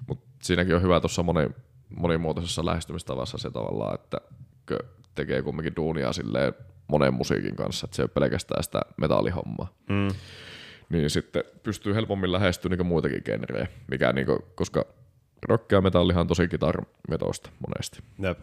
mutta 0.08 0.27
siinäkin 0.42 0.74
on 0.74 0.82
hyvä 0.82 1.00
tuossa 1.00 1.22
moni, 1.22 1.50
monimuotoisessa 1.96 2.66
lähestymistavassa 2.66 3.38
se 3.38 3.50
tavallaan, 3.50 3.94
että 3.94 4.20
tekee 5.14 5.42
kumminkin 5.42 5.76
duunia 5.76 6.12
silleen 6.12 6.52
monen 6.88 7.14
musiikin 7.14 7.56
kanssa, 7.56 7.84
että 7.84 7.96
se 7.96 8.02
ei 8.02 8.04
ole 8.04 8.10
pelkästään 8.14 8.62
sitä 8.62 8.80
metallihommaa. 8.96 9.72
Mm. 9.88 10.08
Niin 10.88 11.10
sitten 11.10 11.44
pystyy 11.62 11.94
helpommin 11.94 12.32
lähestymään 12.32 12.78
niin 12.78 12.86
muitakin 12.86 13.22
genrejä, 13.24 13.66
mikä 13.90 14.12
niin 14.12 14.26
kuin, 14.26 14.38
koska 14.54 14.84
rock 15.42 15.72
ja 15.72 15.80
metallihan 15.80 16.20
on 16.20 16.26
tosi 16.26 16.48
kitarmetosta 16.48 17.50
monesti. 17.66 17.98
Jep. 18.18 18.38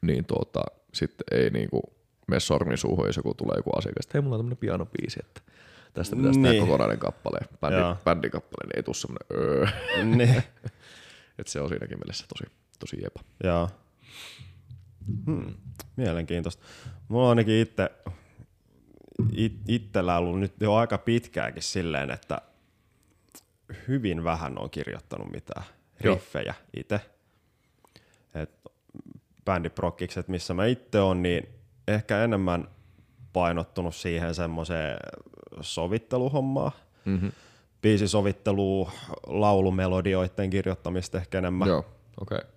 Niin 0.00 0.24
tuota, 0.24 0.62
sitten 0.94 1.38
ei 1.38 1.50
niin 1.50 1.70
kuin 1.70 1.82
mene 2.28 2.40
sormin 2.40 2.78
suuhun, 2.78 3.06
jos 3.06 3.16
joku 3.16 3.34
tulee 3.34 3.56
joku 3.56 3.70
asiakas, 3.70 4.06
että 4.06 4.18
hei, 4.18 4.22
mulla 4.22 4.36
on 4.36 4.40
tämmöinen 4.40 4.56
pianobiisi, 4.56 5.20
että 5.22 5.40
tästä 5.94 6.16
pitäisi 6.16 6.40
niin. 6.40 6.52
tehdä 6.52 6.66
kokonainen 6.66 6.98
kappale, 6.98 7.38
bändi, 7.60 8.02
bändikappale, 8.04 8.66
niin 8.66 8.76
ei 8.76 8.82
tule 8.82 8.94
semmoinen 8.94 9.26
öö. 9.32 9.66
Niin. 10.04 10.42
että 11.38 11.52
se 11.52 11.60
on 11.60 11.68
siinäkin 11.68 11.98
mielessä 11.98 12.26
tosi, 12.28 12.52
tosi 12.78 12.96
jepa. 13.02 13.20
Joo. 13.44 13.70
Hmm. 15.26 15.54
Mielenkiintoista. 15.96 16.64
Mulla 17.08 17.24
on 17.24 17.28
ainakin 17.28 17.54
itse 17.54 17.90
it, 19.32 19.52
itsellä 19.68 20.18
ollut 20.18 20.40
nyt 20.40 20.52
jo 20.60 20.74
aika 20.74 20.98
pitkääkin 20.98 21.62
silleen, 21.62 22.10
että 22.10 22.40
hyvin 23.88 24.24
vähän 24.24 24.58
on 24.58 24.70
kirjoittanut 24.70 25.32
mitään 25.32 25.64
riffejä 26.00 26.54
itse. 26.76 27.00
Bändiprokkikset, 29.44 30.28
missä 30.28 30.54
mä 30.54 30.66
itse 30.66 31.00
on, 31.00 31.22
niin 31.22 31.48
ehkä 31.88 32.24
enemmän 32.24 32.68
painottunut 33.32 33.94
siihen 33.94 34.34
semmoiseen 34.34 34.96
sovitteluhommaan. 35.60 36.72
Mm-hmm. 37.04 37.32
Biisisovittelua, 37.82 38.90
laulumelodioiden 39.26 40.50
kirjoittamista 40.50 41.18
ehkä 41.18 41.38
enemmän. 41.38 41.68
Joo, 41.68 41.84
okei. 42.20 42.38
Okay 42.38 42.56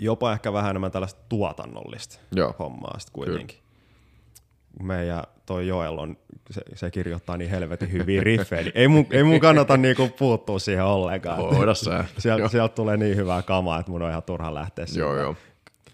jopa 0.00 0.32
ehkä 0.32 0.52
vähän 0.52 0.70
enemmän 0.70 0.92
tällaista 0.92 1.20
tuotannollista 1.28 2.18
Joo. 2.36 2.54
hommaa 2.58 2.98
sitten 2.98 3.12
kuitenkin. 3.12 3.58
Kyllä. 3.58 4.86
Meidän 4.86 5.22
toi 5.46 5.66
Joel 5.66 5.98
on, 5.98 6.16
se, 6.50 6.60
se 6.74 6.90
kirjoittaa 6.90 7.36
niin 7.36 7.50
helvetin 7.50 7.92
hyviä 7.92 8.20
riffejä, 8.30 8.62
niin 8.62 8.72
ei 8.74 8.88
mun, 8.88 9.06
ei 9.10 9.22
mun 9.22 9.40
kannata 9.40 9.76
niinku 9.76 10.08
puuttua 10.08 10.58
siihen 10.58 10.84
ollenkaan. 10.84 11.38
Hoida 11.38 11.74
sä. 11.74 12.04
Sieltä, 12.18 12.48
sieltä 12.48 12.74
tulee 12.74 12.96
niin 12.96 13.16
hyvää 13.16 13.42
kamaa, 13.42 13.80
että 13.80 13.92
mun 13.92 14.02
on 14.02 14.10
ihan 14.10 14.22
turha 14.22 14.54
lähteä 14.54 14.86
siitä. 14.86 15.00
Joo, 15.00 15.16
joo. 15.16 15.36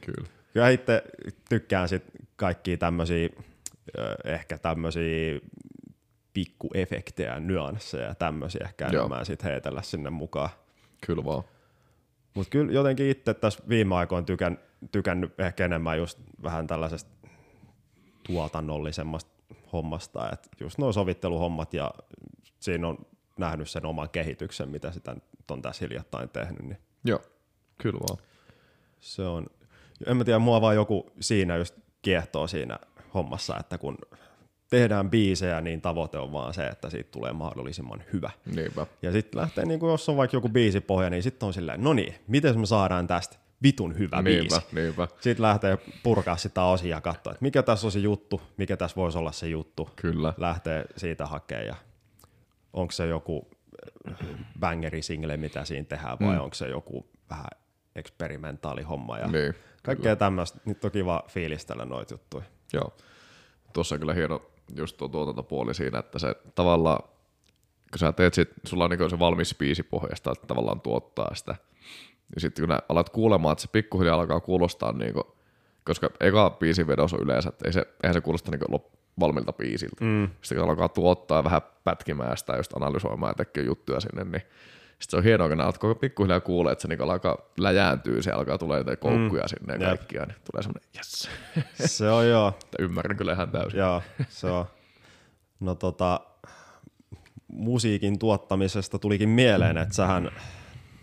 Kyllä. 0.00 0.28
Kyllä 0.52 0.68
itse 0.68 1.02
tykkään 1.48 1.88
sit 1.88 2.02
kaikkia 2.36 2.76
tämmöisiä, 2.76 3.28
ehkä 4.24 4.58
tämmöisiä 4.58 5.40
pikkuefektejä, 6.38 7.40
nyansseja 7.40 8.06
ja 8.06 8.14
tämmöisiä 8.14 8.60
ehkä 8.64 8.86
enemmän 8.86 9.26
sit 9.26 9.44
heitellä 9.44 9.82
sinne 9.82 10.10
mukaan. 10.10 10.50
Kyllä 11.06 11.24
vaan. 11.24 11.44
Mutta 12.34 12.50
kyllä 12.50 12.72
jotenkin 12.72 13.10
itse 13.10 13.34
tässä 13.34 13.62
viime 13.68 13.94
aikoina 13.94 14.24
tykän, 14.24 14.58
tykännyt 14.92 15.40
ehkä 15.40 15.64
enemmän 15.64 15.98
just 15.98 16.18
vähän 16.42 16.66
tällaisesta 16.66 17.10
tuotannollisemmasta 18.26 19.30
hommasta, 19.72 20.30
että 20.32 20.48
just 20.60 20.78
nuo 20.78 20.92
sovitteluhommat 20.92 21.74
ja 21.74 21.90
siinä 22.60 22.88
on 22.88 22.98
nähnyt 23.38 23.70
sen 23.70 23.86
oman 23.86 24.10
kehityksen, 24.10 24.68
mitä 24.68 24.92
sitä 24.92 25.16
on 25.50 25.62
tässä 25.62 25.84
hiljattain 25.84 26.28
tehnyt. 26.28 26.62
Niin 26.62 26.78
Joo, 27.04 27.22
kyllä 27.78 28.00
vaan. 28.08 28.18
Se 29.00 29.22
on, 29.22 29.46
en 30.06 30.16
mä 30.16 30.24
tiedä, 30.24 30.38
mua 30.38 30.60
vaan 30.60 30.74
joku 30.74 31.10
siinä 31.20 31.56
just 31.56 31.74
kiehtoo 32.02 32.46
siinä 32.46 32.78
hommassa, 33.14 33.56
että 33.60 33.78
kun 33.78 33.98
tehdään 34.70 35.10
biisejä, 35.10 35.60
niin 35.60 35.80
tavoite 35.80 36.18
on 36.18 36.32
vaan 36.32 36.54
se, 36.54 36.66
että 36.66 36.90
siitä 36.90 37.10
tulee 37.10 37.32
mahdollisimman 37.32 38.04
hyvä. 38.12 38.30
Niinpä. 38.54 38.86
Ja 39.02 39.12
sitten 39.12 39.40
lähtee, 39.40 39.64
niin 39.64 39.80
kuin 39.80 39.90
jos 39.90 40.08
on 40.08 40.16
vaikka 40.16 40.36
joku 40.36 40.48
biisipohja, 40.48 41.10
niin 41.10 41.22
sitten 41.22 41.46
on 41.46 41.54
silleen, 41.54 41.84
no 41.84 41.92
niin, 41.92 42.14
miten 42.26 42.60
me 42.60 42.66
saadaan 42.66 43.06
tästä 43.06 43.36
vitun 43.62 43.98
hyvä 43.98 44.22
niinpä, 44.22 44.56
biisi. 44.56 44.74
Niinpä. 44.74 45.08
Sitten 45.20 45.42
lähtee 45.42 45.78
purkaa 46.02 46.36
sitä 46.36 46.64
osia 46.64 46.96
ja 46.96 47.00
katsoa, 47.00 47.32
että 47.32 47.42
mikä 47.42 47.62
tässä 47.62 47.86
on 47.86 47.92
se 47.92 47.98
juttu, 47.98 48.40
mikä 48.56 48.76
tässä 48.76 48.96
voisi 48.96 49.18
olla 49.18 49.32
se 49.32 49.48
juttu. 49.48 49.90
Kyllä. 49.96 50.34
Lähtee 50.36 50.84
siitä 50.96 51.26
hakemaan. 51.26 51.66
Ja... 51.66 51.74
onko 52.72 52.92
se 52.92 53.06
joku 53.06 53.50
bangeri 54.60 55.02
single, 55.02 55.36
mitä 55.36 55.64
siinä 55.64 55.84
tehdään, 55.84 56.18
vai 56.20 56.34
mm. 56.34 56.40
onko 56.40 56.54
se 56.54 56.68
joku 56.68 57.10
vähän 57.30 57.50
eksperimentaali 57.96 58.82
homma 58.82 59.18
ja 59.18 59.26
Niin, 59.26 59.54
kaikkea 59.82 60.16
tämmöistä. 60.16 60.58
Nyt 60.64 60.84
on 60.84 60.90
kiva 60.90 61.24
fiilistellä 61.28 61.84
noita 61.84 62.14
juttuja. 62.14 62.44
Joo. 62.72 62.96
Tuossa 63.72 63.94
on 63.94 63.98
kyllä 63.98 64.14
hieno 64.14 64.42
just 64.76 64.96
tuo 64.96 65.08
tuotantopuoli 65.08 65.74
siinä, 65.74 65.98
että 65.98 66.18
se 66.18 66.34
tavallaan, 66.54 67.08
kun 67.90 67.98
sä 67.98 68.12
teet 68.12 68.34
sit, 68.34 68.48
sulla 68.64 68.84
on 68.84 68.90
niinku 68.90 69.08
se 69.08 69.18
valmis 69.18 69.54
biisi 69.58 69.82
pohjasta, 69.82 70.32
että 70.32 70.46
tavallaan 70.46 70.80
tuottaa 70.80 71.34
sitä. 71.34 71.54
Ja 72.34 72.40
sitten 72.40 72.66
kun 72.66 72.78
alat 72.88 73.08
kuulemaan, 73.08 73.52
että 73.52 73.62
se 73.62 73.68
pikkuhiljaa 73.68 74.16
alkaa 74.16 74.40
kuulostaa 74.40 74.92
niinku, 74.92 75.36
koska 75.84 76.10
eka 76.20 76.50
biisin 76.50 76.86
vedos 76.86 77.14
on 77.14 77.20
yleensä, 77.22 77.48
että 77.48 77.68
ei 77.68 77.72
se, 77.72 77.86
eihän 78.02 78.14
se 78.14 78.20
kuulosta 78.20 78.50
niinku 78.50 78.90
valmilta 79.20 79.52
biisiltä. 79.52 80.04
Mm. 80.04 80.28
Sitten 80.42 80.58
kun 80.58 80.70
alkaa 80.70 80.88
tuottaa 80.88 81.44
vähän 81.44 81.62
pätkimään 81.84 82.36
sitä, 82.36 82.56
just 82.56 82.76
analysoimaan 82.76 83.30
ja 83.30 83.34
tekee 83.34 83.64
juttuja 83.64 84.00
sinne, 84.00 84.24
niin 84.24 84.42
sitten 84.98 85.10
se 85.10 85.16
on 85.16 85.24
hienoa, 85.24 85.48
kun 85.48 85.72
koko 85.78 85.94
pikkuhiljaa 85.94 86.40
kuulee, 86.40 86.72
että 86.72 86.82
se 86.82 86.88
niinku 86.88 87.04
alkaa 87.04 87.36
läjääntyä, 87.58 88.22
se 88.22 88.30
alkaa 88.30 88.58
tulee 88.58 88.78
niitä 88.78 88.96
koukkuja 88.96 89.42
mm. 89.42 89.48
sinne 89.48 89.74
ja 89.74 89.80
Jep. 89.80 89.98
kaikkia, 89.98 90.24
niin 90.26 90.36
tulee 90.50 90.62
semmoinen, 90.62 90.88
yes. 90.96 91.30
Se 91.96 92.10
on 92.10 92.28
joo. 92.28 92.58
Ymmärrän 92.78 93.16
kyllä 93.16 93.32
ihan 93.32 93.50
täysin. 93.50 93.78
Joo, 93.78 94.02
se 94.28 94.46
on. 94.46 94.64
No 95.60 95.74
tota, 95.74 96.20
musiikin 97.52 98.18
tuottamisesta 98.18 98.98
tulikin 98.98 99.28
mieleen, 99.28 99.76
että 99.78 99.94
sähän 99.94 100.30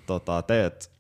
tota, 0.05 0.41
teet 0.41 0.91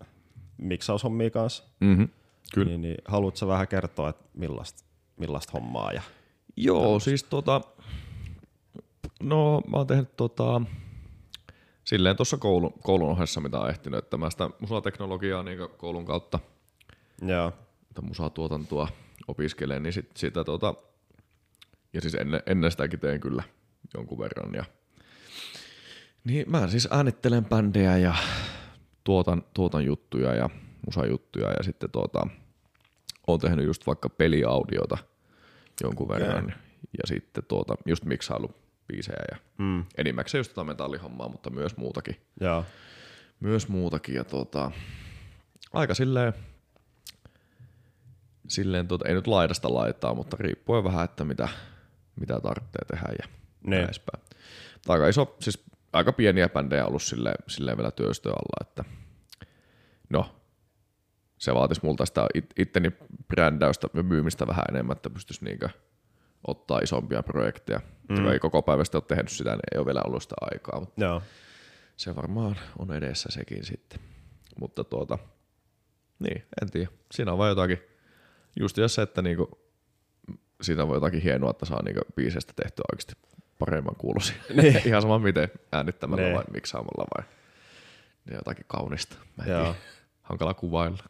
miksaushommia 0.57 1.29
kanssa. 1.29 1.63
Mm-hmm. 1.79 2.09
Kyllä. 2.53 2.69
Niin, 2.69 2.81
niin 2.81 2.97
haluatko 3.05 3.37
sä 3.37 3.47
vähän 3.47 3.67
kertoa, 3.67 4.09
että 4.09 4.23
millaista, 4.33 4.83
millaista 5.17 5.51
hommaa? 5.53 5.91
Ja... 5.91 6.01
Joo, 6.57 6.99
siis 6.99 7.23
tota, 7.23 7.61
no 9.23 9.61
mä 9.67 9.77
oon 9.77 9.87
tehnyt 9.87 10.15
tota, 10.17 10.61
silleen 11.85 12.15
tuossa 12.15 12.37
koulun, 12.37 12.73
koulun 12.83 13.09
ohessa, 13.09 13.41
mitä 13.41 13.59
on 13.59 13.69
ehtinyt, 13.69 13.97
että 13.97 14.17
mä 14.17 14.29
sitä 14.29 14.49
musateknologiaa 14.59 15.43
niin 15.43 15.59
koulun 15.77 16.05
kautta, 16.05 16.39
Joo. 17.21 17.51
musatuotantoa 18.01 18.87
opiskelen, 19.27 19.83
niin 19.83 19.93
sit, 19.93 20.17
sitä 20.17 20.43
tota, 20.43 20.73
ja 21.93 22.01
siis 22.01 22.13
ennen, 22.15 22.41
ennen 22.45 22.71
sitäkin 22.71 22.99
teen 22.99 23.19
kyllä 23.19 23.43
jonkun 23.93 24.19
verran. 24.19 24.53
Ja, 24.53 24.65
niin 26.23 26.51
mä 26.51 26.67
siis 26.67 26.87
äänittelen 26.91 27.45
bändejä 27.45 27.97
ja 27.97 28.15
tuotan, 29.03 29.43
tuotan 29.53 29.85
juttuja 29.85 30.35
ja 30.35 30.49
musajuttuja 30.85 31.51
ja 31.51 31.63
sitten 31.63 31.91
tuota, 31.91 32.27
oon 33.27 33.39
tehnyt 33.39 33.65
just 33.65 33.87
vaikka 33.87 34.09
peliaudiota 34.09 34.97
jonkun 35.83 36.07
verran 36.07 36.53
ja 36.93 37.07
sitten 37.07 37.43
tuota, 37.45 37.75
just 37.85 38.05
miksailu 38.05 38.64
biisejä 38.87 39.23
ja 39.31 39.37
mm. 39.57 39.85
enimmäkseen 39.97 40.39
just 40.39 40.51
tota 40.51 40.63
metallihommaa, 40.63 41.29
mutta 41.29 41.49
myös 41.49 41.77
muutakin. 41.77 42.15
Joo. 42.39 42.65
Myös 43.39 43.67
muutakin 43.67 44.15
ja 44.15 44.23
tuota, 44.23 44.71
aika 45.73 45.93
silleen, 45.93 46.33
silleen 48.47 48.87
tuota, 48.87 49.07
ei 49.07 49.13
nyt 49.13 49.27
laidasta 49.27 49.73
laittaa, 49.73 50.13
mutta 50.13 50.37
riippuen 50.39 50.83
vähän, 50.83 51.05
että 51.05 51.25
mitä, 51.25 51.47
mitä 52.19 52.39
tarvitsee 52.39 52.85
tehdä 52.87 53.07
ja 53.19 53.25
Niin. 53.27 53.69
näin 53.69 53.83
edespäin. 53.83 54.23
Aika 54.87 55.07
iso, 55.07 55.35
siis 55.39 55.63
aika 55.93 56.13
pieniä 56.13 56.49
bändejä 56.49 56.85
ollut 56.85 57.03
silleen, 57.03 57.35
silleen 57.47 57.77
vielä 57.77 57.91
työstö 57.91 58.29
alla, 58.29 58.69
että 58.69 58.83
no, 60.09 60.35
se 61.37 61.53
vaatisi 61.53 61.81
multa 61.83 62.05
sitä 62.05 62.27
it, 62.33 62.45
itteni 62.59 62.91
brändäystä 63.27 63.87
ja 63.93 64.03
myymistä 64.03 64.47
vähän 64.47 64.65
enemmän, 64.69 64.95
että 64.95 65.09
pystyisi 65.09 65.45
niinkö 65.45 65.69
ottaa 66.47 66.79
isompia 66.79 67.23
projekteja. 67.23 67.79
Mm. 68.09 68.27
Ei 68.27 68.39
koko 68.39 68.61
päivästä 68.61 68.97
ole 68.97 69.03
tehnyt 69.07 69.29
sitä, 69.29 69.49
niin 69.49 69.59
ei 69.73 69.77
ole 69.77 69.85
vielä 69.85 70.01
ollut 70.05 70.23
sitä 70.23 70.35
aikaa, 70.41 70.79
mutta 70.79 71.03
Joo. 71.03 71.21
se 71.97 72.15
varmaan 72.15 72.55
on 72.79 72.93
edessä 72.93 73.29
sekin 73.31 73.65
sitten. 73.65 73.99
Mutta 74.59 74.83
tuota, 74.83 75.17
niin, 76.19 76.43
en 76.61 76.71
tiedä. 76.71 76.87
Siinä 77.11 77.31
on 77.31 77.37
vaan 77.37 77.49
jotakin, 77.49 77.79
just 78.59 78.77
jos 78.77 78.95
se, 78.95 79.01
että 79.01 79.21
niinku, 79.21 79.59
siinä 80.61 80.81
on 80.81 80.87
vaan 80.89 80.97
jotakin 80.97 81.21
hienoa, 81.21 81.49
että 81.51 81.65
saa 81.65 81.83
niinku 81.83 82.01
biisestä 82.15 82.53
tehtyä 82.55 82.83
oikeasti 82.91 83.13
paremman 83.59 83.95
kuulosia. 83.95 84.35
Niin. 84.61 84.81
Ihan 84.85 85.01
sama 85.01 85.19
miten 85.19 85.49
äänittämällä 85.71 86.23
Niin. 86.23 86.35
vai 86.35 86.43
miksaamalla 86.53 87.05
vai 87.17 87.25
niin 88.25 88.35
jotakin 88.35 88.65
kaunista. 88.67 89.15
Mä 89.37 89.43
en. 89.67 89.75
Hankala 90.21 90.53
kuvailla. 90.53 91.03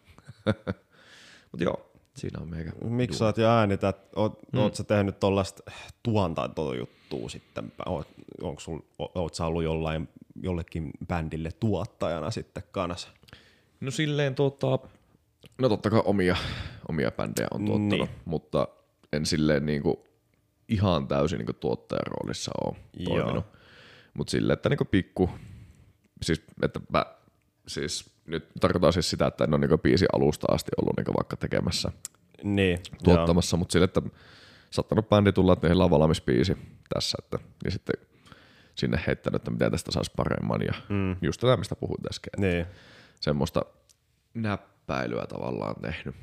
Mutta 1.51 1.63
joo, 1.63 1.84
siinä 2.15 2.41
on 2.41 2.49
meikä. 2.49 2.71
Miksaat 2.83 3.37
ja 3.37 3.57
äänität. 3.57 3.97
Oot, 4.15 4.39
mm. 4.53 4.59
oot 4.59 4.75
sä 4.75 4.83
tehnyt 4.83 5.19
tollaista 5.19 5.71
tuotantojuttua 6.03 7.29
sitten? 7.29 7.71
Oot, 7.85 8.07
onko 8.41 8.59
sul, 8.59 8.79
oot 9.15 9.33
sä 9.33 9.45
ollut 9.45 9.63
jollain, 9.63 10.09
jollekin 10.43 10.91
bändille 11.07 11.51
tuottajana 11.59 12.31
sitten 12.31 12.63
kanssa? 12.71 13.07
No 13.79 13.91
silleen 13.91 14.35
tota, 14.35 14.79
no 15.57 15.69
totta 15.69 15.89
kai 15.89 16.01
omia, 16.05 16.35
omia 16.89 17.11
bändejä 17.11 17.47
on 17.51 17.65
tuottanut, 17.65 18.09
Niin. 18.09 18.21
mutta 18.25 18.67
en 19.13 19.25
silleen 19.25 19.65
niinku 19.65 20.05
ihan 20.69 21.07
täysin 21.07 21.37
niinku 21.37 21.53
tuottajan 21.53 22.07
roolissa 22.07 22.51
ole 22.65 22.75
toiminut. 23.03 23.45
Mutta 24.13 24.31
silleen, 24.31 24.53
että 24.53 24.69
niinku 24.69 24.85
pikku, 24.85 25.29
siis 26.21 26.41
että 26.61 26.79
mä, 26.89 27.05
siis 27.67 28.14
nyt 28.25 28.47
tarkoitan 28.59 28.93
siis 28.93 29.09
sitä, 29.09 29.27
että 29.27 29.43
en 29.43 29.53
ole 29.53 29.59
niinku 29.59 29.77
biisi 29.77 30.05
alusta 30.13 30.47
asti 30.51 30.71
ollut 30.81 30.97
niinku 30.97 31.13
vaikka 31.17 31.37
tekemässä, 31.37 31.91
Niin. 32.43 32.79
tuottamassa, 33.03 33.57
mutta 33.57 33.71
silleen, 33.73 33.89
että 33.97 34.01
sattanut 34.71 35.09
bändi 35.09 35.31
tulla, 35.31 35.53
että 35.53 35.67
heillä 35.67 35.83
on 35.83 35.89
valmis 35.89 36.21
biisi 36.21 36.57
tässä, 36.93 37.17
että, 37.23 37.39
ja 37.65 37.71
sitten 37.71 37.95
sinne 38.75 38.99
heittänyt, 39.07 39.35
että 39.35 39.51
miten 39.51 39.71
tästä 39.71 39.91
saisi 39.91 40.11
paremman 40.15 40.61
ja 40.61 40.73
mm. 40.89 41.15
just 41.21 41.41
tätä, 41.41 41.57
mistä 41.57 41.75
puhuit 41.75 42.07
äsken. 42.09 42.31
Joo. 42.37 42.51
Niin. 42.51 42.65
semmoista 43.21 43.65
näppäilyä 44.33 45.25
tavallaan 45.27 45.75
tehnyt. 45.81 46.15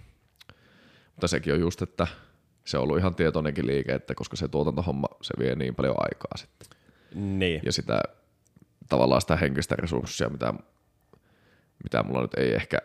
Mutta 1.11 1.29
sekin 1.29 1.55
on 1.55 1.61
just, 1.61 1.83
että 1.83 2.07
se 2.65 2.77
on 2.79 2.83
ollut 2.83 2.99
ihan 2.99 3.15
tietoinenkin 3.15 3.67
liike, 3.67 3.95
että 3.95 4.15
koska 4.15 4.37
se 4.37 4.49
tuotantohomma, 4.49 5.07
se 5.23 5.35
vie 5.39 5.55
niin 5.55 5.75
paljon 5.75 5.95
aikaa 5.99 6.37
sitten. 6.37 6.69
Niin. 7.15 7.61
Ja 7.65 7.73
sitä 7.73 8.03
tavallaan 8.89 9.21
sitä 9.21 9.37
henkistä 9.37 9.77
resurssia, 9.77 10.29
mitä, 10.29 10.55
mitä 11.83 12.03
mulla 12.03 12.23
nyt 12.23 12.35
ei 12.35 12.55
ehkä 12.55 12.79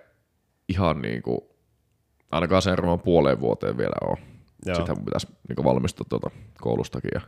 ihan 0.69 1.01
niin 1.01 1.21
kuin, 1.21 1.39
ainakaan 2.31 2.61
sen 2.61 2.77
varmaan 2.77 2.99
puoleen 2.99 3.39
vuoteen 3.39 3.77
vielä 3.77 3.95
ole. 4.09 4.17
Joo. 4.65 4.75
Sitten 4.75 4.97
mun 4.97 5.05
pitäisi 5.05 5.27
niin 5.47 5.63
valmistua 5.65 6.05
tuota 6.09 6.29
koulustakin. 6.61 7.11
Ja, 7.13 7.21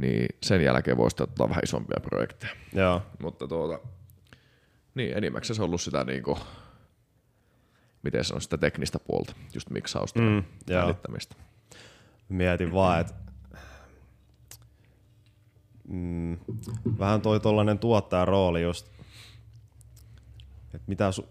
niin 0.00 0.26
sen 0.42 0.60
jälkeen 0.64 0.96
voisi 0.96 1.22
ottaa 1.22 1.48
vähän 1.48 1.64
isompia 1.64 2.00
projekteja. 2.02 2.52
Joo. 2.72 3.02
Mutta 3.22 3.48
tuota, 3.48 3.88
niin 4.94 5.16
enimmäkseen 5.16 5.54
se 5.54 5.62
on 5.62 5.66
ollut 5.66 5.80
sitä 5.80 6.04
niinku, 6.04 6.38
miten 8.02 8.24
se 8.24 8.34
on 8.34 8.40
sitä 8.40 8.58
teknistä 8.58 8.98
puolta, 8.98 9.34
just 9.54 9.70
miksausta 9.70 10.20
Mm, 10.20 10.44
joo. 10.68 10.80
äänittämistä. 10.80 11.36
Mietin 12.28 12.72
vaan, 12.72 13.00
että 13.00 13.14
mm, 15.88 16.38
vähän 16.98 17.20
toi 17.20 17.40
tollanen 17.40 17.78
tuottajan 17.78 18.28
rooli 18.28 18.62
just, 18.62 18.93
että 20.74 20.88
mitä 20.88 21.12
su, 21.12 21.28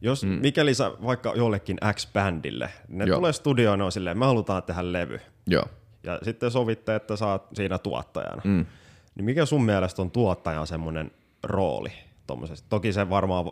jos, 0.00 0.24
mm. 0.24 0.28
mikäli 0.30 0.74
sä 0.74 0.92
vaikka 1.04 1.32
jollekin 1.36 1.78
X-bändille, 1.94 2.70
ne 2.88 3.04
Joo. 3.04 3.16
tulee 3.16 3.32
studioon 3.32 3.80
ja 3.80 3.84
on 3.84 3.92
silleen, 3.92 4.18
me 4.18 4.26
halutaan 4.26 4.62
tehdä 4.62 4.92
levy, 4.92 5.20
Joo. 5.46 5.64
ja 6.02 6.18
sitten 6.22 6.50
sovitte, 6.50 6.94
että 6.94 7.16
sä 7.16 7.26
oot 7.26 7.48
siinä 7.54 7.78
tuottajana, 7.78 8.42
mm. 8.44 8.66
niin 9.14 9.24
mikä 9.24 9.46
sun 9.46 9.64
mielestä 9.64 10.02
on 10.02 10.10
tuottajan 10.10 10.66
semmoinen 10.66 11.10
rooli 11.42 11.92
tommosessa? 12.26 12.64
Toki 12.68 12.92
se 12.92 13.10
varmaan 13.10 13.44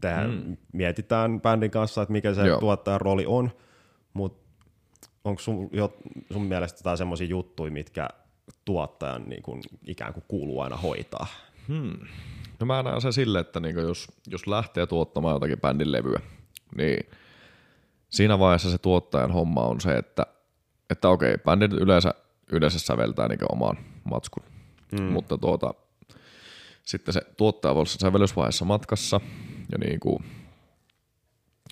tehdään, 0.00 0.30
mm. 0.30 0.56
mietitään 0.72 1.40
bändin 1.40 1.70
kanssa, 1.70 2.02
että 2.02 2.12
mikä 2.12 2.34
se 2.34 2.46
Joo. 2.46 2.60
tuottajan 2.60 3.00
rooli 3.00 3.26
on, 3.26 3.50
mutta 4.14 4.44
onko 5.24 5.40
sun, 5.40 5.68
jo, 5.72 5.96
sun 6.32 6.42
mielestä 6.42 6.78
jotain 6.78 6.98
semmoisia 6.98 7.26
juttuja, 7.26 7.70
mitkä 7.70 8.08
tuottajan 8.64 9.22
niin 9.26 9.42
kun, 9.42 9.62
ikään 9.86 10.12
kuin 10.12 10.24
kuuluu 10.28 10.60
aina 10.60 10.76
hoitaa? 10.76 11.26
No 12.64 12.66
mä 12.66 12.82
näen 12.82 13.00
sen 13.00 13.12
silleen, 13.12 13.40
että 13.40 13.60
niinku 13.60 13.80
jos, 13.80 14.08
jos 14.26 14.46
lähtee 14.46 14.86
tuottamaan 14.86 15.34
jotakin 15.34 15.60
bändin 15.60 15.92
levyä, 15.92 16.20
niin 16.76 17.10
siinä 18.10 18.38
vaiheessa 18.38 18.70
se 18.70 18.78
tuottajan 18.78 19.32
homma 19.32 19.62
on 19.62 19.80
se, 19.80 19.96
että, 19.96 20.26
että 20.90 21.08
okei, 21.08 21.38
bändit 21.38 21.72
yleensä, 21.72 22.14
yleensä 22.52 22.78
säveltää 22.78 23.28
niinku 23.28 23.46
oman 23.48 23.76
matskun, 24.04 24.42
mm. 24.92 25.02
mutta 25.02 25.38
tuota, 25.38 25.74
sitten 26.84 27.14
se 27.14 27.20
tuottaja 27.36 27.74
voi 27.74 27.80
olla 27.80 27.90
sävellysvaiheessa 27.90 28.64
matkassa 28.64 29.20
ja 29.72 29.78
niinku, 29.78 30.22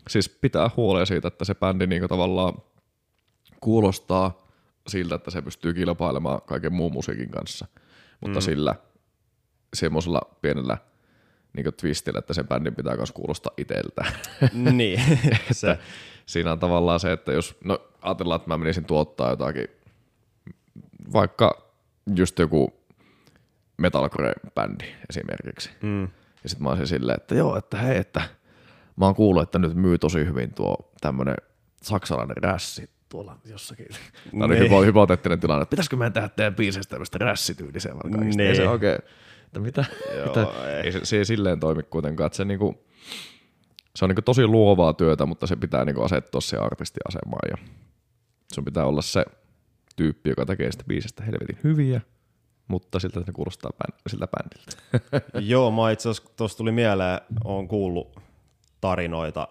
siis 0.09 0.29
pitää 0.29 0.71
huolia 0.77 1.07
siitä, 1.07 1.29
että 1.29 1.45
se 1.45 1.55
bändi 1.55 1.87
niinku 1.87 2.09
tavallaan 2.09 2.55
kuulostaa 3.61 4.47
siltä, 4.89 5.15
että 5.15 5.31
se 5.31 5.43
pystyy 5.43 5.75
kilpailemaan 5.75 6.43
kaiken 6.47 6.73
muun 6.73 6.93
musiikin 6.93 7.31
kanssa, 7.31 7.67
mutta 8.21 8.39
mm. 8.39 8.43
sillä 8.43 8.75
semmoisella 9.75 10.21
pienellä 10.43 10.79
niin 11.53 11.75
twistillä, 11.81 12.19
että 12.19 12.35
sen 12.35 12.49
bändin 12.49 12.75
pitää 12.75 12.97
myös 12.97 13.13
kuulostaa 13.13 13.53
iteltä. 13.57 14.05
niin, 14.73 15.01
se, 15.53 15.79
Siinä 16.27 16.53
on 16.53 16.59
tavallaan 16.59 17.01
se, 17.01 17.13
että 17.13 17.33
jos, 17.33 17.57
no 17.65 17.79
ajatellaan, 18.03 18.37
että 18.37 18.49
mä 18.49 18.59
menisin 18.59 18.85
tuottaa 18.85 19.31
jotakin, 19.31 19.67
vaikka 21.13 21.73
just 22.17 22.39
joku 22.39 22.75
metalcore-bändi 23.83 24.85
esimerkiksi. 25.11 25.71
Mm. 25.83 26.03
Ja 26.43 26.49
sitten 26.49 26.63
mä 26.63 26.69
olisin 26.69 26.87
silleen, 26.87 27.17
että 27.21 27.35
joo, 27.35 27.57
että 27.57 27.77
hei, 27.77 27.97
että 27.99 28.23
mä 28.97 29.05
oon 29.05 29.15
kuullut, 29.15 29.43
että 29.43 29.59
nyt 29.59 29.75
myy 29.75 29.99
tosi 29.99 30.19
hyvin 30.25 30.55
tuo 30.55 30.93
tämmönen 31.01 31.37
saksalainen 31.83 32.37
rässi 32.37 32.91
tuolla 33.09 33.37
jossakin. 33.45 33.87
Tämä 34.31 34.45
oli 34.45 34.55
Niin. 34.55 34.65
hypo, 34.65 34.83
hypoteettinen 34.83 35.41
tilanne, 35.41 35.63
että 35.63 35.71
pitäisikö 35.71 35.97
meidän 35.97 36.13
tehdä 36.13 36.29
teidän 36.29 36.55
biiseistä 36.55 36.91
tämmöistä 36.91 37.19
rässityyliseen 37.19 37.95
vaikka. 38.03 38.21
Niin. 38.21 38.41
Ei 38.41 38.57
se 38.57 38.69
oikein, 38.69 38.99
että 39.53 39.61
mitä? 39.61 39.85
Joo, 40.17 40.27
mitä? 40.27 40.47
ei. 40.67 40.75
Ei. 40.75 40.93
se, 40.93 41.01
se, 41.03 41.17
ei 41.17 41.25
silleen 41.25 41.61
toimi 41.61 41.83
kuitenkaan, 41.83 42.27
että 42.27 42.37
se 42.37 42.45
niinku, 42.45 42.85
se 43.97 44.05
on 44.05 44.09
niinku 44.09 44.23
tosi 44.23 44.47
luovaa 44.47 44.93
työtä, 44.93 45.27
mutta 45.27 45.47
se 45.47 45.57
pitää 45.57 45.85
niinku 45.85 46.03
asettua 46.03 46.41
se 46.41 46.57
artistiasemaan 46.57 47.49
ja 47.51 47.57
sun 48.55 48.65
pitää 48.65 48.87
olla 48.87 49.03
se 49.03 49.25
tyyppi, 49.97 50.31
joka 50.31 50.47
tekee 50.47 50.73
sitä 50.73 50.85
biisistä 50.89 51.25
helvetin 51.25 51.59
hyviä, 51.65 52.01
mutta 52.69 52.99
siltä 52.99 53.21
ne 53.21 53.33
kuulostaa 53.33 53.71
bänd, 53.71 54.01
siltä 54.07 54.27
bändiltä. 54.27 55.41
Joo, 55.53 55.71
mä 55.71 55.91
itse 55.91 56.09
asiassa 56.09 56.33
tuossa 56.37 56.59
tuli 56.59 56.73
mieleen, 56.73 57.21
on 57.45 57.69
kuullut 57.69 58.21
tarinoita 58.81 59.49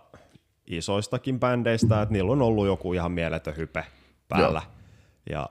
isoistakin 0.68 1.40
bändeistä, 1.40 2.02
että 2.02 2.14
niillä 2.14 2.32
on 2.32 2.42
ollut 2.42 2.66
joku 2.66 2.94
ihan 2.94 3.12
mieletön 3.12 3.58
hype 3.58 3.86
päällä. 4.28 4.62
Ja, 5.30 5.50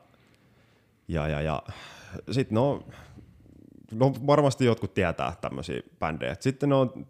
ja, 1.08 1.28
ja, 1.28 1.40
ja 1.40 1.62
sitten 2.30 2.54
no, 2.54 2.82
no, 3.92 4.12
varmasti 4.26 4.64
jotkut 4.64 4.94
tietää 4.94 5.32
tämmöisiä 5.40 5.80
bändejä. 5.98 6.36
Sitten 6.40 6.68
ne 6.68 6.74
on 6.74 7.06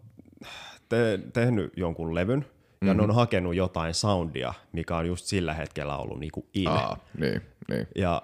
te, 0.89 1.19
tehnyt 1.33 1.73
jonkun 1.77 2.15
levyn, 2.15 2.39
ja 2.39 2.45
Mhm. 2.45 2.87
mm-hmm. 2.87 2.97
ne 2.97 3.03
on 3.03 3.15
hakenut 3.15 3.55
jotain 3.55 3.93
soundia, 3.93 4.53
mikä 4.71 4.97
on 4.97 5.07
just 5.07 5.25
sillä 5.25 5.53
hetkellä 5.53 5.97
ollut 5.97 6.19
niinku 6.19 6.45
in. 6.53 6.67
Aa, 6.67 6.97
niin, 7.17 7.41
niin. 7.69 7.87
Ja 7.95 8.21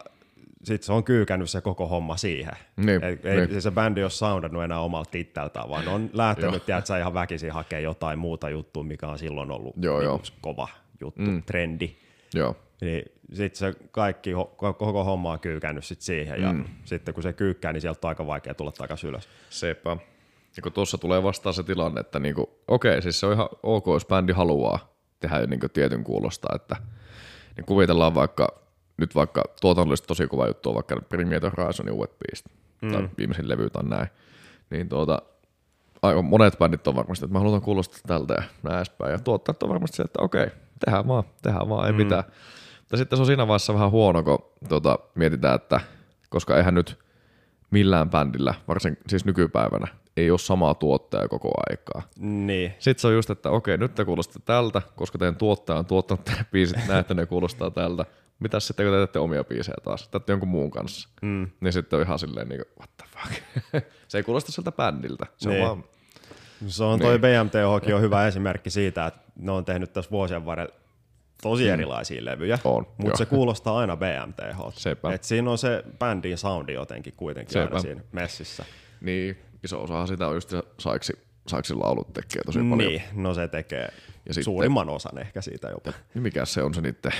sitten 0.64 0.86
se 0.86 0.94
on 0.94 1.04
kyykännyt 1.04 1.50
se 1.50 1.62
koko 1.62 1.88
homma 1.88 2.18
siihen. 2.18 2.54
Niin, 2.78 3.04
ei, 3.04 3.20
ei 3.24 3.38
niin. 3.38 3.50
se, 3.50 3.62
se 3.62 3.72
bändi 3.72 4.04
ole 4.04 4.10
soundannut 4.10 4.64
enää 4.64 4.80
omalta 4.80 5.12
titteltään, 5.12 5.70
vaan 5.70 5.88
on 5.88 6.10
lähtenyt, 6.14 6.66
tiedätkö, 6.66 6.98
ihan 7.00 7.14
väkisin 7.14 7.52
hakea 7.52 7.80
jotain 7.80 8.20
muuta 8.20 8.50
juttua, 8.50 8.84
mikä 8.84 9.08
on 9.08 9.20
silloin 9.20 9.52
ollut 9.52 9.74
Joo, 9.82 10.00
niinku 10.00 10.14
joo. 10.16 10.22
kova 10.42 10.68
juttu, 11.02 11.22
mm. 11.22 11.44
trendi. 11.44 11.96
Joo, 12.34 12.56
Niin 12.82 13.04
sitten 13.34 13.58
se 13.74 13.80
kaikki, 13.92 14.32
koko 14.58 15.04
homma 15.04 15.32
on 15.32 15.40
kyykännyt 15.40 15.86
sit 15.86 16.02
siihen, 16.02 16.42
ja 16.42 16.54
Mm. 16.54 16.66
sitten 16.86 17.14
kun 17.14 17.24
se 17.24 17.34
kyykkää, 17.34 17.74
niin 17.74 17.82
sieltä 17.82 18.08
on 18.08 18.10
aika 18.10 18.28
vaikea 18.28 18.54
tulla 18.54 18.72
takaisin 18.72 19.10
ylös. 19.10 19.30
sepä. 19.50 19.98
Ja 20.58 20.62
kun 20.64 20.72
tuossa 20.72 20.98
tulee 20.98 21.24
vastaan 21.24 21.54
se 21.54 21.64
tilanne, 21.64 22.00
että 22.02 22.20
niinku, 22.20 22.50
okei, 22.68 23.02
siis 23.02 23.20
se 23.20 23.26
on 23.26 23.34
ihan 23.34 23.50
ok, 23.64 23.86
jos 23.88 24.06
bändi 24.06 24.34
haluaa 24.34 24.94
tehdä 25.20 25.46
niinku 25.46 25.70
tietyn 25.70 26.04
kuulosta, 26.04 26.48
että 26.56 26.76
niin 27.58 27.66
kuvitellaan 27.66 28.16
vaikka, 28.16 28.48
nyt 28.98 29.16
vaikka 29.16 29.44
tuotannollisesti 29.62 30.08
tosi 30.08 30.28
kova 30.28 30.48
juttu 30.48 30.70
on 30.70 30.76
vaikka 30.76 30.96
The 31.40 31.52
Horizonin 31.58 31.98
Wet 31.98 32.12
Beast, 32.20 32.46
mm. 32.82 32.92
tai 32.92 33.10
viimeisin 33.18 33.50
levy 33.50 33.70
tai 33.70 33.84
näin, 33.84 34.08
niin 34.70 34.90
tuota, 34.90 35.22
aika 36.02 36.22
monet 36.22 36.58
bändit 36.60 36.88
on 36.88 36.96
varmasti, 36.96 37.26
että 37.26 37.34
mä 37.34 37.40
haluan 37.40 37.62
kuulostaa 37.62 38.00
tältä 38.08 38.34
ja 38.34 38.44
näin 38.64 38.78
edespäin, 38.78 39.12
ja 39.12 39.20
tuottajat 39.20 39.64
on 39.64 39.70
varmasti 39.70 39.98
se, 39.98 40.04
että 40.04 40.22
okei, 40.22 40.48
tehdään 40.86 41.08
vaan, 41.08 41.24
tehdään 41.42 41.70
vaan, 41.70 41.86
ei 41.88 41.92
mm. 41.92 41.98
mitään. 41.98 42.24
Mutta 42.88 42.98
sitten 42.98 43.18
se 43.18 43.22
on 43.22 43.26
siinä 43.26 43.48
vaiheessa 43.48 43.74
vähän 43.74 43.92
huono, 43.92 44.24
kun 44.24 44.40
tuota, 44.70 45.00
mietitään, 45.16 45.56
että 45.56 45.80
koska 46.30 46.58
eihän 46.58 46.74
nyt 46.76 47.00
millään 47.72 48.10
bändillä, 48.10 48.54
varsin 48.68 48.98
siis 49.08 49.26
nykypäivänä, 49.26 49.88
ei 50.18 50.32
ole 50.32 50.40
samaa 50.40 50.74
tuottaja 50.74 51.28
koko 51.28 51.52
aikaa. 51.70 52.02
Niin, 52.20 52.74
Sitten 52.80 53.02
se 53.02 53.08
on 53.08 53.14
just, 53.14 53.30
että 53.30 53.50
okei, 53.50 53.78
nyt 53.78 53.96
te 53.96 54.06
kuulostaa 54.06 54.42
tältä, 54.46 54.82
koska 54.96 55.18
teidän 55.18 55.36
tuottaja 55.36 55.80
on 55.80 55.86
tuottanut 55.86 56.26
teidän 56.26 56.46
biisit 56.52 56.78
näin, 56.88 57.00
että 57.00 57.14
ne 57.14 57.26
kuulostaa 57.26 57.72
tältä. 57.72 58.06
Mitäs 58.40 58.68
sitten, 58.68 58.86
kun 58.86 58.94
te 58.94 58.98
teette 58.98 59.20
omia 59.20 59.44
biisejä 59.44 59.76
taas? 59.84 60.08
Teette 60.08 60.34
jonkun 60.34 60.50
muun 60.50 60.72
kanssa. 60.72 61.10
Mm. 61.22 61.50
Niin 61.62 61.74
sitten 61.74 61.98
on 62.00 62.06
ihan 62.06 62.20
silleen 62.20 62.50
niin 62.50 62.62
kuin, 62.62 62.74
what 62.80 62.90
the 62.98 63.06
fuck. 63.18 63.44
se 64.08 64.18
ei 64.18 64.24
kuulosta 64.24 64.52
siltä 64.52 64.72
bändiltä. 64.72 65.26
Se 65.38 65.50
Niin. 65.50 65.62
on 65.62 65.68
vaan, 65.70 65.84
se 66.68 66.84
on 66.84 67.00
toi 67.00 67.20
BMTHkin 67.20 67.96
on 67.96 68.02
hyvä 68.02 68.28
esimerkki 68.28 68.70
siitä, 68.70 69.06
että 69.08 69.20
ne 69.36 69.52
on 69.52 69.66
tehnyt 69.66 69.94
tässä 69.94 70.12
vuosien 70.12 70.46
varrella 70.46 70.74
tosi 71.42 71.70
erilaisia 71.70 72.26
levyjä, 72.26 72.56
Mm. 72.56 72.62
On, 72.72 72.84
joo. 72.84 72.96
mutta 72.98 73.18
se 73.18 73.26
kuulostaa 73.26 73.78
aina 73.80 73.98
BMTH. 73.98 74.60
Et 75.14 75.24
siinä 75.24 75.52
on 75.52 75.58
se 75.58 75.84
bändin 76.00 76.38
soundi 76.38 76.74
jotenkin 76.74 77.14
kuitenkin 77.18 77.54
Sepä. 77.54 77.64
aina 77.66 77.80
siinä 77.80 78.02
messissä. 78.12 78.66
niin, 79.02 79.38
iso 79.64 79.84
osahan 79.84 80.08
sitä 80.08 80.28
on 80.28 80.36
just 80.36 80.54
saiksi, 80.80 81.14
saiksi 81.48 81.74
laulut 81.74 82.14
tekee 82.14 82.42
tosi 82.46 82.60
paljon. 82.60 82.78
Niin, 82.78 83.02
no 83.14 83.34
se 83.34 83.48
tekee 83.48 83.80
Ja 83.82 83.92
ja 84.26 84.34
sitten- 84.34 84.44
suurimman 84.44 84.90
osan 84.90 85.18
ehkä 85.18 85.42
siitä 85.42 85.68
jopa. 85.70 85.94
Niin 86.14 86.22
mikä 86.22 86.46
se 86.46 86.64
on 86.64 86.74
se 86.74 86.82
niiden 86.82 87.12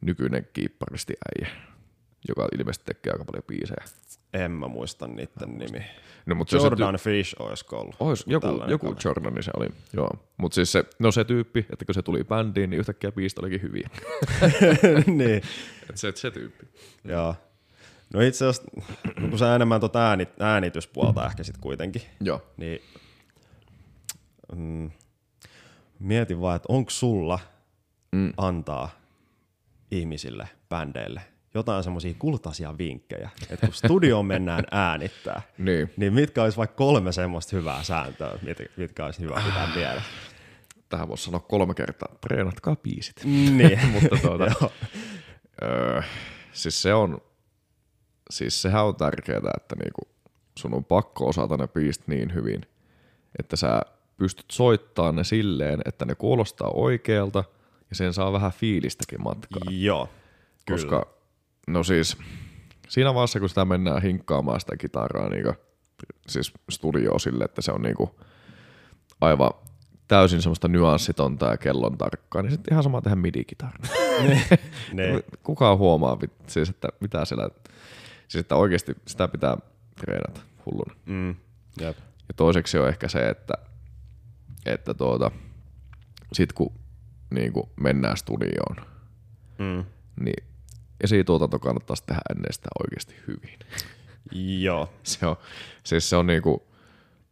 nykyinen 0.00 0.48
kiipparisti 0.52 1.14
äijä, 1.38 1.54
joka 2.28 2.48
ilmeisesti 2.58 2.84
tekee 2.86 3.12
aika 3.12 3.24
paljon 3.24 3.44
biisejä. 3.46 3.84
En 4.34 4.50
mä 4.50 4.68
muista 4.68 5.06
niiden 5.06 5.58
nimi. 5.58 5.84
No, 6.26 6.34
mutta 6.34 6.50
se, 6.50 6.56
Jordan 6.56 6.96
Fish 6.96 7.34
olisiko 7.38 7.78
ollut. 7.80 7.94
Ois, 8.00 8.24
joku, 8.26 8.46
joku 8.68 8.86
kaveri. 8.86 9.00
Jordani 9.04 9.42
se 9.42 9.50
oli, 9.56 9.68
joo. 9.92 10.10
Mutta 10.36 10.54
siis 10.54 10.72
se, 10.72 10.84
no 10.98 11.12
se 11.12 11.24
tyyppi, 11.24 11.66
että 11.72 11.84
kun 11.84 11.94
se 11.94 12.02
tuli 12.02 12.24
bändiin, 12.24 12.70
niin 12.70 12.80
yhtäkkiä 12.80 13.12
biisit 13.12 13.38
olikin 13.38 13.62
hyviä. 13.62 13.88
niin, 15.06 15.42
Et 15.90 15.96
se, 15.96 16.12
se 16.14 16.30
tyyppi. 16.30 16.66
joo. 17.04 17.34
No 18.14 18.20
itse 18.20 18.46
asiassa, 18.46 18.70
no 19.20 19.28
kun 19.28 19.38
sä 19.38 19.54
enemmän 19.54 19.80
tuota 19.80 20.08
ääni, 20.08 20.28
äänityspuolta 20.40 21.26
ehkä 21.26 21.42
sit 21.42 21.58
kuitenkin, 21.58 22.02
Joo. 22.20 22.42
niin 22.56 22.80
mm, 24.56 24.90
mietin 25.98 26.40
vaan, 26.40 26.56
että 26.56 26.66
onko 26.72 26.90
sulla 26.90 27.38
Mm. 28.12 28.32
antaa 28.36 28.90
ihmisille, 29.90 30.48
bändeille, 30.68 31.20
jotain 31.54 31.84
semmoisia 31.84 32.14
kultaisia 32.18 32.78
vinkkejä, 32.78 33.30
että 33.50 33.66
kun 33.66 33.74
studioon 33.74 34.26
mennään 34.26 34.64
äänittää, 34.70 35.42
Niin. 35.58 35.90
niin 35.96 36.12
mitkä 36.12 36.42
olisi 36.42 36.56
vaikka 36.56 36.76
kolme 36.76 37.12
semmoista 37.12 37.56
hyvää 37.56 37.82
sääntöä, 37.82 38.38
mit- 38.42 38.70
mitkä 38.76 39.04
olisi 39.04 39.20
hyvä 39.20 39.42
pitää 39.46 39.68
mielessä? 39.76 40.10
Tähän 40.88 41.08
voisi 41.08 41.24
sanoa 41.24 41.40
kolme 41.40 41.74
kertaa, 41.74 42.08
treenatkaa 42.20 42.76
biisit. 42.76 43.24
niin, 43.24 43.78
Mutta 43.92 44.16
tuota, 44.22 44.44
öö, 45.62 46.02
siis 46.52 46.82
se 46.82 46.94
on, 46.94 47.18
siis 48.30 48.62
sehän 48.62 48.84
on 48.84 48.96
tärkeää, 48.96 49.40
että 49.56 49.76
niinku 49.84 50.00
sun 50.58 50.74
on 50.74 50.84
pakko 50.84 51.28
osata 51.28 51.56
ne 51.56 51.68
biisit 51.68 52.08
niin 52.08 52.34
hyvin, 52.34 52.60
että 53.38 53.56
sä 53.56 53.82
pystyt 54.16 54.46
soittamaan 54.52 55.16
ne 55.16 55.24
silleen, 55.24 55.80
että 55.84 56.04
ne 56.04 56.14
kuulostaa 56.14 56.70
oikealta 56.74 57.44
ja 57.90 57.96
sen 57.96 58.14
saa 58.14 58.32
vähän 58.32 58.52
fiilistäkin 58.52 59.22
matkaa. 59.22 59.60
Joo, 59.70 60.08
kyllä. 60.66 61.02
No 61.66 61.84
siis, 61.84 62.16
siinä 62.88 63.14
vaiheessa 63.14 63.40
kun 63.40 63.48
sitä 63.48 63.64
mennään 63.64 64.02
hinkkaamaan 64.02 64.60
sitä 64.60 64.76
kitaraa 64.76 65.28
niin 65.28 65.44
siis 66.28 66.52
studioon 66.70 67.20
sille, 67.20 67.44
että 67.44 67.62
se 67.62 67.72
on 67.72 67.82
niinku 67.82 68.20
aivan 69.20 69.50
täysin 70.08 70.42
semmoista 70.42 70.68
nyanssitonta 70.68 71.46
ja 71.46 71.56
kellon 71.56 71.98
tarkkaa, 71.98 72.42
niin 72.42 72.52
sitten 72.52 72.74
ihan 72.74 72.82
sama 72.84 73.00
tehdä 73.02 73.16
midi-kitaraa. 73.16 73.86
niin. 74.92 75.22
Kukaan 75.42 75.78
huomaa, 75.78 76.18
siis 76.46 76.68
että 76.68 76.88
mitä 77.00 77.24
siellä, 77.24 77.48
siis 78.28 78.40
että 78.40 78.56
oikeasti 78.56 78.96
sitä 79.08 79.28
pitää 79.28 79.56
treenata 80.00 80.40
hulluna. 80.66 80.94
Mm, 81.06 81.28
jep. 81.80 81.96
Ja 82.28 82.34
toiseksi 82.36 82.78
on 82.78 82.88
ehkä 82.88 83.08
se, 83.08 83.28
että, 83.28 83.54
että 84.66 84.94
tuota, 84.94 85.30
sit 86.32 86.52
kun 86.52 86.72
niin 87.30 87.52
kuin 87.52 87.68
mennään 87.80 88.16
studioon, 88.16 88.76
Mm. 89.58 89.84
niin 90.20 90.44
esituotanto 91.04 91.58
kannattaisi 91.58 92.02
tehdä 92.06 92.20
ennen 92.30 92.52
sitä 92.52 92.68
oikeasti 92.84 93.14
hyvin. 93.26 93.58
Joo, 94.62 94.92
Se 95.02 95.26
on, 95.26 95.36
siis 95.84 96.10
se 96.10 96.16
on 96.16 96.26
niinku 96.26 96.66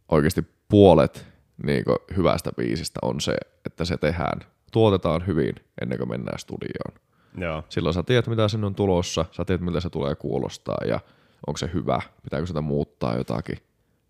oikeasti 0.09 0.43
puolet 0.69 1.27
niinku 1.65 1.97
hyvästä 2.17 2.51
biisistä 2.57 2.99
on 3.03 3.21
se, 3.21 3.35
että 3.67 3.85
se 3.85 3.97
tehdään, 3.97 4.41
tuotetaan 4.73 5.27
hyvin 5.27 5.55
ennen 5.83 5.99
kuin 5.99 6.09
mennään 6.09 6.39
studioon. 6.39 7.01
joo, 7.39 7.65
Silloin 7.69 7.95
sä 7.95 8.03
tiedät, 8.03 8.27
mitä 8.27 8.49
sinne 8.49 8.67
on 8.67 8.75
tulossa, 8.75 9.25
sä 9.31 9.45
tiedät, 9.45 9.61
miltä 9.61 9.81
se 9.81 9.91
tulee 9.91 10.15
kuulostaa 10.15 10.79
ja 10.87 11.01
onko 11.47 11.59
se 11.59 11.71
hyvä, 11.75 12.01
pitääkö 12.23 12.47
sitä 12.47 12.61
muuttaa 12.61 13.17
jotakin, 13.17 13.59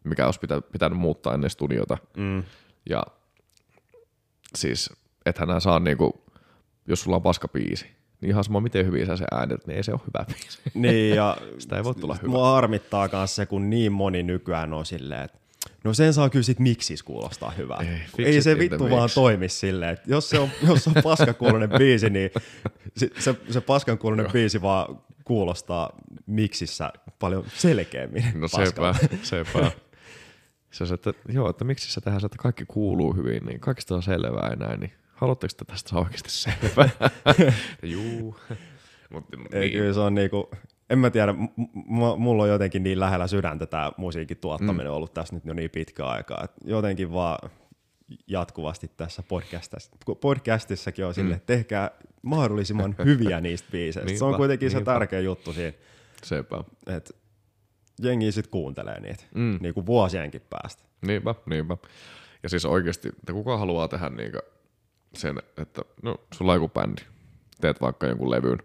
mikä 0.05 0.26
olisi 0.26 0.40
pitä, 0.40 0.60
pitänyt 0.60 0.98
muuttaa 0.98 1.34
ennen 1.34 1.51
studiota. 1.51 1.98
mm, 2.16 2.43
Ja 2.90 3.02
siis, 4.55 4.90
ethän 5.26 5.48
nää 5.48 5.60
saa 5.60 5.78
niinku, 5.78 6.24
jos 6.86 7.01
sulla 7.02 7.16
on 7.16 7.22
paska 7.22 7.48
biisi, 7.48 7.86
niin 8.23 8.31
ihan 8.31 8.44
sama 8.44 8.61
miten 8.61 8.86
hyvin 8.86 9.07
sä 9.07 9.16
se 9.16 9.24
äänet, 9.32 9.66
niin 9.66 9.77
ei 9.77 9.82
se 9.82 9.93
ole 9.93 10.01
hyvä 10.07 10.24
biisi. 10.28 10.59
niin 10.74 11.16
ja 11.16 11.36
Sitä 11.59 11.77
ei 11.77 11.85
voi 11.85 11.94
tulla 11.94 12.16
hyvä. 12.23 12.31
mua 12.31 12.51
harmittaa 12.51 13.09
myös 13.12 13.36
se, 13.36 13.47
kun 13.47 13.70
niin 13.70 13.93
moni 13.93 14.23
nykyään 14.23 14.73
on 14.73 14.86
silleen, 14.86 15.23
että 15.23 15.39
no 15.85 15.94
sen 15.94 16.15
saa 16.15 16.31
kyllä 16.31 16.43
sit 16.43 16.59
miksis 16.59 17.03
kuulostaa 17.03 17.51
hyvää. 17.51 17.78
Ei, 18.19 18.24
Ei, 18.24 18.43
se 18.43 18.59
vittu 18.59 18.90
vaan 18.90 19.03
mix. 19.03 19.15
toimi 19.15 19.49
silleen, 19.49 19.93
että 19.93 20.11
jos 20.11 20.31
se 20.31 20.39
on, 20.39 20.49
jos 20.69 20.85
se 20.85 20.90
on 20.97 21.03
paskakuulonen 21.03 21.70
biisi, 21.78 22.11
niin 22.11 22.31
se, 22.97 23.11
se, 23.19 23.35
se 23.51 23.61
paskankuulonen 23.61 24.31
biisi 24.32 24.62
vaan 24.62 24.99
kuulostaa 25.24 25.90
miksissä 26.27 26.93
paljon 27.19 27.44
selkeämmin 27.55 28.24
No 28.35 28.49
sepä, 28.49 28.94
sepä. 29.23 29.70
Se 30.70 30.85
on 30.85 30.89
se, 30.89 30.94
että 30.94 31.12
joo, 31.28 31.51
että 31.51 31.65
miksi 31.65 31.93
se 31.93 32.01
tehdään 32.01 32.20
se, 32.20 32.27
että 32.27 32.39
kaikki 32.39 32.65
kuuluu 32.69 33.12
hyvin, 33.12 33.47
niin 33.47 33.61
kaikista 33.61 33.94
on 33.94 34.03
selvää 34.03 34.49
ja 34.51 34.57
näin, 34.57 34.81
niin 34.81 34.93
haluatteko 35.23 35.55
te 35.57 35.65
tästä 35.65 35.90
saa 35.90 36.01
oikeasti 36.01 36.31
selvää? 36.43 37.11
Juu. 37.82 38.36
Mut, 39.11 39.24
Ei, 39.53 39.61
niin. 39.61 39.73
kyllä 39.73 39.93
se 39.93 40.01
on 40.01 40.15
niinku, 40.15 40.51
en 40.90 40.99
mä 40.99 41.11
tiedä, 41.11 41.32
m- 41.32 41.47
m- 41.57 42.19
mulla 42.19 42.43
on 42.43 42.49
jotenkin 42.49 42.82
niin 42.82 43.01
lähellä 43.01 43.27
sydäntä 43.27 43.66
tämä 43.66 43.93
musiikin 43.97 44.36
tuottaminen 44.36 44.86
mm. 44.86 44.93
ollut 44.93 45.15
tässä 45.15 45.35
nyt 45.35 45.44
jo 45.44 45.55
niin 45.55 45.70
pitkä 45.70 46.07
aikaa, 46.07 46.44
että 46.44 46.61
jotenkin 46.65 47.12
vaan 47.12 47.51
jatkuvasti 48.27 48.90
tässä 48.97 49.23
podcastissa, 49.23 49.90
podcastissakin 50.20 51.07
on 51.07 51.15
sille, 51.15 51.35
mm. 51.35 51.40
tehkää 51.47 51.90
mahdollisimman 52.23 52.94
hyviä 53.05 53.40
niistä 53.40 53.69
biiseistä. 53.73 54.07
Niinpä, 54.07 54.19
se 54.19 54.24
on 54.24 54.36
kuitenkin 54.36 54.66
niinpä. 54.66 54.78
se 54.81 54.85
tärkeä 54.85 55.20
juttu 55.20 55.53
siinä. 55.53 55.73
Sepä. 56.23 56.65
Että 56.86 57.15
jengi 58.03 58.32
sitten 58.32 58.51
kuuntelee 58.51 59.01
niitä 59.01 59.24
mm. 59.35 59.59
niin 59.61 59.74
kuin 59.74 59.86
vuosienkin 59.86 60.43
päästä. 60.51 60.82
Niinpä, 61.07 61.35
niinpä. 61.47 61.77
Ja 62.43 62.49
siis 62.49 62.65
oikeasti, 62.65 63.09
että 63.09 63.32
kuka 63.32 63.59
haluaa 63.59 63.89
tehdä 63.89 64.11
niin 64.11 64.32
sen, 65.14 65.39
että 65.56 65.82
no, 66.02 66.16
sulla 66.34 66.52
on 66.52 66.56
joku 66.56 66.68
bändi, 66.68 67.02
teet 67.60 67.80
vaikka 67.80 68.06
jonkun 68.06 68.30
levyn, 68.30 68.59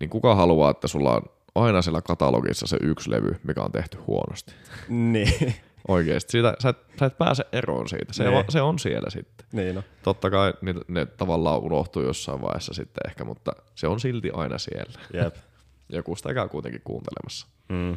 niin 0.00 0.10
kuka 0.10 0.34
haluaa, 0.34 0.70
että 0.70 0.88
sulla 0.88 1.16
on 1.16 1.22
aina 1.54 1.82
siellä 1.82 2.02
katalogissa 2.02 2.66
se 2.66 2.76
yksi 2.82 3.10
levy, 3.10 3.40
mikä 3.42 3.62
on 3.62 3.72
tehty 3.72 3.98
huonosti. 4.06 4.54
Niin. 4.88 5.54
Oikeesti. 5.88 6.32
Siitä, 6.32 6.54
sä, 6.62 6.68
et, 6.68 6.76
sä 6.98 7.06
et 7.06 7.18
pääse 7.18 7.44
eroon 7.52 7.88
siitä. 7.88 8.12
Se, 8.12 8.28
on, 8.28 8.44
se 8.48 8.62
on 8.62 8.78
siellä 8.78 9.10
sitten. 9.10 9.46
Niin 9.52 9.74
no. 9.74 9.82
Totta 10.02 10.30
kai 10.30 10.54
ne, 10.62 10.74
ne 10.88 11.06
tavallaan 11.06 11.60
unohtuu 11.60 12.02
jossain 12.02 12.42
vaiheessa 12.42 12.74
sitten 12.74 13.10
ehkä, 13.10 13.24
mutta 13.24 13.52
se 13.74 13.86
on 13.86 14.00
silti 14.00 14.30
aina 14.30 14.58
siellä. 14.58 15.00
Jep. 15.12 15.36
Joku 15.88 16.16
sitä 16.16 16.34
käy 16.34 16.48
kuitenkin 16.48 16.80
kuuntelemassa. 16.84 17.46
Mm. 17.68 17.96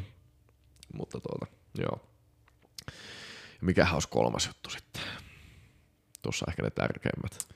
Mutta 0.93 1.19
tuota, 1.19 1.45
joo. 1.81 1.99
Mikähän 3.61 3.93
olisi 3.93 4.09
kolmas 4.09 4.47
juttu 4.47 4.69
sitten? 4.69 5.01
Tuossa 6.21 6.45
ehkä 6.49 6.63
ne 6.63 6.69
tärkeimmät. 6.69 7.47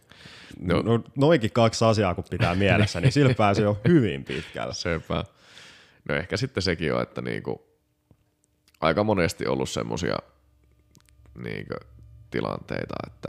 No, 0.59 0.81
no 0.81 1.03
noikin 1.15 1.51
kaksi 1.51 1.85
asiaa, 1.85 2.15
kun 2.15 2.23
pitää 2.29 2.55
mielessä, 2.55 3.01
niin 3.01 3.11
sillä 3.11 3.33
pääsee 3.33 3.63
jo 3.63 3.81
hyvin 3.87 4.23
pitkällä. 4.23 4.73
Sepä. 4.73 5.23
No 6.09 6.15
ehkä 6.15 6.37
sitten 6.37 6.63
sekin 6.63 6.93
on, 6.93 7.01
että 7.01 7.21
niinku, 7.21 7.65
aika 8.81 9.03
monesti 9.03 9.47
ollut 9.47 9.69
semmoisia 9.69 10.17
niinku, 11.35 11.73
tilanteita, 12.31 12.95
että 13.07 13.27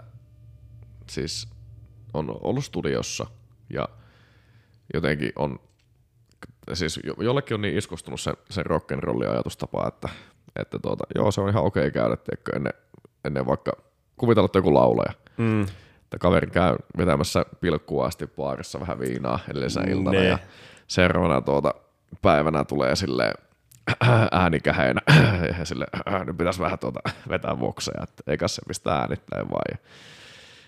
siis 1.10 1.48
on 2.14 2.38
ollut 2.40 2.64
studiossa 2.64 3.26
ja 3.70 3.88
jotenkin 4.94 5.32
on, 5.36 5.58
siis 6.72 7.00
jollekin 7.18 7.54
on 7.54 7.60
niin 7.60 7.78
iskostunut 7.78 8.20
se, 8.20 8.32
se 8.50 8.62
rock'n'rollin 8.62 9.30
ajatustapa, 9.30 9.88
että, 9.88 10.08
että 10.56 10.78
tuota, 10.78 11.04
joo 11.14 11.30
se 11.30 11.40
on 11.40 11.48
ihan 11.48 11.64
okei 11.64 11.90
käydä, 11.90 12.16
teikö, 12.16 12.56
ennen, 12.56 12.72
ennen 13.24 13.46
vaikka 13.46 13.72
kuvitella, 14.16 14.46
että 14.46 14.58
joku 14.58 14.74
laulaja. 14.74 15.12
Mm. 15.36 15.66
Että 16.14 16.22
kaveri 16.22 16.46
käy 16.46 16.76
vetämässä 16.98 17.46
pilkkua 17.60 18.06
asti 18.06 18.26
baarissa 18.26 18.80
vähän 18.80 18.98
viinaa 19.00 19.38
edellisenä 19.50 19.90
iltana 19.90 20.18
Ne. 20.18 20.24
ja 20.24 20.38
seuraavana 20.86 21.40
tuota 21.40 21.74
päivänä 22.22 22.64
tulee 22.64 22.96
sille 22.96 23.34
äänikäheenä 24.32 25.00
ja 25.58 25.64
sille 25.64 25.86
nyt 26.26 26.36
pitäisi 26.38 26.60
vähän 26.60 26.78
tuota 26.78 27.00
vetää 27.28 27.60
vokseja, 27.60 28.02
että 28.02 28.22
eikä 28.26 28.48
se 28.48 28.62
pistää 28.68 28.98
äänittäin 28.98 29.50
vaan. 29.50 29.64
Ja 29.70 29.76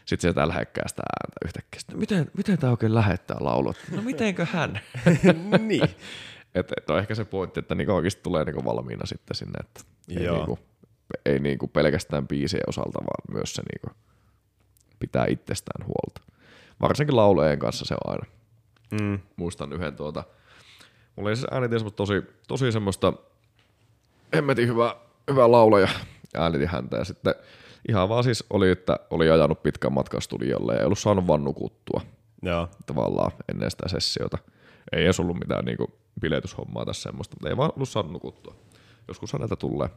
sitten 0.05 0.23
sieltä 0.23 0.49
lähekkää 0.49 0.89
sitä 0.89 1.03
ääntä 1.03 1.37
yhtäkkiä. 1.45 1.81
Sitten, 1.81 1.99
miten, 1.99 2.31
miten 2.37 2.59
tämä 2.59 2.71
oikein 2.71 2.95
lähettää 2.95 3.37
laulua? 3.41 3.75
No 3.91 4.03
mitenkö 4.03 4.47
hän? 4.53 4.81
niin. 5.69 5.91
Et, 6.55 6.73
et 6.77 6.91
on 6.91 6.99
ehkä 6.99 7.15
se 7.15 7.25
pointti, 7.25 7.61
että 7.61 7.75
niinku 7.75 7.93
oikeasti 7.93 8.23
tulee 8.23 8.45
niinku 8.45 8.65
valmiina 8.65 9.07
sitten 9.07 9.35
sinne, 9.35 9.61
että 9.61 9.81
ei, 10.17 10.25
Joo. 10.25 10.37
niinku, 10.37 10.59
ei 11.27 11.39
niinku 11.39 11.69
pelkästään 11.69 12.29
biisien 12.29 12.63
osalta, 12.69 12.99
vaan 12.99 13.35
myös 13.39 13.55
se 13.55 13.63
niinku 13.63 13.97
pitää 14.99 15.27
itsestään 15.29 15.87
huolta. 15.87 16.21
Varsinkin 16.81 17.17
laulajien 17.17 17.59
kanssa 17.59 17.85
se 17.85 17.95
on 17.95 18.13
aina. 18.13 18.27
Mm. 19.01 19.19
Muistan 19.37 19.73
yhden 19.73 19.97
tuota, 19.97 20.25
mulla 21.17 21.29
oli 21.29 21.37
siis 21.37 21.49
äänitin 21.51 21.79
semmoista 21.79 21.97
tosi, 21.97 22.23
tosi 22.49 22.73
semmoista 22.73 23.13
hemmetin 24.35 24.69
hyvä, 24.69 24.97
hyvä 25.31 25.51
laulaja 25.51 25.89
ja 26.35 26.43
äänitin 26.43 26.69
häntä 26.69 26.97
ja 26.97 27.05
sitten 27.05 27.35
ihan 27.89 28.09
vaan 28.09 28.25
siis 28.25 28.45
oli, 28.51 28.71
että 28.71 28.99
oli 29.11 29.31
ajanut 29.31 29.63
pitkän 29.63 29.93
matkan 29.93 30.23
studiolle 30.23 30.73
ja 30.73 30.79
ei 30.79 30.85
ollut 30.85 30.99
saanut 30.99 31.27
vaan 31.27 31.45
nukuttua 31.45 32.01
Joo. 32.43 32.69
tavallaan 32.87 33.33
ennen 33.49 33.71
sitä 33.71 33.89
sessiota. 33.89 34.39
Ei 34.93 35.05
edes 35.05 35.21
ollut 35.21 35.39
mitään 35.39 35.65
niinku 35.65 35.93
biletyshommaa 36.21 36.85
tässä 36.85 37.03
semmoista, 37.03 37.37
mutta 37.37 37.49
ei 37.49 37.57
vaan 37.57 37.73
ollut 37.77 37.89
saanut 37.89 38.13
nukuttua. 38.13 38.55
Joskus 39.09 39.33
näitä 39.33 39.57
tulee. 39.57 39.89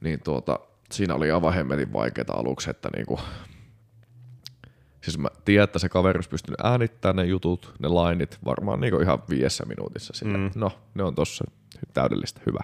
Niin 0.00 0.20
tuota, 0.24 0.58
siinä 0.92 1.14
oli 1.14 1.30
aivan 1.30 1.54
hemmetin 1.54 1.92
vaikeita 1.92 2.32
aluksi, 2.32 2.70
että 2.70 2.88
niinku, 2.96 3.20
siis 5.00 5.18
mä 5.18 5.28
tiedän, 5.44 5.64
että 5.64 5.78
se 5.78 5.88
kaveri 5.88 6.16
olisi 6.16 6.30
pystynyt 6.30 6.60
äänittämään 6.60 7.16
ne 7.16 7.24
jutut, 7.24 7.74
ne 7.78 7.88
lainit 7.88 8.38
varmaan 8.44 8.80
niinku 8.80 9.00
ihan 9.00 9.18
viidessä 9.30 9.64
minuutissa. 9.66 10.26
Mm. 10.26 10.36
Mm. 10.36 10.50
No, 10.54 10.72
ne 10.94 11.02
on 11.02 11.14
tossa 11.14 11.44
täydellistä, 11.94 12.40
hyvä. 12.46 12.60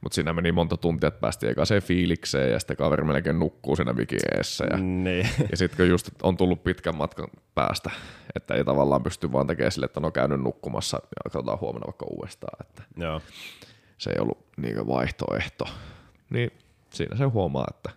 Mutta 0.00 0.14
siinä 0.14 0.32
meni 0.32 0.52
monta 0.52 0.76
tuntia, 0.76 1.08
että 1.08 1.20
päästiin 1.20 1.52
eka 1.52 1.62
fiilikseen 1.82 2.52
ja 2.52 2.58
sitten 2.58 2.76
kaveri 2.76 3.04
melkein 3.04 3.38
nukkuu 3.38 3.76
siinä 3.76 3.96
vikieessä. 3.96 4.64
Ja 4.70 4.76
Niin. 4.76 5.28
ja 5.50 5.56
sitten 5.56 5.76
kun 5.76 5.88
just 5.88 6.10
on 6.22 6.36
tullut 6.36 6.64
pitkän 6.64 6.96
matkan 6.96 7.28
päästä, 7.54 7.90
että 8.36 8.54
ei 8.54 8.64
tavallaan 8.64 9.02
pysty 9.02 9.32
vaan 9.32 9.46
tekemään 9.46 9.72
sille, 9.72 9.86
että 9.86 10.00
on 10.02 10.12
käynyt 10.12 10.40
nukkumassa 10.40 10.96
ja 10.96 11.30
katsotaan 11.30 11.60
huomenna 11.60 11.86
vaikka 11.86 12.06
uudestaan, 12.10 12.66
että 12.66 12.82
Joo. 12.96 13.20
se 13.98 14.10
ei 14.10 14.16
ollut 14.20 14.38
niin 14.56 14.86
vaihtoehto. 14.86 15.64
Niin 16.30 16.50
siinä 16.90 17.16
se 17.16 17.24
huomaa, 17.24 17.66
että 17.70 17.90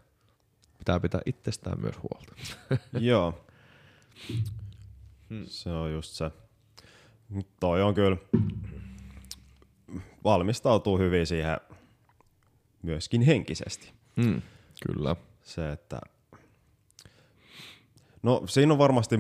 pitää 0.78 1.00
pitää 1.00 1.22
itsestään 1.26 1.82
myös 1.82 1.96
huolta. 1.98 2.34
Joo. 3.00 3.46
Se 5.46 5.70
on 5.70 5.94
just 5.94 6.14
se. 6.14 6.32
Mut 7.30 7.48
Toi 7.60 7.82
on 7.82 7.94
kyllä, 7.94 8.18
valmistautuu 10.24 10.98
hyvin 10.98 11.28
siihen 11.28 11.58
myöskin 12.84 13.22
henkisesti. 13.22 13.94
Mm, 14.16 14.42
kyllä. 14.88 15.16
Se, 15.44 15.72
että 15.72 16.02
No 18.24 18.44
siinä 18.46 18.74
on 18.74 18.80
varmasti 18.80 19.16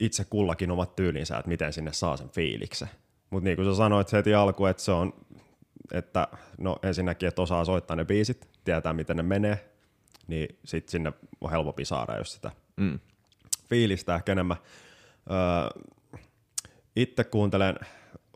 itse 0.00 0.24
kullakin 0.24 0.70
omat 0.70 0.96
tyylinsä, 0.96 1.36
että 1.36 1.48
miten 1.48 1.72
sinne 1.72 1.92
saa 1.92 2.16
sen 2.16 2.30
fiiliksen. 2.30 2.88
Mutta 3.30 3.44
niin 3.44 3.56
kuin 3.56 3.68
sä 3.68 3.74
sanoit 3.76 4.12
heti 4.12 4.34
alku, 4.34 4.66
että 4.66 4.82
se 4.82 4.92
on, 4.92 5.12
että 5.92 6.28
no 6.58 6.76
ensinnäkin, 6.82 7.28
että 7.28 7.42
osaa 7.42 7.64
soittaa 7.64 7.96
ne 7.96 8.04
biisit, 8.04 8.48
tietää 8.64 8.92
miten 8.92 9.16
ne 9.16 9.22
menee, 9.22 9.70
niin 10.26 10.58
sitten 10.64 10.90
sinne 10.90 11.12
on 11.40 11.50
helpompi 11.50 11.84
saada 11.84 12.16
jos 12.16 12.32
sitä 12.32 12.50
Mm. 12.76 13.00
Fiilistä 13.68 14.14
ehkä 14.14 14.32
enemmän. 14.32 14.56
Öö, 15.30 15.82
itse 16.96 17.24
kuuntelen, 17.24 17.76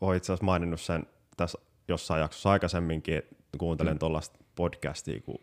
olen 0.01 0.17
itse 0.17 0.33
asiassa 0.33 0.45
maininnut 0.45 0.81
sen 0.81 1.07
tässä 1.37 1.59
jossain 1.89 2.21
jaksossa 2.21 2.51
aikaisemminkin, 2.51 3.15
että 3.17 3.37
kuuntelen 3.59 3.95
mm. 3.95 3.99
tuollaista 3.99 4.39
podcastia 4.55 5.21
kuin 5.21 5.39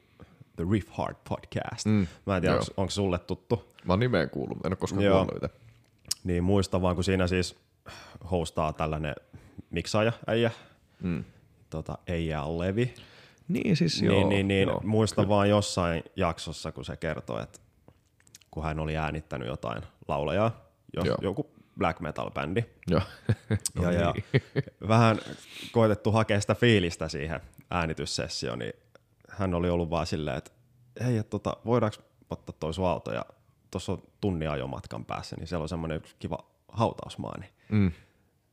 The 0.56 0.66
Riff 0.72 0.90
Hard 0.90 1.16
Podcast. 1.30 1.86
Mm, 1.86 2.08
Mä 2.26 2.36
en 2.36 2.42
tiedä, 2.42 2.56
onko, 2.56 2.66
onko 2.78 2.92
sulle 2.92 3.20
tuttu. 3.20 3.72
Mä 3.86 3.94
oon 3.94 4.00
nimeen 4.00 4.30
kuullut, 4.30 4.58
en 4.66 4.72
ole 4.72 4.76
koskaan 4.76 5.04
Joo. 5.04 5.26
kuullut 5.26 5.44
itse. 5.44 5.60
Niin 6.24 6.44
muistan 6.44 6.82
vaan, 6.82 6.96
kun 6.96 7.04
siinä 7.04 7.28
siis 7.28 7.56
hostaa 8.32 8.74
tällainen 8.74 9.16
miksaaja 9.70 10.14
äijä, 10.28 10.52
Mm. 11.02 11.24
tota, 11.70 11.98
Eija 12.08 12.58
Levi. 12.60 12.94
Niin 13.48 13.76
siis 13.78 14.02
joo. 14.02 14.16
niin, 14.16 14.30
niin, 14.30 14.48
niin 14.48 14.68
joo. 14.68 14.82
muistan 14.84 15.30
vaan 15.30 15.50
jossain 15.50 16.04
jaksossa, 16.16 16.72
kun 16.72 16.86
se 16.86 16.98
kertoi, 16.98 17.44
että 17.44 17.60
kun 18.60 18.66
hän 18.66 18.80
oli 18.80 18.98
äänittänyt 18.98 19.48
jotain 19.48 19.82
laulajaa, 20.08 20.52
jos, 20.94 21.06
Joo. 21.06 21.18
joku 21.22 21.50
black 21.78 22.00
metal-bändi, 22.00 22.64
Joo. 22.88 23.02
ja, 23.50 23.58
No 23.82 23.92
ja 23.92 24.12
niin. 24.12 24.44
vähän 24.88 25.20
koetettu 25.72 26.12
hakea 26.12 26.42
sitä 26.42 26.56
fiilistä 26.56 27.08
siihen 27.08 27.40
äänityssessioon, 27.72 28.60
niin 28.60 28.74
hän 29.30 29.54
oli 29.54 29.70
ollut 29.70 29.90
vaan 29.90 30.06
silleen, 30.06 30.38
että 30.38 30.52
hei, 31.06 31.18
et 31.18 31.30
tota, 31.30 31.58
voidaanko 31.66 31.98
ottaa 32.30 32.56
toi 32.60 32.74
sun 32.74 32.88
auto 32.88 33.14
ja 33.14 33.26
tuossa 33.72 33.92
on 33.92 34.02
tunnin 34.22 34.50
ajomatkan 34.50 35.06
päässä, 35.06 35.36
niin 35.40 35.48
siellä 35.48 35.64
on 35.64 35.70
semmoinen 35.70 36.02
kiva 36.20 36.38
hautausmaa, 36.68 37.38
niin 37.40 37.50
Mm. 37.70 37.92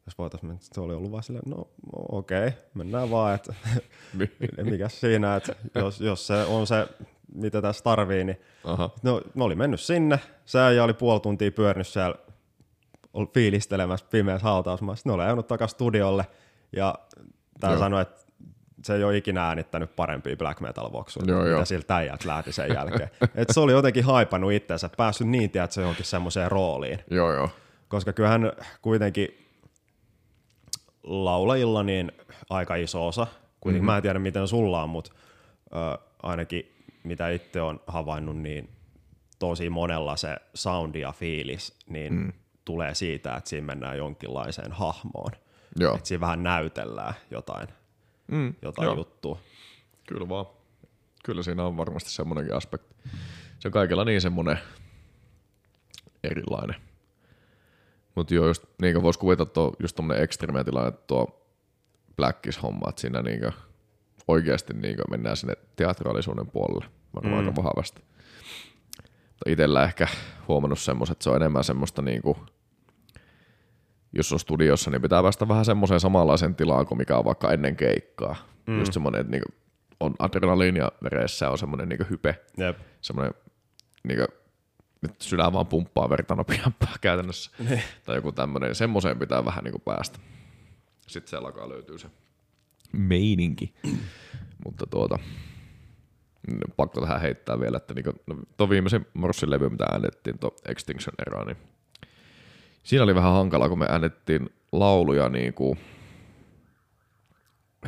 jos 0.07 0.19
voitaisiin 0.19 0.49
mennä, 0.51 0.63
se 0.75 0.81
oli 0.81 0.95
ollut 0.95 1.13
vaan 1.13 1.23
silleen, 1.23 1.51
no 1.51 1.69
okei, 2.09 2.49
okay, 2.49 2.61
mennään 2.75 3.11
vaan, 3.11 3.35
että 3.35 3.55
mikäs 4.71 5.01
siinä, 5.01 5.37
että 5.37 5.55
jos, 5.75 6.01
jos 6.01 6.27
se 6.27 6.45
on 6.45 6.67
se, 6.67 6.89
mitä 7.35 7.63
tässä 7.63 7.85
tarvii, 7.85 8.25
niin 8.25 8.41
Aha. 8.65 8.91
no, 9.03 9.23
ne 9.35 9.45
oli 9.45 9.55
mennyt 9.55 9.81
sinne, 9.81 10.21
se 10.45 10.61
äijä 10.61 10.85
oli 10.85 10.95
puoli 10.95 11.21
tuntia 11.21 11.51
pyörinyt 11.51 11.87
siellä 11.87 12.15
fiilistelemässä 13.35 14.07
pimeässä 14.11 14.45
hautausmaassa. 14.49 15.09
Ne 15.09 15.13
oli 15.13 15.23
ajanut 15.23 15.47
takaisin 15.47 15.75
studiolle 15.75 16.27
ja 16.73 16.95
Joo. 17.63 17.79
sanoi, 17.79 18.03
että 18.03 18.27
se 18.85 18.95
ei 18.95 19.05
ole 19.05 19.17
ikinä 19.17 19.47
äänittänyt 19.47 19.97
parempia 19.97 20.37
black 20.37 20.61
metal 20.61 20.93
voksuja, 20.93 21.27
Joo, 21.29 21.41
mitä 21.41 21.51
joo. 21.51 21.65
siltä 21.65 21.97
äijältä 21.97 22.29
lähti 22.29 22.53
sen 22.53 22.75
jälkeen. 22.75 23.11
Et 23.35 23.49
se 23.51 23.61
oli 23.61 23.73
jotenkin 23.73 24.05
haipannut 24.05 24.53
itseensä, 24.53 24.91
päässyt 24.97 25.29
niin, 25.29 25.51
tiedät, 25.51 25.73
se 25.73 25.81
johonkin 25.81 26.05
semmoiseen 26.05 26.51
rooliin. 26.51 26.99
Joo, 27.11 27.33
joo. 27.33 27.51
Koska 27.89 28.13
kyllähän 28.13 28.53
kuitenkin 28.83 29.29
laulajilla 31.03 31.83
niin 31.83 32.13
aika 32.51 32.75
iso 32.75 33.07
osa, 33.07 33.27
kuitenkin 33.61 33.83
mm-hmm. 33.83 33.93
mä 33.93 33.97
en 33.97 34.03
tiedä 34.03 34.19
miten 34.19 34.49
sulla 34.49 34.83
on, 34.83 34.89
mutta 34.89 35.13
ö, 35.75 35.99
ainakin 36.23 36.76
mitä 37.07 37.29
itse 37.29 37.61
on 37.61 37.81
havainnut, 37.87 38.37
niin 38.37 38.71
tosi 39.39 39.71
monella 39.71 40.17
se 40.17 40.37
soundi 40.55 41.01
ja 41.01 41.13
fiilis 41.13 41.79
niin 41.89 42.15
mm. 42.15 42.33
tulee 42.65 42.95
siitä, 42.95 43.37
että 43.37 43.51
siinä 43.51 43.67
mennään 43.67 43.99
jonkinlaiseen 43.99 44.73
hahmoon. 44.73 45.33
Joo. 45.81 45.95
Että 45.95 46.09
siinä 46.09 46.21
vähän 46.21 46.43
näytellään 46.43 47.15
jotain, 47.31 47.69
Mm, 48.29 48.55
jotain 48.63 48.87
joo. 48.87 48.95
juttua. 48.95 49.39
Kyllä 50.09 50.29
vaan. 50.29 50.47
Kyllä 51.25 51.43
siinä 51.43 51.65
on 51.65 51.77
varmasti 51.77 52.11
semmoinenkin 52.11 52.55
aspekti. 52.55 52.95
Se 53.59 53.69
on 53.69 53.73
kaikilla 53.73 54.05
niin 54.05 54.21
semmoinen 54.21 54.59
erilainen. 56.25 56.77
Mutta 58.15 58.35
joo, 58.35 58.47
just 58.47 58.65
niin 58.83 58.95
kuin 58.95 59.03
voisi 59.03 59.19
kuvitella 59.19 59.51
tuo, 59.51 59.73
just 59.79 59.97
tommonen 59.97 60.23
ekstreme 60.23 60.65
tilanne, 60.65 60.93
tuo 61.07 61.47
Blackis-homma, 62.17 62.89
että 62.89 63.01
siinä 63.01 63.23
niin 63.23 63.53
oikeasti 64.29 64.75
niin 64.75 64.97
mennään 65.11 65.37
sinne 65.37 65.55
teatraalisuuden 65.77 66.47
puolelle 66.47 66.85
varmaan 67.15 67.43
mm. 67.43 67.49
aika 67.49 67.63
vahvasti. 67.63 68.03
Mutta 69.23 69.51
itsellä 69.51 69.85
ehkä 69.85 70.09
huomannut 70.49 70.79
semmoiset, 70.79 71.13
että 71.13 71.25
se 71.25 71.31
on 71.31 71.37
enemmän 71.37 71.65
semmoista 71.65 72.03
niin 72.03 72.23
kuin, 72.23 72.39
jos 74.13 74.33
on 74.33 74.41
studiossa, 74.41 74.91
niin 74.91 75.03
pitää 75.03 75.23
päästä 75.23 75.49
vähän 75.49 75.65
semmoiseen 75.65 76.01
samanlaiseen 76.01 76.55
tilaan 76.55 76.87
kuin 76.87 76.99
mikä 76.99 77.17
on 77.17 77.25
vaikka 77.25 77.53
ennen 77.53 77.77
keikkaa. 77.77 78.37
Mm. 78.67 78.79
Just 78.79 78.93
semmoinen, 78.93 79.21
että 79.21 79.31
niinku 79.31 79.49
on 80.01 80.15
adrenaliinia 80.19 80.93
veressä, 81.03 81.51
on 81.51 81.59
semmoinen 81.59 81.89
niinku 81.89 82.05
hype, 82.11 82.45
Jep. 82.57 82.79
semmoinen 83.01 83.35
niinku, 84.09 84.25
että 85.05 85.25
sydän 85.25 85.53
vaan 85.53 85.67
pumppaa 85.67 86.11
verta 86.11 86.35
nopeampaa 86.35 86.97
käytännössä. 87.01 87.51
tai 88.05 88.17
joku 88.17 88.33
tämmöinen, 88.33 88.75
semmoiseen 88.75 89.19
pitää 89.19 89.45
vähän 89.45 89.65
niinku 89.65 89.79
päästä. 89.79 90.19
Sitten 91.07 91.31
siellä 91.31 91.47
alkaa 91.47 91.69
löytyy 91.69 91.99
se 91.99 92.09
meininki. 92.93 93.75
Mutta 94.65 94.87
tuota, 94.91 95.19
pakko 96.77 97.01
tähän 97.01 97.21
heittää 97.21 97.61
vielä, 97.61 97.77
että 97.77 97.95
niinku, 97.95 98.13
no, 98.27 98.37
tuo 98.57 98.71
viimeisen 98.71 99.07
Morssin 99.15 99.51
levy, 99.51 99.69
mitä 99.69 99.85
äänettiin, 99.85 100.39
tuo 100.39 100.57
Extinction 100.69 101.15
Era, 101.27 101.45
niin 101.45 101.57
siinä 102.83 103.05
oli 103.05 103.15
vähän 103.15 103.33
hankalaa, 103.33 103.69
kun 103.69 103.79
me 103.79 103.87
äänettiin 103.89 104.51
lauluja 104.73 105.29
niinku, 105.29 105.77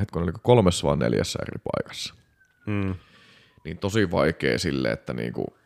hetken 0.01 0.23
oliko 0.23 0.39
kolmessa 0.43 0.87
vai 0.87 0.97
neljässä 0.97 1.39
eri 1.43 1.61
paikassa. 1.73 2.15
Mm. 2.66 2.95
Niin 3.65 3.79
tosi 3.79 4.11
vaikea 4.11 4.59
sille, 4.59 4.91
että 4.91 5.12
niinku, 5.12 5.57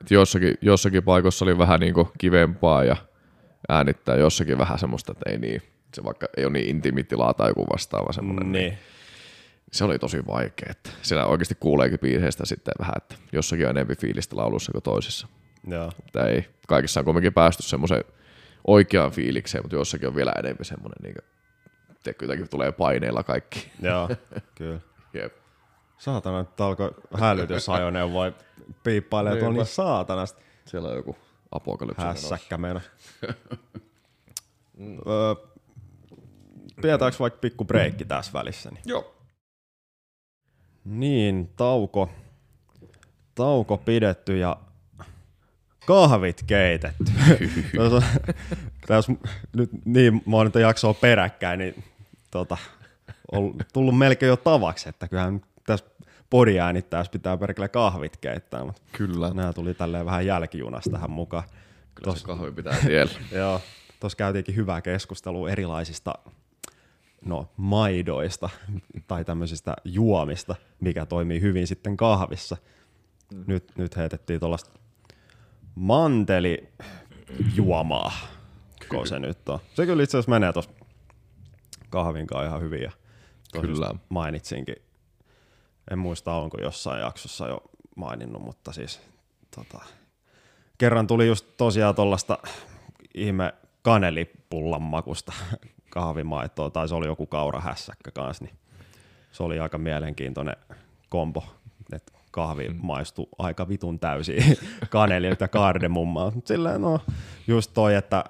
että 0.00 0.14
jossakin, 0.14 0.54
jossakin 0.60 1.02
paikoissa 1.02 1.44
oli 1.44 1.58
vähän 1.58 1.80
niinku 1.80 2.12
kivempaa 2.18 2.84
ja 2.84 2.96
äänittää 3.68 4.16
jossakin 4.16 4.58
vähän 4.58 4.78
semmoista, 4.78 5.12
että 5.12 5.30
ei 5.30 5.38
niin, 5.38 5.62
se 5.94 6.04
vaikka 6.04 6.26
ei 6.36 6.44
ole 6.44 6.52
niin 6.52 6.68
intiimitilaa 6.68 7.34
tai 7.34 7.50
joku 7.50 7.66
vastaava 7.72 8.12
semmoinen. 8.12 8.52
Niin. 8.52 8.78
Se 9.72 9.84
oli 9.84 9.98
tosi 9.98 10.26
vaikea, 10.26 10.66
että 10.70 10.90
siellä 11.02 11.26
oikeasti 11.26 11.56
kuuleekin 11.60 11.98
biiseistä 11.98 12.46
sitten 12.46 12.74
vähän, 12.78 12.94
että 12.96 13.14
jossakin 13.32 13.66
on 13.66 13.70
enemmän 13.70 13.96
fiilistä 13.96 14.36
laulussa 14.36 14.72
kuin 14.72 14.82
toisissa. 14.82 15.28
Joo. 15.66 15.92
Mutta 16.02 16.26
ei, 16.28 16.48
kaikissa 16.68 17.00
on 17.00 17.04
kuitenkin 17.04 17.32
päästy 17.32 17.62
semmoiseen 17.62 18.04
oikeaan 18.66 19.10
fiilikseen, 19.12 19.64
mutta 19.64 19.76
jossakin 19.76 20.08
on 20.08 20.14
vielä 20.14 20.32
enemmän 20.38 20.64
semmoinen, 20.64 20.98
niin 21.02 21.14
kuin, 21.14 22.14
jotenkin 22.22 22.48
tulee 22.48 22.72
paineilla 22.72 23.22
kaikki. 23.22 23.72
Joo, 23.82 24.08
kyllä. 24.58 24.80
Jep. 25.14 25.32
Saatana, 25.98 26.40
että 26.40 26.66
alkoi 26.66 26.90
hälytysajoneuvoja 27.18 28.32
piippailee 28.82 29.36
tuolla 29.36 29.56
niin 29.56 29.66
saatanasta 29.66 30.40
Siellä 30.64 30.88
on 30.88 30.96
joku 30.96 31.16
apokalypsi. 31.52 32.02
hässäkkä 32.02 32.58
meno. 32.58 32.80
Öö, 35.06 35.34
Pidetäänkö 36.82 37.16
vaikka 37.20 37.38
pikku 37.38 37.64
breikki 37.64 38.04
tässä 38.04 38.32
välissä? 38.32 38.70
Niin, 38.70 38.82
Joo. 38.86 39.14
niin 40.84 41.50
tauko, 41.56 42.10
tauko 43.34 43.76
pidetty 43.76 44.38
ja 44.38 44.56
kahvit 45.86 46.42
keitetty. 46.46 47.12
tässä, 47.76 48.02
tässä 48.86 49.12
nyt 49.56 49.70
niin 49.84 50.22
monta 50.24 50.60
jaksoa 50.60 50.94
peräkkäin, 50.94 51.58
niin 51.58 51.84
tota, 52.30 52.56
on 53.32 53.54
tullut 53.72 53.98
melkein 53.98 54.28
jo 54.28 54.36
tavaksi, 54.36 54.88
että 54.88 55.08
kyllähän 55.08 55.40
tässä 55.66 55.86
podi 56.30 56.60
äänittäessä 56.60 57.12
pitää 57.12 57.36
perkele 57.36 57.68
kahvit 57.68 58.16
keittää, 58.16 58.64
mutta 58.64 58.82
Kyllä. 58.92 59.30
nämä 59.34 59.52
tuli 59.52 59.74
tälleen 59.74 60.06
vähän 60.06 60.26
jälkijunasta 60.26 60.90
tähän 60.90 61.10
mukaan. 61.10 61.44
Kyllä 61.94 62.16
se 62.16 62.24
kahvi 62.24 62.50
pitää 62.50 62.76
tiellä. 62.86 63.12
Joo, 63.38 63.60
tuossa 64.00 64.16
käytiinkin 64.16 64.56
hyvää 64.56 64.80
keskustelua 64.80 65.50
erilaisista 65.50 66.14
no, 67.24 67.48
maidoista 67.56 68.50
tai 69.06 69.24
tämmöisistä 69.24 69.76
juomista, 69.84 70.54
mikä 70.80 71.06
toimii 71.06 71.40
hyvin 71.40 71.66
sitten 71.66 71.96
kahvissa. 71.96 72.56
Nyt, 73.46 73.72
nyt 73.76 73.96
heitettiin 73.96 74.40
tuollaista 74.40 74.70
mantelijuomaa, 75.74 78.12
kun 78.88 79.06
se 79.06 79.18
nyt 79.18 79.48
on. 79.48 79.58
Se 79.74 79.86
kyllä 79.86 80.02
itse 80.02 80.18
asiassa 80.18 80.30
menee 80.30 80.52
tuossa 80.52 80.70
kahvin 81.90 82.26
kanssa 82.26 82.46
ihan 82.46 82.60
hyvin. 82.60 82.82
Ja 82.82 82.90
Kyllä. 83.60 83.94
mainitsinkin, 84.08 84.76
en 85.90 85.98
muista 85.98 86.34
onko 86.34 86.58
jossain 86.62 87.00
jaksossa 87.00 87.48
jo 87.48 87.62
maininnut, 87.96 88.42
mutta 88.42 88.72
siis 88.72 89.00
tota, 89.56 89.80
kerran 90.78 91.06
tuli 91.06 91.26
just 91.26 91.46
tosiaan 91.56 91.94
tuollaista 91.94 92.38
ihme 93.14 93.54
kanelipullan 93.82 94.82
makusta 94.82 95.32
kahvimaitoa, 95.92 96.70
tai 96.70 96.88
se 96.88 96.94
oli 96.94 97.06
joku 97.06 97.26
kaurahässäkkä 97.26 98.10
kanssa, 98.10 98.44
niin 98.44 98.54
se 99.32 99.42
oli 99.42 99.60
aika 99.60 99.78
mielenkiintoinen 99.78 100.56
kombo, 101.08 101.44
että 101.92 102.12
kahvi 102.30 102.68
mm. 102.68 102.78
maistui 102.82 103.26
aika 103.38 103.68
vitun 103.68 103.98
täysin 103.98 104.58
kanelilta 104.90 105.44
ja 105.44 105.48
kardemummaa. 105.48 106.30
Mut 106.30 106.46
Silleen 106.46 106.80
no, 106.80 107.00
just 107.46 107.70
toi, 107.74 107.94
että 107.94 108.24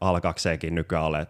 alkakseenkin 0.00 0.74
nykyään 0.74 1.04
ole 1.04 1.26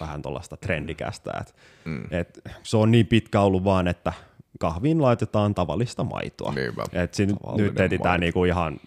vähän 0.00 0.22
tuollaista 0.22 0.56
trendikästä, 0.56 1.32
että 1.40 1.52
mm. 1.84 2.04
et 2.10 2.40
se 2.62 2.76
on 2.76 2.90
niin 2.90 3.06
pitkä 3.06 3.40
ollut 3.40 3.64
vaan, 3.64 3.88
että 3.88 4.12
kahviin 4.58 5.02
laitetaan 5.02 5.54
tavallista 5.54 6.04
maitoa. 6.04 6.52
Niinpä. 6.52 6.84
Et 6.92 7.14
siinä 7.14 7.32
Tavallinen 7.32 7.66
nyt 7.66 7.80
etsitään 7.80 8.10
maito. 8.10 8.20
niinku 8.20 8.44
ihan, 8.44 8.80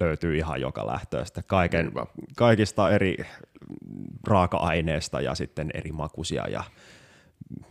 löytyy 0.00 0.36
ihan 0.36 0.60
joka 0.60 0.86
lähtöistä. 0.86 1.42
Kaiken, 1.42 1.92
kaikista 2.36 2.90
eri 2.90 3.16
raaka-aineista 4.26 5.20
ja 5.20 5.34
sitten 5.34 5.70
eri 5.74 5.92
makuisia 5.92 6.48
ja 6.48 6.64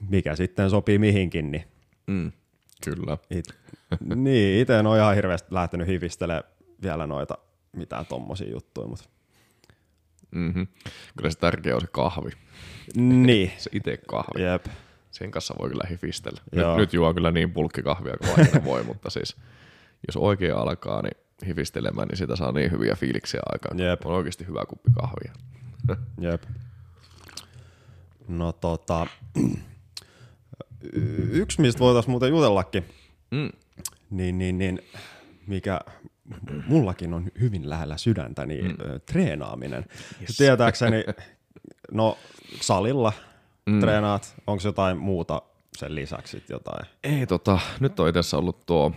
mikä 0.10 0.36
sitten 0.36 0.70
sopii 0.70 0.98
mihinkin, 1.00 1.52
niin 1.52 1.64
Mm. 2.08 2.32
Kyllä. 2.84 3.18
it, 3.30 3.46
niin, 4.16 4.62
itse 4.62 4.80
en 4.80 4.88
ole 4.88 4.98
ihan 4.98 5.16
hirveästi 5.16 5.48
lähtenyt 5.54 5.88
hivistelemään 5.88 6.44
vielä 6.84 7.08
noita 7.08 7.38
mitään 7.76 8.06
tommosia 8.06 8.50
juttuja, 8.52 8.88
mutta 8.88 9.06
Mm-hmm. 10.32 10.68
Kyllä 11.18 11.30
se 11.32 11.38
tärkeä 11.40 11.76
on 11.76 11.82
se 11.82 11.88
kahvi. 11.92 12.30
niin, 12.96 13.52
Se 13.58 13.70
itse 13.74 13.98
kahvi. 14.08 14.42
jep, 14.44 14.66
Sen 15.12 15.32
kanssa 15.32 15.54
voi 15.60 15.70
kyllä 15.70 15.84
hifistellä. 15.90 16.42
Joo. 16.52 16.70
Nyt, 16.72 16.78
nyt 16.78 16.94
juo 16.94 17.14
kyllä 17.14 17.32
niin 17.32 17.52
pulkkikahvia 17.54 18.18
kuin 18.18 18.32
aina 18.48 18.64
voi, 18.66 18.84
mutta 18.84 19.10
siis 19.10 19.36
jos 20.08 20.18
oikein 20.18 20.56
alkaa 20.56 21.02
niin 21.02 21.18
hifistelemään, 21.46 22.08
niin 22.08 22.18
sitä 22.18 22.36
saa 22.36 22.52
niin 22.52 22.72
hyviä 22.72 22.96
fiiliksiä 22.96 23.42
aikaan. 23.52 23.80
Jep. 23.80 24.06
On 24.06 24.14
oikeasti 24.16 24.48
hyvä 24.48 24.66
kuppi 24.66 24.92
kahvia. 25.02 25.34
jep. 26.32 26.44
No 28.28 28.52
tota, 28.52 29.08
y- 30.94 31.30
yksi 31.32 31.62
mistä 31.62 31.80
voitaisiin 31.80 32.12
muuten 32.12 32.30
jutellakin, 32.30 32.86
Mm. 33.32 33.50
niin, 34.10 34.38
niin, 34.38 34.58
niin 34.58 34.80
mikä 35.48 35.82
mullakin 36.68 37.14
on 37.14 37.32
hyvin 37.40 37.70
lähellä 37.70 37.98
sydäntä, 37.98 38.46
niin 38.46 38.66
mm. 38.66 38.76
treenaaminen. 39.06 39.86
Yes. 40.22 40.38
Tietääkseni, 40.38 41.04
no 41.92 42.18
salilla 42.62 43.14
mm. 43.66 43.80
treenaat, 43.80 44.36
onko 44.48 44.62
jotain 44.66 44.98
muuta 44.98 45.42
sen 45.78 45.96
lisäksi 45.96 46.44
jotain? 46.50 46.86
Ei 47.04 47.28
tota, 47.28 47.60
nyt 47.80 48.00
on 48.00 48.10
itse 48.10 48.36
ollut 48.36 48.66
tuo 48.66 48.92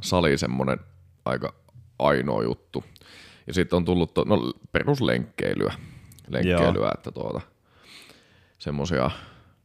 sali 0.00 0.38
semmonen 0.38 0.78
aika 1.24 1.54
ainoa 2.00 2.42
juttu. 2.42 2.84
Ja 3.46 3.54
sitten 3.54 3.76
on 3.76 3.84
tullut 3.84 4.14
to, 4.14 4.24
no, 4.24 4.52
peruslenkkeilyä. 4.72 5.74
Lenkkeilyä, 6.28 6.84
Joo. 6.84 6.92
että 6.94 7.12
tuota, 7.12 7.40
semmosia, 8.58 9.10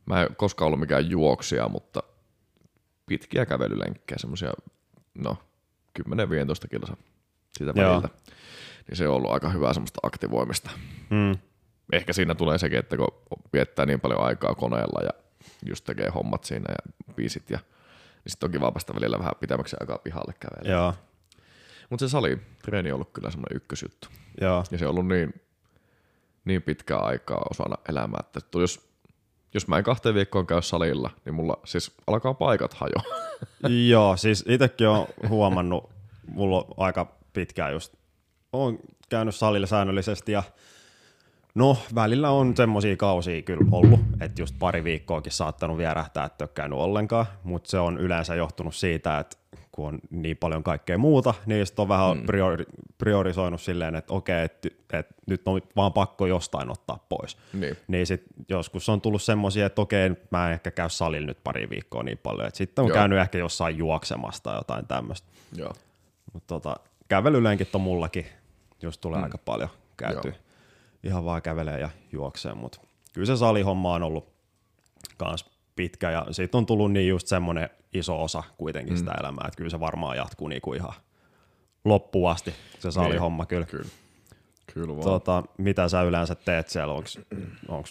mä 0.06 0.22
en 0.22 0.36
koskaan 0.36 0.68
ollut 0.68 0.80
mikään 0.80 1.10
juoksija, 1.10 1.70
mutta 1.70 2.04
pitkiä 3.06 3.46
kävelylenkkejä, 3.46 4.18
semmosia, 4.18 4.52
no 5.14 5.38
10-15 6.00 6.04
kilsa 6.70 6.98
sitä 7.58 7.74
Joo. 7.76 7.90
väliltä. 7.90 8.10
Niin 8.88 8.98
se 8.98 9.08
on 9.08 9.16
ollut 9.16 9.32
aika 9.32 9.50
hyvää 9.50 9.74
semmoista 9.74 10.00
aktivoimista. 10.04 10.70
Mm. 11.10 11.38
Ehkä 11.92 12.14
siinä 12.14 12.36
tulee 12.36 12.58
sekin, 12.58 12.80
että 12.80 12.98
kun 12.98 13.08
viettää 13.54 13.86
niin 13.86 14.00
paljon 14.00 14.24
aikaa 14.24 14.56
koneella 14.56 15.04
ja 15.04 15.10
just 15.66 15.86
tekee 15.86 16.10
hommat 16.10 16.44
siinä 16.44 16.66
ja 16.70 17.14
biisit 17.14 17.50
ja 17.50 17.58
niin 17.58 18.32
sitten 18.32 18.48
onkin 18.48 18.62
vaan 18.62 18.74
päästä 18.74 18.96
välillä 18.96 19.20
vähän 19.20 19.34
pitämäksi 19.40 19.76
aikaa 19.80 19.98
pihalle 19.98 20.34
kävelemään. 20.40 20.82
Joo, 20.82 20.94
Mutta 21.90 22.08
se 22.08 22.12
sali, 22.12 22.38
treeni 22.64 22.92
on 22.92 22.96
ollut 22.96 23.12
kyllä 23.14 23.32
semmoinen 23.32 23.58
ykkösjuttu. 23.58 24.08
joo, 24.42 24.64
Ja 24.72 24.78
se 24.78 24.86
on 24.86 24.92
ollut 24.92 25.08
niin, 25.08 25.34
niin 26.46 26.62
pitkää 26.62 26.98
aikaa 26.98 27.42
osana 27.52 27.76
elämää, 27.90 28.20
että 28.38 28.60
jos, 28.60 28.90
jos 29.54 29.68
mä 29.68 29.78
en 29.78 29.84
kahteen 29.84 30.16
viikkoon 30.16 30.48
käy 30.48 30.62
salilla, 30.62 31.10
niin 31.26 31.34
mulla 31.34 31.58
siis 31.66 31.92
alkaa 32.08 32.34
paikat 32.34 32.74
hajoa. 32.74 33.04
joo, 33.90 34.18
siis 34.18 34.46
itsekin 34.48 34.88
on 34.88 35.08
huomannut, 35.30 35.90
mulla 36.28 36.58
on 36.58 36.66
aika 36.78 37.18
pitkään 37.34 37.74
just, 37.74 37.94
on 38.54 38.80
käynyt 39.10 39.36
salilla 39.36 39.68
säännöllisesti 39.68 40.32
ja 40.32 40.44
No, 41.56 41.78
välillä 41.96 42.30
on 42.30 42.56
semmoisia 42.56 42.98
kausia 42.98 43.42
kyllä 43.42 43.66
ollut, 43.72 44.00
että 44.22 44.42
just 44.42 44.56
pari 44.60 44.84
viikkoakin 44.84 45.32
saattanut 45.32 45.78
vierähtää, 45.78 46.26
että 46.26 46.44
ole 46.44 46.50
käynyt 46.54 46.80
ollenkaan, 46.80 47.26
mutta 47.44 47.70
se 47.70 47.80
on 47.80 47.98
yleensä 47.98 48.36
johtunut 48.36 48.76
siitä, 48.76 49.20
että 49.20 49.38
kun 49.76 49.88
on 49.88 50.00
niin 50.10 50.38
paljon 50.38 50.64
kaikkea 50.64 50.98
muuta, 50.98 51.34
niin 51.46 51.66
sitten 51.66 51.84
on 51.84 51.90
vähän 51.90 52.18
mm. 52.18 52.26
priori, 52.26 52.66
priorisoinut 52.98 53.62
silleen, 53.62 53.96
että 53.96 54.14
okei, 54.14 54.44
että 54.44 54.70
et 54.94 55.08
nyt 55.28 55.48
on 55.48 55.62
vaan 55.76 55.94
pakko 55.94 56.26
jostain 56.26 56.72
ottaa 56.72 57.06
pois. 57.10 57.38
Niin. 57.54 57.78
Niin 57.88 58.08
sit 58.08 58.24
joskus 58.50 58.90
on 58.90 59.02
tullut 59.02 59.22
semmoisia, 59.22 59.66
että 59.66 59.82
okei, 59.82 60.12
mä 60.32 60.48
en 60.48 60.54
ehkä 60.54 60.72
käy 60.72 60.90
salilla 60.90 61.28
nyt 61.28 61.44
pari 61.44 61.70
viikkoa 61.70 62.04
niin 62.04 62.18
paljon, 62.18 62.48
että 62.48 62.58
sitten 62.58 62.84
on 62.84 62.90
Joo. 62.90 62.96
käynyt 62.96 63.20
ehkä 63.20 63.38
jossain 63.38 63.78
juoksemasta 63.78 64.44
tai 64.50 64.60
jotain 64.60 64.88
tämmöistä. 64.88 65.28
Joo. 65.56 65.74
Mutta 66.34 66.48
tota, 66.48 66.76
kävelylenkin 67.08 67.68
on 67.74 67.82
mullakin, 67.82 68.26
jos 68.82 68.98
tulee 68.98 69.18
mm. 69.18 69.24
aika 69.24 69.38
paljon 69.38 69.70
käyty. 69.98 70.28
Joo. 70.28 70.38
Ihan 71.04 71.26
vaan 71.26 71.42
kävelee 71.42 71.80
ja 71.80 71.90
juoksee, 72.12 72.54
mutta 72.54 72.80
kyllä 73.14 73.26
se 73.26 73.38
salihomma 73.38 73.94
on 73.94 74.04
ollut 74.04 74.28
kans 75.18 75.55
pitkä 75.76 76.12
ja 76.12 76.26
siitä 76.32 76.58
on 76.58 76.66
tullut 76.66 76.92
niin 76.92 77.08
just 77.08 77.28
semmoinen 77.28 77.70
iso 77.94 78.24
osa 78.24 78.44
kuitenkin 78.58 78.94
mm. 78.94 78.98
sitä 78.98 79.12
elämää, 79.20 79.46
että 79.48 79.58
kyllä 79.58 79.70
se 79.70 79.80
varmaan 79.80 80.18
jatkuu 80.18 80.48
niinku 80.48 80.74
ihan 80.74 80.94
loppuun 81.86 82.32
asti 82.32 82.54
se 82.80 82.92
salihomma 82.92 83.44
niin. 83.44 83.48
kyllä. 83.48 83.66
Kyllä. 83.66 83.90
Kyllä 84.74 84.96
vaan. 84.96 85.04
Tota, 85.04 85.44
mitä 85.58 85.90
sä 85.90 86.02
yleensä 86.02 86.36
teet 86.36 86.70
siellä? 86.70 86.94
Onko 87.68 87.90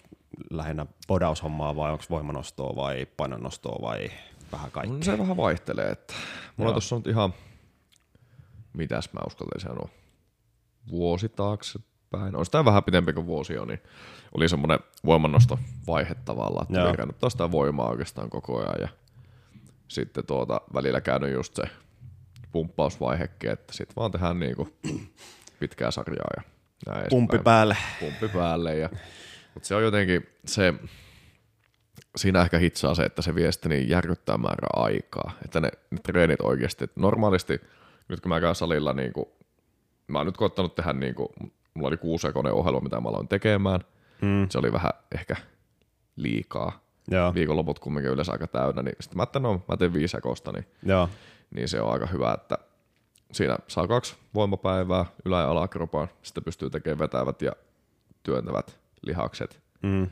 lähinnä 0.51 0.87
podaushommaa 1.07 1.77
vai 1.77 1.93
onko 1.93 2.05
voimanostoa 2.11 2.77
vai 2.77 3.07
painonnostoa 3.17 3.83
vai 3.83 4.11
vähän 4.53 4.71
kaikkea? 4.71 4.97
No 4.97 5.03
se 5.03 5.19
vähän 5.19 5.37
vaihtelee, 5.37 5.91
että 5.91 6.15
mulla 6.57 6.73
tuossa 6.73 6.97
on 6.97 7.03
ihan, 7.07 7.35
mitäs 8.73 9.13
mä 9.13 9.21
uskaltaisin 9.27 9.69
sanoa, 9.69 9.89
vuosi 10.91 11.29
taaksepäin, 12.17 12.37
on 12.37 12.45
sitä 12.45 12.65
vähän 12.65 12.85
pitempi 12.85 13.13
kuin 13.13 13.27
vuosi 13.27 13.59
on, 13.59 13.69
niin 13.69 13.83
oli 14.35 14.49
semmoinen 14.49 14.79
voimannostovaihe 15.05 16.15
tavallaan, 16.25 16.67
että 16.71 16.89
virkannut 16.89 17.19
taas 17.19 17.33
sitä 17.33 17.51
voimaa 17.51 17.91
oikeastaan 17.91 18.31
koko 18.31 18.59
ajan 18.59 18.81
ja 18.81 18.89
sitten 19.89 20.27
tuota, 20.27 20.61
välillä 20.75 21.01
käynyt 21.01 21.33
just 21.33 21.57
se 21.57 21.63
pumppausvaihekin, 22.53 23.51
että 23.51 23.73
sitten 23.73 23.97
vaan 23.97 24.11
tehdään 24.11 24.41
niinku 24.41 24.69
pitkää 25.61 25.91
sarjaa 25.91 26.31
ja 26.37 26.43
näin 26.87 27.07
Pumpi 27.11 27.37
edespäin. 27.37 27.45
päälle. 27.45 27.77
Pumppi 28.01 28.29
päälle. 28.29 28.77
Ja, 28.77 28.89
mutta 29.55 29.67
se 29.67 29.75
on 29.75 29.83
jotenkin 29.83 30.27
se, 30.47 30.75
siinä 32.17 32.43
ehkä 32.43 32.59
hitsaa 32.59 32.95
se, 32.95 33.03
että 33.03 33.23
se 33.23 33.35
vie 33.35 33.53
sitten 33.53 33.71
niin 33.71 33.89
järkyttää 33.89 34.39
määrä 34.39 34.69
aikaa. 34.73 35.33
Että 35.45 35.61
ne, 35.61 35.71
ne 35.91 35.99
treenit 36.03 36.41
oikeasti, 36.41 36.85
että 36.85 37.01
normaalisti 37.01 37.61
nyt 38.09 38.21
kun 38.21 38.29
mä 38.29 38.41
käyn 38.41 38.55
salilla, 38.55 38.93
niin 38.93 39.13
kuin, 39.13 39.27
mä 40.09 40.19
oon 40.19 40.27
nyt 40.27 40.37
koittanut 40.37 40.75
tehdä, 40.75 40.93
niin 40.93 41.15
kuin, 41.15 41.29
mulla 41.75 41.89
oli 41.89 41.97
kuusekonen 41.97 42.53
ohjelma, 42.53 42.81
mitä 42.81 43.01
mä 43.01 43.09
aloin 43.09 43.29
tekemään. 43.29 43.81
Mm. 44.23 44.47
Se 44.51 44.59
oli 44.59 44.73
vähän 44.73 44.93
ehkä 45.15 45.37
liikaa. 46.17 46.85
Joo, 47.11 47.35
Viikonloput 47.35 47.79
kumminkin 47.79 48.13
yleensä 48.13 48.33
aika 48.33 48.47
täynnä, 48.47 48.83
niin 48.83 48.97
sitten 49.01 49.17
mä 49.17 49.23
ajattelin, 49.23 49.43
no 49.43 49.65
mä 49.69 49.77
teen 49.77 49.93
viisi 49.93 50.13
sekosta, 50.13 50.53
niin, 50.53 50.67
joo, 50.83 51.09
niin 51.55 51.69
se 51.69 51.81
on 51.81 51.93
aika 51.93 52.07
hyvä, 52.07 52.35
että 52.35 52.59
siinä 53.33 53.59
saa 53.69 53.87
kaksi 53.87 54.17
voimapäivää 54.35 55.05
ylä- 55.25 55.41
ja 55.41 55.51
alakropaan, 55.51 56.09
sitten 56.23 56.45
pystyy 56.45 56.71
tekemään 56.71 56.99
vetävät 56.99 57.43
ja 57.43 57.53
työntävät 58.23 58.79
lihakset 59.03 59.61
mm. 59.83 60.03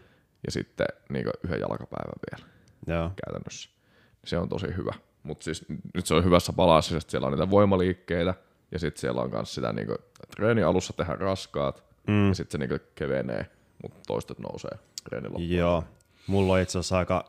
ja 0.46 0.50
sitten 0.50 0.86
niin 1.08 1.26
yhden 1.44 1.60
jalkapäivän 1.60 2.20
vielä 2.30 2.50
joo, 2.86 3.10
käytännössä. 3.24 3.70
Se 4.24 4.38
on 4.38 4.48
tosi 4.48 4.66
hyvä. 4.76 4.92
Mutta 5.22 5.44
siis 5.44 5.64
nyt 5.94 6.06
se 6.06 6.14
on 6.14 6.24
hyvässä 6.24 6.52
balanssissa, 6.52 6.96
että 6.96 7.10
siellä 7.10 7.26
on 7.26 7.32
niitä 7.32 7.50
voimaliikkeitä 7.50 8.34
ja 8.72 8.78
sitten 8.78 9.00
siellä 9.00 9.20
on 9.20 9.30
myös 9.30 9.54
sitä 9.54 9.72
niin 9.72 9.88
treeni 10.36 10.62
alussa 10.62 10.92
tehdä 10.92 11.14
raskaat 11.14 11.92
Mm. 12.06 12.28
ja 12.28 12.34
sitten 12.34 12.60
se 12.60 12.66
niin 12.66 12.80
kevenee, 12.94 13.46
mutta 13.82 13.98
toistot 14.06 14.38
nousee 14.38 14.78
treenin 15.04 15.32
loppuun. 15.32 15.50
joo. 15.50 15.84
Mulla 16.26 16.52
on 16.52 16.60
itse 16.60 16.78
asiassa 16.78 16.98
aika 16.98 17.24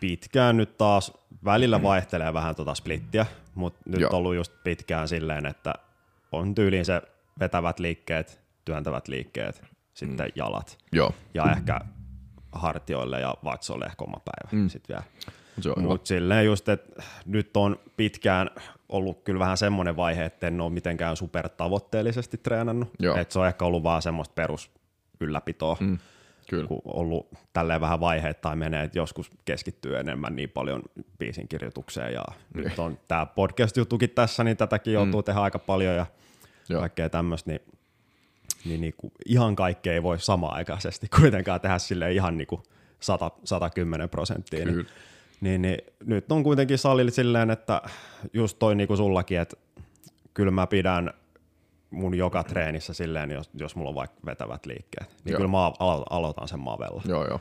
pitkään 0.00 0.56
nyt 0.56 0.78
taas, 0.78 1.12
välillä 1.44 1.82
vaihtelee 1.82 2.34
vähän 2.34 2.54
tota 2.54 2.74
splittiä, 2.74 3.26
mutta 3.54 3.80
nyt 3.86 4.00
Joo. 4.00 4.10
on 4.10 4.16
ollut 4.16 4.34
just 4.34 4.52
pitkään 4.64 5.08
silleen, 5.08 5.46
että 5.46 5.74
on 6.32 6.54
tyyliin 6.54 6.84
se 6.84 7.02
vetävät 7.40 7.78
liikkeet, 7.78 8.40
työntävät 8.64 9.08
liikkeet, 9.08 9.62
sitten 9.94 10.26
mm. 10.26 10.32
jalat 10.34 10.78
Joo, 10.92 11.14
ja 11.34 11.52
ehkä 11.52 11.80
hartioille 12.52 13.20
ja 13.20 13.34
vatsoille 13.44 13.84
ehkä 13.84 14.04
oma 14.04 14.20
päivä 14.24 14.62
mm. 14.62 14.68
sitten 14.68 14.94
vielä. 14.96 15.32
Mutta 15.88 16.08
silleen 16.08 16.46
just, 16.46 16.68
että 16.68 17.02
nyt 17.26 17.56
on 17.56 17.78
pitkään 17.96 18.50
ollut 18.88 19.22
kyllä 19.24 19.38
vähän 19.38 19.56
semmoinen 19.56 19.96
vaihe, 19.96 20.24
että 20.24 20.46
en 20.46 20.60
ole 20.60 20.70
mitenkään 20.72 21.16
supertavoitteellisesti 21.16 22.38
treenannut. 22.38 22.90
Että 23.20 23.32
se 23.32 23.38
on 23.38 23.46
ehkä 23.46 23.64
ollut 23.64 23.82
vaan 23.82 24.02
semmoista 24.02 24.32
perus 24.34 24.70
ylläpitoa, 25.20 25.76
mm. 25.80 25.98
Kyllä. 26.50 26.66
kun 26.68 26.82
ollut 26.84 27.28
tälleen 27.52 27.80
vähän 27.80 28.00
vaiheittain 28.00 28.58
menee, 28.58 28.84
että 28.84 28.98
joskus 28.98 29.30
keskittyy 29.44 29.98
enemmän 29.98 30.36
niin 30.36 30.50
paljon 30.50 30.82
biisin 31.18 31.48
kirjoitukseen 31.48 32.12
ja 32.12 32.24
Niin. 32.54 32.64
nyt 32.68 32.78
on 32.78 32.98
tämä 33.08 33.26
podcast-jutukin 33.26 34.10
tässä, 34.10 34.44
niin 34.44 34.56
tätäkin 34.56 34.92
joutuu 34.92 35.20
mm. 35.20 35.24
tehdä 35.24 35.40
aika 35.40 35.58
paljon 35.58 35.96
ja 35.96 36.06
Joo. 36.68 36.80
kaikkea 36.80 37.08
tämmöistä, 37.08 37.50
niin, 37.50 37.60
niin, 38.64 38.80
niin 38.80 38.94
kuin 38.96 39.12
ihan 39.26 39.56
kaikkea 39.56 39.92
ei 39.92 40.02
voi 40.02 40.18
samaaikaisesti 40.20 41.08
kuitenkaan 41.20 41.60
tehdä 41.60 41.78
sille 41.78 42.12
ihan 42.12 42.38
niin 42.38 42.46
kuin 42.46 42.62
100, 43.00 43.30
110 43.44 44.08
prosenttia. 44.08 44.64
Niin, 44.64 44.68
Kyllä. 44.74 44.82
niin, 44.82 44.92
niin, 45.40 45.78
nyt 46.04 46.32
on 46.32 46.42
kuitenkin 46.42 46.78
salilla 46.78 47.10
silleen, 47.10 47.50
että 47.50 47.82
just 48.32 48.58
toi 48.58 48.74
niin 48.74 48.86
kuin 48.86 48.96
sullakin, 48.96 49.40
että 49.40 49.56
kyllä 50.34 50.50
mä 50.50 50.66
pidän 50.66 51.10
mun 51.90 52.14
joka 52.14 52.44
treenissä 52.44 52.94
silleen, 52.94 53.30
jos, 53.30 53.50
jos 53.54 53.76
mulla 53.76 53.88
on 53.88 53.94
vaikka 53.94 54.16
vetävät 54.26 54.66
liikkeet, 54.66 55.08
niin 55.24 55.32
Joo. 55.32 55.36
kyllä 55.36 55.50
mä 55.50 55.68
alo- 55.68 56.06
aloitan 56.10 56.48
sen 56.48 56.60
mavella. 56.60 57.02
Joo, 57.08 57.26
joo. 57.28 57.40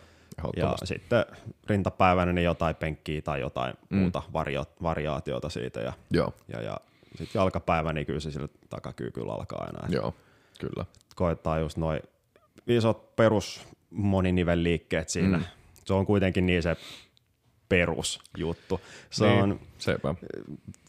Ja 0.56 0.76
sitten 0.84 1.26
rintapäivänä 1.68 2.34
niin 2.34 2.46
jotain 2.46 2.76
penkkiä 2.76 3.22
tai 3.22 3.40
jotain 3.40 3.74
mm. 3.90 3.98
muuta 3.98 4.22
vario, 4.34 4.66
variaatiota 4.82 5.50
siitä 5.50 5.80
ja, 5.80 5.94
Joo, 6.12 6.34
ja, 6.54 6.62
ja 6.62 6.78
sitten 7.16 7.40
jalkapäivä, 7.40 7.94
niin 7.94 8.06
kyllä 8.06 8.20
se 8.20 8.32
sillä 8.32 8.48
takakyykyllä 8.70 9.34
alkaa 9.34 9.64
aina. 9.64 9.96
Joo, 9.96 10.14
kyllä. 10.60 10.86
Koettaa 11.16 11.60
just 11.60 11.78
noin 11.78 12.02
isot 12.68 13.16
perus 13.16 13.68
moninivelliikkeet 13.90 15.10
siinä. 15.10 15.38
Mm. 15.38 15.44
Se 15.86 15.94
on 15.94 16.06
kuitenkin 16.06 16.46
niin 16.46 16.64
se 16.64 16.78
perusjuttu. 17.70 18.82
Se 19.10 19.28
niin, 19.28 19.44
on, 19.44 19.60
sepä. 19.78 20.16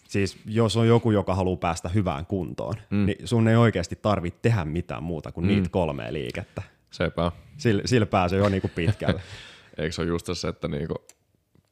siis 0.09 0.39
jos 0.47 0.77
on 0.77 0.89
joku, 0.89 1.11
joka 1.11 1.35
haluaa 1.35 1.57
päästä 1.57 1.89
hyvään 1.89 2.27
kuntoon, 2.27 2.75
mm. 2.91 3.07
niin 3.07 3.29
sun 3.29 3.49
ei 3.49 3.57
oikeasti 3.57 3.99
tarvitse 4.03 4.39
tehdä 4.43 4.65
mitään 4.65 5.03
muuta 5.03 5.33
kuin 5.33 5.45
mm. 5.45 5.49
niitä 5.49 5.69
kolmea 5.69 6.13
liikettä. 6.13 6.63
Sepä. 6.91 7.33
Sillä, 7.57 7.83
sillä 7.85 8.07
pääsee 8.07 8.39
jo 8.39 8.49
niinku 8.49 8.71
pitkälle. 8.75 9.21
Eikö 9.79 9.93
se 9.93 10.03
ole 10.03 10.09
just 10.09 10.27
se, 10.33 10.49
että 10.49 10.69
niinku 10.69 10.95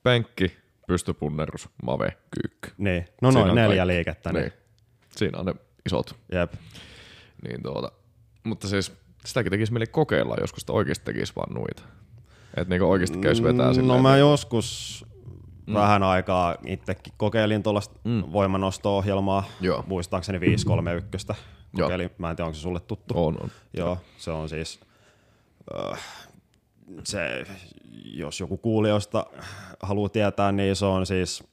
penkki, 0.03 0.57
pystypunnerus, 0.87 1.69
mave, 1.83 2.17
kyykky. 2.31 2.71
niin. 2.79 3.05
No 3.23 3.31
noin 3.31 3.55
neljä 3.55 3.67
kaikki. 3.67 3.87
liikettä. 3.87 4.33
Niin. 4.33 4.43
Niin. 4.43 4.53
Siinä 5.17 5.39
on 5.39 5.47
ne 5.47 5.55
isot. 5.87 6.17
Jep. 6.33 6.53
Niin 7.49 7.63
tuota. 7.63 7.93
Mutta 8.45 8.69
siis 8.69 8.93
sitäkin 9.27 9.51
tekisi 9.51 9.73
mieli 9.73 9.87
kokeilla, 9.87 10.37
joskus 10.41 10.61
sitä 10.61 10.73
oikeasti 10.73 11.05
tekisi 11.05 11.33
vaan 11.37 11.55
noita. 11.55 11.83
Että 12.61 12.75
niinku 12.75 12.91
oikeasti 12.91 13.19
käys 13.19 13.43
vetää 13.43 13.67
No 13.67 13.75
silleen. 13.75 14.03
mä 14.03 14.17
joskus 14.17 15.05
mm. 15.67 15.75
vähän 15.75 16.03
aikaa 16.03 16.57
itsekin 16.67 17.13
kokeilin 17.17 17.63
tuollaista 17.63 18.01
mm. 18.05 18.23
voimanosto-ohjelmaa, 18.33 19.45
Joo. 19.61 19.85
muistaakseni 19.87 20.41
531. 20.41 21.27
Joo. 21.29 21.87
Kokeilin, 21.87 22.11
mä 22.19 22.31
en 22.31 22.37
tiedä, 22.37 22.47
onko 22.47 22.55
se 22.55 22.61
sulle 22.61 22.81
tuttu. 22.81 23.15
On, 23.17 23.37
on. 23.43 23.51
Joo, 23.77 23.99
se 24.19 24.31
on 24.31 24.49
siis, 24.49 24.81
äh, 25.93 26.01
se, 27.05 27.45
jos 28.05 28.41
joku 28.41 28.57
kuulijoista 28.57 29.27
haluaa 29.83 30.09
tietää, 30.09 30.53
niin 30.53 30.77
se 30.77 30.87
on 30.87 31.07
siis 31.07 31.45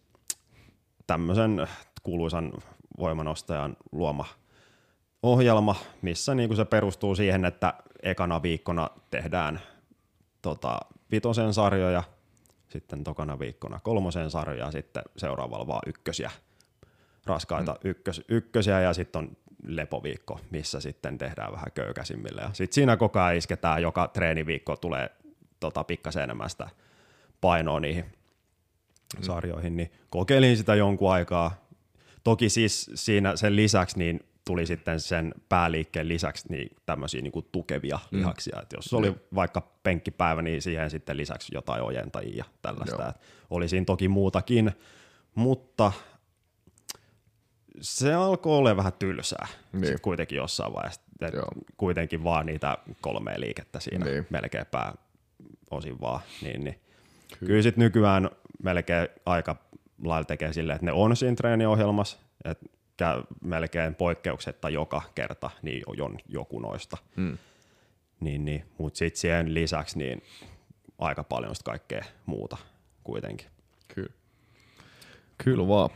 tämmöisen 1.08 1.68
kuuluisan 2.04 2.54
voimanostajan 2.98 3.78
luoma 3.92 4.26
ohjelma, 5.24 5.76
missä 6.02 6.36
niinku 6.36 6.56
se 6.56 6.66
perustuu 6.66 7.16
siihen, 7.16 7.46
että 7.46 7.74
ekana 8.04 8.42
viikkona 8.42 8.90
tehdään 9.12 9.60
tota, 10.42 10.80
vitosen 11.12 11.54
sarjoja, 11.54 12.04
sitten 12.70 13.04
tokana 13.04 13.40
viikkona 13.40 13.80
kolmosen 13.80 14.32
sarjoja, 14.32 14.72
sitten 14.72 15.04
seuraavalla 15.18 15.68
vaan 15.68 15.82
ykkösiä, 15.86 16.32
raskaita 17.26 17.72
mm. 17.72 17.90
ykkös, 17.90 18.22
ykkösiä 18.30 18.80
ja 18.80 18.94
sitten 18.94 19.20
on 19.20 19.38
lepoviikko, 19.68 20.40
missä 20.50 20.80
sitten 20.80 21.18
tehdään 21.18 21.52
vähän 21.52 21.72
köykäisimmillä. 21.74 22.42
Ja 22.42 22.50
sitten 22.54 22.76
siinä 22.76 22.98
koko 22.98 23.20
ajan 23.20 23.38
isketään, 23.38 23.82
joka 23.82 24.08
treeniviikko 24.08 24.76
tulee 24.76 25.10
tota, 25.60 25.84
pikkasen 25.84 26.24
enemmän 26.24 26.50
sitä 26.50 26.70
painoa 27.42 27.80
niihin 27.80 28.06
mm. 28.06 29.24
sarjoihin, 29.24 29.78
niin 29.78 29.92
kokeilin 30.10 30.58
sitä 30.58 30.76
jonkun 30.76 31.12
aikaa. 31.12 31.66
Toki 32.24 32.50
siis 32.50 32.92
siinä 32.96 33.36
sen 33.36 33.56
lisäksi 33.56 33.98
niin 33.98 34.20
tuli 34.46 34.66
sitten 34.66 35.00
sen 35.00 35.34
pääliikkeen 35.50 36.08
lisäksi 36.08 36.48
niin 36.50 36.76
tämmöisiä 36.86 37.22
niin 37.22 37.32
kuin 37.32 37.46
tukevia 37.52 38.00
mm. 38.12 38.18
lihaksia. 38.20 38.60
Et 38.62 38.74
jos 38.74 38.94
oli 38.94 39.16
vaikka 39.36 39.62
penkkipäivä, 39.84 40.42
niin 40.42 40.62
siihen 40.62 40.90
sitten 40.90 41.18
lisäksi 41.18 41.56
jotain 41.56 41.82
ojentajia 41.84 42.36
ja 42.38 42.44
tällaista. 42.62 43.02
Joo. 43.02 43.10
Et 43.10 43.16
oli 43.50 43.68
siinä 43.68 43.86
toki 43.86 44.08
muutakin, 44.08 44.72
mutta 45.36 45.92
se 47.82 48.14
alkoi 48.14 48.58
olla 48.58 48.78
vähän 48.78 48.94
tylsää 48.94 49.48
Niin. 49.74 50.02
kuitenkin 50.02 50.36
jossain 50.36 50.74
vaiheessa. 50.74 51.02
Et 51.22 51.34
Joo. 51.34 51.48
kuitenkin 51.78 52.24
vaan 52.24 52.46
niitä 52.46 52.78
kolmea 53.02 53.40
liikettä 53.40 53.80
siinä 53.80 54.06
Niin. 54.06 54.28
melkein 54.30 54.66
pääosin 54.72 56.02
vaan. 56.02 56.22
Niin, 56.42 56.64
niin. 56.64 56.80
Kyllä, 57.40 57.48
Kyllä 57.50 57.62
sit 57.62 57.78
nykyään 57.78 58.30
melkein 58.64 59.08
aika 59.26 59.56
lailla 60.04 60.26
tekee 60.26 60.54
silleen, 60.54 60.76
että 60.76 60.86
ne 60.86 60.92
on 60.92 61.16
siinä 61.16 61.36
treeniohjelmassa, 61.36 62.18
että 62.46 62.66
melkein 63.42 63.96
poikkeuksetta 63.96 64.70
joka 64.70 65.02
kerta, 65.16 65.50
niin 65.62 65.84
on 66.02 66.18
joku 66.30 66.60
noista. 66.60 66.98
Mm. 67.16 67.38
Niin, 68.20 68.46
niin. 68.46 68.66
Mutta 68.78 68.98
sitten 68.98 69.22
siihen 69.22 69.54
lisäksi 69.54 69.98
niin 69.98 70.24
aika 71.00 71.24
paljon 71.24 71.56
sit 71.56 71.64
kaikkea 71.64 72.06
muuta 72.26 72.58
kuitenkin. 73.04 73.48
Kyllä. 73.96 74.14
Kyllä 75.44 75.68
vaan. 75.68 75.90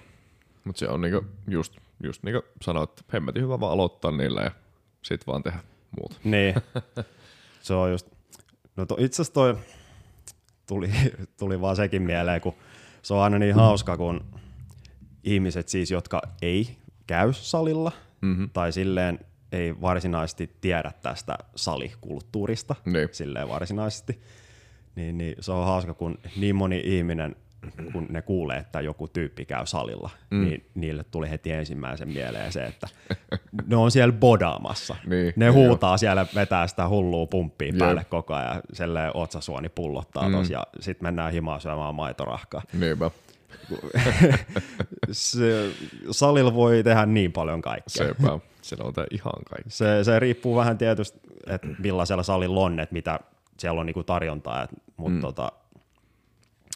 Mutta 0.63 0.79
se 0.79 0.87
on 0.87 1.01
niinku 1.01 1.25
just, 1.47 1.77
just 2.03 2.23
niin 2.23 2.33
kuin 2.33 2.43
sanoit, 2.61 2.89
että 2.89 3.03
hemmetin 3.13 3.43
hyvä 3.43 3.59
vaan 3.59 3.73
aloittaa 3.73 4.11
niillä 4.11 4.41
ja 4.41 4.51
sit 5.01 5.27
vaan 5.27 5.43
tehdä 5.43 5.59
muuta. 5.99 6.15
Niin, 6.23 6.55
se 7.61 7.73
on 7.73 7.91
just, 7.91 8.07
no 8.75 8.85
to, 8.85 8.95
itse 8.99 9.15
asiassa 9.15 9.33
toi 9.33 9.57
tuli, 10.67 10.89
tuli 11.37 11.61
vaan 11.61 11.75
sekin 11.75 12.01
mieleen, 12.01 12.41
kun 12.41 12.53
se 13.01 13.13
on 13.13 13.21
aina 13.21 13.39
niin 13.39 13.55
hauska, 13.55 13.97
kun 13.97 14.25
ihmiset 15.23 15.69
siis, 15.69 15.91
jotka 15.91 16.21
ei 16.41 16.77
käy 17.09 17.33
salilla 17.33 17.91
Mm-hmm. 18.21 18.49
tai 18.53 18.71
silleen 18.71 19.19
ei 19.51 19.81
varsinaisesti 19.81 20.49
tiedä 20.61 20.91
tästä 21.01 21.37
salikulttuurista, 21.55 22.75
Niin. 22.85 23.09
silleen 23.11 23.49
varsinaisesti, 23.49 24.21
niin, 24.95 25.17
niin 25.17 25.35
se 25.39 25.51
on 25.51 25.65
hauska, 25.65 25.93
kun 25.93 26.17
niin 26.37 26.55
moni 26.55 26.81
ihminen, 26.85 27.35
kun 27.93 28.05
ne 28.09 28.21
kuulee, 28.21 28.57
että 28.57 28.81
joku 28.81 29.07
tyyppi 29.07 29.45
käy 29.45 29.65
salilla, 29.65 30.09
mm. 30.31 30.41
niin 30.45 30.69
niille 30.75 31.03
tuli 31.03 31.29
heti 31.29 31.51
ensimmäisen 31.51 32.09
mieleen 32.09 32.51
se, 32.51 32.63
että 32.65 32.87
ne 33.67 33.75
on 33.75 33.91
siellä 33.91 34.13
bodaamassa. 34.13 34.95
Niin, 35.05 35.33
ne 35.35 35.49
huutaa 35.49 35.97
siellä, 35.97 36.25
vetää 36.35 36.67
sitä 36.67 36.87
hullua 36.87 37.25
pumppia 37.25 37.67
Jep. 37.67 37.77
päälle 37.77 38.05
koko 38.09 38.33
ajan, 38.33 38.61
selleen 38.73 39.11
otsasuoni 39.13 39.69
pullottaa 39.69 40.27
Mm. 40.29 40.35
tos, 40.35 40.49
ja 40.49 40.67
sitten 40.79 41.07
mennään 41.07 41.31
himaan 41.31 41.61
syömään 41.61 41.95
maitorahkaa. 41.95 42.61
Niinpä. 42.79 43.11
Se, 45.11 45.71
salilla 46.11 46.53
voi 46.53 46.83
tehdä 46.83 47.05
niin 47.05 47.31
paljon 47.31 47.61
kaikkea. 47.61 48.07
Sepä. 48.07 48.39
Siellä 48.61 48.85
on 48.85 48.93
ihan 49.11 49.33
kaikki. 49.49 49.69
Se, 49.69 50.03
se 50.03 50.19
riippuu 50.19 50.55
vähän 50.55 50.77
tietysti, 50.77 51.19
että 51.47 51.67
millaisella 51.79 52.23
salilla 52.23 52.59
on, 52.59 52.79
että 52.79 52.93
mitä 52.93 53.19
siellä 53.57 53.79
on 53.79 53.85
niinku 53.85 54.03
tarjontaa, 54.03 54.67
mutta 54.97 55.15
mm. 55.15 55.21
tota, 55.21 55.51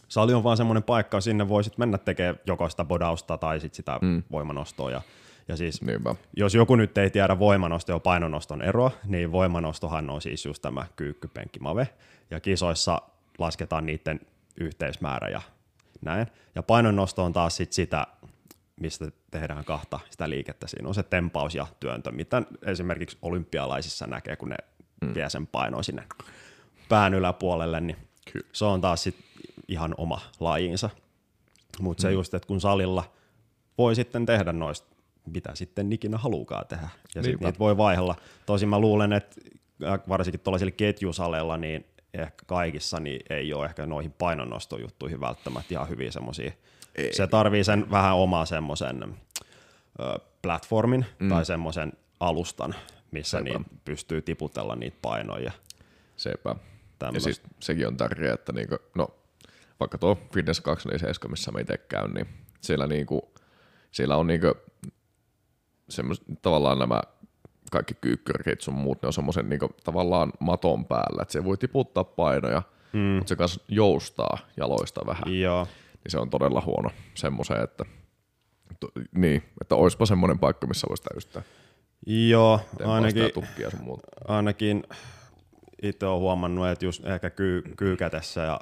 sali 0.08 0.34
on 0.34 0.44
vaan 0.44 0.58
semmoinen 0.58 0.84
paikka, 0.84 1.22
sinne 1.22 1.50
voi 1.50 1.64
sit 1.64 1.78
mennä 1.78 1.98
tekemään 1.98 2.40
joko 2.48 2.70
sitä 2.70 2.86
bodausta 2.86 3.38
tai 3.38 3.60
sit 3.60 3.74
sitä 3.74 4.00
mm. 4.02 4.24
voimanostoa. 4.32 4.92
Ja, 4.92 5.02
ja 5.48 5.58
siis, 5.58 5.82
Niinpä. 5.82 6.16
jos 6.38 6.56
joku 6.56 6.76
nyt 6.76 6.98
ei 6.98 7.10
tiedä 7.10 7.40
voimanosto 7.40 7.92
ja 7.92 8.00
painonoston 8.00 8.62
eroa, 8.62 8.92
niin 9.06 9.32
voimanostohan 9.32 10.10
on 10.10 10.22
siis 10.22 10.46
just 10.46 10.62
tämä 10.62 10.86
kyykkypenkkimave, 10.96 11.88
ja 12.32 12.40
kisoissa 12.40 13.02
lasketaan 13.38 13.86
niiden 13.86 14.20
yhteismäärä 14.58 15.28
ja 15.28 15.42
näin. 16.04 16.28
Ja 16.56 16.64
painonnosto 16.64 17.24
on 17.24 17.34
taas 17.34 17.56
sit 17.56 17.74
sitä, 17.74 18.08
mistä 18.80 19.12
tehdään 19.32 19.66
kahta 19.66 20.00
sitä 20.10 20.30
liikettä. 20.30 20.68
Siinä 20.68 20.88
on 20.88 20.96
se 20.96 21.04
tempaus 21.04 21.56
ja 21.56 21.68
työntö, 21.80 22.12
mitä 22.12 22.44
esimerkiksi 22.66 23.18
olympialaisissa 23.22 24.08
näkee, 24.08 24.36
kun 24.36 24.50
ne 24.50 24.56
mm. 25.02 25.14
vie 25.16 25.30
sen 25.30 25.48
painoa 25.48 25.84
sinne 25.84 26.04
pään 26.90 27.14
yläpuolelle, 27.14 27.82
niin 27.82 27.98
Kyllä. 28.32 28.48
se 28.52 28.66
on 28.66 28.82
taas 28.82 29.04
sit 29.04 29.16
ihan 29.68 29.96
oma 29.98 30.22
lajinsa. 30.40 30.90
Mutta 31.80 32.02
se 32.02 32.12
just, 32.12 32.34
että 32.34 32.48
kun 32.48 32.62
salilla 32.62 33.14
voi 33.78 33.96
sitten 33.96 34.26
tehdä 34.26 34.54
noista, 34.54 34.96
mitä 35.26 35.56
sitten 35.56 35.94
ikinä 35.94 36.18
haluukaan 36.18 36.68
tehdä. 36.68 36.90
Ja 37.16 37.24
sitten 37.24 37.46
niitä 37.46 37.60
voi 37.60 37.78
vaihella. 37.78 38.16
Tosin 38.46 38.70
mä 38.70 38.80
luulen, 38.80 39.14
että 39.14 39.36
äh, 39.84 40.00
varsinkin 40.10 40.40
tuollaisilla 40.40 40.72
ketjusaleilla, 40.72 41.58
niin 41.58 41.86
ehkä 42.14 42.44
kaikissa 42.46 43.00
niin 43.00 43.22
ei 43.30 43.54
ole 43.54 43.66
ehkä 43.66 43.86
noihin 43.86 44.12
painonnostojuttuihin 44.12 45.22
välttämättä 45.22 45.68
ihan 45.74 45.90
hyviä 45.90 46.12
semmoisia. 46.12 46.52
Se 47.12 47.28
tarvii 47.28 47.64
sen 47.64 47.92
vähän 47.92 48.16
omaa 48.16 48.46
semmoisen 48.46 49.16
platformin 50.42 51.06
mm. 51.20 51.30
tai 51.30 51.46
semmoisen 51.46 51.94
alustan, 52.20 52.76
missä 53.12 53.38
Sepä. 53.38 53.50
niin 53.50 53.66
pystyy 53.86 54.22
tiputella 54.22 54.76
niitä 54.76 54.98
painoja. 55.02 55.52
Sepä. 56.18 56.50
Ja 56.50 56.56
Tämmöstä. 57.00 57.24
siis 57.24 57.42
sekin 57.60 57.88
on 57.88 57.98
tärkeää, 57.98 58.34
että 58.34 58.52
niinku, 58.52 58.78
no, 58.96 59.08
vaikka 59.80 59.98
tuo 59.98 60.16
Fitness 60.34 60.62
247, 60.62 61.32
missä 61.32 61.52
mä 61.52 61.60
itse 61.60 61.78
käyn, 61.78 62.12
niin 62.14 62.28
siellä, 62.62 62.88
niinku, 62.88 63.34
siellä 63.92 64.18
on 64.18 64.28
niinku, 64.28 64.54
semmos, 65.90 66.22
tavallaan 66.42 66.80
nämä 66.80 67.02
kaikki 67.72 67.94
kyykkyrit 68.02 68.62
sun 68.62 68.74
muut, 68.74 69.02
ne 69.02 69.08
on 69.08 69.14
semmoisen 69.14 69.50
niinku, 69.50 69.70
tavallaan 69.84 70.34
maton 70.40 70.86
päällä, 70.86 71.22
että 71.22 71.32
se 71.32 71.44
voi 71.44 71.58
tiputtaa 71.58 72.04
painoja, 72.04 72.62
mm. 72.94 73.00
mutta 73.00 73.30
se 73.30 73.36
kanssa 73.36 73.62
joustaa 73.68 74.38
jaloista 74.58 75.02
vähän, 75.06 75.40
Joo, 75.42 75.64
niin 75.94 76.12
se 76.12 76.20
on 76.20 76.30
todella 76.30 76.62
huono 76.66 76.90
semmoiseen, 77.14 77.64
että 77.64 77.86
to, 78.80 78.88
niin, 79.16 79.44
että 79.62 79.76
oispa 79.76 80.06
semmoinen 80.06 80.40
paikka, 80.40 80.68
missä 80.68 80.88
voisi 80.90 81.04
täystää. 81.04 81.44
Joo 82.08 82.60
ainakin, 82.86 83.32
tukkia 83.34 83.70
sun 83.70 83.84
muuta. 83.84 84.08
ainakin 84.28 84.84
itse 85.82 86.06
olen 86.06 86.20
huomannut, 86.20 86.68
että 86.68 86.86
just 86.86 87.06
ehkä 87.06 87.30
kyy, 87.30 87.62
kyykätessä 87.78 88.42
ja 88.42 88.60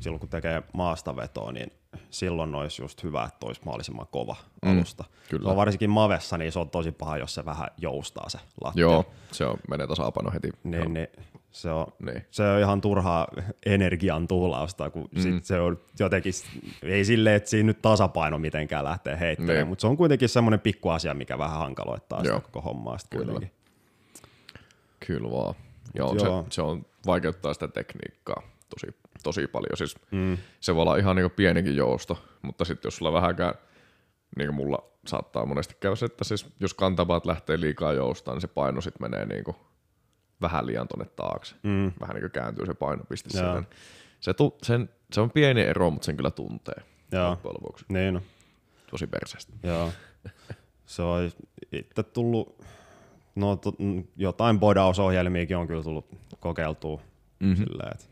silloin 0.00 0.20
kun 0.20 0.28
tekee 0.28 0.62
maastavetoa, 0.72 1.52
niin 1.52 1.72
silloin 2.10 2.54
olisi 2.54 2.82
just 2.82 3.02
hyvä, 3.04 3.24
että 3.24 3.46
olisi 3.46 3.60
mahdollisimman 3.64 4.06
kova 4.10 4.36
alusta. 4.62 5.04
kyllä. 5.30 5.44
Se 5.44 5.50
on 5.50 5.56
varsinkin 5.56 5.90
mavessa, 5.90 6.38
niin 6.38 6.52
se 6.52 6.58
on 6.58 6.70
tosi 6.70 6.92
paha, 6.92 7.18
jos 7.18 7.34
se 7.34 7.44
vähän 7.44 7.68
joustaa 7.78 8.28
se 8.28 8.38
lattia. 8.64 8.80
Joo, 8.80 9.04
se 9.32 9.44
on, 9.46 9.56
menee 9.70 9.86
tasapaino 9.86 10.30
heti. 10.30 10.50
Niin, 10.64 10.94
niin, 10.94 11.08
se, 11.50 11.70
on, 11.70 11.86
Niin. 11.98 12.22
se 12.30 12.42
on 12.42 12.60
ihan 12.60 12.80
turhaa 12.80 13.28
energian 13.66 14.28
tuhlausta, 14.28 14.90
kun 14.90 15.08
mm. 15.14 15.20
sit 15.20 15.44
se 15.44 15.60
on 15.60 15.80
jotenkin, 15.98 16.32
ei 16.82 17.04
silleen, 17.04 17.36
että 17.36 17.50
siinä 17.50 17.66
nyt 17.66 17.82
tasapaino 17.82 18.38
mitenkään 18.38 18.84
lähtee 18.84 19.20
heittelemään, 19.20 19.58
Niin. 19.58 19.68
mutta 19.68 19.80
se 19.80 19.86
on 19.86 19.96
kuitenkin 19.96 20.28
semmoinen 20.28 20.60
pikku 20.60 20.88
asia, 20.88 21.14
mikä 21.14 21.38
vähän 21.38 21.58
hankaloittaa 21.58 22.22
Joo. 22.24 22.36
sitä 22.36 22.40
koko 22.50 22.60
hommaa 22.60 22.98
sit 22.98 23.10
Kyllä. 23.10 23.24
kuitenkin. 23.24 23.58
Kyllä 25.06 25.30
vaan. 25.30 25.54
Joo, 25.94 26.14
Joo. 26.14 26.42
Se, 26.42 26.54
se, 26.54 26.62
on, 26.62 26.86
vaikeuttaa 27.06 27.54
sitä 27.54 27.68
tekniikkaa 27.68 28.42
tosi, 28.68 28.96
tosi 29.28 29.46
paljon. 29.46 29.76
Siis 29.76 29.96
mm. 30.10 30.38
Se 30.60 30.74
voi 30.74 30.82
olla 30.82 30.96
ihan 30.96 31.16
niin 31.16 31.30
pienikin 31.30 31.76
jousto, 31.76 32.24
mutta 32.42 32.64
sitten 32.64 32.86
jos 32.86 32.96
sulla 32.96 33.12
vähänkään, 33.12 33.54
niin 34.36 34.48
kuin 34.48 34.56
mulla 34.56 34.78
saattaa 35.06 35.46
monesti 35.46 35.76
käydä 35.80 35.96
se, 35.96 36.06
että 36.06 36.24
siis 36.24 36.46
jos 36.60 36.74
kantapaat 36.74 37.26
lähtee 37.26 37.60
liikaa 37.60 37.92
joustaa, 37.92 38.34
niin 38.34 38.40
se 38.40 38.48
paino 38.48 38.80
sitten 38.80 39.10
menee 39.10 39.26
niin 39.26 39.44
kuin 39.44 39.56
vähän 40.40 40.66
liian 40.66 40.88
tonne 40.88 41.04
taakse. 41.04 41.54
Mm. 41.62 41.92
Vähän 42.00 42.14
niin 42.14 42.22
kuin 42.22 42.30
kääntyy 42.30 42.66
se 42.66 42.74
painopiste 42.74 43.38
Joo. 43.38 43.54
sinne. 43.54 43.68
Se, 44.20 44.34
tu, 44.34 44.58
sen, 44.62 44.88
se 45.12 45.20
on 45.20 45.30
pieni 45.30 45.60
ero, 45.60 45.90
mutta 45.90 46.06
sen 46.06 46.16
kyllä 46.16 46.30
tuntee. 46.30 46.82
Joo. 47.12 47.30
loppujen 47.30 47.54
lopuksi. 47.54 47.84
Niin 47.88 48.14
no. 48.14 48.22
Tosi 48.90 49.06
perseestä. 49.06 49.52
Joo. 49.62 49.92
Se 50.86 51.02
on 51.02 51.30
itse 51.72 52.02
tullut, 52.02 52.64
no 53.34 53.58
mm, 53.78 54.04
jotain 54.16 54.60
bodausohjelmiakin 54.60 55.56
on 55.56 55.66
kyllä 55.66 55.82
tullut 55.82 56.06
kokeiltua 56.40 57.00
mm-hmm. 57.40 57.56
silleen, 57.56 57.92
että 57.92 58.04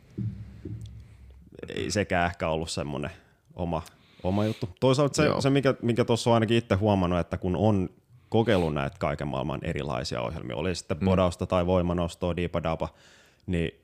ei 1.74 1.91
sekään 1.91 2.31
ehkä 2.31 2.49
ollut 2.49 2.70
semmoinen 2.70 3.11
oma, 3.55 3.83
oma 4.23 4.45
juttu. 4.45 4.69
Toisaalta 4.81 5.16
se, 5.16 5.24
Joo. 5.24 5.41
se 5.41 5.51
mikä, 5.51 5.74
mikä 5.83 6.05
tuossa 6.05 6.31
on 6.31 6.35
ainakin 6.35 6.57
itse 6.57 6.74
huomannut, 6.74 7.19
että 7.19 7.39
kun 7.39 7.57
on 7.57 7.91
kokeillut 8.28 8.74
näitä 8.74 8.97
kaiken 8.99 9.28
maailman 9.28 9.61
erilaisia 9.62 10.20
ohjelmia, 10.20 10.57
oli 10.57 10.74
sitten 10.74 10.99
bodausta 10.99 11.47
tai 11.47 11.66
voimanostoa, 11.66 12.37
diipadapa, 12.37 12.89
niin 13.47 13.81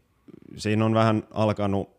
siinä 0.57 0.85
on 0.85 0.95
vähän 0.95 1.23
alkanut 1.31 1.91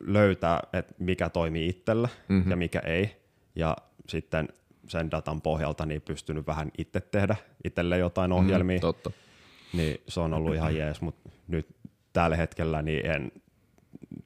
löytää, 0.00 0.60
että 0.72 0.94
mikä 0.98 1.28
toimii 1.28 1.68
itsellä 1.68 2.08
mm-hmm. 2.28 2.50
ja 2.50 2.56
mikä 2.56 2.78
ei. 2.78 3.16
Ja 3.54 3.76
sitten 4.08 4.48
sen 4.88 5.10
datan 5.10 5.40
pohjalta 5.40 5.86
niin 5.86 6.02
pystynyt 6.02 6.46
vähän 6.46 6.70
itse 6.78 7.00
tehdä 7.00 7.36
itselle 7.64 7.98
jotain 7.98 8.32
ohjelmia, 8.32 8.78
mm, 8.78 8.80
Totta. 8.80 9.10
niin 9.72 10.00
se 10.08 10.20
on 10.20 10.34
ollut 10.34 10.54
ihan 10.54 10.76
jees, 10.76 11.00
mutta 11.00 11.30
nyt 11.48 11.66
tällä 12.12 12.36
hetkellä 12.36 12.82
niin 12.82 13.06
en 13.06 13.32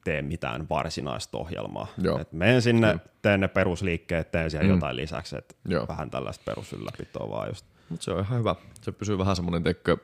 tee 0.05 0.21
mitään 0.21 0.69
varsinaista 0.69 1.37
ohjelmaa. 1.37 1.87
Joo. 1.97 2.19
Et 2.19 2.31
menen 2.31 2.61
sinne, 2.61 2.99
teen 3.21 3.39
ne 3.39 3.47
perusliikkeet, 3.47 4.31
teen 4.31 4.51
siellä 4.51 4.67
mm. 4.67 4.73
jotain 4.73 4.95
lisäksi, 4.95 5.37
että 5.37 5.55
Joo. 5.67 5.87
vähän 5.87 6.09
tällaista 6.09 6.43
perusylläpitoa 6.45 7.29
vaan 7.29 7.47
just. 7.49 7.65
Mutta 7.89 8.03
se 8.03 8.11
on 8.11 8.19
ihan 8.19 8.39
hyvä. 8.39 8.55
Se 8.81 8.91
pysyy 8.91 9.17
vähän 9.17 9.35
semmoinen, 9.35 9.63
tekkö, 9.63 9.97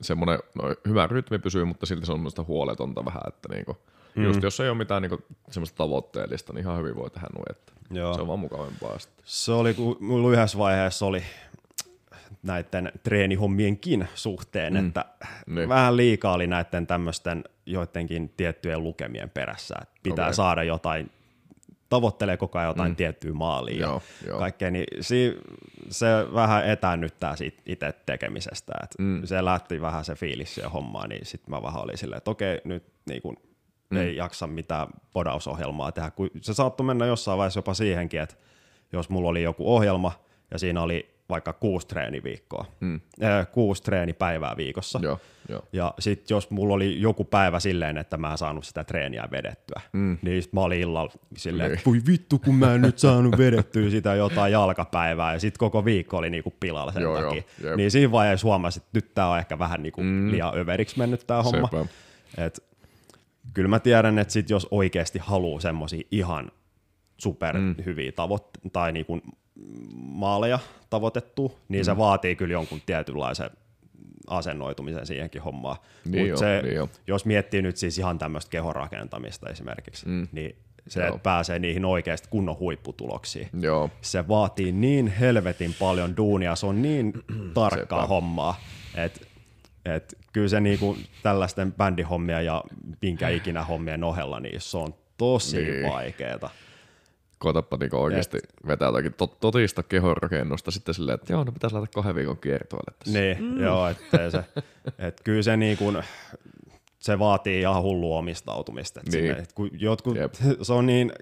semmoinen 0.00 0.38
no, 0.54 0.62
hyvä 0.88 1.06
rytmi 1.06 1.38
pysyy, 1.38 1.64
mutta 1.64 1.86
silti 1.86 2.06
se 2.06 2.12
on 2.12 2.18
semmoista 2.18 2.44
huoletonta 2.44 3.04
vähän, 3.04 3.22
että 3.28 3.48
niinku, 3.54 3.76
mm. 4.14 4.24
just 4.24 4.42
jos 4.42 4.60
ei 4.60 4.68
ole 4.68 4.78
mitään 4.78 5.02
niinku, 5.02 5.18
semmoista 5.50 5.76
tavoitteellista, 5.76 6.52
niin 6.52 6.60
ihan 6.60 6.78
hyvin 6.78 6.96
voi 6.96 7.10
tehdä 7.10 7.28
noin, 7.34 7.50
että 7.50 7.72
Joo. 7.90 8.14
se 8.14 8.20
on 8.20 8.26
vaan 8.26 8.38
mukavampaa 8.38 8.98
sitten. 8.98 9.24
Se 9.24 9.52
oli, 9.52 9.74
kun 9.74 9.96
mulla 10.00 10.32
yhdessä 10.32 10.58
vaiheessa 10.58 11.06
oli 11.06 11.22
näiden 12.42 12.92
treenihommienkin 13.02 14.08
suhteen, 14.14 14.74
mm. 14.74 14.86
että 14.86 15.04
Niin. 15.46 15.68
vähän 15.68 15.96
liikaa 15.96 16.32
oli 16.32 16.46
näiden 16.46 16.86
tämmöisten 16.86 17.44
joidenkin 17.70 18.32
tiettyjen 18.36 18.82
lukemien 18.84 19.30
perässä. 19.30 19.74
Että 19.82 20.00
pitää 20.02 20.26
Okei. 20.26 20.34
saada 20.34 20.62
jotain, 20.62 21.10
tavoittelee 21.88 22.36
koko 22.36 22.58
ajan 22.58 22.68
jotain 22.70 22.92
mm. 22.92 22.96
tiettyä 22.96 23.32
maalia 23.32 23.80
Joo, 23.80 24.02
ja 24.22 24.28
joo. 24.28 24.38
kaikkea, 24.38 24.70
niin 24.70 24.86
si- 25.00 25.38
se 25.90 26.06
vähän 26.34 26.66
etäännyttää 26.66 27.36
siitä 27.36 27.62
itse 27.66 27.92
tekemisestä. 28.06 28.72
Et 28.82 28.90
mm. 28.98 29.22
Se 29.24 29.44
lähti 29.44 29.80
vähän 29.80 30.04
se 30.04 30.14
fiilis 30.14 30.54
siihen 30.54 30.70
hommaan, 30.70 31.08
niin 31.08 31.26
sitten 31.26 31.50
mä 31.54 31.62
vähän 31.62 31.82
olin 31.82 31.98
silleen, 31.98 32.18
että 32.18 32.30
okei, 32.30 32.60
nyt 32.64 32.84
niin 33.08 33.22
kun, 33.22 33.36
mm. 33.90 33.96
ei 33.96 34.16
jaksa 34.16 34.46
mitään 34.46 34.88
podausohjelmaa 35.12 35.92
tehdä. 35.92 36.10
Kun 36.10 36.30
se 36.40 36.54
saattoi 36.54 36.86
mennä 36.86 37.06
jossain 37.06 37.38
vaiheessa 37.38 37.58
jopa 37.58 37.74
siihenkin, 37.74 38.20
että 38.20 38.34
jos 38.92 39.10
mulla 39.10 39.28
oli 39.28 39.42
joku 39.42 39.74
ohjelma 39.74 40.12
ja 40.50 40.58
siinä 40.58 40.82
oli 40.82 41.19
vaikka 41.30 41.52
kuusi 41.52 41.86
treeniviikkoa, 41.86 42.66
mm. 42.80 43.00
äh, 43.22 43.46
kuusi 43.52 43.82
treenipäivää 43.82 44.56
viikossa. 44.56 45.00
Joo, 45.02 45.20
jo. 45.48 45.68
Ja 45.72 45.94
sitten 45.98 46.34
jos 46.34 46.50
mulla 46.50 46.74
oli 46.74 47.00
joku 47.00 47.24
päivä 47.24 47.60
silleen, 47.60 47.98
että 47.98 48.16
mä 48.16 48.30
en 48.30 48.38
saanut 48.38 48.64
sitä 48.64 48.84
treeniä 48.84 49.28
vedettyä, 49.30 49.80
mm. 49.92 50.18
niin 50.22 50.42
sit 50.42 50.52
mä 50.52 50.60
olin 50.60 50.80
illalla 50.80 51.12
silleen, 51.36 51.72
että 51.72 51.84
voi 51.86 52.00
vittu 52.06 52.38
kun 52.38 52.54
mä 52.54 52.74
en 52.74 52.82
nyt 52.82 52.98
saanut 52.98 53.38
vedettyä 53.38 53.90
sitä 53.90 54.14
jotain 54.14 54.52
jalkapäivää, 54.52 55.32
ja 55.32 55.40
sitten 55.40 55.58
koko 55.58 55.84
viikko 55.84 56.16
oli 56.16 56.30
niinku 56.30 56.54
pilalla 56.60 56.92
sen 56.92 57.02
joo, 57.02 57.22
takia. 57.22 57.42
Joo, 57.64 57.76
niin 57.76 57.90
siinä 57.90 58.12
vaiheessa 58.12 58.46
huomasin, 58.46 58.82
että 58.82 58.90
nyt 58.94 59.14
tää 59.14 59.28
on 59.28 59.38
ehkä 59.38 59.58
vähän 59.58 59.82
niinku 59.82 60.02
mm. 60.02 60.30
liian 60.30 60.58
överiksi 60.58 60.98
mennyt 60.98 61.26
tää 61.26 61.42
homma. 61.42 61.68
Et, 62.38 62.64
kyllä 63.54 63.68
mä 63.68 63.78
tiedän, 63.78 64.18
että 64.18 64.32
sit 64.32 64.50
jos 64.50 64.68
oikeasti 64.70 65.18
haluaa 65.18 65.60
semmosia 65.60 66.02
ihan 66.10 66.50
super 67.18 67.58
mm. 67.58 67.74
hyviä 67.84 68.12
tavoitteita 68.12 68.68
tai 68.72 68.92
niinku 68.92 69.20
maaleja 69.96 70.58
tavoitettu, 70.90 71.58
niin 71.68 71.82
mm. 71.82 71.84
se 71.84 71.96
vaatii 71.96 72.36
kyllä 72.36 72.52
jonkun 72.52 72.80
tietynlaisen 72.86 73.50
asennoitumisen 74.26 75.06
siihenkin 75.06 75.42
hommaan. 75.42 75.76
Niin 76.04 76.30
Mut 76.30 76.38
se, 76.38 76.62
niin 76.62 76.90
jos 77.06 77.24
miettii 77.24 77.62
nyt 77.62 77.76
siis 77.76 77.98
ihan 77.98 78.18
tämmöistä 78.18 78.50
kehonrakentamista 78.50 79.50
esimerkiksi, 79.50 80.08
mm. 80.08 80.28
niin 80.32 80.56
se, 80.88 81.06
että 81.06 81.18
pääsee 81.18 81.58
niihin 81.58 81.84
oikeasti 81.84 82.28
kunnon 82.30 82.58
huipputuloksiin. 82.58 83.48
Joo. 83.60 83.90
Se 84.00 84.28
vaatii 84.28 84.72
niin 84.72 85.06
helvetin 85.06 85.74
paljon 85.78 86.16
duunia, 86.16 86.56
se 86.56 86.66
on 86.66 86.82
niin 86.82 87.12
tarkkaa 87.54 88.00
Sepä. 88.02 88.06
hommaa, 88.06 88.60
että 88.94 89.20
et 89.84 90.18
kyllä 90.32 90.48
se 90.48 90.60
niinku 90.60 90.96
tällaisten 91.22 91.72
bändihommia 91.72 92.42
ja 92.42 92.64
minkä 93.02 93.28
ikinä 93.28 93.64
hommien 93.64 94.04
ohella, 94.04 94.40
niin 94.40 94.60
se 94.60 94.78
on 94.78 94.94
tosi 95.16 95.62
niin. 95.62 95.92
vaikeeta 95.92 96.50
koetapa 97.40 97.76
niinku 97.76 97.96
oikeasti 97.96 98.38
Et... 98.38 98.66
vetää 98.66 98.88
jotakin 98.88 99.14
tot, 99.14 99.40
totista 99.40 99.82
kehonrakennusta 99.82 100.70
sitten 100.70 100.94
silleen, 100.94 101.14
että 101.14 101.32
joo, 101.32 101.44
no 101.44 101.52
pitäisi 101.52 101.76
laittaa 101.76 102.02
kahden 102.02 102.14
viikon 102.14 102.36
kiertoille 102.36 102.96
tässä. 102.98 103.18
Niin, 103.18 103.42
mm. 103.42 103.62
joo, 103.62 103.88
että 103.88 104.30
se, 104.30 104.44
et 105.06 105.20
kyllä 105.24 105.42
se 105.42 105.56
niinku, 105.56 105.92
se 106.98 107.18
vaatii 107.18 107.60
ihan 107.60 107.82
hullu 107.82 108.16
omistautumista. 108.16 109.00
Että 109.00 109.16
niin. 109.16 109.26
sinne, 109.26 109.42
et 109.42 109.52
kun 109.52 109.70
jotkut, 109.72 110.16
Jep. 110.16 110.34
se 110.62 110.72
on 110.72 110.86
niin 110.86 111.12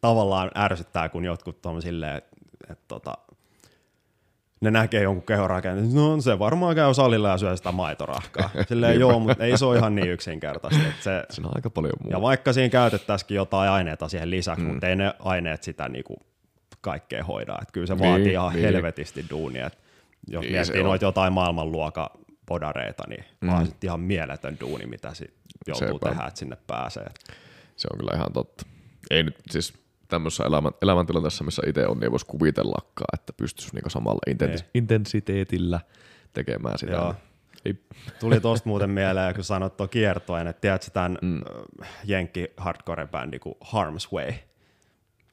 tavallaan 0.00 0.50
ärsyttää, 0.56 1.08
kun 1.08 1.24
jotkut 1.24 1.66
on 1.66 1.82
silleen, 1.82 2.16
että 2.16 2.36
et, 2.70 2.78
tota, 2.88 3.18
ne 4.66 4.78
näkee 4.78 5.02
jonkun 5.02 5.26
kehonrakenteen, 5.26 5.94
no 5.94 6.20
se 6.20 6.38
varmaan 6.38 6.74
käy 6.74 6.94
salilla 6.94 7.28
ja 7.28 7.38
syö 7.38 7.56
sitä 7.56 7.72
maitorahkaa. 7.72 8.50
Silleen 8.68 9.00
joo, 9.00 9.18
mutta 9.18 9.44
ei 9.44 9.58
se 9.58 9.64
ole 9.64 9.78
ihan 9.78 9.94
niin 9.94 10.10
yksinkertaista. 10.10 10.82
Että 10.88 11.02
se, 11.02 11.24
siinä 11.30 11.48
on 11.48 11.56
aika 11.56 11.70
paljon 11.70 11.92
muuta. 12.02 12.16
Ja 12.16 12.22
vaikka 12.22 12.52
siinä 12.52 12.68
käytettäisikin 12.68 13.34
jotain 13.34 13.70
aineita 13.70 14.08
siihen 14.08 14.30
lisäksi, 14.30 14.64
mm. 14.64 14.70
mutta 14.70 14.88
ei 14.88 14.96
ne 14.96 15.14
aineet 15.18 15.62
sitä 15.62 15.88
niinku 15.88 16.16
kaikkea 16.80 17.24
hoida. 17.24 17.58
Että 17.62 17.72
kyllä 17.72 17.86
se 17.86 17.94
niin, 17.94 18.10
vaatii 18.10 18.32
ihan 18.32 18.52
niin. 18.52 18.64
helvetisti 18.64 19.24
duunia. 19.30 19.66
Että 19.66 19.78
jos 20.28 20.42
niin 20.42 20.52
miettii 20.52 20.82
noita 20.82 21.04
jotain 21.04 21.32
maailmanluokan 21.32 22.08
podareita, 22.46 23.02
niin 23.08 23.24
mm. 23.40 23.48
on 23.48 23.66
sitten 23.66 23.88
ihan 23.88 24.00
mieletön 24.00 24.56
duuni, 24.60 24.86
mitä 24.86 25.14
sit 25.14 25.34
joutuu 25.66 25.98
Sepä. 25.98 26.08
tehdä, 26.08 26.26
että 26.26 26.38
sinne 26.38 26.56
pääsee. 26.66 27.06
Se 27.76 27.88
on 27.92 27.98
kyllä 27.98 28.12
ihan 28.14 28.32
totta. 28.32 28.66
Ei 29.10 29.22
nyt 29.22 29.36
siis 29.50 29.85
tämmöisessä 30.08 30.44
elämän, 30.44 30.72
elämäntilanteessa, 30.82 31.44
missä 31.44 31.62
itse 31.66 31.86
on, 31.86 31.98
niin 31.98 32.10
voisi 32.10 32.26
kuvitellakaan, 32.26 33.08
että 33.14 33.32
pystyisi 33.32 33.74
niinku 33.74 33.90
samalla 33.90 34.20
intens- 34.30 34.64
intensiteetillä 34.74 35.80
tekemään 36.32 36.78
sitä. 36.78 36.92
Joo. 36.92 37.14
Ei. 37.64 37.74
Tuli 38.20 38.40
tosta 38.40 38.68
muuten 38.68 38.90
mieleen, 38.90 39.34
kun 39.34 39.44
sanoit 39.44 39.76
tuon 39.76 39.88
kiertoen, 39.88 40.46
että 40.46 40.60
tiedätkö 40.60 40.90
tämän 40.90 41.18
mm. 41.22 41.40
jenkki 42.04 42.46
hardcore-bändi 42.56 43.38
kuin 43.38 43.54
Harm's 43.64 44.12
Way? 44.12 44.32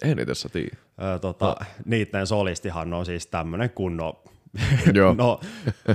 En 0.04 0.20
itse 0.20 0.32
asiassa 0.32 0.50
tiedä. 0.50 0.78
tota, 1.22 1.46
no. 1.46 1.56
Niiden 1.86 2.28
solistihan 2.28 2.94
on 2.94 3.06
siis 3.06 3.28
tämmöinen 3.28 3.70
kunnon 3.70 4.14
no, 5.18 5.40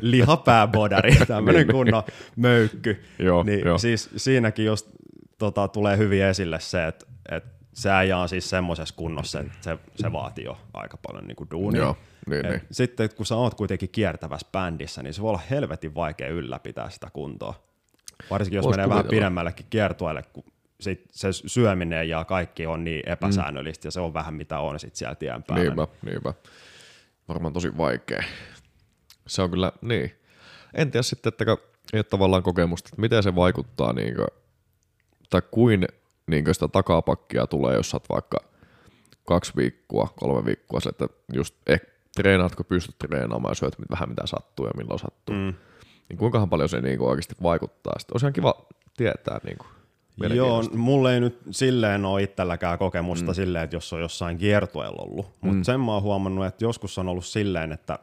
lihapääbodari, 0.00 1.16
tämmöinen 1.26 1.62
niin, 1.66 1.74
kunnon 1.74 2.02
möykky. 2.36 3.04
Joo, 3.18 3.42
niin 3.42 3.66
jo. 3.66 3.78
siis 3.78 4.10
siinäkin 4.16 4.64
just 4.64 4.90
tota, 5.38 5.68
tulee 5.68 5.96
hyvin 5.96 6.24
esille 6.24 6.60
se, 6.60 6.86
että, 6.86 7.06
että 7.30 7.57
se 7.78 7.90
äijä 7.90 8.18
on 8.18 8.28
siis 8.28 8.50
semmoisessa 8.50 8.94
kunnossa, 8.94 9.40
että 9.40 9.54
se, 9.60 9.78
se 9.96 10.12
vaatii 10.12 10.44
jo 10.44 10.58
aika 10.74 10.98
paljon 11.06 11.26
niin 11.26 11.36
kuin 11.36 11.50
duunia. 11.50 11.82
Joo, 11.82 11.96
niin, 12.28 12.46
niin. 12.46 12.60
Sitten 12.70 13.10
kun 13.16 13.26
sä 13.26 13.36
oot 13.36 13.54
kuitenkin 13.54 13.88
kiertävässä 13.88 14.46
bändissä, 14.52 15.02
niin 15.02 15.14
se 15.14 15.22
voi 15.22 15.28
olla 15.28 15.40
helvetin 15.50 15.94
vaikea 15.94 16.28
ylläpitää 16.28 16.90
sitä 16.90 17.10
kuntoa. 17.12 17.54
Varsinkin 18.30 18.56
jos 18.56 18.64
Vois 18.64 18.76
menee 18.76 18.84
kuvitella. 18.86 19.04
vähän 19.04 19.10
pidemmällekin 19.10 19.66
kiertueelle, 19.70 20.22
kun 20.32 20.44
sit 20.80 21.04
se 21.12 21.28
syöminen 21.32 22.08
ja 22.08 22.24
kaikki 22.24 22.66
on 22.66 22.84
niin 22.84 23.08
epäsäännöllistä 23.08 23.84
mm. 23.84 23.88
ja 23.88 23.90
se 23.90 24.00
on 24.00 24.14
vähän 24.14 24.34
mitä 24.34 24.58
on 24.58 24.80
sit 24.80 24.96
siellä 24.96 25.14
tien 25.14 25.42
päällä. 25.42 25.64
Niinpä, 25.64 25.88
niinpä. 26.02 26.34
Varmaan 27.28 27.52
tosi 27.52 27.76
vaikea. 27.76 28.22
Se 29.26 29.42
on 29.42 29.50
kyllä, 29.50 29.72
niin. 29.82 30.14
En 30.74 30.90
tiedä 30.90 31.02
sitten, 31.02 31.28
että 31.28 31.44
ei 31.92 31.98
ole 31.98 32.04
tavallaan 32.04 32.42
kokemusta, 32.42 32.88
että 32.88 33.00
miten 33.00 33.22
se 33.22 33.34
vaikuttaa, 33.34 33.92
niin 33.92 34.14
kuin, 34.14 34.28
tai 35.30 35.42
kuin 35.50 35.88
niin 36.28 36.44
sitä 36.52 36.68
takapakkia 36.68 37.46
tulee, 37.46 37.76
jos 37.76 37.90
saat 37.90 38.08
vaikka 38.08 38.38
kaksi 39.24 39.52
viikkoa, 39.56 40.08
kolme 40.20 40.44
viikkoa, 40.44 40.80
se, 40.80 40.88
että 40.88 41.08
just 41.32 41.54
eh, 41.66 41.80
treenaatko, 42.16 42.64
pystyt 42.64 42.98
treenaamaan 42.98 43.50
ja 43.50 43.54
syöt 43.54 43.76
vähän 43.90 44.08
mitä 44.08 44.26
sattuu 44.26 44.66
ja 44.66 44.72
milloin 44.76 44.98
sattuu. 44.98 45.34
Mm. 45.34 45.54
Niin 46.08 46.16
kuinkahan 46.16 46.50
paljon 46.50 46.68
se 46.68 46.80
niin 46.80 46.98
kuin 46.98 47.08
oikeasti 47.08 47.34
vaikuttaa. 47.42 47.98
Sitten 47.98 48.14
olisi 48.14 48.26
ihan 48.26 48.32
kiva 48.32 48.66
tietää. 48.96 49.40
Niin 49.44 49.58
kuin, 49.58 49.68
Joo, 50.36 50.62
mulle 50.74 51.14
ei 51.14 51.20
nyt 51.20 51.38
silleen 51.50 52.04
ole 52.04 52.22
itselläkään 52.22 52.78
kokemusta 52.78 53.30
mm. 53.30 53.34
silleen, 53.34 53.64
että 53.64 53.76
jos 53.76 53.92
on 53.92 54.00
jossain 54.00 54.38
kiertueella 54.38 55.02
ollut. 55.02 55.26
Mutta 55.40 55.56
mm. 55.56 55.62
sen 55.62 55.80
mä 55.80 55.92
oon 55.92 56.02
huomannut, 56.02 56.46
että 56.46 56.64
joskus 56.64 56.98
on 56.98 57.08
ollut 57.08 57.24
silleen, 57.24 57.72
että 57.72 57.98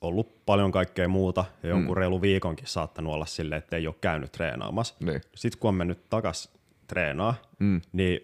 ollut 0.00 0.46
paljon 0.46 0.72
kaikkea 0.72 1.08
muuta 1.08 1.44
ja 1.62 1.68
jonkun 1.68 1.96
mm. 1.96 1.98
reilu 2.00 2.22
viikonkin 2.22 2.66
saattanut 2.66 3.14
olla 3.14 3.26
silleen, 3.26 3.58
että 3.58 3.76
ei 3.76 3.86
ole 3.86 3.94
käynyt 4.00 4.32
treenaamassa. 4.32 4.94
Niin. 5.00 5.20
Sitten 5.34 5.60
kun 5.60 5.68
on 5.68 5.74
mennyt 5.74 6.10
takas 6.10 6.59
treenaa, 6.90 7.34
mm. 7.58 7.80
niin 7.92 8.20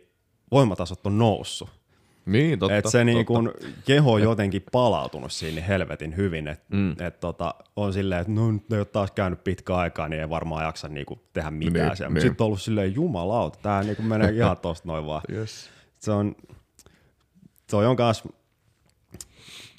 voimatasot 0.50 1.06
on 1.06 1.18
noussut. 1.18 1.70
Niin, 2.26 2.58
totta. 2.58 2.76
Et 2.76 2.86
se 2.86 3.04
niin 3.04 3.26
kun 3.26 3.54
keho 3.84 4.12
on 4.12 4.22
jotenkin 4.22 4.64
palautunut 4.72 5.32
siinä 5.32 5.60
helvetin 5.60 6.16
hyvin, 6.16 6.48
että 6.48 6.76
mm. 6.76 6.90
et 7.00 7.20
tota, 7.20 7.54
on 7.76 7.92
silleen, 7.92 8.20
että 8.20 8.32
no 8.32 8.52
nyt 8.52 8.72
ei 8.72 8.78
ole 8.78 8.84
taas 8.84 9.10
käynyt 9.10 9.44
pitkä 9.44 9.76
aikaa, 9.76 10.08
niin 10.08 10.20
ei 10.20 10.30
varmaan 10.30 10.64
jaksa 10.64 10.88
niinku 10.88 11.22
tehdä 11.32 11.50
mitään 11.50 11.88
niin, 11.88 11.96
siellä. 11.96 12.14
Niin. 12.14 12.22
Sitten 12.22 12.44
on 12.44 12.46
ollut 12.46 12.62
silleen, 12.62 12.94
jumalauta, 12.94 13.58
tämä 13.62 13.82
niinku 13.82 14.02
menee 14.02 14.30
ihan 14.30 14.58
tosta 14.58 14.88
noin 14.88 15.06
vaan. 15.06 15.22
Yes. 15.36 15.70
Se 15.98 16.12
on, 16.12 16.36
se 17.68 17.76
on 17.76 17.96
kanssa, 17.96 18.28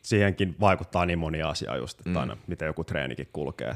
siihenkin 0.01 0.55
vaikuttaa 0.59 1.05
niin 1.05 1.19
moni 1.19 1.41
asia 1.41 1.77
just, 1.77 1.99
että 1.99 2.09
mm. 2.09 2.17
aina 2.17 2.37
miten 2.47 2.65
joku 2.65 2.83
treenikin 2.83 3.29
kulkee. 3.33 3.75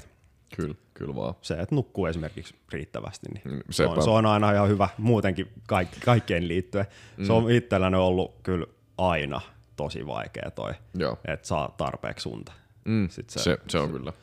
Kyllä, 0.56 0.76
kyllä 0.94 1.16
vaan. 1.16 1.34
Se, 1.42 1.54
että 1.54 1.76
nukkuu 1.76 2.06
esimerkiksi 2.06 2.56
riittävästi, 2.72 3.28
niin 3.34 3.56
mm, 3.56 3.62
se, 3.70 3.86
on, 3.86 4.04
se 4.04 4.10
on 4.10 4.26
aina 4.26 4.52
ihan 4.52 4.70
hyvä 4.70 4.90
muutenkin 4.98 5.52
kaik, 5.68 5.90
kaikkeen 6.06 6.48
liittyen. 6.48 6.86
Mm. 7.18 7.26
Se 7.26 7.34
on 7.34 7.52
itselläni 7.52 7.98
ollut 7.98 8.36
kyllä 8.44 8.66
aina 8.98 9.42
tosi 9.76 10.08
vaikea 10.08 10.52
toi, 10.52 10.74
Joo. 10.94 11.18
että 11.28 11.48
saa 11.48 11.74
tarpeeksi 11.78 12.30
unta. 12.30 12.52
Mm. 12.86 13.10
se, 13.10 13.24
se, 13.28 13.58
se 13.68 13.80
on 13.80 13.92
kyllä. 13.92 14.14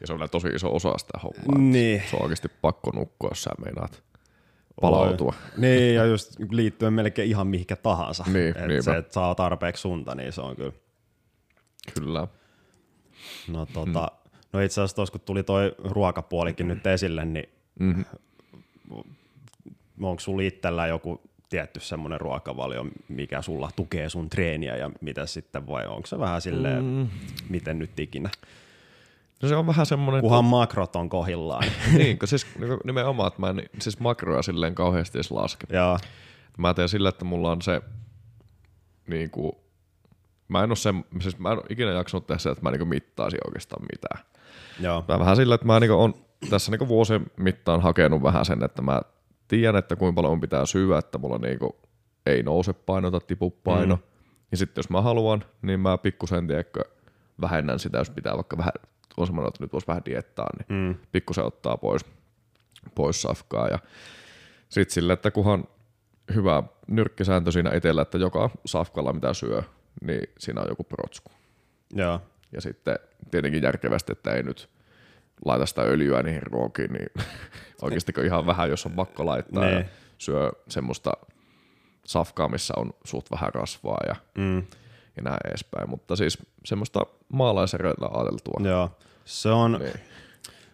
Ja 0.00 0.06
se 0.06 0.12
on 0.12 0.28
tosi 0.30 0.48
iso 0.48 0.74
osa 0.74 0.98
sitä 0.98 1.18
hommaa. 1.22 1.58
Niin. 1.58 2.02
Se 2.10 2.16
on 2.16 2.22
oikeasti 2.22 2.48
pakko 2.48 2.90
nukkua, 2.94 3.30
jos 3.30 3.42
sä 3.42 3.50
meinaat 3.64 4.02
palautua. 4.80 5.34
Niin, 5.56 5.94
ja 5.94 6.04
just 6.04 6.36
liittyen 6.50 6.92
melkein 6.92 7.28
ihan 7.28 7.46
mihinkä 7.46 7.76
tahansa. 7.76 8.24
Niin, 8.32 8.70
et 8.70 8.84
se, 8.84 8.96
että 8.96 9.12
saa 9.12 9.34
tarpeeksi 9.34 9.80
sunta, 9.80 10.14
niin 10.14 10.32
se 10.32 10.40
on 10.40 10.56
kyllä. 10.56 10.72
Kyllä. 11.94 12.26
No 13.48 13.66
tota, 13.66 14.10
mm 14.12 14.21
No 14.52 14.60
itse 14.60 14.80
asiassa 14.80 14.96
tuossa 14.96 15.12
kun 15.12 15.20
tuli 15.20 15.42
toi 15.42 15.74
ruokapuolikin 15.78 16.68
nyt 16.68 16.86
esille, 16.86 17.24
niin 17.24 17.48
mm-hmm. 17.78 18.04
onko 20.02 20.20
sulla 20.20 20.42
itsellä 20.42 20.86
joku 20.86 21.20
tietty 21.48 21.80
semmoinen 21.80 22.20
ruokavalio, 22.20 22.86
mikä 23.08 23.42
sulla 23.42 23.70
tukee 23.76 24.08
sun 24.08 24.28
treeniä 24.28 24.76
ja 24.76 24.90
mitä 25.00 25.26
sitten 25.26 25.66
vai 25.66 25.86
onko 25.86 26.06
se 26.06 26.18
vähän 26.18 26.40
silleen, 26.40 26.84
mm. 26.84 27.08
miten 27.48 27.78
nyt 27.78 28.00
ikinä? 28.00 28.30
No 29.42 29.48
se 29.48 29.56
on 29.56 29.66
vähän 29.66 29.86
semmoinen... 29.86 30.20
Kunhan 30.20 30.44
makrot 30.44 30.96
on 30.96 31.08
kohillaan. 31.08 31.64
niin, 31.98 32.18
kun 32.18 32.28
siis 32.28 32.46
nimenomaan, 32.84 33.28
että 33.28 33.40
mä 33.40 33.50
en 33.50 33.62
siis 33.80 34.00
makroja 34.00 34.42
silleen 34.42 34.74
kauheasti 34.74 35.18
edes 35.18 35.30
laske. 35.30 35.66
Joo. 35.70 35.98
Mä 36.58 36.74
teen 36.74 36.88
sillä, 36.88 37.08
että 37.08 37.24
mulla 37.24 37.50
on 37.50 37.62
se 37.62 37.82
niin 39.06 39.30
kuin, 39.30 39.52
mä 40.48 40.62
en 40.62 40.70
ole 40.70 40.76
sen, 40.76 41.04
siis 41.20 41.38
mä 41.38 41.52
en 41.52 41.58
ole 41.58 41.64
ikinä 41.68 41.90
jaksanut 41.90 42.26
tehdä 42.26 42.38
se, 42.38 42.50
että 42.50 42.62
mä 42.62 42.70
niin 42.70 42.88
mittaisin 42.88 43.40
oikeastaan 43.46 43.86
mitään. 43.92 44.32
Joo. 44.80 45.04
Mä 45.08 45.18
vähän 45.18 45.36
sillä, 45.36 45.54
että 45.54 45.66
mä 45.66 45.80
niinku 45.80 46.00
on 46.00 46.14
tässä 46.50 46.70
niinku 46.70 46.88
vuosien 46.88 47.26
mittaan 47.36 47.82
hakenut 47.82 48.22
vähän 48.22 48.44
sen, 48.44 48.64
että 48.64 48.82
mä 48.82 49.00
tiedän, 49.48 49.76
että 49.76 49.96
kuinka 49.96 50.22
paljon 50.22 50.40
pitää 50.40 50.66
syödä, 50.66 50.98
että 50.98 51.18
mulla 51.18 51.38
niinku 51.38 51.76
ei 52.26 52.42
nouse 52.42 52.72
paino 52.72 53.10
tai 53.10 53.20
tipu 53.26 53.50
paino. 53.50 53.96
Mm. 53.96 54.02
Ja 54.50 54.56
sitten 54.56 54.82
jos 54.82 54.90
mä 54.90 55.00
haluan, 55.00 55.44
niin 55.62 55.80
mä 55.80 55.98
pikkusen 55.98 56.46
tiedätkö, 56.46 56.80
vähennän 57.40 57.78
sitä, 57.78 57.98
jos 57.98 58.10
pitää 58.10 58.34
vaikka 58.34 58.58
vähän, 58.58 58.72
on 59.16 59.26
semmoinen, 59.26 59.48
että 59.48 59.64
nyt 59.64 59.72
voisi 59.72 59.86
vähän 59.86 60.02
diettaa, 60.04 60.48
niin 60.58 60.66
Mm. 60.78 60.94
pikkusen 61.12 61.44
ottaa 61.44 61.76
pois, 61.76 62.04
pois 62.94 63.22
safkaa. 63.22 63.68
Ja 63.68 63.78
sitten 64.68 64.94
sille, 64.94 65.12
että 65.12 65.30
kunhan 65.30 65.64
hyvä 66.34 66.62
nyrkkisääntö 66.86 67.52
siinä 67.52 67.74
itsellä, 67.74 68.02
että 68.02 68.18
joka 68.18 68.50
safkalla 68.66 69.12
mitä 69.12 69.34
syö, 69.34 69.62
niin 70.02 70.22
siinä 70.38 70.60
on 70.60 70.66
joku 70.68 70.84
protsku. 70.84 71.30
Joo. 71.94 72.20
Ja 72.52 72.60
sitten 72.60 72.98
tietenkin 73.30 73.62
järkevästi, 73.62 74.12
että 74.12 74.30
ei 74.34 74.42
nyt 74.42 74.68
laita 75.44 75.66
sitä 75.66 75.82
öljyä 75.82 76.22
niihin 76.22 76.42
ruokiin, 76.42 76.92
niin 76.92 77.06
oikeasti 77.82 78.12
ihan 78.24 78.46
vähän, 78.46 78.70
jos 78.70 78.86
on 78.86 78.92
pakko 78.92 79.26
laittaa 79.26 79.64
ja 79.64 79.74
Niin. 79.78 79.88
syö 80.18 80.52
semmoista 80.68 81.12
safkaa, 82.04 82.48
missä 82.48 82.74
on 82.76 82.94
suht 83.04 83.30
vähän 83.30 83.54
rasvaa 83.54 84.00
ja, 84.08 84.16
Mm. 84.38 84.56
ja 85.16 85.22
näin 85.22 85.38
edespäin. 85.48 85.90
Mutta 85.90 86.16
siis 86.16 86.38
semmoista 86.64 87.00
maalaisereillä 87.32 88.08
ajateltua. 88.12 88.68
Joo. 88.68 88.90
Se 89.24 89.48
on, 89.50 89.72
Niin. 89.80 89.92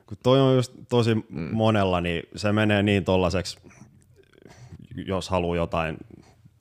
kun 0.07 0.19
toi 0.23 0.41
on 0.41 0.55
just 0.57 0.73
tosi 0.89 1.15
mm. 1.15 1.49
monella, 1.53 2.01
niin 2.01 2.23
se 2.37 2.53
menee 2.53 2.83
niin 2.83 3.05
tollaseksi, 3.05 3.59
jos 5.07 5.29
haluaa 5.29 5.57
jotain 5.57 5.97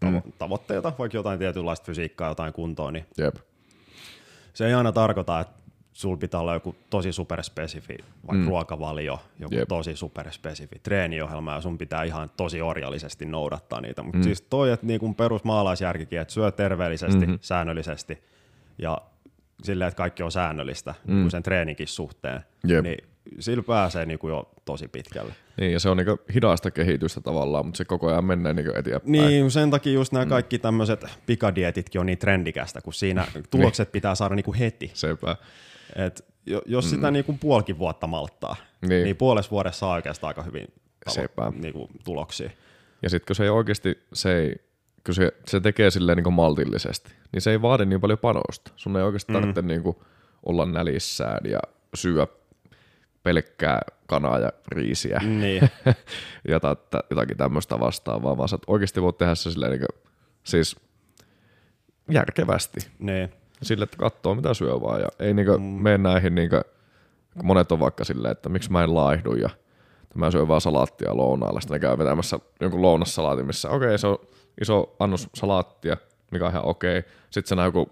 tavo- 0.05 0.25
Mm. 0.25 0.31
tavoitteita, 0.37 0.93
vaikka 0.99 1.17
jotain 1.17 1.39
tietynlaista 1.39 1.85
fysiikkaa, 1.85 2.29
jotain 2.29 2.53
kuntoa, 2.53 2.91
niin 2.91 3.05
Jep. 3.17 3.35
se 4.53 4.67
ei 4.67 4.73
aina 4.73 4.91
tarkoita, 4.91 5.39
että 5.39 5.53
sulla 5.97 6.17
pitää 6.17 6.39
olla 6.39 6.53
joku 6.53 6.75
tosi 6.89 7.11
superspesifi, 7.11 7.97
vaikka 8.27 8.43
mm. 8.43 8.47
ruokavalio, 8.47 9.19
joku 9.39 9.55
Jep. 9.55 9.67
Tosi 9.67 9.95
superspesifi 9.95 10.79
treeniohjelma, 10.83 11.53
ja 11.53 11.61
sun 11.61 11.77
pitää 11.77 12.03
ihan 12.03 12.29
tosi 12.37 12.61
orjallisesti 12.61 13.25
noudattaa 13.25 13.81
niitä. 13.81 14.03
Mutta 14.03 14.17
mm. 14.17 14.23
siis 14.23 14.41
toi, 14.41 14.71
että 14.71 14.85
niin 14.85 15.15
perusmaalaisjärkikin, 15.15 16.19
että 16.19 16.33
syö 16.33 16.51
terveellisesti, 16.51 17.19
mm-hmm. 17.19 17.39
säännöllisesti, 17.41 18.23
ja 18.77 18.97
silleen, 19.63 19.87
että 19.87 19.97
kaikki 19.97 20.23
on 20.23 20.31
säännöllistä 20.31 20.95
mm. 21.07 21.15
niin 21.15 21.31
sen 21.31 21.43
treeninkin 21.43 21.87
suhteen, 21.87 22.41
Jep. 22.67 22.83
niin 22.83 22.97
sillä 23.39 23.63
pääsee 23.63 24.05
niin 24.05 24.19
kuin 24.19 24.31
jo 24.31 24.51
tosi 24.65 24.87
pitkälle. 24.87 25.33
Niin, 25.57 25.73
ja 25.73 25.79
se 25.79 25.89
on 25.89 25.97
niinku 25.97 26.19
hidasta 26.33 26.71
kehitystä 26.71 27.21
tavallaan, 27.21 27.65
mutta 27.65 27.77
se 27.77 27.85
koko 27.85 28.07
ajan 28.07 28.25
menee 28.25 28.53
niinku 28.53 28.71
eteenpäin. 28.75 29.11
Niin, 29.11 29.51
sen 29.51 29.71
takia 29.71 29.93
just 29.93 30.13
nämä 30.13 30.25
kaikki 30.25 30.59
tämmöiset 30.59 31.05
pikadietitkin 31.25 32.01
on 32.01 32.05
niin 32.05 32.17
trendikästä, 32.17 32.81
kun 32.81 32.93
siinä 32.93 33.27
tulokset 33.51 33.91
pitää 33.91 34.15
saada 34.15 34.35
niin 34.35 34.43
kuin 34.43 34.57
heti. 34.57 34.91
Sepä. 34.93 35.37
Et 35.95 36.25
jo- 36.45 36.61
jos 36.65 36.85
mm. 36.85 36.89
sitä 36.89 37.11
niinku 37.11 37.33
puolikin 37.39 37.77
vuotta 37.77 38.07
malttaa, 38.07 38.55
Niin. 38.81 38.89
niin, 38.89 39.03
niin 39.03 39.15
puolessa 39.15 39.51
vuodessa 39.51 39.79
saa 39.79 39.93
oikeastaan 39.93 40.29
aika 40.29 40.43
hyvin 40.43 40.67
tavo- 41.09 41.53
niinku 41.61 41.89
tuloksia. 42.05 42.49
Ja 43.01 43.09
sitten 43.09 43.27
kun 43.27 43.35
se 43.35 43.43
ei 43.43 43.49
oikeasti, 43.49 43.99
se 44.13 44.35
ei, 44.37 44.55
kun 45.05 45.15
se, 45.15 45.31
se 45.47 45.59
tekee 45.59 45.91
silleen 45.91 46.17
niin 46.17 46.33
maltillisesti, 46.33 47.11
niin 47.31 47.41
se 47.41 47.51
ei 47.51 47.61
vaadi 47.61 47.85
niin 47.85 48.01
paljon 48.01 48.19
panosta. 48.19 48.71
Sun 48.75 48.97
ei 48.97 49.03
oikeasti 49.03 49.33
tarvitse 49.33 49.61
mm. 49.61 49.67
niin 49.67 49.83
olla 50.45 50.65
nälissään 50.65 51.39
ja 51.51 51.59
syödä 51.93 52.27
pelkkää 53.23 53.81
kanaa 54.05 54.39
ja 54.39 54.51
riisiä 54.67 55.19
Niin, 55.23 55.61
ja 56.49 56.59
ta- 56.59 57.03
jotakin 57.09 57.37
tämmöistä 57.37 57.79
vastaavaa, 57.79 58.37
vaan 58.37 58.49
sä 58.49 58.57
oikeasti 58.67 59.01
voit 59.01 59.17
tehdä 59.17 59.35
se 59.35 59.51
silleen 59.51 59.71
niin 59.71 59.79
kuin, 59.91 60.03
siis 60.43 60.75
järkevästi. 62.11 62.79
niin, 62.99 63.29
Sille, 63.61 63.83
että 63.83 63.97
katsoo 63.97 64.35
mitä 64.35 64.53
syö 64.53 64.81
vaan 64.81 65.01
ja 65.01 65.07
ei 65.19 65.33
niinku 65.33 65.57
mm. 65.57 65.63
mene 65.63 65.97
näihin, 65.97 66.35
niinku, 66.35 66.55
kun 67.33 67.45
monet 67.45 67.71
on 67.71 67.79
vaikka 67.79 68.03
silleen, 68.03 68.31
että 68.31 68.49
miksi 68.49 68.71
mä 68.71 68.83
en 68.83 68.95
laihdu 68.95 69.33
ja 69.33 69.49
että 70.03 70.19
mä 70.19 70.31
syön 70.31 70.47
vaan 70.47 70.61
salaattia 70.61 71.17
lounaalla. 71.17 71.61
Sitten 71.61 71.75
ne 71.75 71.79
käy 71.79 71.97
vetämässä 71.97 72.39
jonkun 72.61 72.81
lounassalaatin, 72.81 73.45
missä 73.45 73.69
okei, 73.69 73.87
okay, 73.87 73.97
se 73.97 74.07
on 74.07 74.19
iso 74.61 74.95
annos 74.99 75.29
salaattia, 75.35 75.97
mikä 76.31 76.45
on 76.45 76.51
ihan 76.51 76.65
okei. 76.65 76.99
Okay. 76.99 77.11
Sitten 77.29 77.57
se 77.57 77.61
on 77.61 77.65
joku 77.65 77.89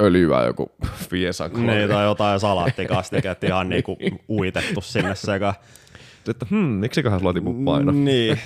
öljyä, 0.00 0.44
joku 0.44 0.72
fiesan 1.10 1.50
niin 1.52 1.88
tai 1.88 2.04
jotain 2.04 2.40
salaattikastiketta 2.40 3.46
ihan 3.46 3.68
niinku 3.68 3.96
uitettu 4.38 4.80
sinne 4.80 5.14
sekä. 5.14 5.54
Että 6.28 6.46
hmm, 6.50 6.58
miksiköhän 6.58 7.20
sulla 7.20 7.32
tipu 7.32 7.64
paino? 7.64 7.92
Niin, 7.92 8.38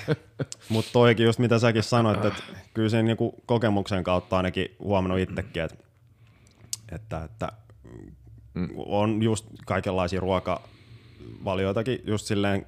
mutta 0.69 0.93
toikin 0.93 1.27
just 1.27 1.39
mitä 1.39 1.59
säkin 1.59 1.83
sanoit, 1.83 2.25
että 2.25 2.43
kyllä 2.75 2.89
sen 2.89 3.05
niinku 3.05 3.35
kokemuksen 3.47 4.05
kautta 4.05 4.37
ainakin 4.37 4.77
huomannut 4.79 5.19
itsekin, 5.19 5.63
että, 5.63 5.84
että, 6.93 7.25
että 7.25 7.53
on 8.77 9.23
just 9.23 9.47
kaikenlaisia 9.67 10.21
ruokavalioitakin 10.21 11.99
just 12.05 12.27
silleen, 12.27 12.67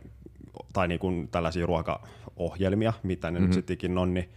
tai 0.72 0.88
niinku 0.88 1.08
tällaisia 1.30 1.66
ruokaohjelmia, 1.66 2.92
mitä 3.02 3.30
ne 3.30 3.38
mm-hmm. 3.38 3.46
nyt 3.46 3.54
sittenkin 3.54 3.98
on, 3.98 4.14
niin 4.14 4.30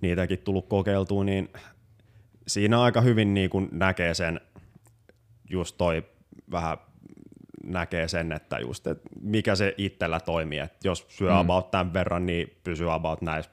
niitäkin 0.00 0.38
tullut 0.38 0.68
kokeiltua, 0.68 1.24
niin 1.24 1.48
siinä 2.46 2.82
aika 2.82 3.00
hyvin 3.00 3.34
niinku 3.34 3.60
näkee 3.72 4.14
sen, 4.14 4.40
just 5.50 5.76
toi 5.78 6.04
vähän 6.50 6.78
näkee 7.64 8.08
sen, 8.08 8.32
että 8.32 8.58
just, 8.58 8.86
että 8.86 9.08
mikä 9.20 9.54
se 9.54 9.74
itsellä 9.78 10.20
toimii, 10.20 10.58
että 10.58 10.88
jos 10.88 11.06
syö 11.08 11.30
mm. 11.30 11.36
about 11.36 11.70
tämän 11.70 11.92
verran, 11.92 12.26
niin 12.26 12.56
pysyy 12.64 12.92
about 12.92 13.22
näissä 13.22 13.50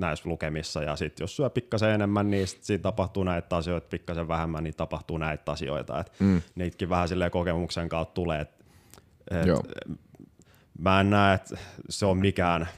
näissä 0.00 0.28
lukemissa, 0.28 0.82
ja 0.82 0.96
sitten 0.96 1.24
jos 1.24 1.36
syö 1.36 1.50
pikkasen 1.50 1.90
enemmän, 1.90 2.30
niin 2.30 2.48
sit 2.48 2.64
siinä 2.64 2.82
tapahtuu 2.82 3.24
näitä 3.24 3.56
asioita, 3.56 3.88
pikkasen 3.90 4.28
vähemmän, 4.28 4.64
niin 4.64 4.74
tapahtuu 4.74 5.18
näitä 5.18 5.52
asioita, 5.52 6.00
että 6.00 6.12
mm. 6.18 6.42
niitäkin 6.54 6.88
vähän 6.88 7.08
silleen 7.08 7.30
kokemuksen 7.30 7.88
kautta 7.88 8.14
tulee, 8.14 8.40
että 8.40 8.64
et, 9.30 9.46
Joo. 9.46 9.62
mä 10.78 11.00
en 11.00 11.10
näe, 11.10 11.34
että 11.34 11.56
se 11.88 12.06
on 12.06 12.18
mikään 12.18 12.68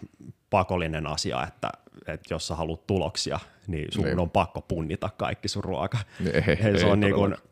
pakollinen 0.51 1.07
asia, 1.07 1.47
että, 1.49 1.71
että 2.07 2.35
jos 2.35 2.47
sä 2.47 2.55
haluat 2.55 2.87
tuloksia, 2.87 3.39
niin 3.67 3.93
sun 3.93 4.05
Niin. 4.05 4.19
on 4.19 4.31
pakko 4.31 4.61
punnita 4.61 5.11
kaikki 5.17 5.49
sun 5.49 5.65
ruoka. 5.65 5.99
Ei, 6.21 6.33
ei, 6.35 6.43
Ei, 6.49 6.79
se 6.79 6.87
ei 6.87 6.93
on 6.93 7.01
niin 7.01 7.15
todellakaan. 7.15 7.52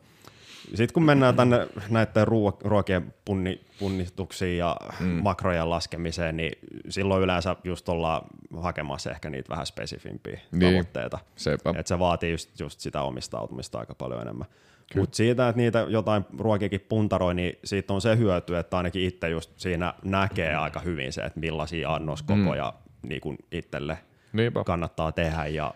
Sitten 0.75 0.93
kun 0.93 1.03
mennään 1.03 1.35
tänne 1.35 1.67
näiden 1.89 2.27
ruo- 2.27 2.57
ruokien 2.63 3.13
punni, 3.25 3.61
punnistuksiin 3.79 4.57
ja 4.57 4.75
mm. 4.99 5.05
makrojen 5.07 5.69
laskemiseen, 5.69 6.37
niin 6.37 6.51
silloin 6.89 7.23
yleensä 7.23 7.55
just 7.63 7.89
ollaan 7.89 8.21
hakemassa 8.61 9.11
ehkä 9.11 9.29
niitä 9.29 9.49
vähän 9.49 9.65
spesifimpiä 9.65 10.39
Niin. 10.51 10.71
tavoitteita. 10.71 11.19
Sepä. 11.35 11.73
Et 11.77 11.87
se 11.87 11.99
vaatii 11.99 12.31
just, 12.31 12.59
just 12.59 12.79
sitä 12.79 13.01
omistautumista 13.01 13.79
aika 13.79 13.95
paljon 13.95 14.21
enemmän. 14.21 14.47
Mutta 14.95 15.15
siitä, 15.15 15.49
että 15.49 15.57
niitä 15.61 15.85
jotain 15.89 16.25
ruokiakin 16.39 16.85
puntaroi, 16.89 17.35
niin 17.35 17.59
siitä 17.63 17.93
on 17.93 18.01
se 18.01 18.17
hyöty, 18.17 18.57
että 18.57 18.77
ainakin 18.77 19.01
itse 19.03 19.29
just 19.29 19.51
siinä 19.57 19.93
näkee 20.03 20.55
aika 20.55 20.79
hyvin 20.79 21.13
se, 21.13 21.21
että 21.21 21.39
millaisia 21.39 21.93
annoskokoja 21.93 22.73
mm. 23.03 23.09
niin 23.09 23.21
kun 23.21 23.37
itselle 23.51 23.97
Niinpä. 24.33 24.63
kannattaa 24.63 25.11
tehdä 25.11 25.45
ja 25.47 25.73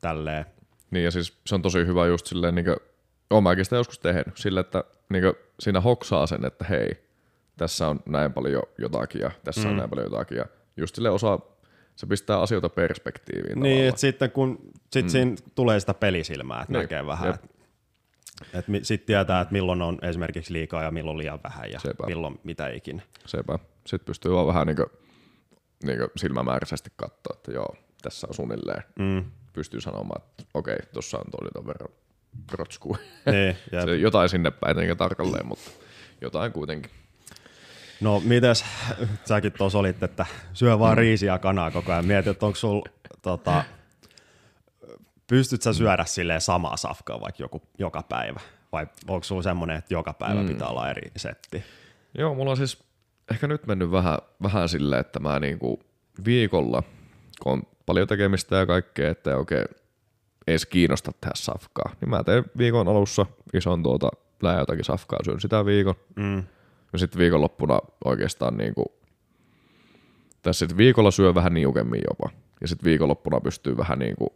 tälleen. 0.00 0.46
Niin 0.90 1.04
ja 1.04 1.10
siis 1.10 1.38
se 1.46 1.54
on 1.54 1.62
tosi 1.62 1.78
hyvä 1.86 2.06
just 2.06 2.26
silleen, 2.26 2.54
niin 2.54 2.64
kuin, 2.64 2.76
oon 3.36 3.42
mäkin 3.42 3.64
sitä 3.64 3.76
joskus 3.76 3.98
tehnyt, 3.98 4.36
sille, 4.36 4.60
että 4.60 4.84
niin 5.08 5.24
siinä 5.60 5.80
hoksaa 5.80 6.26
sen, 6.26 6.44
että 6.44 6.64
hei, 6.64 7.04
tässä 7.56 7.88
on 7.88 8.00
näin 8.06 8.32
paljon 8.32 8.62
jotakin 8.78 9.20
ja 9.20 9.30
tässä 9.44 9.60
mm. 9.60 9.70
on 9.70 9.76
näin 9.76 9.90
paljon 9.90 10.06
jotakin 10.06 10.38
ja 10.38 10.44
just 10.76 10.94
sille 10.94 11.10
osaa, 11.10 11.40
se 11.96 12.06
pistää 12.06 12.40
asioita 12.40 12.68
perspektiiviin 12.68 13.60
Niin, 13.60 13.88
että 13.88 14.00
sitten 14.00 14.30
kun 14.30 14.58
sit 14.92 15.04
mm. 15.04 15.08
siinä 15.08 15.36
tulee 15.54 15.80
sitä 15.80 15.94
pelisilmää, 15.94 16.60
että 16.60 16.72
Niin, 16.72 16.82
näkee 16.82 17.06
vähän, 17.06 17.26
jep. 17.26 17.34
että 17.34 17.48
et 18.54 18.64
sitten 18.82 19.06
tietää, 19.06 19.40
että 19.40 19.52
milloin 19.52 19.82
on 19.82 19.98
esimerkiksi 20.02 20.52
liikaa 20.52 20.82
ja 20.82 20.90
milloin 20.90 21.18
liian 21.18 21.40
vähän 21.44 21.70
ja 21.70 21.80
Sepä. 21.80 22.06
milloin 22.06 22.40
mitä 22.44 22.68
ikinä. 22.68 23.02
Sepä. 23.26 23.58
Sitten 23.86 24.06
pystyy 24.06 24.32
vaan 24.32 24.46
vähän 24.46 24.66
niin 24.66 24.76
kuin, 24.76 24.86
niin 25.84 25.98
kuin 25.98 26.10
silmämääräisesti 26.16 26.90
katsoa, 26.96 27.34
että 27.36 27.52
joo, 27.52 27.76
tässä 28.02 28.26
on 28.26 28.34
suunnilleen. 28.34 28.82
Mm. 28.98 29.24
Pystyy 29.52 29.80
sanomaan, 29.80 30.22
että 30.22 30.44
okei, 30.54 30.76
tuossa 30.92 31.18
on 31.18 31.24
toi 31.30 31.48
ton 31.54 31.66
verran 31.66 31.88
rotskua. 32.52 32.98
Niin, 33.26 33.56
se, 33.84 33.96
jotain 33.96 34.28
sinne 34.28 34.50
päin, 34.50 34.78
eikä 34.78 34.94
tarkalleen, 34.94 35.46
mutta 35.46 35.70
jotain 36.20 36.52
kuitenkin. 36.52 36.90
No 38.00 38.20
mites, 38.20 38.64
säkin 39.24 39.52
tuossa 39.52 39.78
olit, 39.78 40.02
että 40.02 40.26
syö 40.52 40.78
vaan 40.78 40.98
riisiä 40.98 41.32
ja 41.32 41.38
kanaa 41.38 41.70
koko 41.70 41.92
ajan. 41.92 42.06
Mietit, 42.06 42.30
että 42.30 42.46
onko 42.46 42.56
sul, 42.56 42.82
tota, 43.22 43.64
pystyt 45.26 45.62
sä 45.62 45.72
syödä 45.72 46.04
silleen 46.04 46.40
samaa 46.40 46.76
safkaa 46.76 47.20
vaikka 47.20 47.42
joku, 47.42 47.62
joka 47.78 48.02
päivä? 48.02 48.40
Vai 48.72 48.86
onko 49.08 49.24
sulla 49.24 49.42
semmoinen, 49.42 49.76
että 49.76 49.94
joka 49.94 50.12
päivä 50.12 50.42
mm. 50.42 50.48
pitää 50.48 50.68
olla 50.68 50.90
eri 50.90 51.10
setti? 51.16 51.64
Joo, 52.18 52.34
mulla 52.34 52.50
on 52.50 52.56
siis 52.56 52.84
ehkä 53.30 53.46
nyt 53.46 53.66
mennyt 53.66 53.90
vähän, 53.90 54.18
vähän 54.42 54.68
silleen, 54.68 55.00
että 55.00 55.20
mä 55.20 55.40
niinku 55.40 55.80
viikolla, 56.24 56.82
kun 57.42 57.52
on 57.52 57.62
paljon 57.86 58.08
tekemistä 58.08 58.56
ja 58.56 58.66
kaikkea, 58.66 59.10
että 59.10 59.30
ei 59.30 59.36
oikein 59.36 59.64
edes 60.46 60.66
kiinnosta 60.66 61.12
tehdä 61.20 61.34
safkaa, 61.34 61.92
niin 62.00 62.10
mä 62.10 62.24
teen 62.24 62.44
viikon 62.58 62.88
alussa 62.88 63.26
ison 63.54 63.82
tuota 63.82 64.08
läjä 64.42 64.58
jotakin 64.58 64.84
safkaa, 64.84 65.24
syön 65.24 65.40
sitä 65.40 65.66
viikon. 65.66 65.94
Mm. 66.16 66.44
Ja 66.92 66.98
sitten 66.98 67.18
viikonloppuna 67.18 67.78
oikeastaan 68.04 68.56
niinku, 68.56 68.84
tässä 70.42 70.58
sitten 70.58 70.76
viikolla 70.76 71.10
syö 71.10 71.34
vähän 71.34 71.54
niukemmin 71.54 72.00
jopa. 72.10 72.30
Ja 72.60 72.68
sitten 72.68 72.84
viikonloppuna 72.84 73.40
pystyy 73.40 73.76
vähän 73.76 73.98
niinku, 73.98 74.34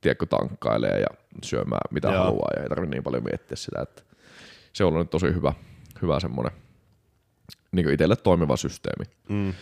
tiedätkö, 0.00 0.26
tankkailemaan 0.26 1.00
ja 1.00 1.06
syömään 1.44 1.80
mitä 1.90 2.08
Joo. 2.08 2.24
haluaa 2.24 2.50
ja 2.56 2.62
ei 2.62 2.68
tarvitse 2.68 2.94
niin 2.94 3.02
paljon 3.02 3.24
miettiä 3.24 3.56
sitä, 3.56 3.82
että 3.82 4.02
se 4.72 4.84
on 4.84 4.88
ollut 4.88 5.00
nyt 5.00 5.10
tosi 5.10 5.26
hyvä, 5.26 5.52
hyvä 6.02 6.20
semmoinen 6.20 6.52
niin 7.72 7.90
itselle 7.90 8.16
toimiva 8.16 8.56
systeemi. 8.56 9.04
Mm. 9.28 9.54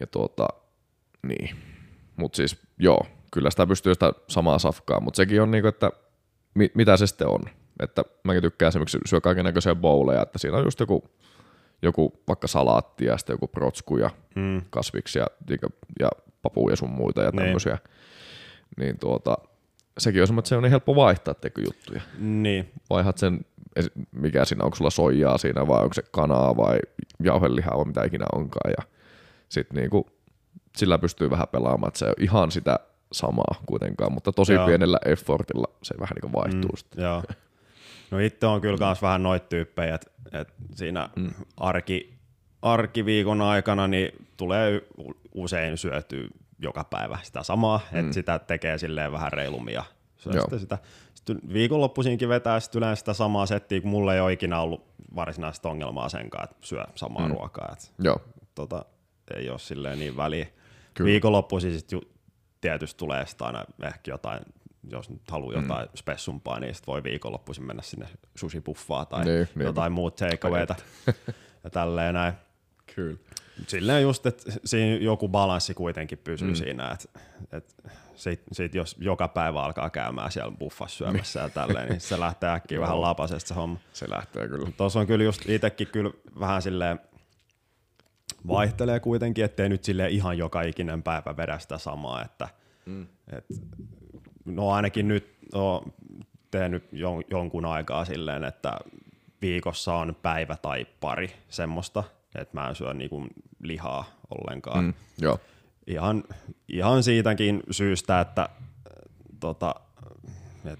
Ja 0.00 0.06
tuota, 0.06 0.48
niin. 1.22 1.56
Mutta 2.16 2.36
siis 2.36 2.62
joo, 2.78 3.06
kyllä 3.34 3.50
sitä 3.50 3.66
pystyy 3.66 3.94
sitä 3.94 4.12
samaa 4.28 4.58
safkaa, 4.58 5.00
mutta 5.00 5.16
sekin 5.16 5.42
on 5.42 5.50
niinku, 5.50 5.68
että 5.68 5.90
mi, 6.54 6.70
mitä 6.74 6.96
se 6.96 7.06
sitten 7.06 7.28
on. 7.28 7.40
Että 7.80 8.04
mäkin 8.24 8.42
tykkään 8.42 8.68
esimerkiksi 8.68 8.98
syö 9.06 9.20
kaiken 9.20 9.44
näköisiä 9.44 9.74
bowleja, 9.74 10.22
että 10.22 10.38
siinä 10.38 10.56
on 10.56 10.64
just 10.64 10.80
joku, 10.80 11.04
joku 11.82 12.22
vaikka 12.28 12.46
salaatti 12.46 13.04
ja 13.04 13.18
sitten 13.18 13.34
joku 13.34 13.48
protsku 13.48 13.96
ja 13.96 14.10
Mm. 14.36 14.62
kasviksia 14.70 15.26
ja, 15.50 15.68
ja 16.00 16.08
papuja 16.42 16.76
sun 16.76 16.90
muita 16.90 17.22
ja 17.22 17.30
Niin. 17.30 17.42
tämmöisiä. 17.44 17.78
Niin 18.76 18.98
tuota, 18.98 19.38
sekin 19.98 20.20
on 20.22 20.26
semmoinen, 20.26 20.40
että 20.40 20.48
se 20.48 20.56
on 20.56 20.62
niin 20.62 20.70
helppo 20.70 20.96
vaihtaa 20.96 21.34
teikö 21.34 21.60
juttuja. 21.66 22.00
Niin, 22.18 22.70
Vaihat 22.90 23.18
sen, 23.18 23.40
mikä 24.12 24.44
siinä, 24.44 24.64
onko 24.64 24.76
sulla 24.76 24.90
soijaa 24.90 25.38
siinä 25.38 25.66
vai 25.66 25.82
onko 25.82 25.94
se 25.94 26.02
kanaa 26.10 26.56
vai 26.56 26.78
jauhelihaa 27.22 27.76
vai 27.78 27.84
mitä 27.84 28.04
ikinä 28.04 28.26
onkaan. 28.34 28.70
Ja 28.78 28.84
sitten 29.48 29.76
niinku, 29.76 30.06
sillä 30.76 30.98
pystyy 30.98 31.30
vähän 31.30 31.48
pelaamaan, 31.52 31.88
että 31.88 31.98
se 31.98 32.04
ole 32.06 32.14
ihan 32.18 32.50
sitä 32.50 32.80
samaa 33.14 33.54
kuitenkaan, 33.66 34.12
mutta 34.12 34.32
tosi 34.32 34.52
Joo. 34.52 34.66
pienellä 34.66 34.98
effortilla 35.04 35.66
se 35.82 35.94
vähän 36.00 36.16
niin 36.22 36.32
vaihtuu 36.32 36.70
mm. 36.70 36.76
sitten. 36.76 37.04
joo. 37.04 37.22
No 38.10 38.18
itse 38.18 38.46
on 38.46 38.60
kyllä 38.60 38.78
kans 38.78 39.02
vähän 39.02 39.22
noit 39.22 39.48
tyyppejä, 39.48 39.94
että 39.94 40.10
et 40.32 40.54
siinä 40.74 41.08
mm. 41.16 41.30
arki, 41.56 42.14
arkiviikon 42.62 43.42
aikana 43.42 43.88
niin 43.88 44.26
tulee 44.36 44.82
usein 45.34 45.78
syötyä 45.78 46.28
joka 46.58 46.84
päivä 46.84 47.18
sitä 47.22 47.42
samaa, 47.42 47.80
mm. 47.92 47.98
että 47.98 48.12
sitä 48.12 48.38
tekee 48.38 48.78
silleen 48.78 49.12
vähän 49.12 49.32
reilummin 49.32 49.74
ja 49.74 49.84
syö 50.16 50.32
Joo. 50.32 50.40
sitten 50.40 50.58
sitä. 50.58 50.78
Sitten 51.14 51.40
viikonloppuisinkin 51.52 52.28
vetää 52.28 52.60
sitten 52.60 52.78
yleensä 52.78 52.98
sitä 52.98 53.12
samaa 53.12 53.46
settiä, 53.46 53.80
kun 53.80 53.90
mulla 53.90 54.14
ei 54.14 54.20
ole 54.20 54.32
ikinä 54.32 54.60
ollut 54.60 54.84
varsinaista 55.16 55.68
ongelmaa 55.68 56.08
sen 56.08 56.30
kanssa, 56.30 56.50
että 56.50 56.66
syö 56.66 56.84
samaa 56.94 57.28
mm. 57.28 57.34
ruokaa. 57.34 57.68
Että 57.72 57.84
Joo, 57.98 58.20
tota, 58.54 58.84
ei 59.34 59.50
ole 59.50 59.58
silleen 59.58 59.98
niin 59.98 60.16
väliä. 60.16 60.46
Kyllä. 60.94 61.08
Viikonloppuisin 61.08 61.78
sit 61.78 61.92
ju, 61.92 62.00
tietysti 62.64 62.98
tulee 62.98 63.26
sitä 63.26 63.44
aina 63.44 63.64
ehkä 63.82 64.10
jotain, 64.10 64.40
jos 64.90 65.10
nyt 65.10 65.30
haluaa 65.30 65.54
jotain 65.54 65.86
mm. 65.86 65.96
spessumpaa, 65.96 66.60
niin 66.60 66.74
sit 66.74 66.86
voi 66.86 67.02
viikonloppuisin 67.02 67.64
mennä 67.64 67.82
sinne 67.82 68.06
sushi-puffaa 68.34 69.06
tai 69.06 69.24
Niin, 69.24 69.34
niin, 69.34 69.48
niin. 69.54 69.64
jotain 69.66 69.92
muut 69.92 70.16
takeawayta 70.16 70.74
ja 71.64 71.70
tälleen 71.70 72.14
näin. 72.14 72.34
kyllä. 72.94 73.16
Silleen 73.66 74.02
just, 74.02 74.26
että 74.26 74.52
siinä 74.64 74.96
joku 74.96 75.28
balanssi 75.28 75.74
kuitenkin 75.74 76.18
pysyy 76.18 76.48
mm. 76.48 76.54
siinä, 76.54 76.90
että 76.90 77.20
et 77.52 77.74
sit, 78.14 78.42
sit 78.52 78.74
jos 78.74 78.96
joka 78.98 79.28
päivä 79.28 79.62
alkaa 79.62 79.90
käymään 79.90 80.32
siellä 80.32 80.52
buffassa 80.58 80.96
syömässä 80.96 81.40
ja 81.40 81.48
tälleen, 81.48 81.88
niin 81.88 82.00
se 82.00 82.20
lähtee 82.20 82.50
äkkiä 82.50 82.80
vähän 82.86 83.00
lapasesta 83.00 83.48
se 83.48 83.54
homma. 83.54 83.78
Se 83.92 84.10
lähtee 84.10 84.48
kyllä. 84.48 84.70
Tuossa 84.76 85.00
on 85.00 85.06
kyllä 85.06 85.24
just 85.24 85.48
itsekin 85.48 85.86
kyllä 85.86 86.10
vähän 86.40 86.62
silleen 86.62 87.00
vaihtelee 88.48 89.00
kuitenkin, 89.00 89.44
ettei 89.44 89.68
nyt 89.68 89.84
sille 89.84 90.08
ihan 90.08 90.38
joka 90.38 90.62
ikinen 90.62 91.02
päivä 91.02 91.36
vedä 91.36 91.58
sitä 91.58 91.78
samaa, 91.78 92.22
että 92.22 92.48
mm. 92.86 93.06
et, 93.32 93.44
no 94.44 94.70
ainakin 94.70 95.08
nyt 95.08 95.34
on 95.52 95.92
tehnyt 96.50 96.84
jon, 96.92 97.22
jonkun 97.30 97.64
aikaa 97.64 98.04
silleen, 98.04 98.44
että 98.44 98.78
viikossa 99.42 99.94
on 99.94 100.16
päivä 100.22 100.56
tai 100.56 100.86
pari 101.00 101.30
semmoista, 101.48 102.04
että 102.34 102.60
mä 102.60 102.68
en 102.68 102.74
syö 102.74 102.94
niinku 102.94 103.26
lihaa 103.62 104.04
ollenkaan. 104.30 104.84
Mm. 104.84 104.94
Joo, 105.18 105.40
Ihan, 105.86 106.24
ihan 106.68 107.02
siitäkin 107.02 107.62
syystä, 107.70 108.20
että 108.20 108.48
tota, 109.40 109.74
et 110.66 110.78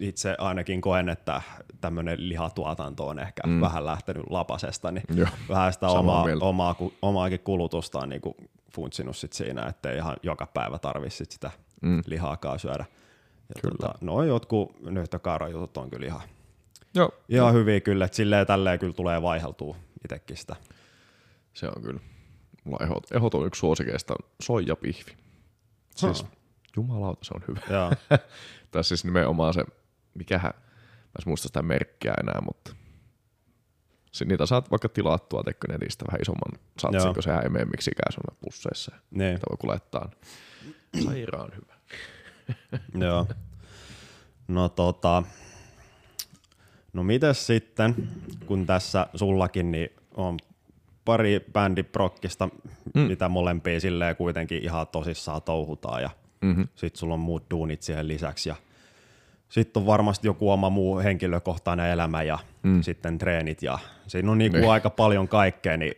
itse 0.00 0.36
ainakin 0.38 0.80
koen, 0.80 1.08
että 1.08 1.42
tämmöinen 1.80 2.28
lihatuotanto 2.28 3.06
on 3.06 3.18
ehkä 3.18 3.42
mm. 3.46 3.60
vähän 3.60 3.86
lähtenyt 3.86 4.24
lapasesta, 4.30 4.90
niin 4.90 5.04
Joo, 5.14 5.28
vähän 5.48 5.72
sitä 5.72 5.88
omaa, 5.88 6.24
mieltä. 6.24 6.44
omaa, 6.44 6.76
omaakin 7.02 7.40
kulutustaan 7.40 8.08
niin 8.08 8.20
kuin 8.20 8.34
funtsinut 8.72 9.16
sit 9.16 9.32
siinä, 9.32 9.66
että 9.66 9.92
ihan 9.92 10.16
joka 10.22 10.46
päivä 10.46 10.78
tarvitse 10.78 11.16
sit 11.16 11.30
sitä 11.30 11.50
mm. 11.82 12.02
lihaakaan 12.06 12.58
syödä. 12.58 12.84
Ja 13.48 13.60
Kyllä. 13.62 13.76
Tota, 13.80 13.94
no 14.00 14.22
jotkut 14.22 14.80
nyhtökaarajutut 14.82 15.76
on 15.76 15.90
kyllä 15.90 16.06
ihan, 16.06 16.22
Joo. 16.94 17.10
ihan 17.28 17.54
hyviä 17.54 17.80
kyllä, 17.80 18.04
että 18.04 18.16
silleen 18.16 18.46
tälleen 18.46 18.78
kyllä 18.78 18.92
tulee 18.94 19.22
vaiheltua 19.22 19.76
itsekin 20.04 20.36
sitä. 20.36 20.56
se 21.54 21.66
on 21.76 21.82
kyllä. 21.82 22.00
Mulla 22.64 22.78
on 22.80 22.82
ehdoton, 22.82 23.16
ehdoton 23.16 23.46
yksi 23.46 23.58
suosikeista 23.58 24.14
on 24.14 24.28
soijapihvi. 24.42 25.12
Siis, 25.96 26.22
Ha. 26.22 26.28
Jumalauta, 26.76 27.24
se 27.24 27.34
on 27.34 27.44
hyvä. 27.48 27.60
Joo, 27.70 27.92
Tai 28.70 28.84
siis 28.84 29.04
nimenomaan 29.04 29.54
se, 29.54 29.64
mikähän, 30.14 30.52
mä 30.54 31.18
en 31.18 31.22
muista 31.26 31.48
sitä 31.48 31.62
merkkiä 31.62 32.14
enää, 32.20 32.40
mutta 32.46 32.74
si- 34.12 34.24
niitä 34.24 34.46
saat 34.46 34.70
vaikka 34.70 34.88
tilattua 34.88 35.42
tekkö 35.42 35.68
netistä 35.72 36.04
vähän 36.08 36.20
isomman 36.22 36.60
satsin, 36.78 37.14
kun 37.14 37.22
sehän 37.22 37.42
ei 37.42 37.48
mene 37.48 37.64
miksikään 37.64 38.12
sun 38.12 38.36
pusseissa. 38.40 38.92
niin, 39.10 39.36
Sitä 39.36 39.46
voi 39.50 39.56
kuljettaa. 39.56 40.10
Sairaan 41.04 41.50
hyvä. 41.54 41.74
joo. 43.06 43.26
No 44.48 44.68
tota, 44.68 45.22
no 46.92 47.02
mites 47.02 47.46
sitten, 47.46 48.08
kun 48.46 48.66
tässä 48.66 49.06
sullakin 49.14 49.72
niin 49.72 49.88
on 50.14 50.38
pari 51.04 51.40
bändiprokkista, 51.52 52.48
mm. 52.94 53.00
mitä 53.00 53.28
molempia 53.28 53.80
silleen 53.80 54.16
kuitenkin 54.16 54.62
ihan 54.62 54.86
tosissaan 54.86 55.42
touhutaan 55.42 56.02
ja 56.02 56.10
Mm-hmm. 56.44 56.68
sitten 56.74 56.98
sulla 56.98 57.14
on 57.14 57.20
muut 57.20 57.50
duunit 57.50 57.82
siihen 57.82 58.08
lisäksi 58.08 58.48
ja 58.48 58.56
sitten 59.48 59.80
on 59.80 59.86
varmasti 59.86 60.26
joku 60.26 60.50
oma 60.50 60.70
muu 60.70 60.98
henkilökohtainen 60.98 61.90
elämä 61.90 62.22
ja 62.22 62.38
mm. 62.62 62.82
sitten 62.82 63.18
treenit 63.18 63.62
ja 63.62 63.78
siinä 64.06 64.30
on 64.30 64.38
niinku 64.38 64.56
Niin. 64.58 64.70
aika 64.70 64.90
paljon 64.90 65.28
kaikkea, 65.28 65.76
niin 65.76 65.94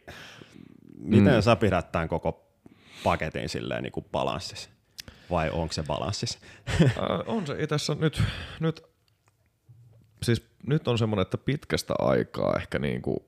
miten 0.99 1.35
mm. 1.35 1.43
sä 1.43 1.57
pidät 1.57 1.93
tämän 1.93 2.09
koko 2.09 2.47
paketin 3.05 3.49
silleen 3.49 3.83
niinku 3.83 4.03
balanssissa? 4.13 4.71
Vai 5.31 5.51
onko 5.51 5.73
se 5.73 5.83
balanssissa? 5.83 6.39
Äh, 6.83 6.89
on 7.27 7.47
se. 7.47 7.67
Tässä 7.67 7.93
on 7.93 8.01
nyt, 8.01 8.23
nyt, 8.61 8.83
siis 10.23 10.47
nyt 10.67 10.89
on 10.89 10.99
semmoinen, 10.99 11.23
että 11.23 11.39
pitkästä 11.39 11.95
aikaa 11.99 12.57
ehkä 12.57 12.79
niinku, 12.79 13.25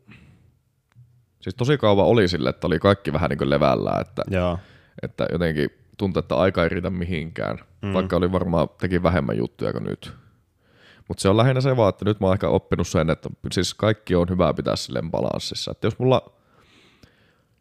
siis 1.40 1.54
tosi 1.54 1.78
kauan 1.78 2.06
oli 2.06 2.28
sille, 2.28 2.50
että 2.50 2.66
oli 2.66 2.78
kaikki 2.78 3.12
vähän 3.12 3.30
niin 3.30 3.38
kuin 3.38 3.50
levällä, 3.50 4.00
että, 4.00 4.22
Joo. 4.30 4.58
että 5.02 5.26
jotenkin 5.32 5.70
tuntui, 5.98 6.20
että 6.20 6.36
aika 6.36 6.62
ei 6.62 6.68
riitä 6.68 6.90
mihinkään, 6.90 7.58
mm. 7.82 7.92
vaikka 7.92 8.16
oli 8.16 8.32
varmaan 8.32 8.68
teki 8.80 9.02
vähemmän 9.02 9.36
juttuja 9.36 9.72
kuin 9.72 9.84
nyt. 9.84 10.12
Mutta 11.08 11.22
se 11.22 11.28
on 11.28 11.36
lähinnä 11.36 11.60
se 11.60 11.76
vaan, 11.76 11.88
että 11.88 12.04
nyt 12.04 12.20
mä 12.20 12.26
oon 12.26 12.34
ehkä 12.34 12.48
oppinut 12.48 12.88
sen, 12.88 13.10
että 13.10 13.30
siis 13.52 13.74
kaikki 13.74 14.14
on 14.14 14.28
hyvä 14.30 14.54
pitää 14.54 14.76
silleen 14.76 15.10
balanssissa. 15.10 15.70
Että 15.70 15.86
jos 15.86 15.98
mulla, 15.98 16.30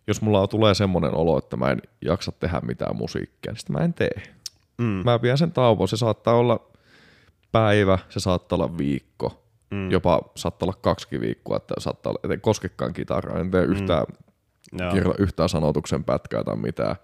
jos 0.07 0.21
mulla 0.21 0.47
tulee 0.47 0.73
semmoinen 0.73 1.15
olo, 1.15 1.37
että 1.37 1.57
mä 1.57 1.71
en 1.71 1.81
jaksa 2.01 2.31
tehdä 2.31 2.61
mitään 2.61 2.95
musiikkia, 2.95 3.51
niin 3.51 3.59
sitä 3.59 3.73
mä 3.73 3.79
en 3.79 3.93
tee. 3.93 4.23
Mm. 4.77 5.01
Mä 5.05 5.19
pidän 5.19 5.37
sen 5.37 5.51
tauon. 5.51 5.87
Se 5.87 5.97
saattaa 5.97 6.33
olla 6.33 6.59
päivä, 7.51 7.99
se 8.09 8.19
saattaa 8.19 8.57
olla 8.57 8.77
viikko, 8.77 9.43
mm. 9.71 9.91
jopa 9.91 10.21
saattaa 10.35 10.65
olla 10.65 10.79
kaksi 10.81 11.19
viikkoa, 11.19 11.57
että 11.57 11.73
saattaa 11.77 12.09
olla, 12.09 12.19
et 12.23 12.31
en 12.31 12.41
koskekaan 12.41 12.93
kitaraa, 12.93 13.39
en 13.39 13.51
tee 13.51 13.63
yhtään, 13.63 14.05
Joo. 14.79 14.91
kirjoita 14.91 15.23
yhtään 15.23 15.49
sanotuksen 15.49 16.03
pätkää 16.03 16.43
tai 16.43 16.55
mitään. 16.55 16.95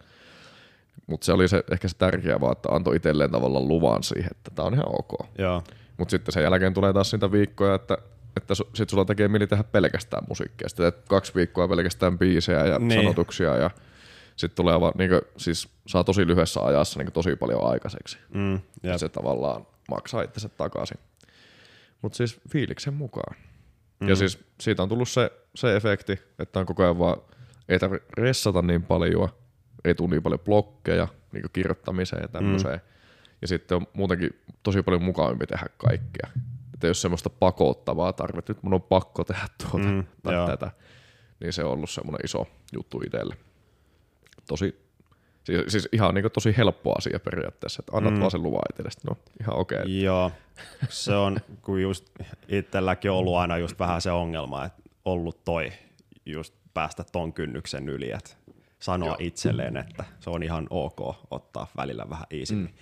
Mutta 1.08 1.26
se 1.26 1.34
oli 1.34 1.48
se, 1.48 1.64
ehkä 1.72 1.88
se 1.88 1.98
tärkeä 1.98 2.42
vaan, 2.42 2.52
että 2.52 2.70
antoi 2.72 2.96
itselleen 2.96 3.32
tavallaan 3.32 3.68
luvan 3.68 4.04
siihen, 4.04 4.30
että 4.32 4.52
tämä 4.56 4.68
on 4.68 4.74
ihan 4.74 4.86
ok. 5.00 5.30
Mutta 5.98 6.12
sitten 6.12 6.34
sen 6.34 6.44
jälkeen 6.44 6.74
tulee 6.74 6.94
taas 6.94 7.12
niitä 7.14 7.32
viikkoja, 7.32 7.76
että, 7.76 7.98
että 8.38 8.56
su, 8.56 8.70
sit 8.74 8.90
sulla 8.90 9.06
tekee 9.06 9.28
mieli 9.28 9.48
tehdä 9.48 9.64
pelkästään 9.64 10.24
musiikkia. 10.30 10.70
Sitten 10.70 10.92
teet 10.92 11.06
kaksi 11.10 11.36
viikkoa 11.36 11.68
pelkästään 11.68 12.18
biisejä 12.20 12.66
ja 12.66 12.80
Niin. 12.80 13.02
sanotuksia 13.02 13.56
ja 13.56 13.70
sitten 14.36 14.56
tulee 14.56 14.82
vaan, 14.82 14.94
niin 14.98 15.12
siis 15.38 15.70
saa 15.88 16.04
tosi 16.04 16.28
lyhyessä 16.28 16.62
ajassa 16.62 17.00
niin 17.00 17.12
tosi 17.12 17.36
paljon 17.36 17.64
aikaiseksi. 17.68 18.18
Mm. 18.34 18.60
Ja 18.84 18.98
se 18.98 19.10
tavallaan 19.10 19.68
maksaa 19.90 20.22
itsensä 20.22 20.50
takaisin. 20.50 20.98
Mutta 22.02 22.16
siis 22.18 22.42
fiiliksen 22.50 22.94
mukaan. 22.94 23.36
Mm. 24.00 24.10
Ja 24.10 24.16
siis 24.16 24.40
siitä 24.62 24.84
on 24.84 24.90
tullut 24.90 25.10
se, 25.10 25.32
se 25.56 25.76
efekti, 25.76 26.20
että 26.40 26.60
on 26.60 26.66
koko 26.66 26.84
ajan 26.84 27.00
vaan, 27.00 27.18
ei 27.70 27.80
tarvitse 27.80 28.08
ressata 28.18 28.62
niin 28.62 28.84
paljon, 28.84 29.30
ei 29.86 29.96
tule 29.96 30.10
niin 30.10 30.24
paljon 30.24 30.40
blokkeja 30.40 31.08
niin 31.32 31.46
kirjoittamiseen 31.54 32.22
ja 32.22 32.28
tämmöiseen. 32.28 32.76
Mm. 32.76 32.94
Ja 33.42 33.48
sitten 33.48 33.76
on 33.76 33.88
muutenkin 33.94 34.40
tosi 34.64 34.84
paljon 34.84 35.04
mukavampi 35.04 35.48
tehdä 35.48 35.66
kaikkea. 35.78 36.30
Että 36.74 36.88
jos 36.88 37.02
semmoista 37.02 37.30
pakottavaa 37.30 38.14
tarvetta, 38.14 38.54
nyt 38.54 38.64
mun 38.64 38.74
on 38.74 38.82
pakko 38.82 39.24
tehdä 39.24 39.48
tuota 39.58 39.88
Mm, 39.88 40.04
tai 40.24 40.34
joo. 40.34 40.48
tätä, 40.48 40.72
niin 41.40 41.54
se 41.54 41.64
on 41.64 41.72
ollut 41.72 41.90
semmoinen 41.90 42.26
iso 42.26 42.48
juttu 42.74 43.02
itselle. 43.06 43.38
Tosi, 44.48 44.76
siis, 45.44 45.64
siis 45.68 45.90
ihan 45.92 46.16
niin 46.16 46.32
tosi 46.34 46.58
helppo 46.58 46.98
asia 46.98 47.20
periaatteessa, 47.20 47.82
että 47.82 47.98
annat 47.98 48.14
mm. 48.14 48.20
vaan 48.20 48.32
sen 48.32 48.44
luvan 48.44 48.62
itselle, 48.70 48.92
sitten 48.92 49.10
no 49.10 49.18
ihan 49.42 49.56
okei. 49.56 49.78
Okay. 49.78 49.92
Joo, 49.92 50.32
se 50.90 51.16
on, 51.16 51.38
kun 51.62 51.82
just 51.82 52.10
itselläkin 52.48 53.12
on 53.12 53.18
ollut 53.18 53.36
aina 53.36 53.58
just 53.58 53.80
vähän 53.80 54.02
se 54.02 54.12
ongelma, 54.12 54.66
että 54.66 54.82
ollut 55.06 55.44
toi 55.46 55.72
just 56.26 56.54
päästä 56.74 57.04
ton 57.12 57.34
kynnyksen 57.34 57.90
yli, 57.90 58.12
että 58.12 58.30
sanoa 58.84 59.08
Joo. 59.08 59.18
itselleen, 59.20 59.78
että 59.78 60.04
se 60.20 60.30
on 60.30 60.44
ihan 60.44 60.68
ok 60.70 61.16
ottaa 61.32 61.68
välillä 61.78 62.10
vähän 62.10 62.26
iisimmin. 62.32 62.68
Mm. 62.68 62.74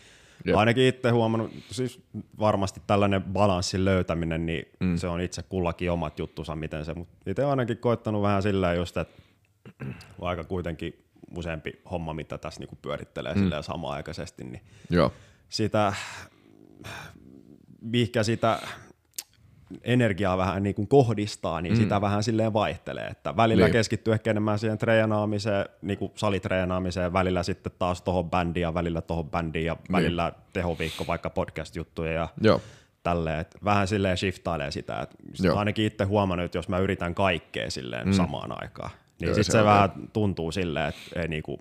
Jep. 0.45 0.57
Ainakin 0.57 0.83
itse 0.83 1.09
huomannut, 1.09 1.51
siis 1.71 1.99
varmasti 2.39 2.81
tällainen 2.87 3.23
balanssin 3.23 3.85
löytäminen, 3.85 4.45
niin 4.45 4.65
mm. 4.79 4.97
se 4.97 5.07
on 5.07 5.21
itse 5.21 5.43
kullakin 5.43 5.91
omat 5.91 6.19
juttunsa, 6.19 6.55
miten 6.55 6.85
se, 6.85 6.93
mutta 6.93 7.31
itse 7.31 7.43
ainakin 7.43 7.77
koittanut 7.77 8.21
vähän 8.21 8.43
sillä 8.43 8.73
just, 8.73 8.97
että 8.97 9.21
aika 10.21 10.43
kuitenkin 10.43 11.05
useampi 11.35 11.81
homma, 11.91 12.13
mitä 12.13 12.37
tässä 12.37 12.59
niinku 12.59 12.77
pyörittelee 12.81 13.33
mm. 13.33 13.39
silleen 13.39 13.63
samaaikaisesti, 13.63 14.43
niin 14.43 14.61
Joo, 14.89 15.13
sitä 15.49 15.93
mihinkä 17.81 18.23
sitä 18.23 18.59
energiaa 19.83 20.37
vähän 20.37 20.63
niin 20.63 20.75
kuin 20.75 20.87
kohdistaa, 20.87 21.61
niin 21.61 21.73
mm. 21.73 21.81
sitä 21.81 22.01
vähän 22.01 22.23
silleen 22.23 22.53
vaihtelee, 22.53 23.07
että 23.07 23.37
välillä 23.37 23.65
niin. 23.65 23.71
keskittyy 23.71 24.13
ehkä 24.13 24.31
enemmän 24.31 24.59
siihen 24.59 24.77
treenaamiseen, 24.77 25.65
niin 25.81 25.97
kuin 25.97 26.11
salitreenaamiseen, 26.15 27.13
välillä 27.13 27.43
sitten 27.43 27.71
taas 27.79 28.01
tuohon 28.01 28.29
bändiin 28.29 28.61
ja 28.61 28.73
välillä 28.73 29.01
tuohon 29.01 29.29
bändiin 29.29 29.65
ja 29.65 29.73
niin. 29.73 29.91
välillä 29.91 30.31
tehoviikko 30.53 31.07
vaikka 31.07 31.29
podcast-juttuja 31.29 32.11
ja 32.11 32.27
Joo. 32.41 32.61
tälleen, 33.03 33.39
että 33.39 33.59
vähän 33.63 33.87
silleen 33.87 34.17
shiftailee 34.17 34.71
sitä, 34.71 35.01
että 35.01 35.17
ainakin 35.55 35.85
itse 35.85 36.03
huomannut, 36.03 36.45
että 36.45 36.57
jos 36.57 36.69
mä 36.69 36.79
yritän 36.79 37.15
kaikkea 37.15 37.71
silleen 37.71 38.07
mm. 38.07 38.13
samaan 38.13 38.63
aikaan, 38.63 38.91
niin 39.19 39.27
sitten 39.27 39.43
se, 39.43 39.51
se 39.51 39.63
vähän 39.63 39.89
tuntuu 40.13 40.51
silleen, 40.51 40.87
että 40.87 41.21
ei 41.21 41.27
niinku 41.27 41.59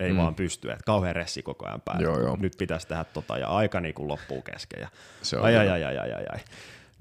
ei 0.00 0.12
mm. 0.12 0.18
vaan 0.18 0.34
pysty, 0.34 0.70
että 0.70 0.84
kauhean 0.86 1.16
ressi 1.16 1.42
koko 1.42 1.66
ajan 1.66 1.80
päällä. 1.80 2.02
Joo, 2.02 2.20
joo. 2.20 2.36
Nyt 2.40 2.54
pitäisi 2.58 2.88
tehdä 2.88 3.04
tota 3.04 3.38
ja 3.38 3.48
aika 3.48 3.80
niin 3.80 3.94
kuin 3.94 4.08
loppuu 4.08 4.42
kesken. 4.42 4.80
Ja 4.80 4.88
se 5.22 5.36
on 5.36 5.44
ai, 5.44 5.56
ai, 5.56 5.68
ai, 5.68 5.84
ai, 5.84 5.98
ai, 5.98 6.12
ai, 6.12 6.24
ai. 6.32 6.38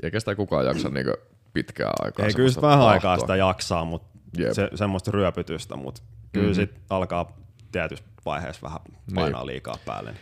Ja 0.03 0.11
kestää 0.11 0.35
kukaan 0.35 0.65
jaksa 0.65 0.89
niin 0.89 1.05
pitkää 1.53 1.91
aikaa. 2.01 2.25
Ei 2.25 2.33
kyllä 2.33 2.61
vähän 2.61 2.87
aikaa 2.87 3.17
sitä 3.17 3.35
jaksaa, 3.35 3.85
mutta 3.85 4.07
se, 4.51 4.69
semmoista 4.75 5.11
ryöpytystä, 5.11 5.75
mutta 5.75 6.01
kyllä 6.31 6.45
mm-hmm. 6.45 6.55
sitten 6.55 6.81
alkaa 6.89 7.37
tietyssä 7.71 8.05
vaiheessa 8.25 8.61
vähän 8.61 8.79
painaa 9.15 9.41
niin. 9.41 9.47
liikaa 9.47 9.77
päälle. 9.85 10.11
Niin. 10.11 10.19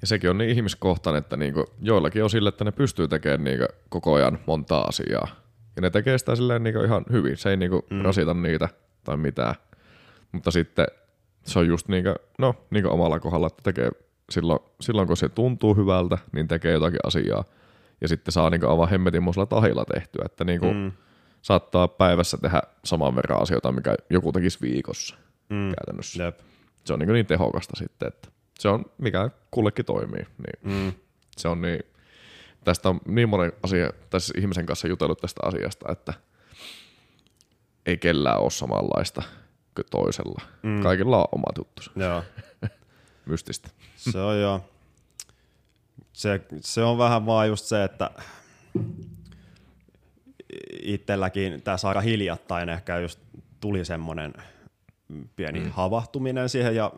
Ja 0.00 0.06
sekin 0.06 0.30
on 0.30 0.38
niin 0.38 0.50
ihmiskohtainen, 0.50 1.18
että 1.18 1.36
niinku, 1.36 1.64
joillakin 1.80 2.24
on 2.24 2.30
sille, 2.30 2.48
että 2.48 2.64
ne 2.64 2.72
pystyy 2.72 3.08
tekemään 3.08 3.44
niinku 3.44 3.66
koko 3.88 4.14
ajan 4.14 4.38
monta 4.46 4.78
asiaa. 4.80 5.28
Ja 5.76 5.82
ne 5.82 5.90
tekee 5.90 6.18
sitä 6.18 6.36
silleen 6.36 6.62
niinku 6.62 6.80
ihan 6.80 7.04
hyvin. 7.12 7.36
Se 7.36 7.50
ei 7.50 7.56
niinku 7.56 7.84
mm. 7.90 8.02
rasita 8.02 8.34
niitä 8.34 8.68
tai 9.04 9.16
mitään. 9.16 9.54
Mutta 10.32 10.50
sitten 10.50 10.86
se 11.44 11.58
on 11.58 11.66
just 11.66 11.88
niinku, 11.88 12.14
no, 12.38 12.54
niinku 12.70 12.90
omalla 12.90 13.20
kohdalla, 13.20 13.46
että 13.46 13.62
tekee 13.62 13.90
silloin, 14.30 14.60
silloin, 14.80 15.08
kun 15.08 15.16
se 15.16 15.28
tuntuu 15.28 15.74
hyvältä, 15.74 16.18
niin 16.32 16.48
tekee 16.48 16.72
jotakin 16.72 17.00
asiaa. 17.04 17.44
Ja 18.02 18.08
sitten 18.08 18.32
saa 18.32 18.50
niinku 18.50 18.68
aivan 18.68 18.90
hemmetin 18.90 19.22
tahilla 19.48 19.84
tehtyä, 19.84 20.22
että 20.24 20.44
niinku 20.44 20.72
mm. 20.74 20.92
saattaa 21.42 21.88
päivässä 21.88 22.38
tehdä 22.42 22.62
saman 22.84 23.16
verran 23.16 23.42
asioita, 23.42 23.72
mikä 23.72 23.94
joku 24.10 24.32
tekisi 24.32 24.58
viikossa 24.62 25.16
mm. 25.48 25.72
käytännössä. 25.78 26.24
Jep. 26.24 26.40
Se 26.84 26.92
on 26.92 26.98
niinku 26.98 27.12
niin 27.12 27.26
tehokasta 27.26 27.76
sitten, 27.76 28.08
että 28.08 28.28
se 28.58 28.68
on 28.68 28.84
mikä 28.98 29.30
kullekin 29.50 29.84
toimii. 29.84 30.26
Niin 30.46 30.74
mm. 30.74 30.92
Se 31.36 31.48
on 31.48 31.62
niin, 31.62 31.80
tästä 32.64 32.88
on 32.88 33.00
niin 33.06 33.28
monen 33.28 33.52
asia, 33.62 33.90
tässä 34.10 34.34
ihmisen 34.38 34.66
kanssa 34.66 34.88
jutellut 34.88 35.20
tästä 35.20 35.40
asiasta, 35.44 35.92
että 35.92 36.14
ei 37.86 37.98
kellään 37.98 38.40
ole 38.40 38.50
samanlaista 38.50 39.22
kuin 39.74 39.86
toisella. 39.90 40.42
Mm. 40.62 40.82
Kaikilla 40.82 41.18
on 41.18 41.28
omat 41.32 41.58
juttusa. 41.58 41.90
Joo. 41.96 42.22
Mystistä. 43.26 43.68
Se 43.96 44.18
on 44.18 44.40
joo. 44.40 44.71
Se, 46.12 46.40
se 46.60 46.82
on 46.82 46.98
vähän 46.98 47.26
vaan 47.26 47.48
just 47.48 47.64
se, 47.64 47.84
että 47.84 48.10
itselläkin 50.82 51.62
tässä 51.62 51.88
aika 51.88 52.00
hiljattain 52.00 52.68
ehkä 52.68 52.98
just 52.98 53.20
tuli 53.60 53.84
semmoinen 53.84 54.34
pieni 55.36 55.60
mm. 55.60 55.70
havahtuminen 55.70 56.48
siihen 56.48 56.76
ja 56.76 56.92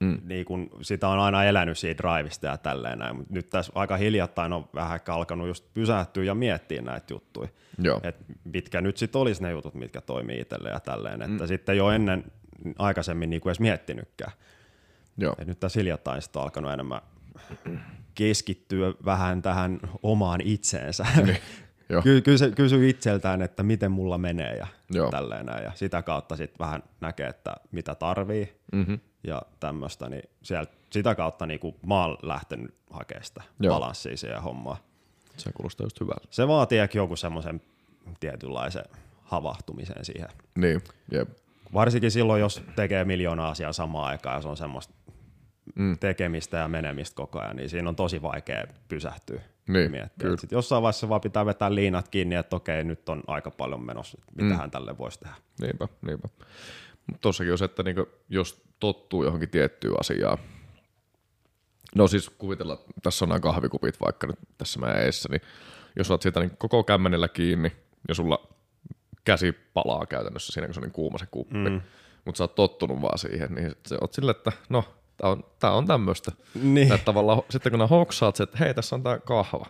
mm. 0.00 0.20
niin 0.24 0.44
kun 0.44 0.70
sitä 0.82 1.08
on 1.08 1.18
aina 1.18 1.44
elänyt 1.44 1.78
siitä 1.78 2.02
drivista 2.02 2.46
ja 2.46 2.56
tälleen 2.56 2.98
näin, 2.98 3.16
mutta 3.16 3.34
nyt 3.34 3.50
tässä 3.50 3.72
aika 3.74 3.96
hiljattain 3.96 4.52
on 4.52 4.68
vähän 4.74 5.00
alkanut 5.08 5.48
just 5.48 5.64
pysähtyä 5.74 6.24
ja 6.24 6.34
miettiä 6.34 6.82
näitä 6.82 7.14
juttuja, 7.14 7.48
että 8.02 8.24
mitkä 8.44 8.80
nyt 8.80 8.96
sitten 8.96 9.20
olisi 9.20 9.42
ne 9.42 9.50
jutut, 9.50 9.74
mitkä 9.74 10.00
toimii 10.00 10.40
itselle 10.40 10.70
ja 10.70 10.80
tälleen, 10.80 11.22
että 11.22 11.44
mm. 11.44 11.48
sitten 11.48 11.76
jo 11.76 11.90
ennen 11.90 12.24
aikaisemmin 12.78 13.30
niin 13.30 13.40
kuin 13.40 13.50
edes 13.50 13.60
miettinytkään. 13.60 14.32
Joo. 15.16 15.34
Et 15.38 15.48
nyt 15.48 15.60
tässä 15.60 15.80
hiljattain 15.80 16.22
sitten 16.22 16.40
on 16.40 16.44
alkanut 16.44 16.72
enemmän 16.72 17.00
keskittyä 18.18 18.92
vähän 19.04 19.42
tähän 19.42 19.80
omaan 20.02 20.40
itseensä. 20.40 21.06
Niin. 21.26 21.38
Ky- 22.02 22.20
kysy, 22.20 22.50
kysy 22.50 22.88
itseltään, 22.88 23.42
että 23.42 23.62
miten 23.62 23.92
mulla 23.92 24.18
menee 24.18 24.56
ja 24.56 24.66
Joo. 24.90 25.10
tälleen 25.10 25.46
näin. 25.46 25.64
Ja 25.64 25.72
sitä 25.74 26.02
kautta 26.02 26.36
sitten 26.36 26.58
vähän 26.58 26.82
näkee, 27.00 27.26
että 27.26 27.56
mitä 27.72 27.94
tarvii 27.94 28.56
mm-hmm. 28.72 28.98
ja 29.24 29.42
tämmöistä. 29.60 30.08
Niin 30.08 30.22
sieltä, 30.42 30.72
sitä 30.90 31.14
kautta 31.14 31.46
niin 31.46 31.60
kuin 31.60 31.76
mä 31.86 32.04
oon 32.04 32.18
lähtenyt 32.22 32.74
hakemaan 32.90 33.24
sitä 33.24 33.42
Joo. 33.60 33.74
balanssia 33.74 34.16
siihen 34.16 34.42
hommaan. 34.42 34.76
Se 35.36 35.52
kuulostaa 35.52 35.84
just 35.84 36.00
hyvältä. 36.00 36.26
Se 36.30 36.48
vaatii 36.48 36.78
ehkä 36.78 36.98
joku 36.98 37.16
semmoisen 37.16 37.60
tietynlaisen 38.20 38.84
havahtumisen 39.22 40.04
siihen. 40.04 40.28
Niin, 40.56 40.82
jep. 41.12 41.28
Varsinkin 41.74 42.10
silloin, 42.10 42.40
jos 42.40 42.62
tekee 42.76 43.04
miljoona 43.04 43.48
asiaa 43.48 43.72
samaan 43.72 44.08
aikaan 44.08 44.36
ja 44.36 44.42
se 44.42 44.48
on 44.48 44.56
semmoista 44.56 44.94
mm. 45.74 45.98
tekemistä 45.98 46.56
ja 46.56 46.68
menemistä 46.68 47.16
koko 47.16 47.40
ajan, 47.40 47.56
niin 47.56 47.68
siinä 47.68 47.88
on 47.88 47.96
tosi 47.96 48.22
vaikea 48.22 48.64
pysähtyä 48.88 49.40
niin, 49.68 49.90
miettiä. 49.90 50.30
Sitten 50.36 50.56
jossain 50.56 50.82
vaiheessa 50.82 51.08
vaan 51.08 51.20
pitää 51.20 51.46
vetää 51.46 51.74
liinat 51.74 52.08
kiinni, 52.08 52.34
että 52.34 52.56
okei, 52.56 52.84
nyt 52.84 53.08
on 53.08 53.22
aika 53.26 53.50
paljon 53.50 53.86
menossa, 53.86 54.18
mitä 54.34 54.50
mm. 54.50 54.56
hän 54.56 54.70
tälle 54.70 54.98
voisi 54.98 55.20
tehdä. 55.20 55.34
Niinpä, 55.60 55.88
niinpä. 56.02 56.28
Mutta 57.06 57.20
tossakin 57.20 57.52
on 57.52 57.58
se, 57.58 57.64
että 57.64 57.82
niinku, 57.82 58.08
jos 58.28 58.62
tottuu 58.80 59.24
johonkin 59.24 59.50
tiettyyn 59.50 59.94
asiaan, 60.00 60.38
no 61.94 62.08
siis 62.08 62.30
kuvitellaan, 62.30 62.78
että 62.78 62.92
tässä 63.02 63.24
on 63.24 63.28
nämä 63.28 63.40
kahvikupit 63.40 64.00
vaikka 64.00 64.26
nyt 64.26 64.38
tässä 64.58 64.80
meidän 64.80 65.02
eessä, 65.02 65.28
niin 65.28 65.40
jos 65.96 66.10
olet 66.10 66.22
siitä 66.22 66.40
niin 66.40 66.56
koko 66.58 66.84
kämmenellä 66.84 67.28
kiinni 67.28 67.72
ja 68.08 68.14
sulla 68.14 68.48
käsi 69.24 69.52
palaa 69.74 70.06
käytännössä 70.06 70.52
siinä, 70.52 70.66
kun 70.66 70.74
se 70.74 70.80
on 70.80 70.82
niin 70.82 70.92
kuuma 70.92 71.18
se 71.18 71.26
kuppi, 71.30 71.70
mm. 71.70 71.80
mutta 72.24 72.38
sä 72.38 72.44
oot 72.44 72.54
tottunut 72.54 73.02
vaan 73.02 73.18
siihen, 73.18 73.54
niin 73.54 73.74
se 73.86 73.98
oot 74.00 74.12
sille, 74.12 74.30
että 74.30 74.52
no, 74.68 74.84
tää 75.18 75.30
on, 75.30 75.44
tää 75.58 75.72
on 75.72 75.86
tämmöistä. 75.86 76.32
Niin. 76.62 76.92
Että 76.92 77.04
tavallaan 77.04 77.42
sitten 77.50 77.72
kun 77.72 77.78
nää 77.78 77.86
hoksaat, 77.86 78.40
että 78.40 78.58
hei, 78.58 78.74
tässä 78.74 78.96
on 78.96 79.02
tää 79.02 79.18
kahva. 79.18 79.66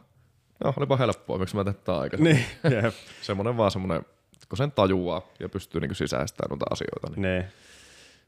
No, 0.64 0.74
olipa 0.76 0.96
helppoa, 0.96 1.38
miksi 1.38 1.56
mä 1.56 1.64
tein 1.64 1.76
tää 1.84 1.98
aikaisemmin. 1.98 2.34
Niin, 2.34 2.72
yep. 2.84 2.94
semmoinen 3.22 3.56
vaan 3.56 3.70
semmoinen, 3.70 4.02
kun 4.48 4.56
sen 4.56 4.72
tajuaa 4.72 5.22
ja 5.40 5.48
pystyy 5.48 5.80
niinku 5.80 5.94
sisäistämään 5.94 6.50
noita 6.50 6.66
asioita, 6.70 7.10
niin 7.10 7.22
ne. 7.22 7.48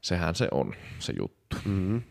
sehän 0.01 0.34
se 0.34 0.48
on 0.51 0.74
se 0.98 1.12
juttu. 1.18 1.56
Mm-hmm. 1.64 2.02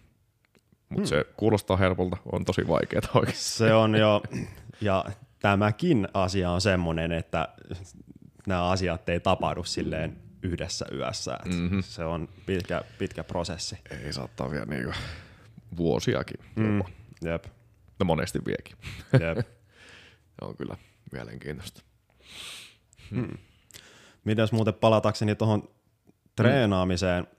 Mutta 0.89 1.01
mm. 1.01 1.05
se 1.05 1.25
kuulostaa 1.37 1.77
helpolta, 1.77 2.17
on 2.31 2.45
tosi 2.45 2.67
vaikeaa 2.67 3.01
oikeasti. 3.13 3.43
Se 3.43 3.73
on 3.73 3.95
jo, 3.95 4.21
ja 4.81 5.05
tämäkin 5.39 6.07
asia 6.13 6.51
on 6.51 6.61
semmoinen, 6.61 7.11
että 7.11 7.47
nämä 8.47 8.69
asiat 8.69 9.09
ei 9.09 9.19
tapahdu 9.19 9.63
silleen 9.63 10.17
yhdessä 10.43 10.85
yössä. 10.93 11.39
mm-hmm. 11.45 11.83
Se 11.83 12.03
on 12.03 12.29
pitkä, 12.45 12.81
pitkä 12.97 13.23
prosessi. 13.23 13.77
Ei 14.05 14.13
saattaa 14.13 14.51
vielä 14.51 14.65
niinku 14.65 14.91
vuosiakin. 15.77 16.37
Mm. 16.55 16.83
Jep. 17.23 17.45
No 17.99 18.05
monesti 18.05 18.39
viekin. 18.45 18.77
Jep. 19.13 19.37
se 20.39 20.45
on 20.45 20.57
kyllä 20.57 20.77
mielenkiintoista. 21.11 21.81
Hmm. 23.11 23.37
Mitäs 24.23 24.51
muuten 24.51 24.73
palatakseni 24.73 25.35
tuohon 25.35 25.69
treenaamiseen. 26.35 27.23
Mm. 27.23 27.29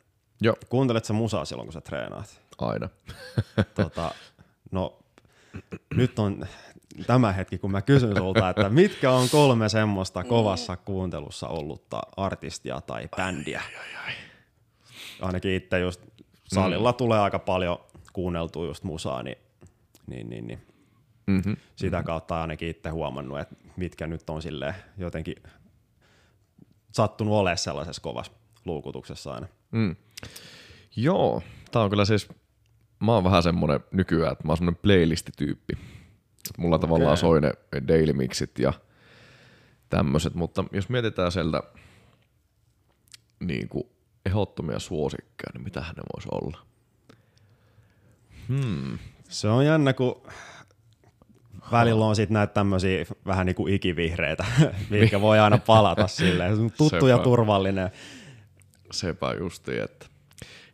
Joo. 0.41 0.57
Kuuntelet 0.69 1.05
sä 1.05 1.13
musaa 1.13 1.45
silloin, 1.45 1.67
kun 1.67 1.73
sä 1.73 1.81
treenaat? 1.81 2.41
Aina. 2.59 2.89
tota, 3.75 4.15
no, 4.71 4.99
nyt 5.95 6.19
on 6.19 6.47
tämä 7.07 7.33
hetki, 7.33 7.59
kun 7.59 7.71
mä 7.71 7.83
kysyn 7.83 8.17
sulta, 8.17 8.51
että 8.51 8.69
mitkä 8.69 9.11
on 9.11 9.29
kolme 9.29 9.69
semmoista 9.69 10.25
kovassa 10.25 10.77
kuuntelussa 10.77 11.49
ollutta 11.49 12.01
artistia 12.17 12.81
tai 12.81 13.09
bändiä? 13.17 13.61
Ai, 13.61 13.75
ai, 13.75 14.07
ai. 14.07 14.13
Ainakin 15.21 15.55
itse 15.55 15.79
just 15.79 16.01
salilla 16.49 16.93
mm. 16.93 16.97
tulee 16.97 17.21
aika 17.21 17.39
paljon 17.39 17.79
kuunneltua 18.13 18.67
just 18.67 18.85
musaa, 18.85 19.23
niin, 19.23 19.39
niin, 20.07 20.31
niin, 20.31 20.47
niin. 20.47 20.61
Mm-hmm. 21.27 21.57
sitä 21.77 21.97
mm-hmm. 21.97 22.07
kautta 22.07 22.41
ainakin 22.41 22.69
itse 22.69 22.89
huomannut, 22.89 23.41
että 23.41 23.55
mitkä 23.77 24.07
nyt 24.07 24.31
on 24.31 24.43
sille 24.43 24.75
jotenkin 24.99 25.37
sattunut 26.93 27.35
olemaan 27.35 27.59
sellaisessa 27.59 28.03
kovassa 28.03 28.33
luukutuksessa 28.65 29.33
aina. 29.33 29.47
Mm. 29.71 29.97
Joo, 30.97 31.43
tää 31.71 31.83
on 31.83 31.91
kyllä 31.91 32.05
siis, 32.05 32.29
mä 33.01 33.15
oon 33.15 33.25
vähän 33.25 33.43
semmonen 33.43 33.81
nykyään, 33.93 34.33
että 34.33 34.45
mä 34.47 34.51
oon 34.51 34.57
semmonen 34.57 34.81
playlist-tyyppi. 34.83 35.79
Mulla 36.59 36.77
okay. 36.77 36.89
tavallaan 36.89 37.17
soi 37.17 37.41
ne 37.41 37.53
daily 37.89 38.13
mixit 38.13 38.59
ja 38.59 38.73
tämmöiset, 39.89 40.35
mutta 40.35 40.65
jos 40.73 40.89
mietitään 40.89 41.33
sieltä 41.33 41.63
niin 43.41 43.69
kuin 43.69 43.85
ehdottomia 44.27 44.79
suosikkeja, 44.79 45.51
niin 45.55 45.65
mitä 45.65 45.81
ne 45.81 46.03
voisi 46.15 46.29
olla? 46.33 46.59
Hmm. 48.49 48.99
Se 49.29 49.49
on 49.49 49.67
jännä, 49.67 49.93
kun 49.93 50.23
välillä 51.73 52.05
on 52.05 52.17
sitten 52.17 52.35
näitä 52.35 52.55
tämmöisiä 52.55 53.05
vähän 53.27 53.47
niin 53.47 53.57
kuin 53.57 53.75
ikivihreitä, 53.75 54.45
mikä 54.91 55.21
voi 55.21 55.39
aina 55.39 55.59
palata 55.59 56.07
silleen. 56.19 56.57
Tuttu 56.57 56.89
Sepä. 56.89 57.09
ja 57.09 57.19
turvallinen. 57.19 57.91
Sepä 58.93 59.35
justi, 59.39 59.79
että 59.79 60.07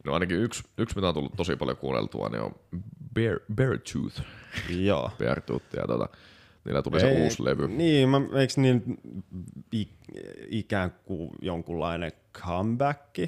No 0.07 0.15
ainakin 0.15 0.37
yksi, 0.37 0.65
yksi 0.79 0.97
mitä 0.97 1.09
on 1.09 1.15
tullut 1.15 1.37
tosi 1.37 1.57
paljon 1.57 1.77
kuunneltua, 1.77 2.29
niin 2.29 2.43
on 2.43 2.55
Bear, 3.15 3.41
Beartooth. 3.55 4.23
Joo. 4.69 5.11
Beartooth 5.19 5.67
ja 5.77 5.87
tota, 5.87 6.09
niillä 6.65 6.83
tuli 6.83 6.97
Ei, 6.97 7.01
se 7.01 7.23
uusi 7.23 7.45
levy. 7.45 7.69
Niin, 7.69 8.09
mä, 8.09 8.21
eikö 8.35 8.53
niin 8.57 8.99
ikään 10.49 10.95
kuin 11.05 11.31
jonkunlainen 11.43 12.13
comeback, 12.33 13.19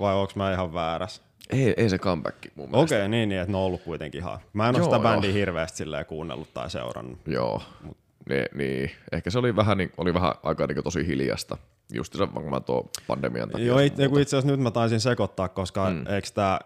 vai 0.00 0.14
onko 0.14 0.32
mä 0.36 0.52
ihan 0.52 0.74
väärässä? 0.74 1.22
Ei, 1.50 1.74
ei 1.76 1.90
se 1.90 1.98
comeback 1.98 2.36
mun 2.54 2.68
Okei, 2.72 2.98
okay, 2.98 3.08
niin, 3.08 3.28
niin, 3.28 3.40
että 3.40 3.52
ne 3.52 3.58
on 3.58 3.64
ollut 3.64 3.82
kuitenkin 3.82 4.20
ihan. 4.20 4.38
Mä 4.52 4.68
en 4.68 4.76
ole 4.76 4.84
sitä 4.84 4.98
bändiä 4.98 5.32
hirveästi 5.32 5.84
kuunnellut 6.08 6.54
tai 6.54 6.70
seurannut. 6.70 7.18
Joo. 7.26 7.62
Mut 7.82 7.96
Niin, 8.28 8.46
niin, 8.54 8.90
ehkä 9.12 9.30
se 9.30 9.38
oli 9.38 9.56
vähän, 9.56 9.78
niin, 9.78 9.92
oli 9.96 10.14
vähän 10.14 10.32
aika 10.42 10.66
niin 10.66 10.84
tosi 10.84 11.06
hiljasta. 11.06 11.56
Just 11.92 12.12
se 12.12 12.34
varmaan 12.34 12.64
tuo 12.64 12.90
pandemian 13.06 13.50
takia. 13.50 13.66
Joo, 13.66 13.78
it, 13.78 13.92
itse 13.98 14.36
asiassa 14.36 14.46
nyt 14.50 14.60
mä 14.60 14.70
taisin 14.70 15.00
sekoittaa, 15.00 15.48
koska 15.48 15.90
mm. 15.90 16.06
eikö 16.06 16.28
tämä 16.34 16.60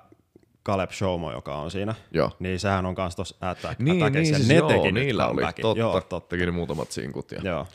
Caleb 0.64 0.90
Showmo, 0.90 1.32
joka 1.32 1.56
on 1.56 1.70
siinä, 1.70 1.94
Joo. 2.12 2.30
niin 2.38 2.58
sehän 2.58 2.86
on 2.86 2.94
kans 2.94 3.16
tuossa 3.16 3.36
Attack, 3.40 3.80
Niin, 3.80 4.02
Attackissa, 4.02 4.32
niin 4.32 4.36
siis 4.36 4.48
ne 4.48 4.54
joo, 4.54 4.68
teki 4.68 4.92
niillä 4.92 5.26
oli, 5.26 5.42
totta, 5.42 5.80
Joo, 5.80 5.92
totta. 5.92 6.20
Teki 6.20 6.46
ne 6.46 6.52
muutamat 6.52 6.92
sinkut 6.92 7.32
ja 7.32 7.40
joo. 7.44 7.66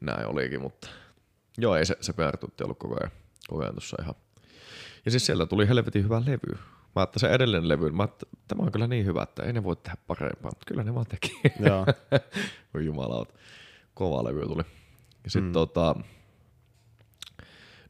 näin 0.00 0.26
olikin, 0.26 0.62
mutta 0.62 0.88
joo, 1.58 1.76
ei 1.76 1.86
se, 1.86 1.96
se 2.00 2.12
PR-tutti 2.12 2.64
ollut 2.64 2.78
koko 2.78 2.96
ajan, 3.00 3.10
koko 3.48 3.62
ajan 3.62 3.74
tuossa 3.74 3.96
ihan. 4.02 4.14
Ja 5.04 5.10
siis 5.10 5.26
siellä 5.26 5.46
tuli 5.46 5.68
helvetin 5.68 6.04
hyvä 6.04 6.22
levy. 6.26 6.58
Mä 6.96 7.00
ajattelin 7.02 7.20
se 7.20 7.34
edellinen 7.34 7.68
levy, 7.68 7.90
mä 7.90 8.02
ajattelin, 8.02 8.32
tämä 8.48 8.62
on 8.62 8.72
kyllä 8.72 8.86
niin 8.86 9.06
hyvä, 9.06 9.22
että 9.22 9.42
ei 9.42 9.52
ne 9.52 9.64
voi 9.64 9.76
tehdä 9.76 9.96
parempaa, 10.06 10.50
mutta 10.50 10.64
kyllä 10.66 10.84
ne 10.84 10.94
vaan 10.94 11.06
teki. 11.06 11.40
joo. 11.60 11.86
Voi 12.74 12.84
jumalauta. 12.84 13.34
Kova 13.94 14.24
levy 14.24 14.46
tuli. 14.46 14.62
Ja 15.24 15.30
sitten 15.30 15.50
mm. 15.50 15.52
tota, 15.52 15.94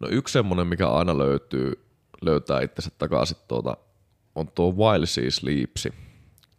no 0.00 0.08
yksi 0.10 0.32
semmonen, 0.32 0.66
mikä 0.66 0.88
aina 0.88 1.18
löytyy, 1.18 1.84
löytää 2.22 2.60
itsensä 2.60 2.90
takaisin 2.98 3.36
tuota, 3.48 3.76
on 4.34 4.48
tuo 4.48 4.72
Wild 4.72 5.06
Sea 5.06 5.30
Sleepsi. 5.30 5.94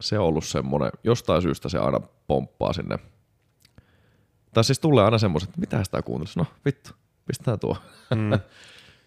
Se 0.02 0.20
on 0.20 0.26
ollut 0.26 0.45
semmonen, 0.45 0.91
jostain 1.03 1.41
syystä 1.41 1.70
se 1.70 1.78
aina 1.78 1.99
pomppaa 2.28 2.74
sinne. 2.74 2.99
Tai 4.53 4.64
siis 4.64 4.80
tulee 4.80 5.06
aina 5.06 5.18
semmoiset, 5.18 5.49
että 5.49 5.60
mitä 5.60 5.84
sitä 5.84 6.02
kuuntelisi? 6.02 6.40
No 6.40 6.45
vittu, 6.66 6.90
pistetään 7.26 7.60
tuo. 7.60 7.78
Mm. 8.16 8.30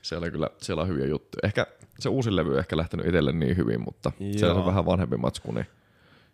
siellä, 0.02 0.30
kyllä, 0.30 0.50
siellä 0.58 0.82
on 0.82 0.88
hyviä 0.88 1.06
juttuja. 1.06 1.40
Ehkä 1.42 1.66
se 1.98 2.08
uusi 2.08 2.36
levy 2.36 2.58
ehkä 2.58 2.76
lähtenyt 2.76 3.06
itselle 3.06 3.32
niin 3.32 3.56
hyvin, 3.56 3.80
mutta 3.80 4.12
Joo. 4.20 4.38
se 4.38 4.46
on 4.46 4.66
vähän 4.66 4.86
vanhempi 4.86 5.16
matsku, 5.16 5.52
niin 5.52 5.66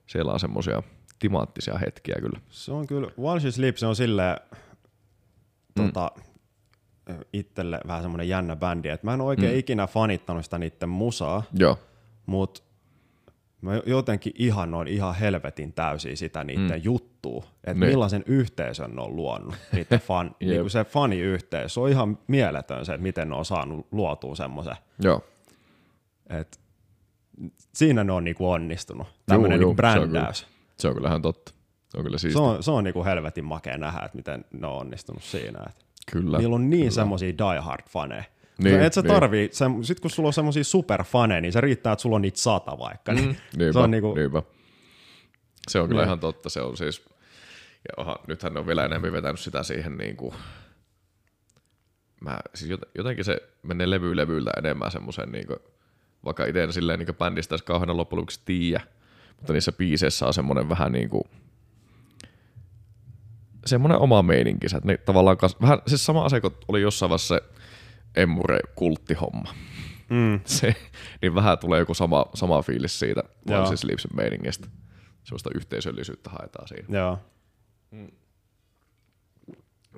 siellä 0.07 0.33
on 0.33 0.41
semmoisia 0.41 0.83
timanttisia 1.19 1.79
hetkiä 1.79 2.17
kyllä. 2.21 2.41
Se 2.51 2.73
on 2.73 2.87
kyllä, 2.87 3.11
While 3.19 3.41
She 3.41 3.51
Sleeps, 3.51 3.81
se 3.81 3.87
on 3.87 3.97
silleen 3.97 4.37
mm. 5.79 5.85
tota, 5.85 6.11
itselle 7.33 7.81
vähän 7.87 8.03
semmoinen 8.03 8.29
jännä 8.29 8.57
bändi, 8.57 8.89
että 8.89 9.07
mä 9.07 9.15
en 9.15 9.21
oikein 9.21 9.53
mm. 9.53 9.59
ikinä 9.59 9.87
fanittanut 9.87 10.45
sitä 10.45 10.59
niiden 10.59 10.89
musaa, 10.89 11.43
Joo. 11.55 11.79
mutta 12.27 12.63
mä 13.61 13.81
jotenkin 13.87 14.33
ihannoin 14.39 14.89
ihan 14.89 15.15
helvetin 15.15 15.73
täysin 15.73 16.17
sitä 16.17 16.45
niiden 16.45 16.79
mm. 16.79 16.85
juttua, 16.85 17.45
että 17.65 17.81
Niin. 17.81 17.91
millaisen 17.91 18.25
yhteisön 18.27 18.97
ne 18.97 19.03
on 19.03 19.17
luonut, 19.17 19.55
niiden 19.73 20.01
fan, 20.01 20.37
niinku 20.41 20.69
se 20.69 20.85
faniyhteisö, 20.85 21.69
se 21.69 21.81
on 21.81 21.89
ihan 21.89 22.19
mieletön 22.27 22.87
se, 22.87 22.95
että 22.95 23.03
miten 23.03 23.29
ne 23.29 23.35
on 23.37 23.45
saanut 23.45 23.87
luotua 23.93 24.35
semmoisen, 24.35 24.77
Joo. 25.03 25.25
että 26.31 26.59
siinä 27.75 28.05
ne 28.05 28.13
on 28.13 28.25
niinku 28.25 28.51
onnistunut, 28.51 29.07
tämmöinen 29.27 29.61
niinku 29.61 29.77
se 29.83 29.87
on 29.87 29.93
kyllä. 29.95 30.13
brändäys. 30.13 30.47
Se 30.79 30.89
on 30.89 30.95
kyllä 30.95 31.09
ihan 31.09 31.23
totta. 31.23 31.53
Se 31.89 31.99
on 31.99 32.05
kyllä 32.05 32.19
siisti. 32.19 32.39
Se 32.39 32.43
on, 32.43 32.63
se 32.63 32.71
on 32.71 32.85
niinku 32.85 33.05
helvetin 33.05 33.45
makea 33.45 33.79
nähdä, 33.79 34.01
että 34.05 34.17
miten 34.17 34.45
ne 34.53 34.67
on 34.67 34.79
onnistunut 34.79 35.23
siinä. 35.23 35.59
Että 35.69 35.85
Kyllä. 36.13 36.39
niillä 36.39 36.55
on 36.55 36.71
niin 36.71 36.93
semmosia 36.93 37.33
diehard-faneja. 37.33 38.23
Niin, 38.23 38.38
Niin, 38.59 38.81
et 38.81 38.93
sä 38.93 39.03
niin. 39.03 39.13
tarvii, 39.15 39.49
se, 39.53 39.65
sit 39.83 40.01
kun 40.01 40.11
sulla 40.11 40.27
on 40.27 40.33
semmosia 40.33 40.65
superfaneja, 40.65 41.41
niin 41.41 41.53
se 41.53 41.61
riittää, 41.61 41.93
että 41.93 42.03
sulla 42.03 42.17
on 42.17 42.23
niitä 42.23 42.39
sata 42.39 42.79
vaikka. 42.79 43.13
Niin, 43.13 43.37
Niinpä, 43.57 43.73
se 43.73 43.79
on 43.79 43.91
niinku, 43.91 44.15
niinpä. 44.15 44.43
Se 45.69 45.81
on 45.81 45.89
kyllä 45.89 46.01
Niin. 46.01 46.07
ihan 46.09 46.21
totta. 46.21 46.49
Se 46.49 46.61
on 46.61 46.77
siis, 46.77 47.05
ja 47.89 47.95
oha, 47.97 48.19
nythän 48.27 48.55
ne 48.55 48.61
on 48.61 48.67
vielä 48.67 48.85
enemmän 48.85 49.13
vetänyt 49.13 49.41
sitä 49.41 49.63
siihen 49.63 49.97
niin 49.99 50.17
kuin, 50.17 50.35
mä, 52.21 52.39
siis 52.55 52.71
jot- 52.71 52.91
jotenkin 52.95 53.25
se 53.25 53.41
menee 53.63 53.91
levy 53.91 54.17
levyiltä 54.17 54.51
enemmän 54.59 54.91
semmoisen, 54.91 55.33
niin 55.33 55.47
kuin, 55.47 55.59
vaikka 56.25 56.45
itse 56.45 56.63
en 56.63 56.73
silleen 56.73 56.99
niin 56.99 57.15
bändistä 57.17 57.55
edes 57.55 57.63
kauheana 57.63 57.97
loppujen 57.97 58.19
lopuksi 58.21 58.41
tiedä, 58.45 58.81
mutta 59.37 59.53
niissä 59.53 59.73
biiseissä 59.73 60.27
on 60.27 60.35
semmoinen 60.35 60.69
vähän 60.69 60.93
niin 60.93 61.09
kuin, 61.09 61.25
semmoinen 63.67 63.99
oma 63.99 64.23
meininkinsä, 64.23 64.77
että 64.77 64.87
ne 64.89 64.97
tavallaan 64.97 65.37
kas, 65.37 65.61
vähän, 65.61 65.79
siis 65.87 66.07
sama 66.07 66.25
asia 66.25 66.41
kuin 66.41 66.55
oli 66.69 66.83
jossain 66.83 67.11
vaiheessa 67.11 67.35
se 67.35 67.43
Emmure-kulttihomma. 68.23 69.55
mm, 70.11 70.41
Se, 70.59 70.75
niin 71.23 71.35
vähän 71.35 71.59
tulee 71.59 71.79
joku 71.79 71.95
sama, 71.95 72.27
sama 72.35 72.63
fiilis 72.63 72.99
siitä 72.99 73.23
Joo. 73.47 73.61
Voices 73.61 73.81
Sleepsin 73.81 74.11
meiningistä. 74.17 74.69
Semmoista 75.25 75.51
yhteisöllisyyttä 75.55 76.31
haetaan 76.31 76.69
siinä. 76.69 76.99
joo. 76.99 77.19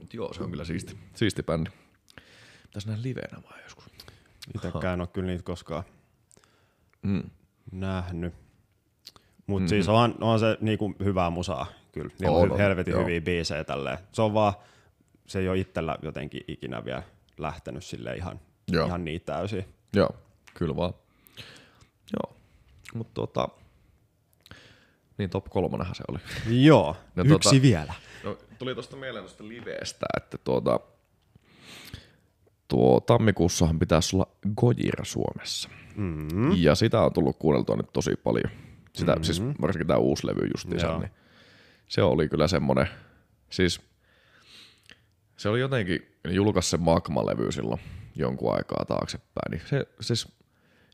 Mut 0.01 0.15
joo, 0.15 0.33
se 0.33 0.43
on 0.43 0.51
kyllä 0.51 0.65
siisti, 0.65 0.97
siisti 1.15 1.43
bändi. 1.43 1.71
Pitäis 2.63 2.87
nähdä 2.87 3.03
livenä 3.03 3.43
vai 3.51 3.63
joskus. 3.63 3.85
Itekään 4.55 4.95
en 4.95 5.01
ole 5.01 5.09
kyllä 5.09 5.27
niitä 5.27 5.43
koskaan 5.45 5.83
Mm. 7.03 7.23
nähnyt. 7.73 8.35
Mutta 9.47 9.63
Mhm. 9.63 9.69
siis 9.69 9.89
on, 9.89 10.15
on 10.21 10.41
se 10.41 10.59
niinku 10.61 10.95
hyvää 11.05 11.31
musaa 11.31 11.67
kyllä. 11.93 12.11
Niillä 12.21 12.37
On, 12.37 12.43
on 12.43 12.53
on, 12.53 12.59
helvetin 12.59 12.93
joo. 12.93 13.03
hyviä 13.03 13.21
biisejä 13.21 13.65
tälleen. 13.65 13.99
Se 14.13 14.23
on 14.23 14.35
vaan, 14.35 14.53
se 15.27 15.39
ei 15.39 15.49
ole 15.49 15.59
itsellä 15.59 15.97
jotenkin 16.03 16.41
ikinä 16.49 16.85
vielä 16.85 17.03
lähtenyt 17.43 17.85
sille 17.85 18.17
ihan, 18.17 18.41
Joo. 18.69 18.87
ihan 18.87 19.05
niin 19.05 19.21
täysin. 19.21 19.65
Joo, 19.97 20.11
kyllä 20.55 20.77
vaan. 20.77 20.95
Joo, 22.13 22.37
mutta 22.95 23.15
tota, 23.15 23.49
niin 25.19 25.31
top 25.31 25.45
kolmonahan 25.51 25.95
se 25.95 26.05
oli. 26.09 26.19
Joo, 26.67 26.97
No 27.17 27.25
yksi 27.35 27.59
tota- 27.59 27.63
vielä. 27.63 27.95
No, 28.25 28.39
tuli 28.59 28.75
tuosta 28.75 28.97
mieleen 28.97 29.25
tuosta 29.25 29.49
liveestä, 29.49 30.07
että 30.17 30.39
tuota, 30.39 30.81
tuo 32.69 33.01
tammikuussahan 33.01 33.79
pitäisi 33.79 34.17
olla 34.17 34.29
Gojira 34.57 35.05
Suomessa. 35.05 35.69
Mm. 35.97 36.53
Ja 36.57 36.75
sitä 36.75 37.01
on 37.01 37.13
tullut 37.13 37.37
kuunneltua 37.39 37.77
nyt 37.77 37.93
tosi 37.93 38.17
paljon. 38.25 38.51
Sitä, 38.93 39.13
mm-hmm. 39.13 39.25
siis 39.25 39.43
varsinkin 39.61 39.87
tämä 39.87 39.99
uusi 39.99 40.27
levy 40.27 40.49
justiinsa, 40.55 40.87
Joo. 40.87 40.99
niin 40.99 41.11
se 41.89 42.03
oli 42.03 42.29
kyllä 42.29 42.49
semmonen, 42.49 42.89
siis 43.51 43.81
se 45.41 45.49
oli 45.49 45.61
jotenkin, 45.61 46.17
ne 46.25 46.33
julkaisi 46.33 46.71
sen 46.71 46.81
Magma-levy 46.81 47.53
silloin 47.53 47.81
jonkun 48.17 48.55
aikaa 48.55 48.85
taaksepäin, 48.85 49.51
niin 49.51 49.63
se, 49.67 49.87
siis, 50.01 50.29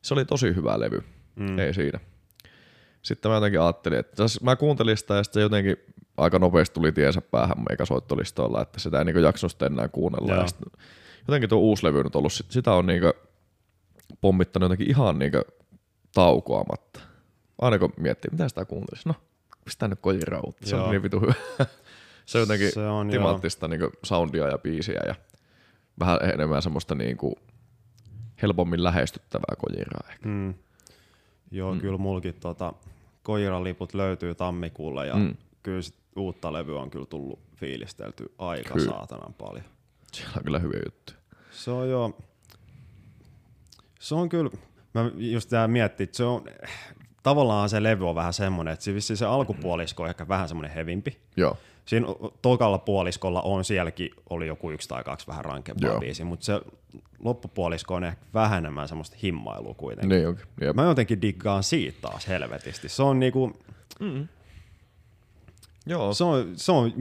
se 0.02 0.14
oli 0.14 0.24
tosi 0.24 0.54
hyvä 0.54 0.80
levy, 0.80 1.02
mm. 1.36 1.58
ei 1.58 1.74
siinä. 1.74 2.00
Sitten 3.02 3.30
mä 3.30 3.36
jotenkin 3.36 3.60
ajattelin, 3.60 3.98
että 3.98 4.28
siis 4.28 4.42
mä 4.42 4.56
kuuntelin 4.56 4.96
sitä 4.96 5.14
ja 5.14 5.24
sitten 5.24 5.42
jotenkin 5.42 5.76
aika 6.16 6.38
nopeasti 6.38 6.74
tuli 6.74 6.92
tiensä 6.92 7.20
päähän 7.20 7.64
meikä 7.68 7.84
soittolistoilla, 7.84 8.62
että 8.62 8.80
sitä 8.80 8.98
ei 8.98 9.04
niinku 9.04 9.20
jaksanut 9.20 9.50
sitten 9.50 9.72
enää 9.72 9.88
kuunnella. 9.88 10.32
Joo. 10.32 10.42
Ja 10.42 10.46
sitten, 10.48 10.72
jotenkin 11.28 11.48
tuo 11.48 11.58
uusi 11.58 11.86
levy 11.86 11.98
on 11.98 12.04
nyt 12.04 12.16
ollut, 12.16 12.32
sit- 12.32 12.50
sitä 12.50 12.72
on 12.72 12.86
niinku 12.86 13.12
pommittanut 14.20 14.64
jotenkin 14.64 14.90
ihan 14.90 15.18
niinku 15.18 15.40
taukoamatta. 16.14 17.00
Aina 17.58 17.78
kun 17.78 17.92
miettii, 17.96 18.30
mitä 18.30 18.48
sitä 18.48 18.64
kuuntelisi, 18.64 19.08
no 19.08 19.14
pistää 19.64 19.88
nyt 19.88 20.00
kojiraa 20.00 20.40
uutta, 20.40 20.66
se 20.66 20.76
on 20.76 20.90
niin 20.90 21.02
vitu 21.02 21.20
hyvä. 21.20 21.34
se 22.26 22.38
on 22.38 22.42
jotenkin 22.42 22.72
Se 22.72 22.86
on, 22.86 23.08
timanttista 23.10 23.68
niinku 23.68 23.90
soundia 24.02 24.48
ja 24.48 24.58
biisiä 24.58 25.00
ja 25.06 25.14
vähän 26.00 26.18
enemmän 26.34 26.62
semmoista 26.62 26.94
niinku 26.94 27.38
helpommin 28.42 28.84
lähestyttävää 28.84 29.54
kojiraa 29.58 30.10
ehkä. 30.10 30.28
Mm. 30.28 30.54
Joo, 31.50 31.74
mm. 31.74 31.80
kyllä 31.80 31.98
mulkin 31.98 32.34
tota, 32.34 32.72
Koiran-liput 33.22 33.94
löytyy 33.94 34.34
tammikuulla 34.34 35.04
ja 35.04 35.14
Mm. 35.16 35.36
kyllä 35.62 35.82
sit 35.82 35.94
uutta 36.16 36.52
levyä 36.52 36.80
on 36.80 36.90
kyllä 36.90 37.06
tullut 37.06 37.38
fiilistelty 37.56 38.32
aika 38.38 38.74
Kyllä. 38.74 38.90
saatanan 38.90 39.34
paljon. 39.34 39.64
Siellä 40.12 40.32
on 40.36 40.44
kyllä 40.44 40.58
hyviä 40.58 40.80
juttuja. 40.86 41.18
Se 41.50 41.70
on 41.70 41.90
jo, 41.90 42.16
se 44.00 44.14
on 44.14 44.28
kyllä, 44.28 44.50
mä 44.94 45.10
just 45.16 45.48
tää 45.50 45.68
miettii, 45.68 46.04
että 46.04 46.16
se 46.16 46.24
on, 46.24 46.44
tavallaan 47.22 47.68
se 47.68 47.82
levy 47.82 48.08
on 48.08 48.14
vähän 48.14 48.32
semmoinen, 48.32 48.74
että 48.74 48.84
se, 49.00 49.16
se 49.16 49.26
alkupuolisko 49.26 50.02
on 50.02 50.08
ehkä 50.08 50.28
vähän 50.28 50.48
semmoinen 50.48 50.74
hevimpi. 50.74 51.20
Joo, 51.36 51.56
Siinä 51.86 52.06
tokalla 52.42 52.78
puoliskolla 52.78 53.42
on 53.42 53.64
sielläkin 53.64 54.10
oli 54.30 54.46
joku 54.46 54.70
yksi 54.70 54.88
tai 54.88 55.04
kaksi 55.04 55.26
vähän 55.26 55.44
rankempaa 55.44 55.90
Joo. 55.90 56.00
biisiä, 56.00 56.24
mutta 56.26 56.44
se 56.46 56.60
loppupuolisko 57.18 57.94
on 57.94 58.04
ehkä 58.04 58.24
vähän 58.34 58.58
enemmän 58.58 58.88
semmoista 58.88 59.16
himmailua 59.22 59.74
kuitenkin. 59.74 60.08
niin 60.16 60.28
onkin. 60.28 60.46
Mä 60.74 60.84
jotenkin 60.84 61.22
diggaan 61.22 61.62
siitä 61.62 61.98
taas 62.00 62.28
helvetisti. 62.28 62.88
Se 62.88 63.02
on 63.02 63.18
niinku, 63.20 63.52
Joo, 65.86 66.14
se 66.14 66.24
on, 66.24 66.52
se 66.56 66.72
on, 66.72 66.92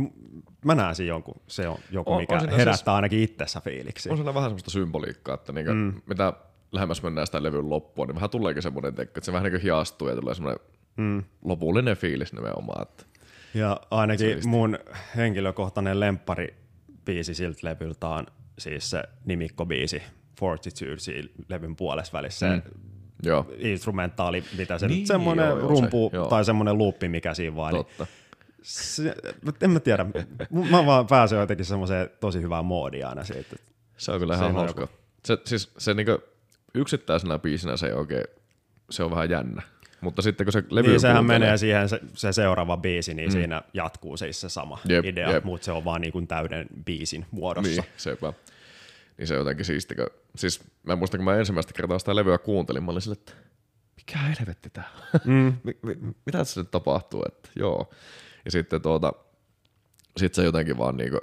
mä 0.65 0.75
näen 0.75 0.95
siinä 0.95 1.07
jonkun, 1.09 1.41
se 1.47 1.67
on 1.67 1.77
joku, 1.91 2.11
On- 2.13 2.21
mikä 2.21 2.33
on 2.33 2.39
siinä 2.39 2.55
herättää 2.55 2.75
siis- 2.77 2.87
ainakin 2.87 3.19
itsessä 3.19 3.61
fiiliksi. 3.61 4.09
on 4.09 4.17
siellä 4.17 4.33
vähän 4.33 4.49
semmoista 4.49 4.71
symboliikkaa, 4.71 5.35
että 5.35 5.51
niinku, 5.53 5.73
mm. 5.73 6.01
mitä 6.05 6.33
lähemmäs 6.71 7.03
mennään 7.03 7.27
sitä 7.27 7.43
levyn 7.43 7.69
loppua, 7.69 8.05
niin 8.05 8.15
vähän 8.15 8.29
tuleekin 8.29 8.63
semmoinen 8.63 8.95
tekko, 8.95 9.17
että 9.17 9.25
se 9.25 9.33
vähän 9.33 9.51
niin 9.51 9.61
hiastuu 9.61 10.07
ja 10.07 10.15
tulee 10.15 10.35
semmoinen 10.35 10.59
mm. 10.97 11.23
lopullinen 11.43 11.97
fiilis 11.97 12.33
nimenomaan. 12.33 12.81
Että 12.81 13.03
Ja 13.55 13.81
ainakin 13.91 14.47
mun 14.47 14.79
henkilökohtainen 15.15 15.99
lemppari 15.99 16.55
biisi 17.05 17.33
siltä 17.33 17.59
levyltä 17.63 18.07
on 18.07 18.27
siis 18.59 18.89
se 18.89 19.03
nimikkobiisi 19.25 20.03
Fortitude 20.39 21.29
levyn 21.49 21.75
puolessa 21.75 22.13
välissä. 22.13 22.47
Mm. 22.47 22.61
joo, 23.23 23.51
instrumentaali, 23.57 24.43
mitä 24.57 24.77
se 24.77 24.87
Niin, 24.87 24.97
niin, 24.97 25.07
semmoinen 25.07 25.47
joo, 25.47 25.59
joo, 25.59 25.67
rumpu 25.67 26.09
se, 26.11 26.17
joo. 26.17 26.27
tai 26.27 26.45
semmoinen 26.45 26.77
luuppi, 26.77 27.09
mikä 27.09 27.33
siinä 27.33 27.55
vaan. 27.55 27.73
Niin 27.73 27.85
totta. 27.85 28.07
se, 28.61 29.15
en 29.61 29.69
mä 29.69 29.79
tiedä, 29.79 30.05
mä 30.71 30.85
vaan 30.85 31.07
pääsen 31.07 31.39
jotenkin 31.39 31.65
semmoiseen 31.65 32.09
tosi 32.19 32.41
hyvään 32.41 32.65
moodiin 32.65 33.07
aina 33.07 33.23
siitä. 33.23 33.55
Se 33.97 34.11
on 34.11 34.19
kyllä 34.19 34.35
ihan 34.35 34.53
hauska. 34.53 34.87
Se, 35.25 35.37
siis 35.45 35.71
se 35.77 35.93
niinku, 35.93 36.17
yksittäisenä 36.73 37.39
biisinä 37.39 37.77
se 37.77 37.87
ei 37.87 37.93
oikein, 37.93 38.23
se 38.89 39.03
on 39.03 39.11
vähän 39.11 39.29
jännä. 39.29 39.61
Mutta 40.05 40.21
sitten 40.21 40.45
kun 40.45 40.51
se 40.51 40.63
levy 40.69 40.87
Niin 40.87 40.99
sehän 40.99 41.17
kuuntelee- 41.17 41.39
menee 41.39 41.57
siihen 41.57 41.89
se, 41.89 41.99
se 42.13 42.33
seuraava 42.33 42.77
biisi, 42.77 43.13
niin 43.13 43.29
mm. 43.29 43.31
siinä 43.33 43.61
jatkuu 43.73 44.17
siis 44.17 44.41
se 44.41 44.49
sama 44.49 44.79
Jep, 44.89 45.05
idea, 45.05 45.31
jep. 45.31 45.43
mutta 45.43 45.65
se 45.65 45.71
on 45.71 45.85
vaan 45.85 46.01
niin 46.01 46.11
kuin 46.11 46.27
täyden 46.27 46.67
biisin 46.85 47.25
muodossa. 47.31 47.81
Niin, 47.81 47.91
sepä. 47.97 48.33
Niin 49.17 49.27
se 49.27 49.33
on 49.33 49.39
jotenkin 49.39 49.65
siisti, 49.65 49.95
kun, 49.95 50.07
siis 50.35 50.63
mä 50.83 50.95
muistan, 50.95 51.17
kun 51.17 51.25
mä 51.25 51.35
ensimmäistä 51.35 51.73
kertaa 51.73 51.99
sitä 51.99 52.15
levyä 52.15 52.37
kuuntelin, 52.37 52.83
mä 52.83 52.91
olin 52.91 53.01
sille, 53.01 53.13
että 53.19 53.31
mikä 53.97 54.17
helvetti 54.19 54.69
tää? 54.69 54.89
Mm. 55.25 55.53
mi, 55.63 55.77
mi, 55.81 55.95
mitä 56.25 56.37
tässä 56.37 56.61
nyt 56.61 56.71
tapahtuu, 56.71 57.23
että 57.27 57.49
joo. 57.55 57.93
Ja 58.45 58.51
sitten 58.51 58.81
tuota, 58.81 59.13
sit 60.17 60.33
se 60.33 60.43
jotenkin 60.43 60.77
vaan 60.77 60.97
niinku 60.97 61.19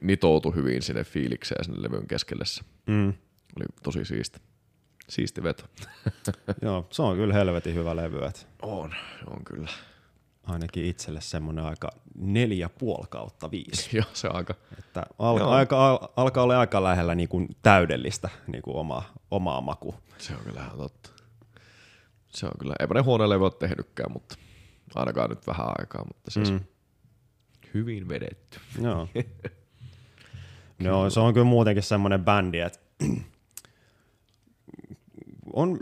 nitoutui 0.00 0.54
hyvin 0.54 0.82
sinne 0.82 1.04
fiilikseen 1.04 1.64
sinne 1.64 1.82
levyn 1.82 2.06
keskelle. 2.08 2.44
Mm. 2.86 3.08
oli 3.56 3.64
tosi 3.82 4.04
siisti. 4.04 4.40
Siisti 5.10 5.42
veto. 5.42 5.64
Joo, 6.62 6.86
se 6.90 7.02
on 7.02 7.16
kyllä 7.16 7.34
helvetin 7.34 7.74
hyvä 7.74 7.96
levy, 7.96 8.24
että 8.24 8.40
On, 8.62 8.94
on 9.26 9.44
kyllä. 9.44 9.68
ainakin 10.46 10.84
itselle 10.84 11.20
semmoinen 11.20 11.64
aika 11.64 11.90
neljä 12.14 12.68
puoli 12.68 13.06
kautta 13.10 13.50
viisi. 13.50 13.90
Joo, 13.96 14.06
se 14.12 14.28
aika. 14.28 14.54
Että 14.78 15.02
al- 15.18 15.38
Joo. 15.38 15.50
aika, 15.50 15.88
al- 15.88 16.08
alkaa 16.16 16.44
olla 16.44 16.60
aika 16.60 16.82
lähellä 16.82 17.14
niin 17.14 17.28
kuin 17.28 17.48
täydellistä 17.62 18.28
niin 18.46 18.62
kuin 18.62 18.76
omaa, 18.76 19.12
omaa 19.30 19.60
maku. 19.60 19.94
Se 20.18 20.34
on 20.34 20.40
kyllä 20.44 20.60
ihan 20.60 20.78
totta. 20.78 21.10
Se 22.28 22.46
on 22.46 22.52
kyllä, 22.58 22.74
eipä 22.80 22.94
ne 22.94 23.00
huono 23.00 23.28
levy 23.28 23.44
ole 23.44 23.52
tehnytkään, 23.58 24.12
mutta 24.12 24.36
ainakaan 24.94 25.30
nyt 25.30 25.46
vähän 25.46 25.66
aikaa, 25.78 26.04
mutta 26.04 26.30
siis 26.30 26.52
mm. 26.52 26.60
hyvin 27.74 28.08
vedetty. 28.08 28.60
Joo. 28.82 29.08
no, 30.82 31.10
se 31.10 31.20
on 31.20 31.34
kyllä 31.34 31.46
muutenkin 31.46 31.82
semmoinen 31.82 32.24
bändi, 32.24 32.60
että 32.60 32.80
on 35.52 35.78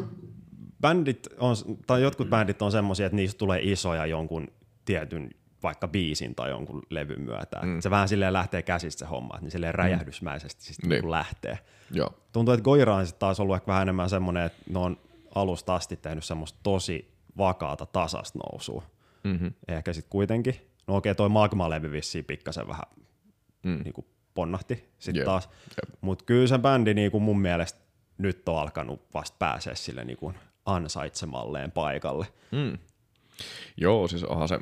bändit 0.81 1.27
on, 1.39 1.57
tai 1.87 2.03
jotkut 2.03 2.31
bändit 2.31 2.63
on 2.63 2.73
semmoisia, 2.73 3.07
että 3.07 3.17
niistä 3.17 3.39
tulee 3.39 3.61
isoja 3.63 4.07
jonkun 4.07 4.49
tietyn 4.85 5.31
vaikka 5.63 5.89
biisin 5.89 6.35
tai 6.35 6.51
jonkun 6.51 6.83
levyn 6.91 7.21
myötä. 7.21 7.61
Mm. 7.63 7.81
Se 7.81 7.91
vähän 7.91 8.09
silleen 8.09 8.33
lähtee 8.33 8.63
käsistä 8.63 8.99
se 8.99 9.07
homma, 9.07 9.39
niin 9.41 9.51
silleen 9.51 9.75
räjähdysmäisesti 9.75 10.65
siis 10.65 10.83
Niin. 10.83 10.89
niin. 10.91 11.11
lähtee. 11.11 11.59
Joo, 11.91 12.15
Tuntuu, 12.33 12.55
että 12.55 12.65
Goira 12.65 12.95
on 12.95 13.07
sitten 13.07 13.21
taas 13.21 13.41
ollut 13.41 13.57
ehkä 13.57 13.67
vähän 13.67 13.83
enemmän 13.83 14.11
semmoinen, 14.11 14.43
että 14.43 14.59
ne 14.71 14.79
on 14.79 14.97
alusta 15.35 15.75
asti 15.75 15.97
tehnyt 15.97 16.25
semmoista 16.25 16.59
tosi 16.63 17.15
vakaata 17.39 17.87
tasasta 17.87 18.39
nousua. 18.39 18.83
mm-hmm. 19.25 19.53
Ehkä 19.69 19.93
sitten 19.93 20.11
kuitenkin. 20.11 20.55
No 20.87 20.97
okei, 20.97 21.15
toi 21.15 21.29
Magma-levy 21.29 21.91
vissiin 21.93 22.25
pikkasen 22.25 22.69
vähän 22.69 22.85
Mm. 23.63 23.81
niinku 23.85 24.07
ponnahti 24.35 24.75
sitten 24.99 25.17
Jep, 25.21 25.25
taas. 25.25 25.49
jep. 25.49 25.95
Mutta 26.01 26.25
kyllä 26.25 26.47
se 26.47 26.59
bändi 26.59 26.95
niinku 26.95 27.21
mun 27.21 27.41
mielestä 27.41 27.81
nyt 28.19 28.49
on 28.49 28.59
alkanut 28.59 29.01
vasta 29.15 29.37
pääsee 29.39 29.75
sille 29.75 30.05
niinku 30.05 30.33
ansaitsemalleen 30.65 31.71
paikalle. 31.71 32.27
Mm. 32.51 32.79
Joo, 33.77 34.09
siis 34.09 34.25
onhan 34.25 34.49
se 34.49 34.61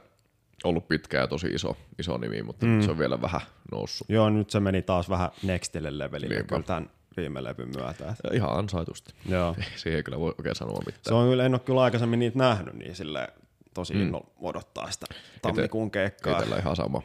ollut 0.64 0.88
pitkään 0.88 1.22
ja 1.22 1.28
tosi 1.28 1.46
iso, 1.46 1.76
iso 1.98 2.18
nimi, 2.18 2.42
mutta 2.42 2.66
mm. 2.66 2.82
se 2.82 2.90
on 2.90 2.98
vielä 2.98 3.20
vähän 3.20 3.40
noussut. 3.72 4.08
Joo, 4.10 4.30
nyt 4.30 4.50
se 4.50 4.60
meni 4.60 4.82
taas 4.82 5.08
vähän 5.08 5.30
nextille 5.42 5.98
levelille 5.98 6.34
Niinpä. 6.34 6.48
kyllä 6.48 6.62
tämän 6.62 6.90
viime 7.16 7.44
levyn 7.44 7.68
myötä. 7.76 8.04
Ja 8.04 8.30
ihan 8.32 8.58
ansaitusti. 8.58 9.14
joo. 9.28 9.56
Siihen 9.76 9.96
ei 9.96 10.02
kyllä 10.02 10.20
voi 10.20 10.34
oikein 10.38 10.54
sanoa 10.54 10.82
mitään. 10.86 11.02
Se 11.02 11.14
on 11.14 11.28
kyllä, 11.28 11.46
en 11.46 11.54
ole 11.54 11.60
kyllä 11.60 11.82
aikaisemmin 11.82 12.18
niitä 12.18 12.38
nähnyt, 12.38 12.74
niin 12.74 12.94
sille 12.94 13.28
tosi 13.74 13.94
mm. 13.94 14.02
innolla 14.02 14.30
odottaa 14.40 14.90
sitä 14.90 15.06
tammikuun 15.42 15.90
keikkaa. 15.90 16.38
Itellä 16.38 16.56
ihan 16.56 16.76
sama, 16.76 17.02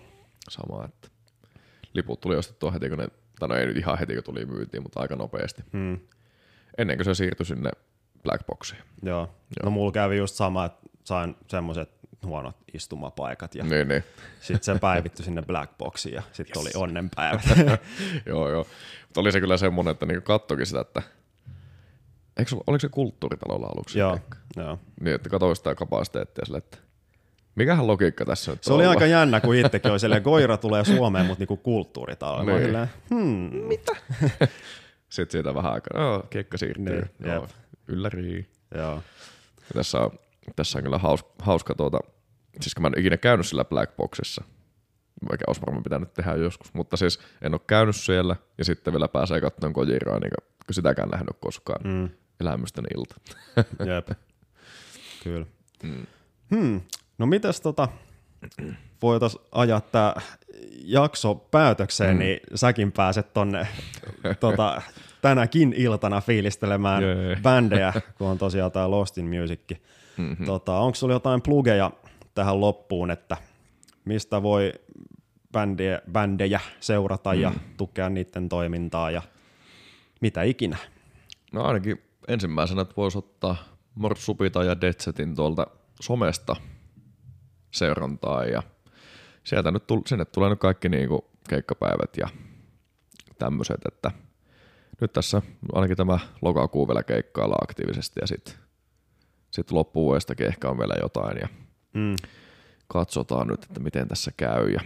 sama, 0.50 0.86
että 0.86 1.08
liput 1.94 2.22
tuli 2.22 2.36
ostettua 2.36 2.72
heti, 2.72 2.90
kun 2.90 2.98
ne, 2.98 3.08
tai 3.40 3.50
no 3.50 3.56
ei 3.56 3.66
nyt 3.66 3.78
ihan 3.78 4.00
heti, 4.00 4.14
kun 4.14 4.24
tuli 4.24 4.46
myytiin, 4.46 4.84
mutta 4.84 5.00
aika 5.00 5.16
nopeasti. 5.16 5.64
Mm. 5.72 6.00
Ennen 6.78 6.98
kuin 6.98 7.06
se 7.06 7.14
siirtyi 7.16 7.46
sinne 7.46 7.72
Blackboxiin. 8.24 8.82
Joo. 9.04 9.20
Joo. 9.20 9.30
No 9.64 9.72
mulla 9.72 9.92
kävi 9.92 10.18
just 10.18 10.36
sama, 10.36 10.66
että 10.66 10.80
sain 11.04 11.36
semmoiset 11.48 11.90
huonot 12.26 12.56
istumapaikat 12.74 13.56
ja 13.56 13.64
Niin, 13.64 13.88
niin. 13.88 14.04
sitten 14.42 14.76
se 14.76 14.80
päivittyi 14.80 15.26
sinne 15.26 15.42
Blackboxiin 15.42 16.16
ja 16.16 16.22
sitten 16.32 16.62
yes. 16.66 16.76
oli 16.76 16.84
onnenpäivät. 16.84 17.42
joo, 18.26 18.50
joo. 18.50 18.68
Mutta 19.08 19.22
oli 19.22 19.32
se 19.32 19.40
kyllä 19.40 19.58
semmoinen, 19.58 19.92
että 19.92 20.06
niinku 20.06 20.24
kattokin 20.26 20.66
sitä, 20.66 20.82
että 20.82 21.02
Eikö, 22.38 22.50
sulla- 22.50 22.64
oliko 22.68 22.80
se 22.80 22.90
kulttuuritalolla 22.90 23.68
aluksi? 23.68 24.00
joo, 24.00 24.20
joo. 24.58 24.80
Niin, 25.02 25.16
että 25.16 25.30
katsoi 25.30 25.56
sitä 25.56 25.76
kapasiteettia 25.76 26.46
sille, 26.46 26.58
että 26.58 26.78
mikähän 27.56 27.88
logiikka 27.88 28.26
tässä 28.26 28.52
nyt 28.52 28.64
Se 28.64 28.74
oli 28.74 28.84
olla? 28.84 28.92
aika 28.92 29.06
jännä, 29.06 29.40
kun 29.42 29.56
itsekin 29.56 29.92
oli 29.92 30.00
silleen, 30.00 30.24
Koira 30.24 30.58
tulee 30.58 30.86
Suomeen, 30.86 31.26
mutta 31.26 31.42
niinku 31.42 31.58
kulttuuritalo. 31.58 32.44
Niin. 32.44 32.62
Silleen, 32.64 32.88
hmm, 33.10 33.52
Sitten 35.12 35.32
siitä 35.32 35.56
vähän 35.56 35.74
aikaa, 35.74 36.02
joo, 36.02 36.24
keikka 36.30 36.58
siirtyy. 36.58 36.86
Niin, 36.86 37.10
joo, 37.20 37.42
jep. 37.42 37.50
ylläri. 37.88 38.50
joo. 38.76 38.94
Ja 39.58 39.74
tässä 39.74 40.00
on, 40.00 40.12
tässä 40.56 40.80
on 40.80 40.84
kyllä 40.84 40.98
haus, 40.98 41.26
hauska 41.40 41.76
tuota, 41.76 42.00
siis 42.62 42.76
kun 42.76 42.82
mä 42.82 42.88
en 42.88 43.00
ikinä 43.00 43.18
käynyt 43.18 43.48
sillä 43.48 43.66
Blackboxissa, 43.66 44.44
vaikka 45.30 45.44
olisi 45.48 45.62
varmaan 45.62 45.84
pitänyt 45.84 46.14
tehdä 46.14 46.36
joskus, 46.36 46.74
mutta 46.74 46.98
siis 46.98 47.20
en 47.42 47.54
ole 47.54 47.62
käynyt 47.68 47.96
siellä 47.96 48.36
ja 48.58 48.66
sitten 48.66 48.94
vielä 48.94 49.08
pääsee 49.08 49.42
katsomaan 49.42 49.74
Kojiraa, 49.74 50.20
niin 50.20 50.32
kun 50.66 50.74
sitäkään 50.74 51.10
nähnyt 51.10 51.38
koskaan. 51.40 51.82
Mm. 51.84 51.90
Mm, 51.90 52.10
Elämysten 52.40 52.86
ilta. 52.98 53.16
jep. 53.86 54.10
Kyllä. 55.24 55.46
Hmm. 56.56 56.82
No 57.18 57.26
mitäs 57.26 57.62
tota, 57.62 57.88
voitais 59.02 59.38
ajaa 59.52 59.82
tää 59.82 60.22
jakso 60.84 61.36
päätökseen, 61.36 62.16
mm. 62.16 62.20
niin 62.20 62.40
säkin 62.56 62.92
pääset 62.92 63.34
tonne 63.34 63.68
tota, 64.40 64.82
tänäkin 65.22 65.74
iltana 65.78 66.22
fiilistelemään 66.22 67.04
Jee. 67.04 67.38
bändejä, 67.42 67.94
kun 68.18 68.28
on 68.28 68.38
tosiaan 68.38 68.72
tää 68.72 68.92
Lost 68.92 69.18
in 69.18 69.26
Music. 69.26 69.60
Mm-hmm. 70.18 70.46
Tota, 70.46 70.78
onko 70.78 70.96
sulla 70.96 71.14
jotain 71.14 71.42
plugeja 71.42 71.92
tähän 72.36 72.62
loppuun, 72.62 73.12
että 73.12 73.38
mistä 74.06 74.44
voi 74.44 74.74
bändejä, 75.52 76.02
bändejä 76.12 76.60
seurata 76.80 77.34
mm. 77.34 77.42
ja 77.42 77.52
tukea 77.78 78.10
niiden 78.10 78.50
toimintaa 78.50 79.12
ja 79.12 79.22
mitä 80.22 80.44
ikinä? 80.44 80.78
No 81.52 81.64
ainakin 81.64 82.02
ensimmäisenä, 82.28 82.86
voisi 82.98 83.18
ottaa 83.18 83.56
Morsupita 83.96 84.64
ja 84.64 84.82
Detsetin 84.82 85.36
tuolta 85.36 85.68
somesta 86.02 86.56
seurantaa 87.72 88.46
ja 88.46 88.64
sieltä 89.44 89.72
nyt 89.72 89.88
tull, 89.88 90.02
sinne 90.06 90.26
tulee 90.26 90.50
nyt 90.50 90.60
kaikki 90.60 90.90
niinku 90.90 91.32
keikkapäivät 91.50 92.18
ja 92.18 92.28
tämmöiset, 93.38 93.82
että 93.88 94.12
nyt 95.02 95.14
tässä 95.14 95.42
ainakin 95.74 95.98
tämä 95.98 96.20
lokakuu 96.42 96.88
vielä 96.88 97.04
keikkailla 97.04 97.56
aktiivisesti 97.62 98.20
ja 98.22 98.28
sitten 98.28 98.54
sit 99.52 99.72
loppuvuodestakin 99.72 100.48
ehkä 100.48 100.70
on 100.70 100.78
vielä 100.80 100.96
jotain 101.02 101.38
ja 101.42 101.48
Mm. 101.94 102.16
katsotaan 102.88 103.48
nyt, 103.48 103.64
että 103.64 103.80
miten 103.80 104.08
tässä 104.08 104.32
käy 104.38 104.70
ja 104.70 104.82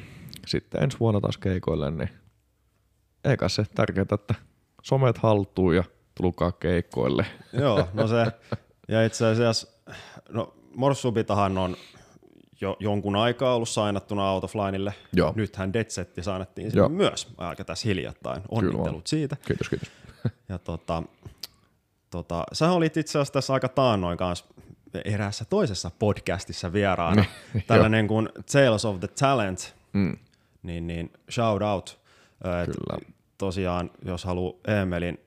sitten 0.48 0.84
ensi 0.84 1.00
vuonna 1.00 1.22
taas 1.22 1.38
keikoille, 1.38 1.92
niin 1.92 2.10
eikä 3.24 3.50
se 3.50 3.64
tärkeää, 3.76 4.06
että 4.14 4.36
somet 4.84 5.18
haltuun 5.18 5.76
ja 5.76 5.84
tulkaa 6.16 6.52
keikkoille. 6.52 7.26
Joo, 7.54 7.88
no 7.94 8.08
se, 8.08 8.26
ja 8.88 9.06
itse 9.06 9.28
asiassa, 9.28 9.68
no 10.30 10.54
Morsubitahan 10.76 11.58
on 11.58 11.78
jo 12.62 12.78
jonkun 12.80 13.16
aikaa 13.16 13.56
ollut 13.56 13.70
sainattuna 13.70 14.32
Out 14.32 14.44
of 14.44 14.56
Lineille. 14.56 14.94
Joo. 15.14 15.34
Nythän 15.36 15.74
Detsetti 15.74 16.24
sainattiin 16.24 16.72
sinne 16.72 16.90
myös 16.90 17.28
aika 17.38 17.64
tässä 17.64 17.88
hiljattain. 17.88 18.42
Onnittelut 18.50 19.08
siitä. 19.08 19.38
Kiitos, 19.48 19.70
kiitos. 19.70 19.90
Ja 20.50 20.58
tota, 20.58 21.04
tota, 22.10 22.44
sä 22.54 22.72
olit 22.72 22.98
itse 22.98 23.12
asiassa 23.20 23.34
tässä 23.34 23.54
aika 23.54 23.70
taannoin 23.70 24.18
kanssa 24.18 24.46
eräässä 25.06 25.46
toisessa 25.46 25.92
podcastissa 26.00 26.74
vieraana. 26.74 27.26
Tällainen 27.68 28.08
kuin 28.08 28.30
Tales 28.52 28.86
of 28.86 29.00
the 29.00 29.08
Talent, 29.08 29.76
Mm. 29.94 30.18
niin, 30.64 30.88
niin 30.88 31.12
shout 31.32 31.62
out. 31.62 32.00
Et 32.62 32.66
Kyllä. 32.66 32.98
Tosiaan, 33.38 33.92
jos 34.06 34.24
haluaa 34.26 34.54
Eemelin 34.68 35.20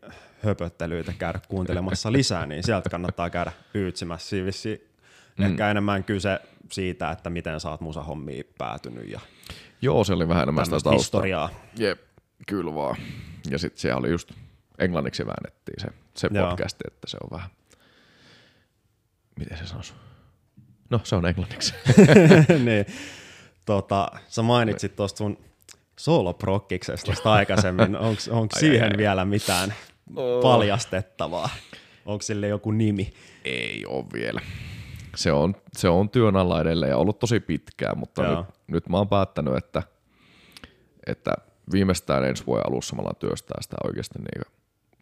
höpöttelyitä 0.44 1.12
käydä 1.18 1.40
kuuntelemassa 1.48 2.12
lisää, 2.12 2.46
niin 2.46 2.62
sieltä 2.62 2.90
kannattaa 2.90 3.30
käydä 3.30 3.52
pyytsimässä. 3.72 4.28
Siinä 4.28 4.78
Mm. 5.38 5.44
ehkä 5.44 5.70
enemmän 5.70 6.04
kyse 6.04 6.40
siitä, 6.72 7.10
että 7.10 7.30
miten 7.30 7.60
sä 7.60 7.70
oot 7.70 7.80
musahommiin 7.80 8.44
päätynyt 8.58 9.08
ja 9.10 9.20
Joo, 9.82 10.04
se 10.04 10.12
oli 10.12 10.28
vähän 10.28 10.42
enemmän 10.42 10.64
sitä 10.64 10.74
taustaa. 10.74 10.92
historiaa. 10.92 11.50
Jep, 11.78 12.00
kyllä 12.46 12.74
vaan. 12.74 12.96
Ja 13.50 13.58
sitten 13.58 13.80
siellä 13.80 13.98
oli 13.98 14.10
just 14.10 14.32
englanniksi 14.78 15.26
väännettiin 15.26 15.80
se, 15.80 15.86
se 16.16 16.28
Joo. 16.32 16.50
podcasti, 16.50 16.84
että 16.88 17.06
se 17.06 17.16
on 17.22 17.38
vähän, 17.38 17.50
miten 19.38 19.58
se 19.58 19.66
sanoisi? 19.66 19.92
No, 20.90 21.00
se 21.04 21.16
on 21.16 21.26
englanniksi. 21.26 21.74
niin, 22.64 22.86
tota, 23.66 24.08
sä 24.28 24.42
mainitsit 24.42 24.96
tuosta 24.96 25.18
sun 25.18 25.38
sooloprokkiksesta 25.98 27.04
tuosta 27.04 27.32
aikaisemmin. 27.32 27.96
Onko 28.30 28.56
siihen 28.58 28.82
ai, 28.82 28.90
ai. 28.90 28.96
vielä 28.98 29.24
mitään 29.24 29.74
Oh. 30.16 30.42
paljastettavaa? 30.42 31.50
Onko 32.06 32.22
sille 32.22 32.48
joku 32.48 32.70
nimi? 32.70 33.12
Ei 33.44 33.86
ole 33.86 34.04
vielä. 34.12 34.40
Se 35.16 35.32
on, 35.32 35.54
se 35.72 35.88
on 35.88 36.10
työn 36.10 36.36
alla 36.36 36.60
edelleen 36.60 36.90
ja 36.90 36.96
ollut 36.96 37.18
tosi 37.18 37.40
pitkään, 37.40 37.98
mutta 37.98 38.24
Joo. 38.24 38.36
nyt, 38.36 38.46
nyt 38.66 38.88
mä 38.88 38.96
oon 38.96 39.08
päättänyt, 39.08 39.56
että, 39.56 39.82
että 41.06 41.32
viimeistään 41.72 42.24
ensi 42.24 42.46
vuoden 42.46 42.66
alussa 42.68 42.96
mä 42.96 43.02
alan 43.02 43.16
työstää 43.16 43.58
sitä 43.60 43.76
oikeasti 43.84 44.18
niin 44.18 44.54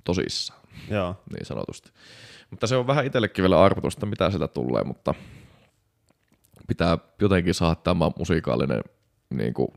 tosissaan. 0.04 0.60
Joo. 0.90 1.16
niin 1.30 1.46
sanotusti. 1.46 1.90
Mutta 2.50 2.66
se 2.66 2.76
on 2.76 2.86
vähän 2.86 3.06
itsellekin 3.06 3.42
vielä 3.42 3.62
arvotusta, 3.62 4.06
mitä 4.06 4.30
sieltä 4.30 4.48
tulee, 4.48 4.84
mutta 4.84 5.14
pitää 6.66 6.98
jotenkin 7.20 7.54
saada 7.54 7.74
tämä 7.74 8.10
musiikaalinen 8.18 8.80
niin 9.30 9.54
kuin, 9.54 9.68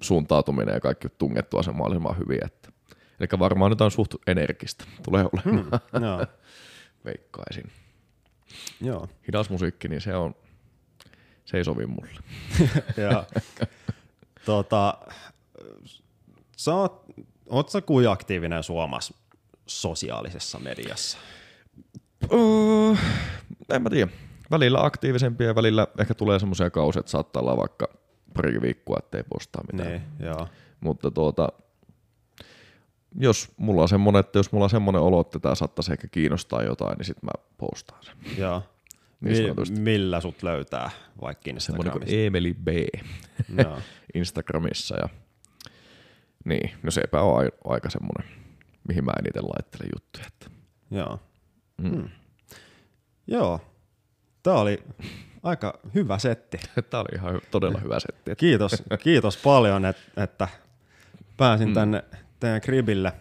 suuntautuminen 0.00 0.74
ja 0.74 0.80
kaikki 0.80 1.08
tungettua 1.08 1.62
se 1.62 1.72
mahdollisimman 1.72 2.18
hyvin. 2.18 2.44
Että. 2.44 2.68
Eli 3.20 3.28
varmaan 3.38 3.70
nyt 3.70 3.80
on 3.80 3.90
suht 3.90 4.14
energistä, 4.26 4.84
tulee 5.04 5.24
olemaan, 5.32 5.80
hmm. 5.92 6.02
Joo. 6.04 6.26
veikkaisin. 7.04 7.72
Joo. 8.80 9.08
Hidas 9.26 9.50
musiikki, 9.50 9.88
niin 9.88 10.00
se 10.00 10.16
on, 10.16 10.34
se 11.44 11.56
ei 11.56 11.64
sovi 11.64 11.86
mulle. 11.86 12.20
ja, 13.10 13.24
tota, 14.44 14.98
sä 16.56 16.74
oot, 16.74 17.04
oot 17.48 17.68
sä 17.68 17.80
kuin 17.80 18.08
aktiivinen 18.08 18.62
Suomessa 18.62 19.14
sosiaalisessa 19.66 20.58
mediassa? 20.58 21.18
Öö, 22.32 22.94
en 23.70 23.82
mä 23.82 23.90
tiedä. 23.90 24.10
Välillä 24.50 24.84
aktiivisempia 24.84 25.46
ja 25.46 25.54
välillä 25.54 25.86
ehkä 26.00 26.14
tulee 26.14 26.38
semmoisia 26.38 26.70
kausia, 26.70 27.00
että 27.00 27.12
saattaa 27.12 27.42
olla 27.42 27.56
vaikka 27.56 27.88
pari 28.34 28.60
viikkoa, 28.62 28.98
ettei 28.98 29.22
postaa 29.22 29.64
mitään. 29.72 29.88
Niin, 29.90 30.02
joo. 30.20 30.48
Mutta 30.80 31.10
tuota, 31.10 31.48
jos 33.18 33.52
mulla 33.56 33.82
on 33.82 33.88
semmoinen, 33.88 34.20
että 34.20 34.38
jos 34.38 34.52
mulla 34.52 34.64
on 34.64 34.70
semmoinen 34.70 35.02
olo, 35.02 35.20
että 35.20 35.38
tämä 35.38 35.54
saattaisi 35.54 35.92
ehkä 35.92 36.08
kiinnostaa 36.08 36.62
jotain, 36.62 36.96
niin 36.98 37.06
sitten 37.06 37.26
mä 37.26 37.44
postaan 37.58 38.04
sen. 38.04 38.14
Joo. 38.38 38.62
Niin 39.20 39.54
Mi- 39.56 39.78
millä 39.80 40.20
sut 40.20 40.42
löytää 40.42 40.90
vaikka 41.20 41.50
Semmoinen 41.58 41.92
kuin? 41.92 42.04
Emeli 42.08 42.54
B. 42.54 42.68
Instagramissa. 44.14 44.96
Ja... 44.96 45.08
Niin, 46.44 46.70
no 46.82 46.90
sepä 46.90 47.20
on 47.20 47.38
ai- 47.38 47.58
aika 47.64 47.90
semmoinen, 47.90 48.28
mihin 48.88 49.04
mä 49.04 49.12
eniten 49.18 49.44
laittelen 49.44 49.90
juttuja. 49.94 50.24
Että... 50.26 50.46
Joo. 50.90 51.20
Mm. 51.78 51.90
Hmm. 51.90 52.08
Joo. 53.26 53.60
Tää 54.42 54.54
oli 54.54 54.84
aika 55.42 55.78
hyvä 55.94 56.18
setti. 56.18 56.60
Tämä 56.90 57.00
oli 57.00 57.18
ihan 57.18 57.40
todella 57.50 57.78
hyvä 57.78 58.00
setti. 58.00 58.36
Kiitos, 58.36 58.82
kiitos 59.02 59.36
paljon, 59.36 59.84
et, 59.84 59.96
että 60.16 60.48
pääsin 61.36 61.68
mm. 61.68 61.74
tänne 61.74 62.04
teidän 62.44 62.60
kribille 62.60 63.12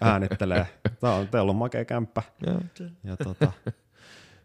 äänittelee. 0.00 0.66
Tää 1.00 1.14
on, 1.14 1.28
teillä 1.28 1.50
on 1.50 1.56
makea 1.56 1.84
kämppä. 1.84 2.22
Ja 3.04 3.16
tota, 3.16 3.52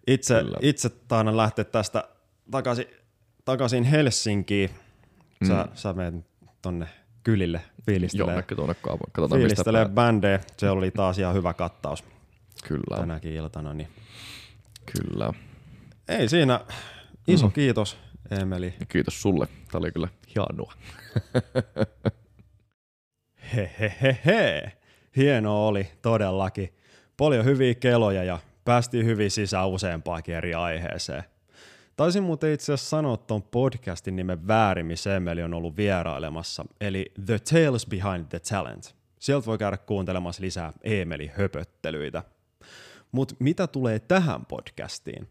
itse, 0.07 0.40
Kyllä. 0.44 0.57
itse 0.62 0.90
taidan 0.90 1.38
lähteä 1.38 1.66
tästä 1.66 2.03
takaisin, 2.52 2.86
takaisin 3.45 3.84
Helsinkiin. 3.84 4.70
Sä, 5.48 5.64
mm. 5.64 5.72
sä 5.74 5.94
menet 5.94 6.26
tonne 6.62 6.88
kylille 7.24 7.62
fiilistelee, 7.86 8.28
Jonnekin 8.28 8.56
tuonne 8.56 8.74
kaupaan. 8.74 9.12
Katsotaan 9.12 9.41
mistä 9.41 9.48
fiilistelee 9.48 9.86
päin. 9.86 9.95
bändejä. 9.95 10.40
Se 10.57 10.70
oli 10.70 10.91
taas 10.91 11.20
ihan 11.20 11.36
hyvä 11.36 11.53
kattaus 11.53 12.03
Kyllä, 12.68 12.98
tänäkin 12.98 13.34
iltana. 13.34 13.74
Niin. 13.74 13.88
kyllä. 14.94 15.34
Ei 16.07 16.30
siinä. 16.30 16.60
Iso 17.28 17.48
mm. 17.48 17.53
kiitos, 17.53 17.98
Emeli. 18.41 18.74
Ja 18.80 18.86
kiitos 18.86 19.22
sulle. 19.22 19.48
Tämä 19.48 19.80
oli 19.80 19.91
kyllä 19.91 20.07
hienoa. 20.36 20.74
Hehehehe. 23.54 24.72
Hienoa 25.18 25.68
oli 25.68 25.88
todellakin. 26.02 26.74
Paljon 27.18 27.46
hyviä 27.46 27.76
keloja 27.76 28.24
ja 28.24 28.40
päästiin 28.66 29.06
hyvin 29.06 29.32
sisään 29.32 29.70
useampaakin 29.70 30.36
eri 30.36 30.54
aiheeseen. 30.54 31.24
Taisin 31.96 32.24
muuten 32.24 32.54
itse 32.54 32.74
asiassa 32.74 32.90
sanoa 32.90 33.18
tuon 33.18 33.44
podcastin 33.44 34.16
nimen 34.16 34.48
väärin, 34.48 34.86
missä 34.86 35.16
Emeli 35.16 35.44
on 35.44 35.54
ollut 35.54 35.78
vierailemassa, 35.78 36.66
eli 36.82 37.12
The 37.26 37.40
Tales 37.40 37.86
Behind 37.86 38.26
the 38.30 38.40
Talent. 38.40 38.96
Sieltä 39.20 39.46
voi 39.46 39.58
käydä 39.58 39.78
kuuntelemassa 39.78 40.42
lisää 40.42 40.74
Emeli 40.84 41.32
höpöttelyitä. 41.38 42.24
Mutta 43.12 43.36
mitä 43.40 43.68
tulee 43.68 44.00
tähän 44.00 44.46
podcastiin? 44.46 45.28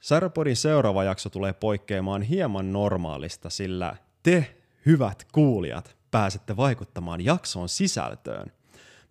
Särpodin 0.00 0.56
seuraava 0.56 1.04
jakso 1.04 1.30
tulee 1.30 1.52
poikkeamaan 1.52 2.22
hieman 2.22 2.72
normaalista, 2.72 3.50
sillä 3.50 3.96
te, 4.22 4.54
hyvät 4.86 5.26
kuulijat, 5.32 5.96
pääsette 6.10 6.56
vaikuttamaan 6.56 7.24
jakson 7.24 7.68
sisältöön. 7.68 8.52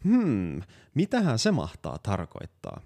Hmm, 0.03 0.61
mitähän 0.93 1.39
se 1.39 1.51
mahtaa 1.51 1.97
tarkoittaa? 2.03 2.81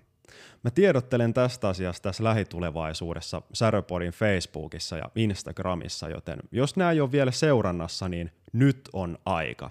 Mä 0.63 0.71
tiedottelen 0.71 1.33
tästä 1.33 1.67
asiasta 1.67 2.09
tässä 2.09 2.23
lähitulevaisuudessa 2.23 3.41
Säröpodin 3.53 4.11
Facebookissa 4.11 4.97
ja 4.97 5.09
Instagramissa, 5.15 6.09
joten 6.09 6.39
jos 6.51 6.75
nämä 6.75 6.91
ei 6.91 7.01
ole 7.01 7.11
vielä 7.11 7.31
seurannassa, 7.31 8.09
niin 8.09 8.31
nyt 8.53 8.89
on 8.93 9.17
aika. 9.25 9.69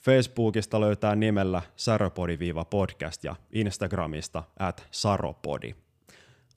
Facebookista 0.00 0.80
löytää 0.80 1.14
nimellä 1.16 1.62
säröpodi-podcast 1.76 3.24
ja 3.24 3.36
Instagramista 3.52 4.42
at 4.58 4.86
saropodi. 4.90 5.74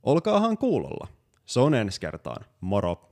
Olkaahan 0.03 0.57
kuulolla. 0.57 1.07
Se 1.45 1.59
on 1.59 1.73
ensi 1.73 2.01
kertaan. 2.01 2.45
Moro! 2.61 3.10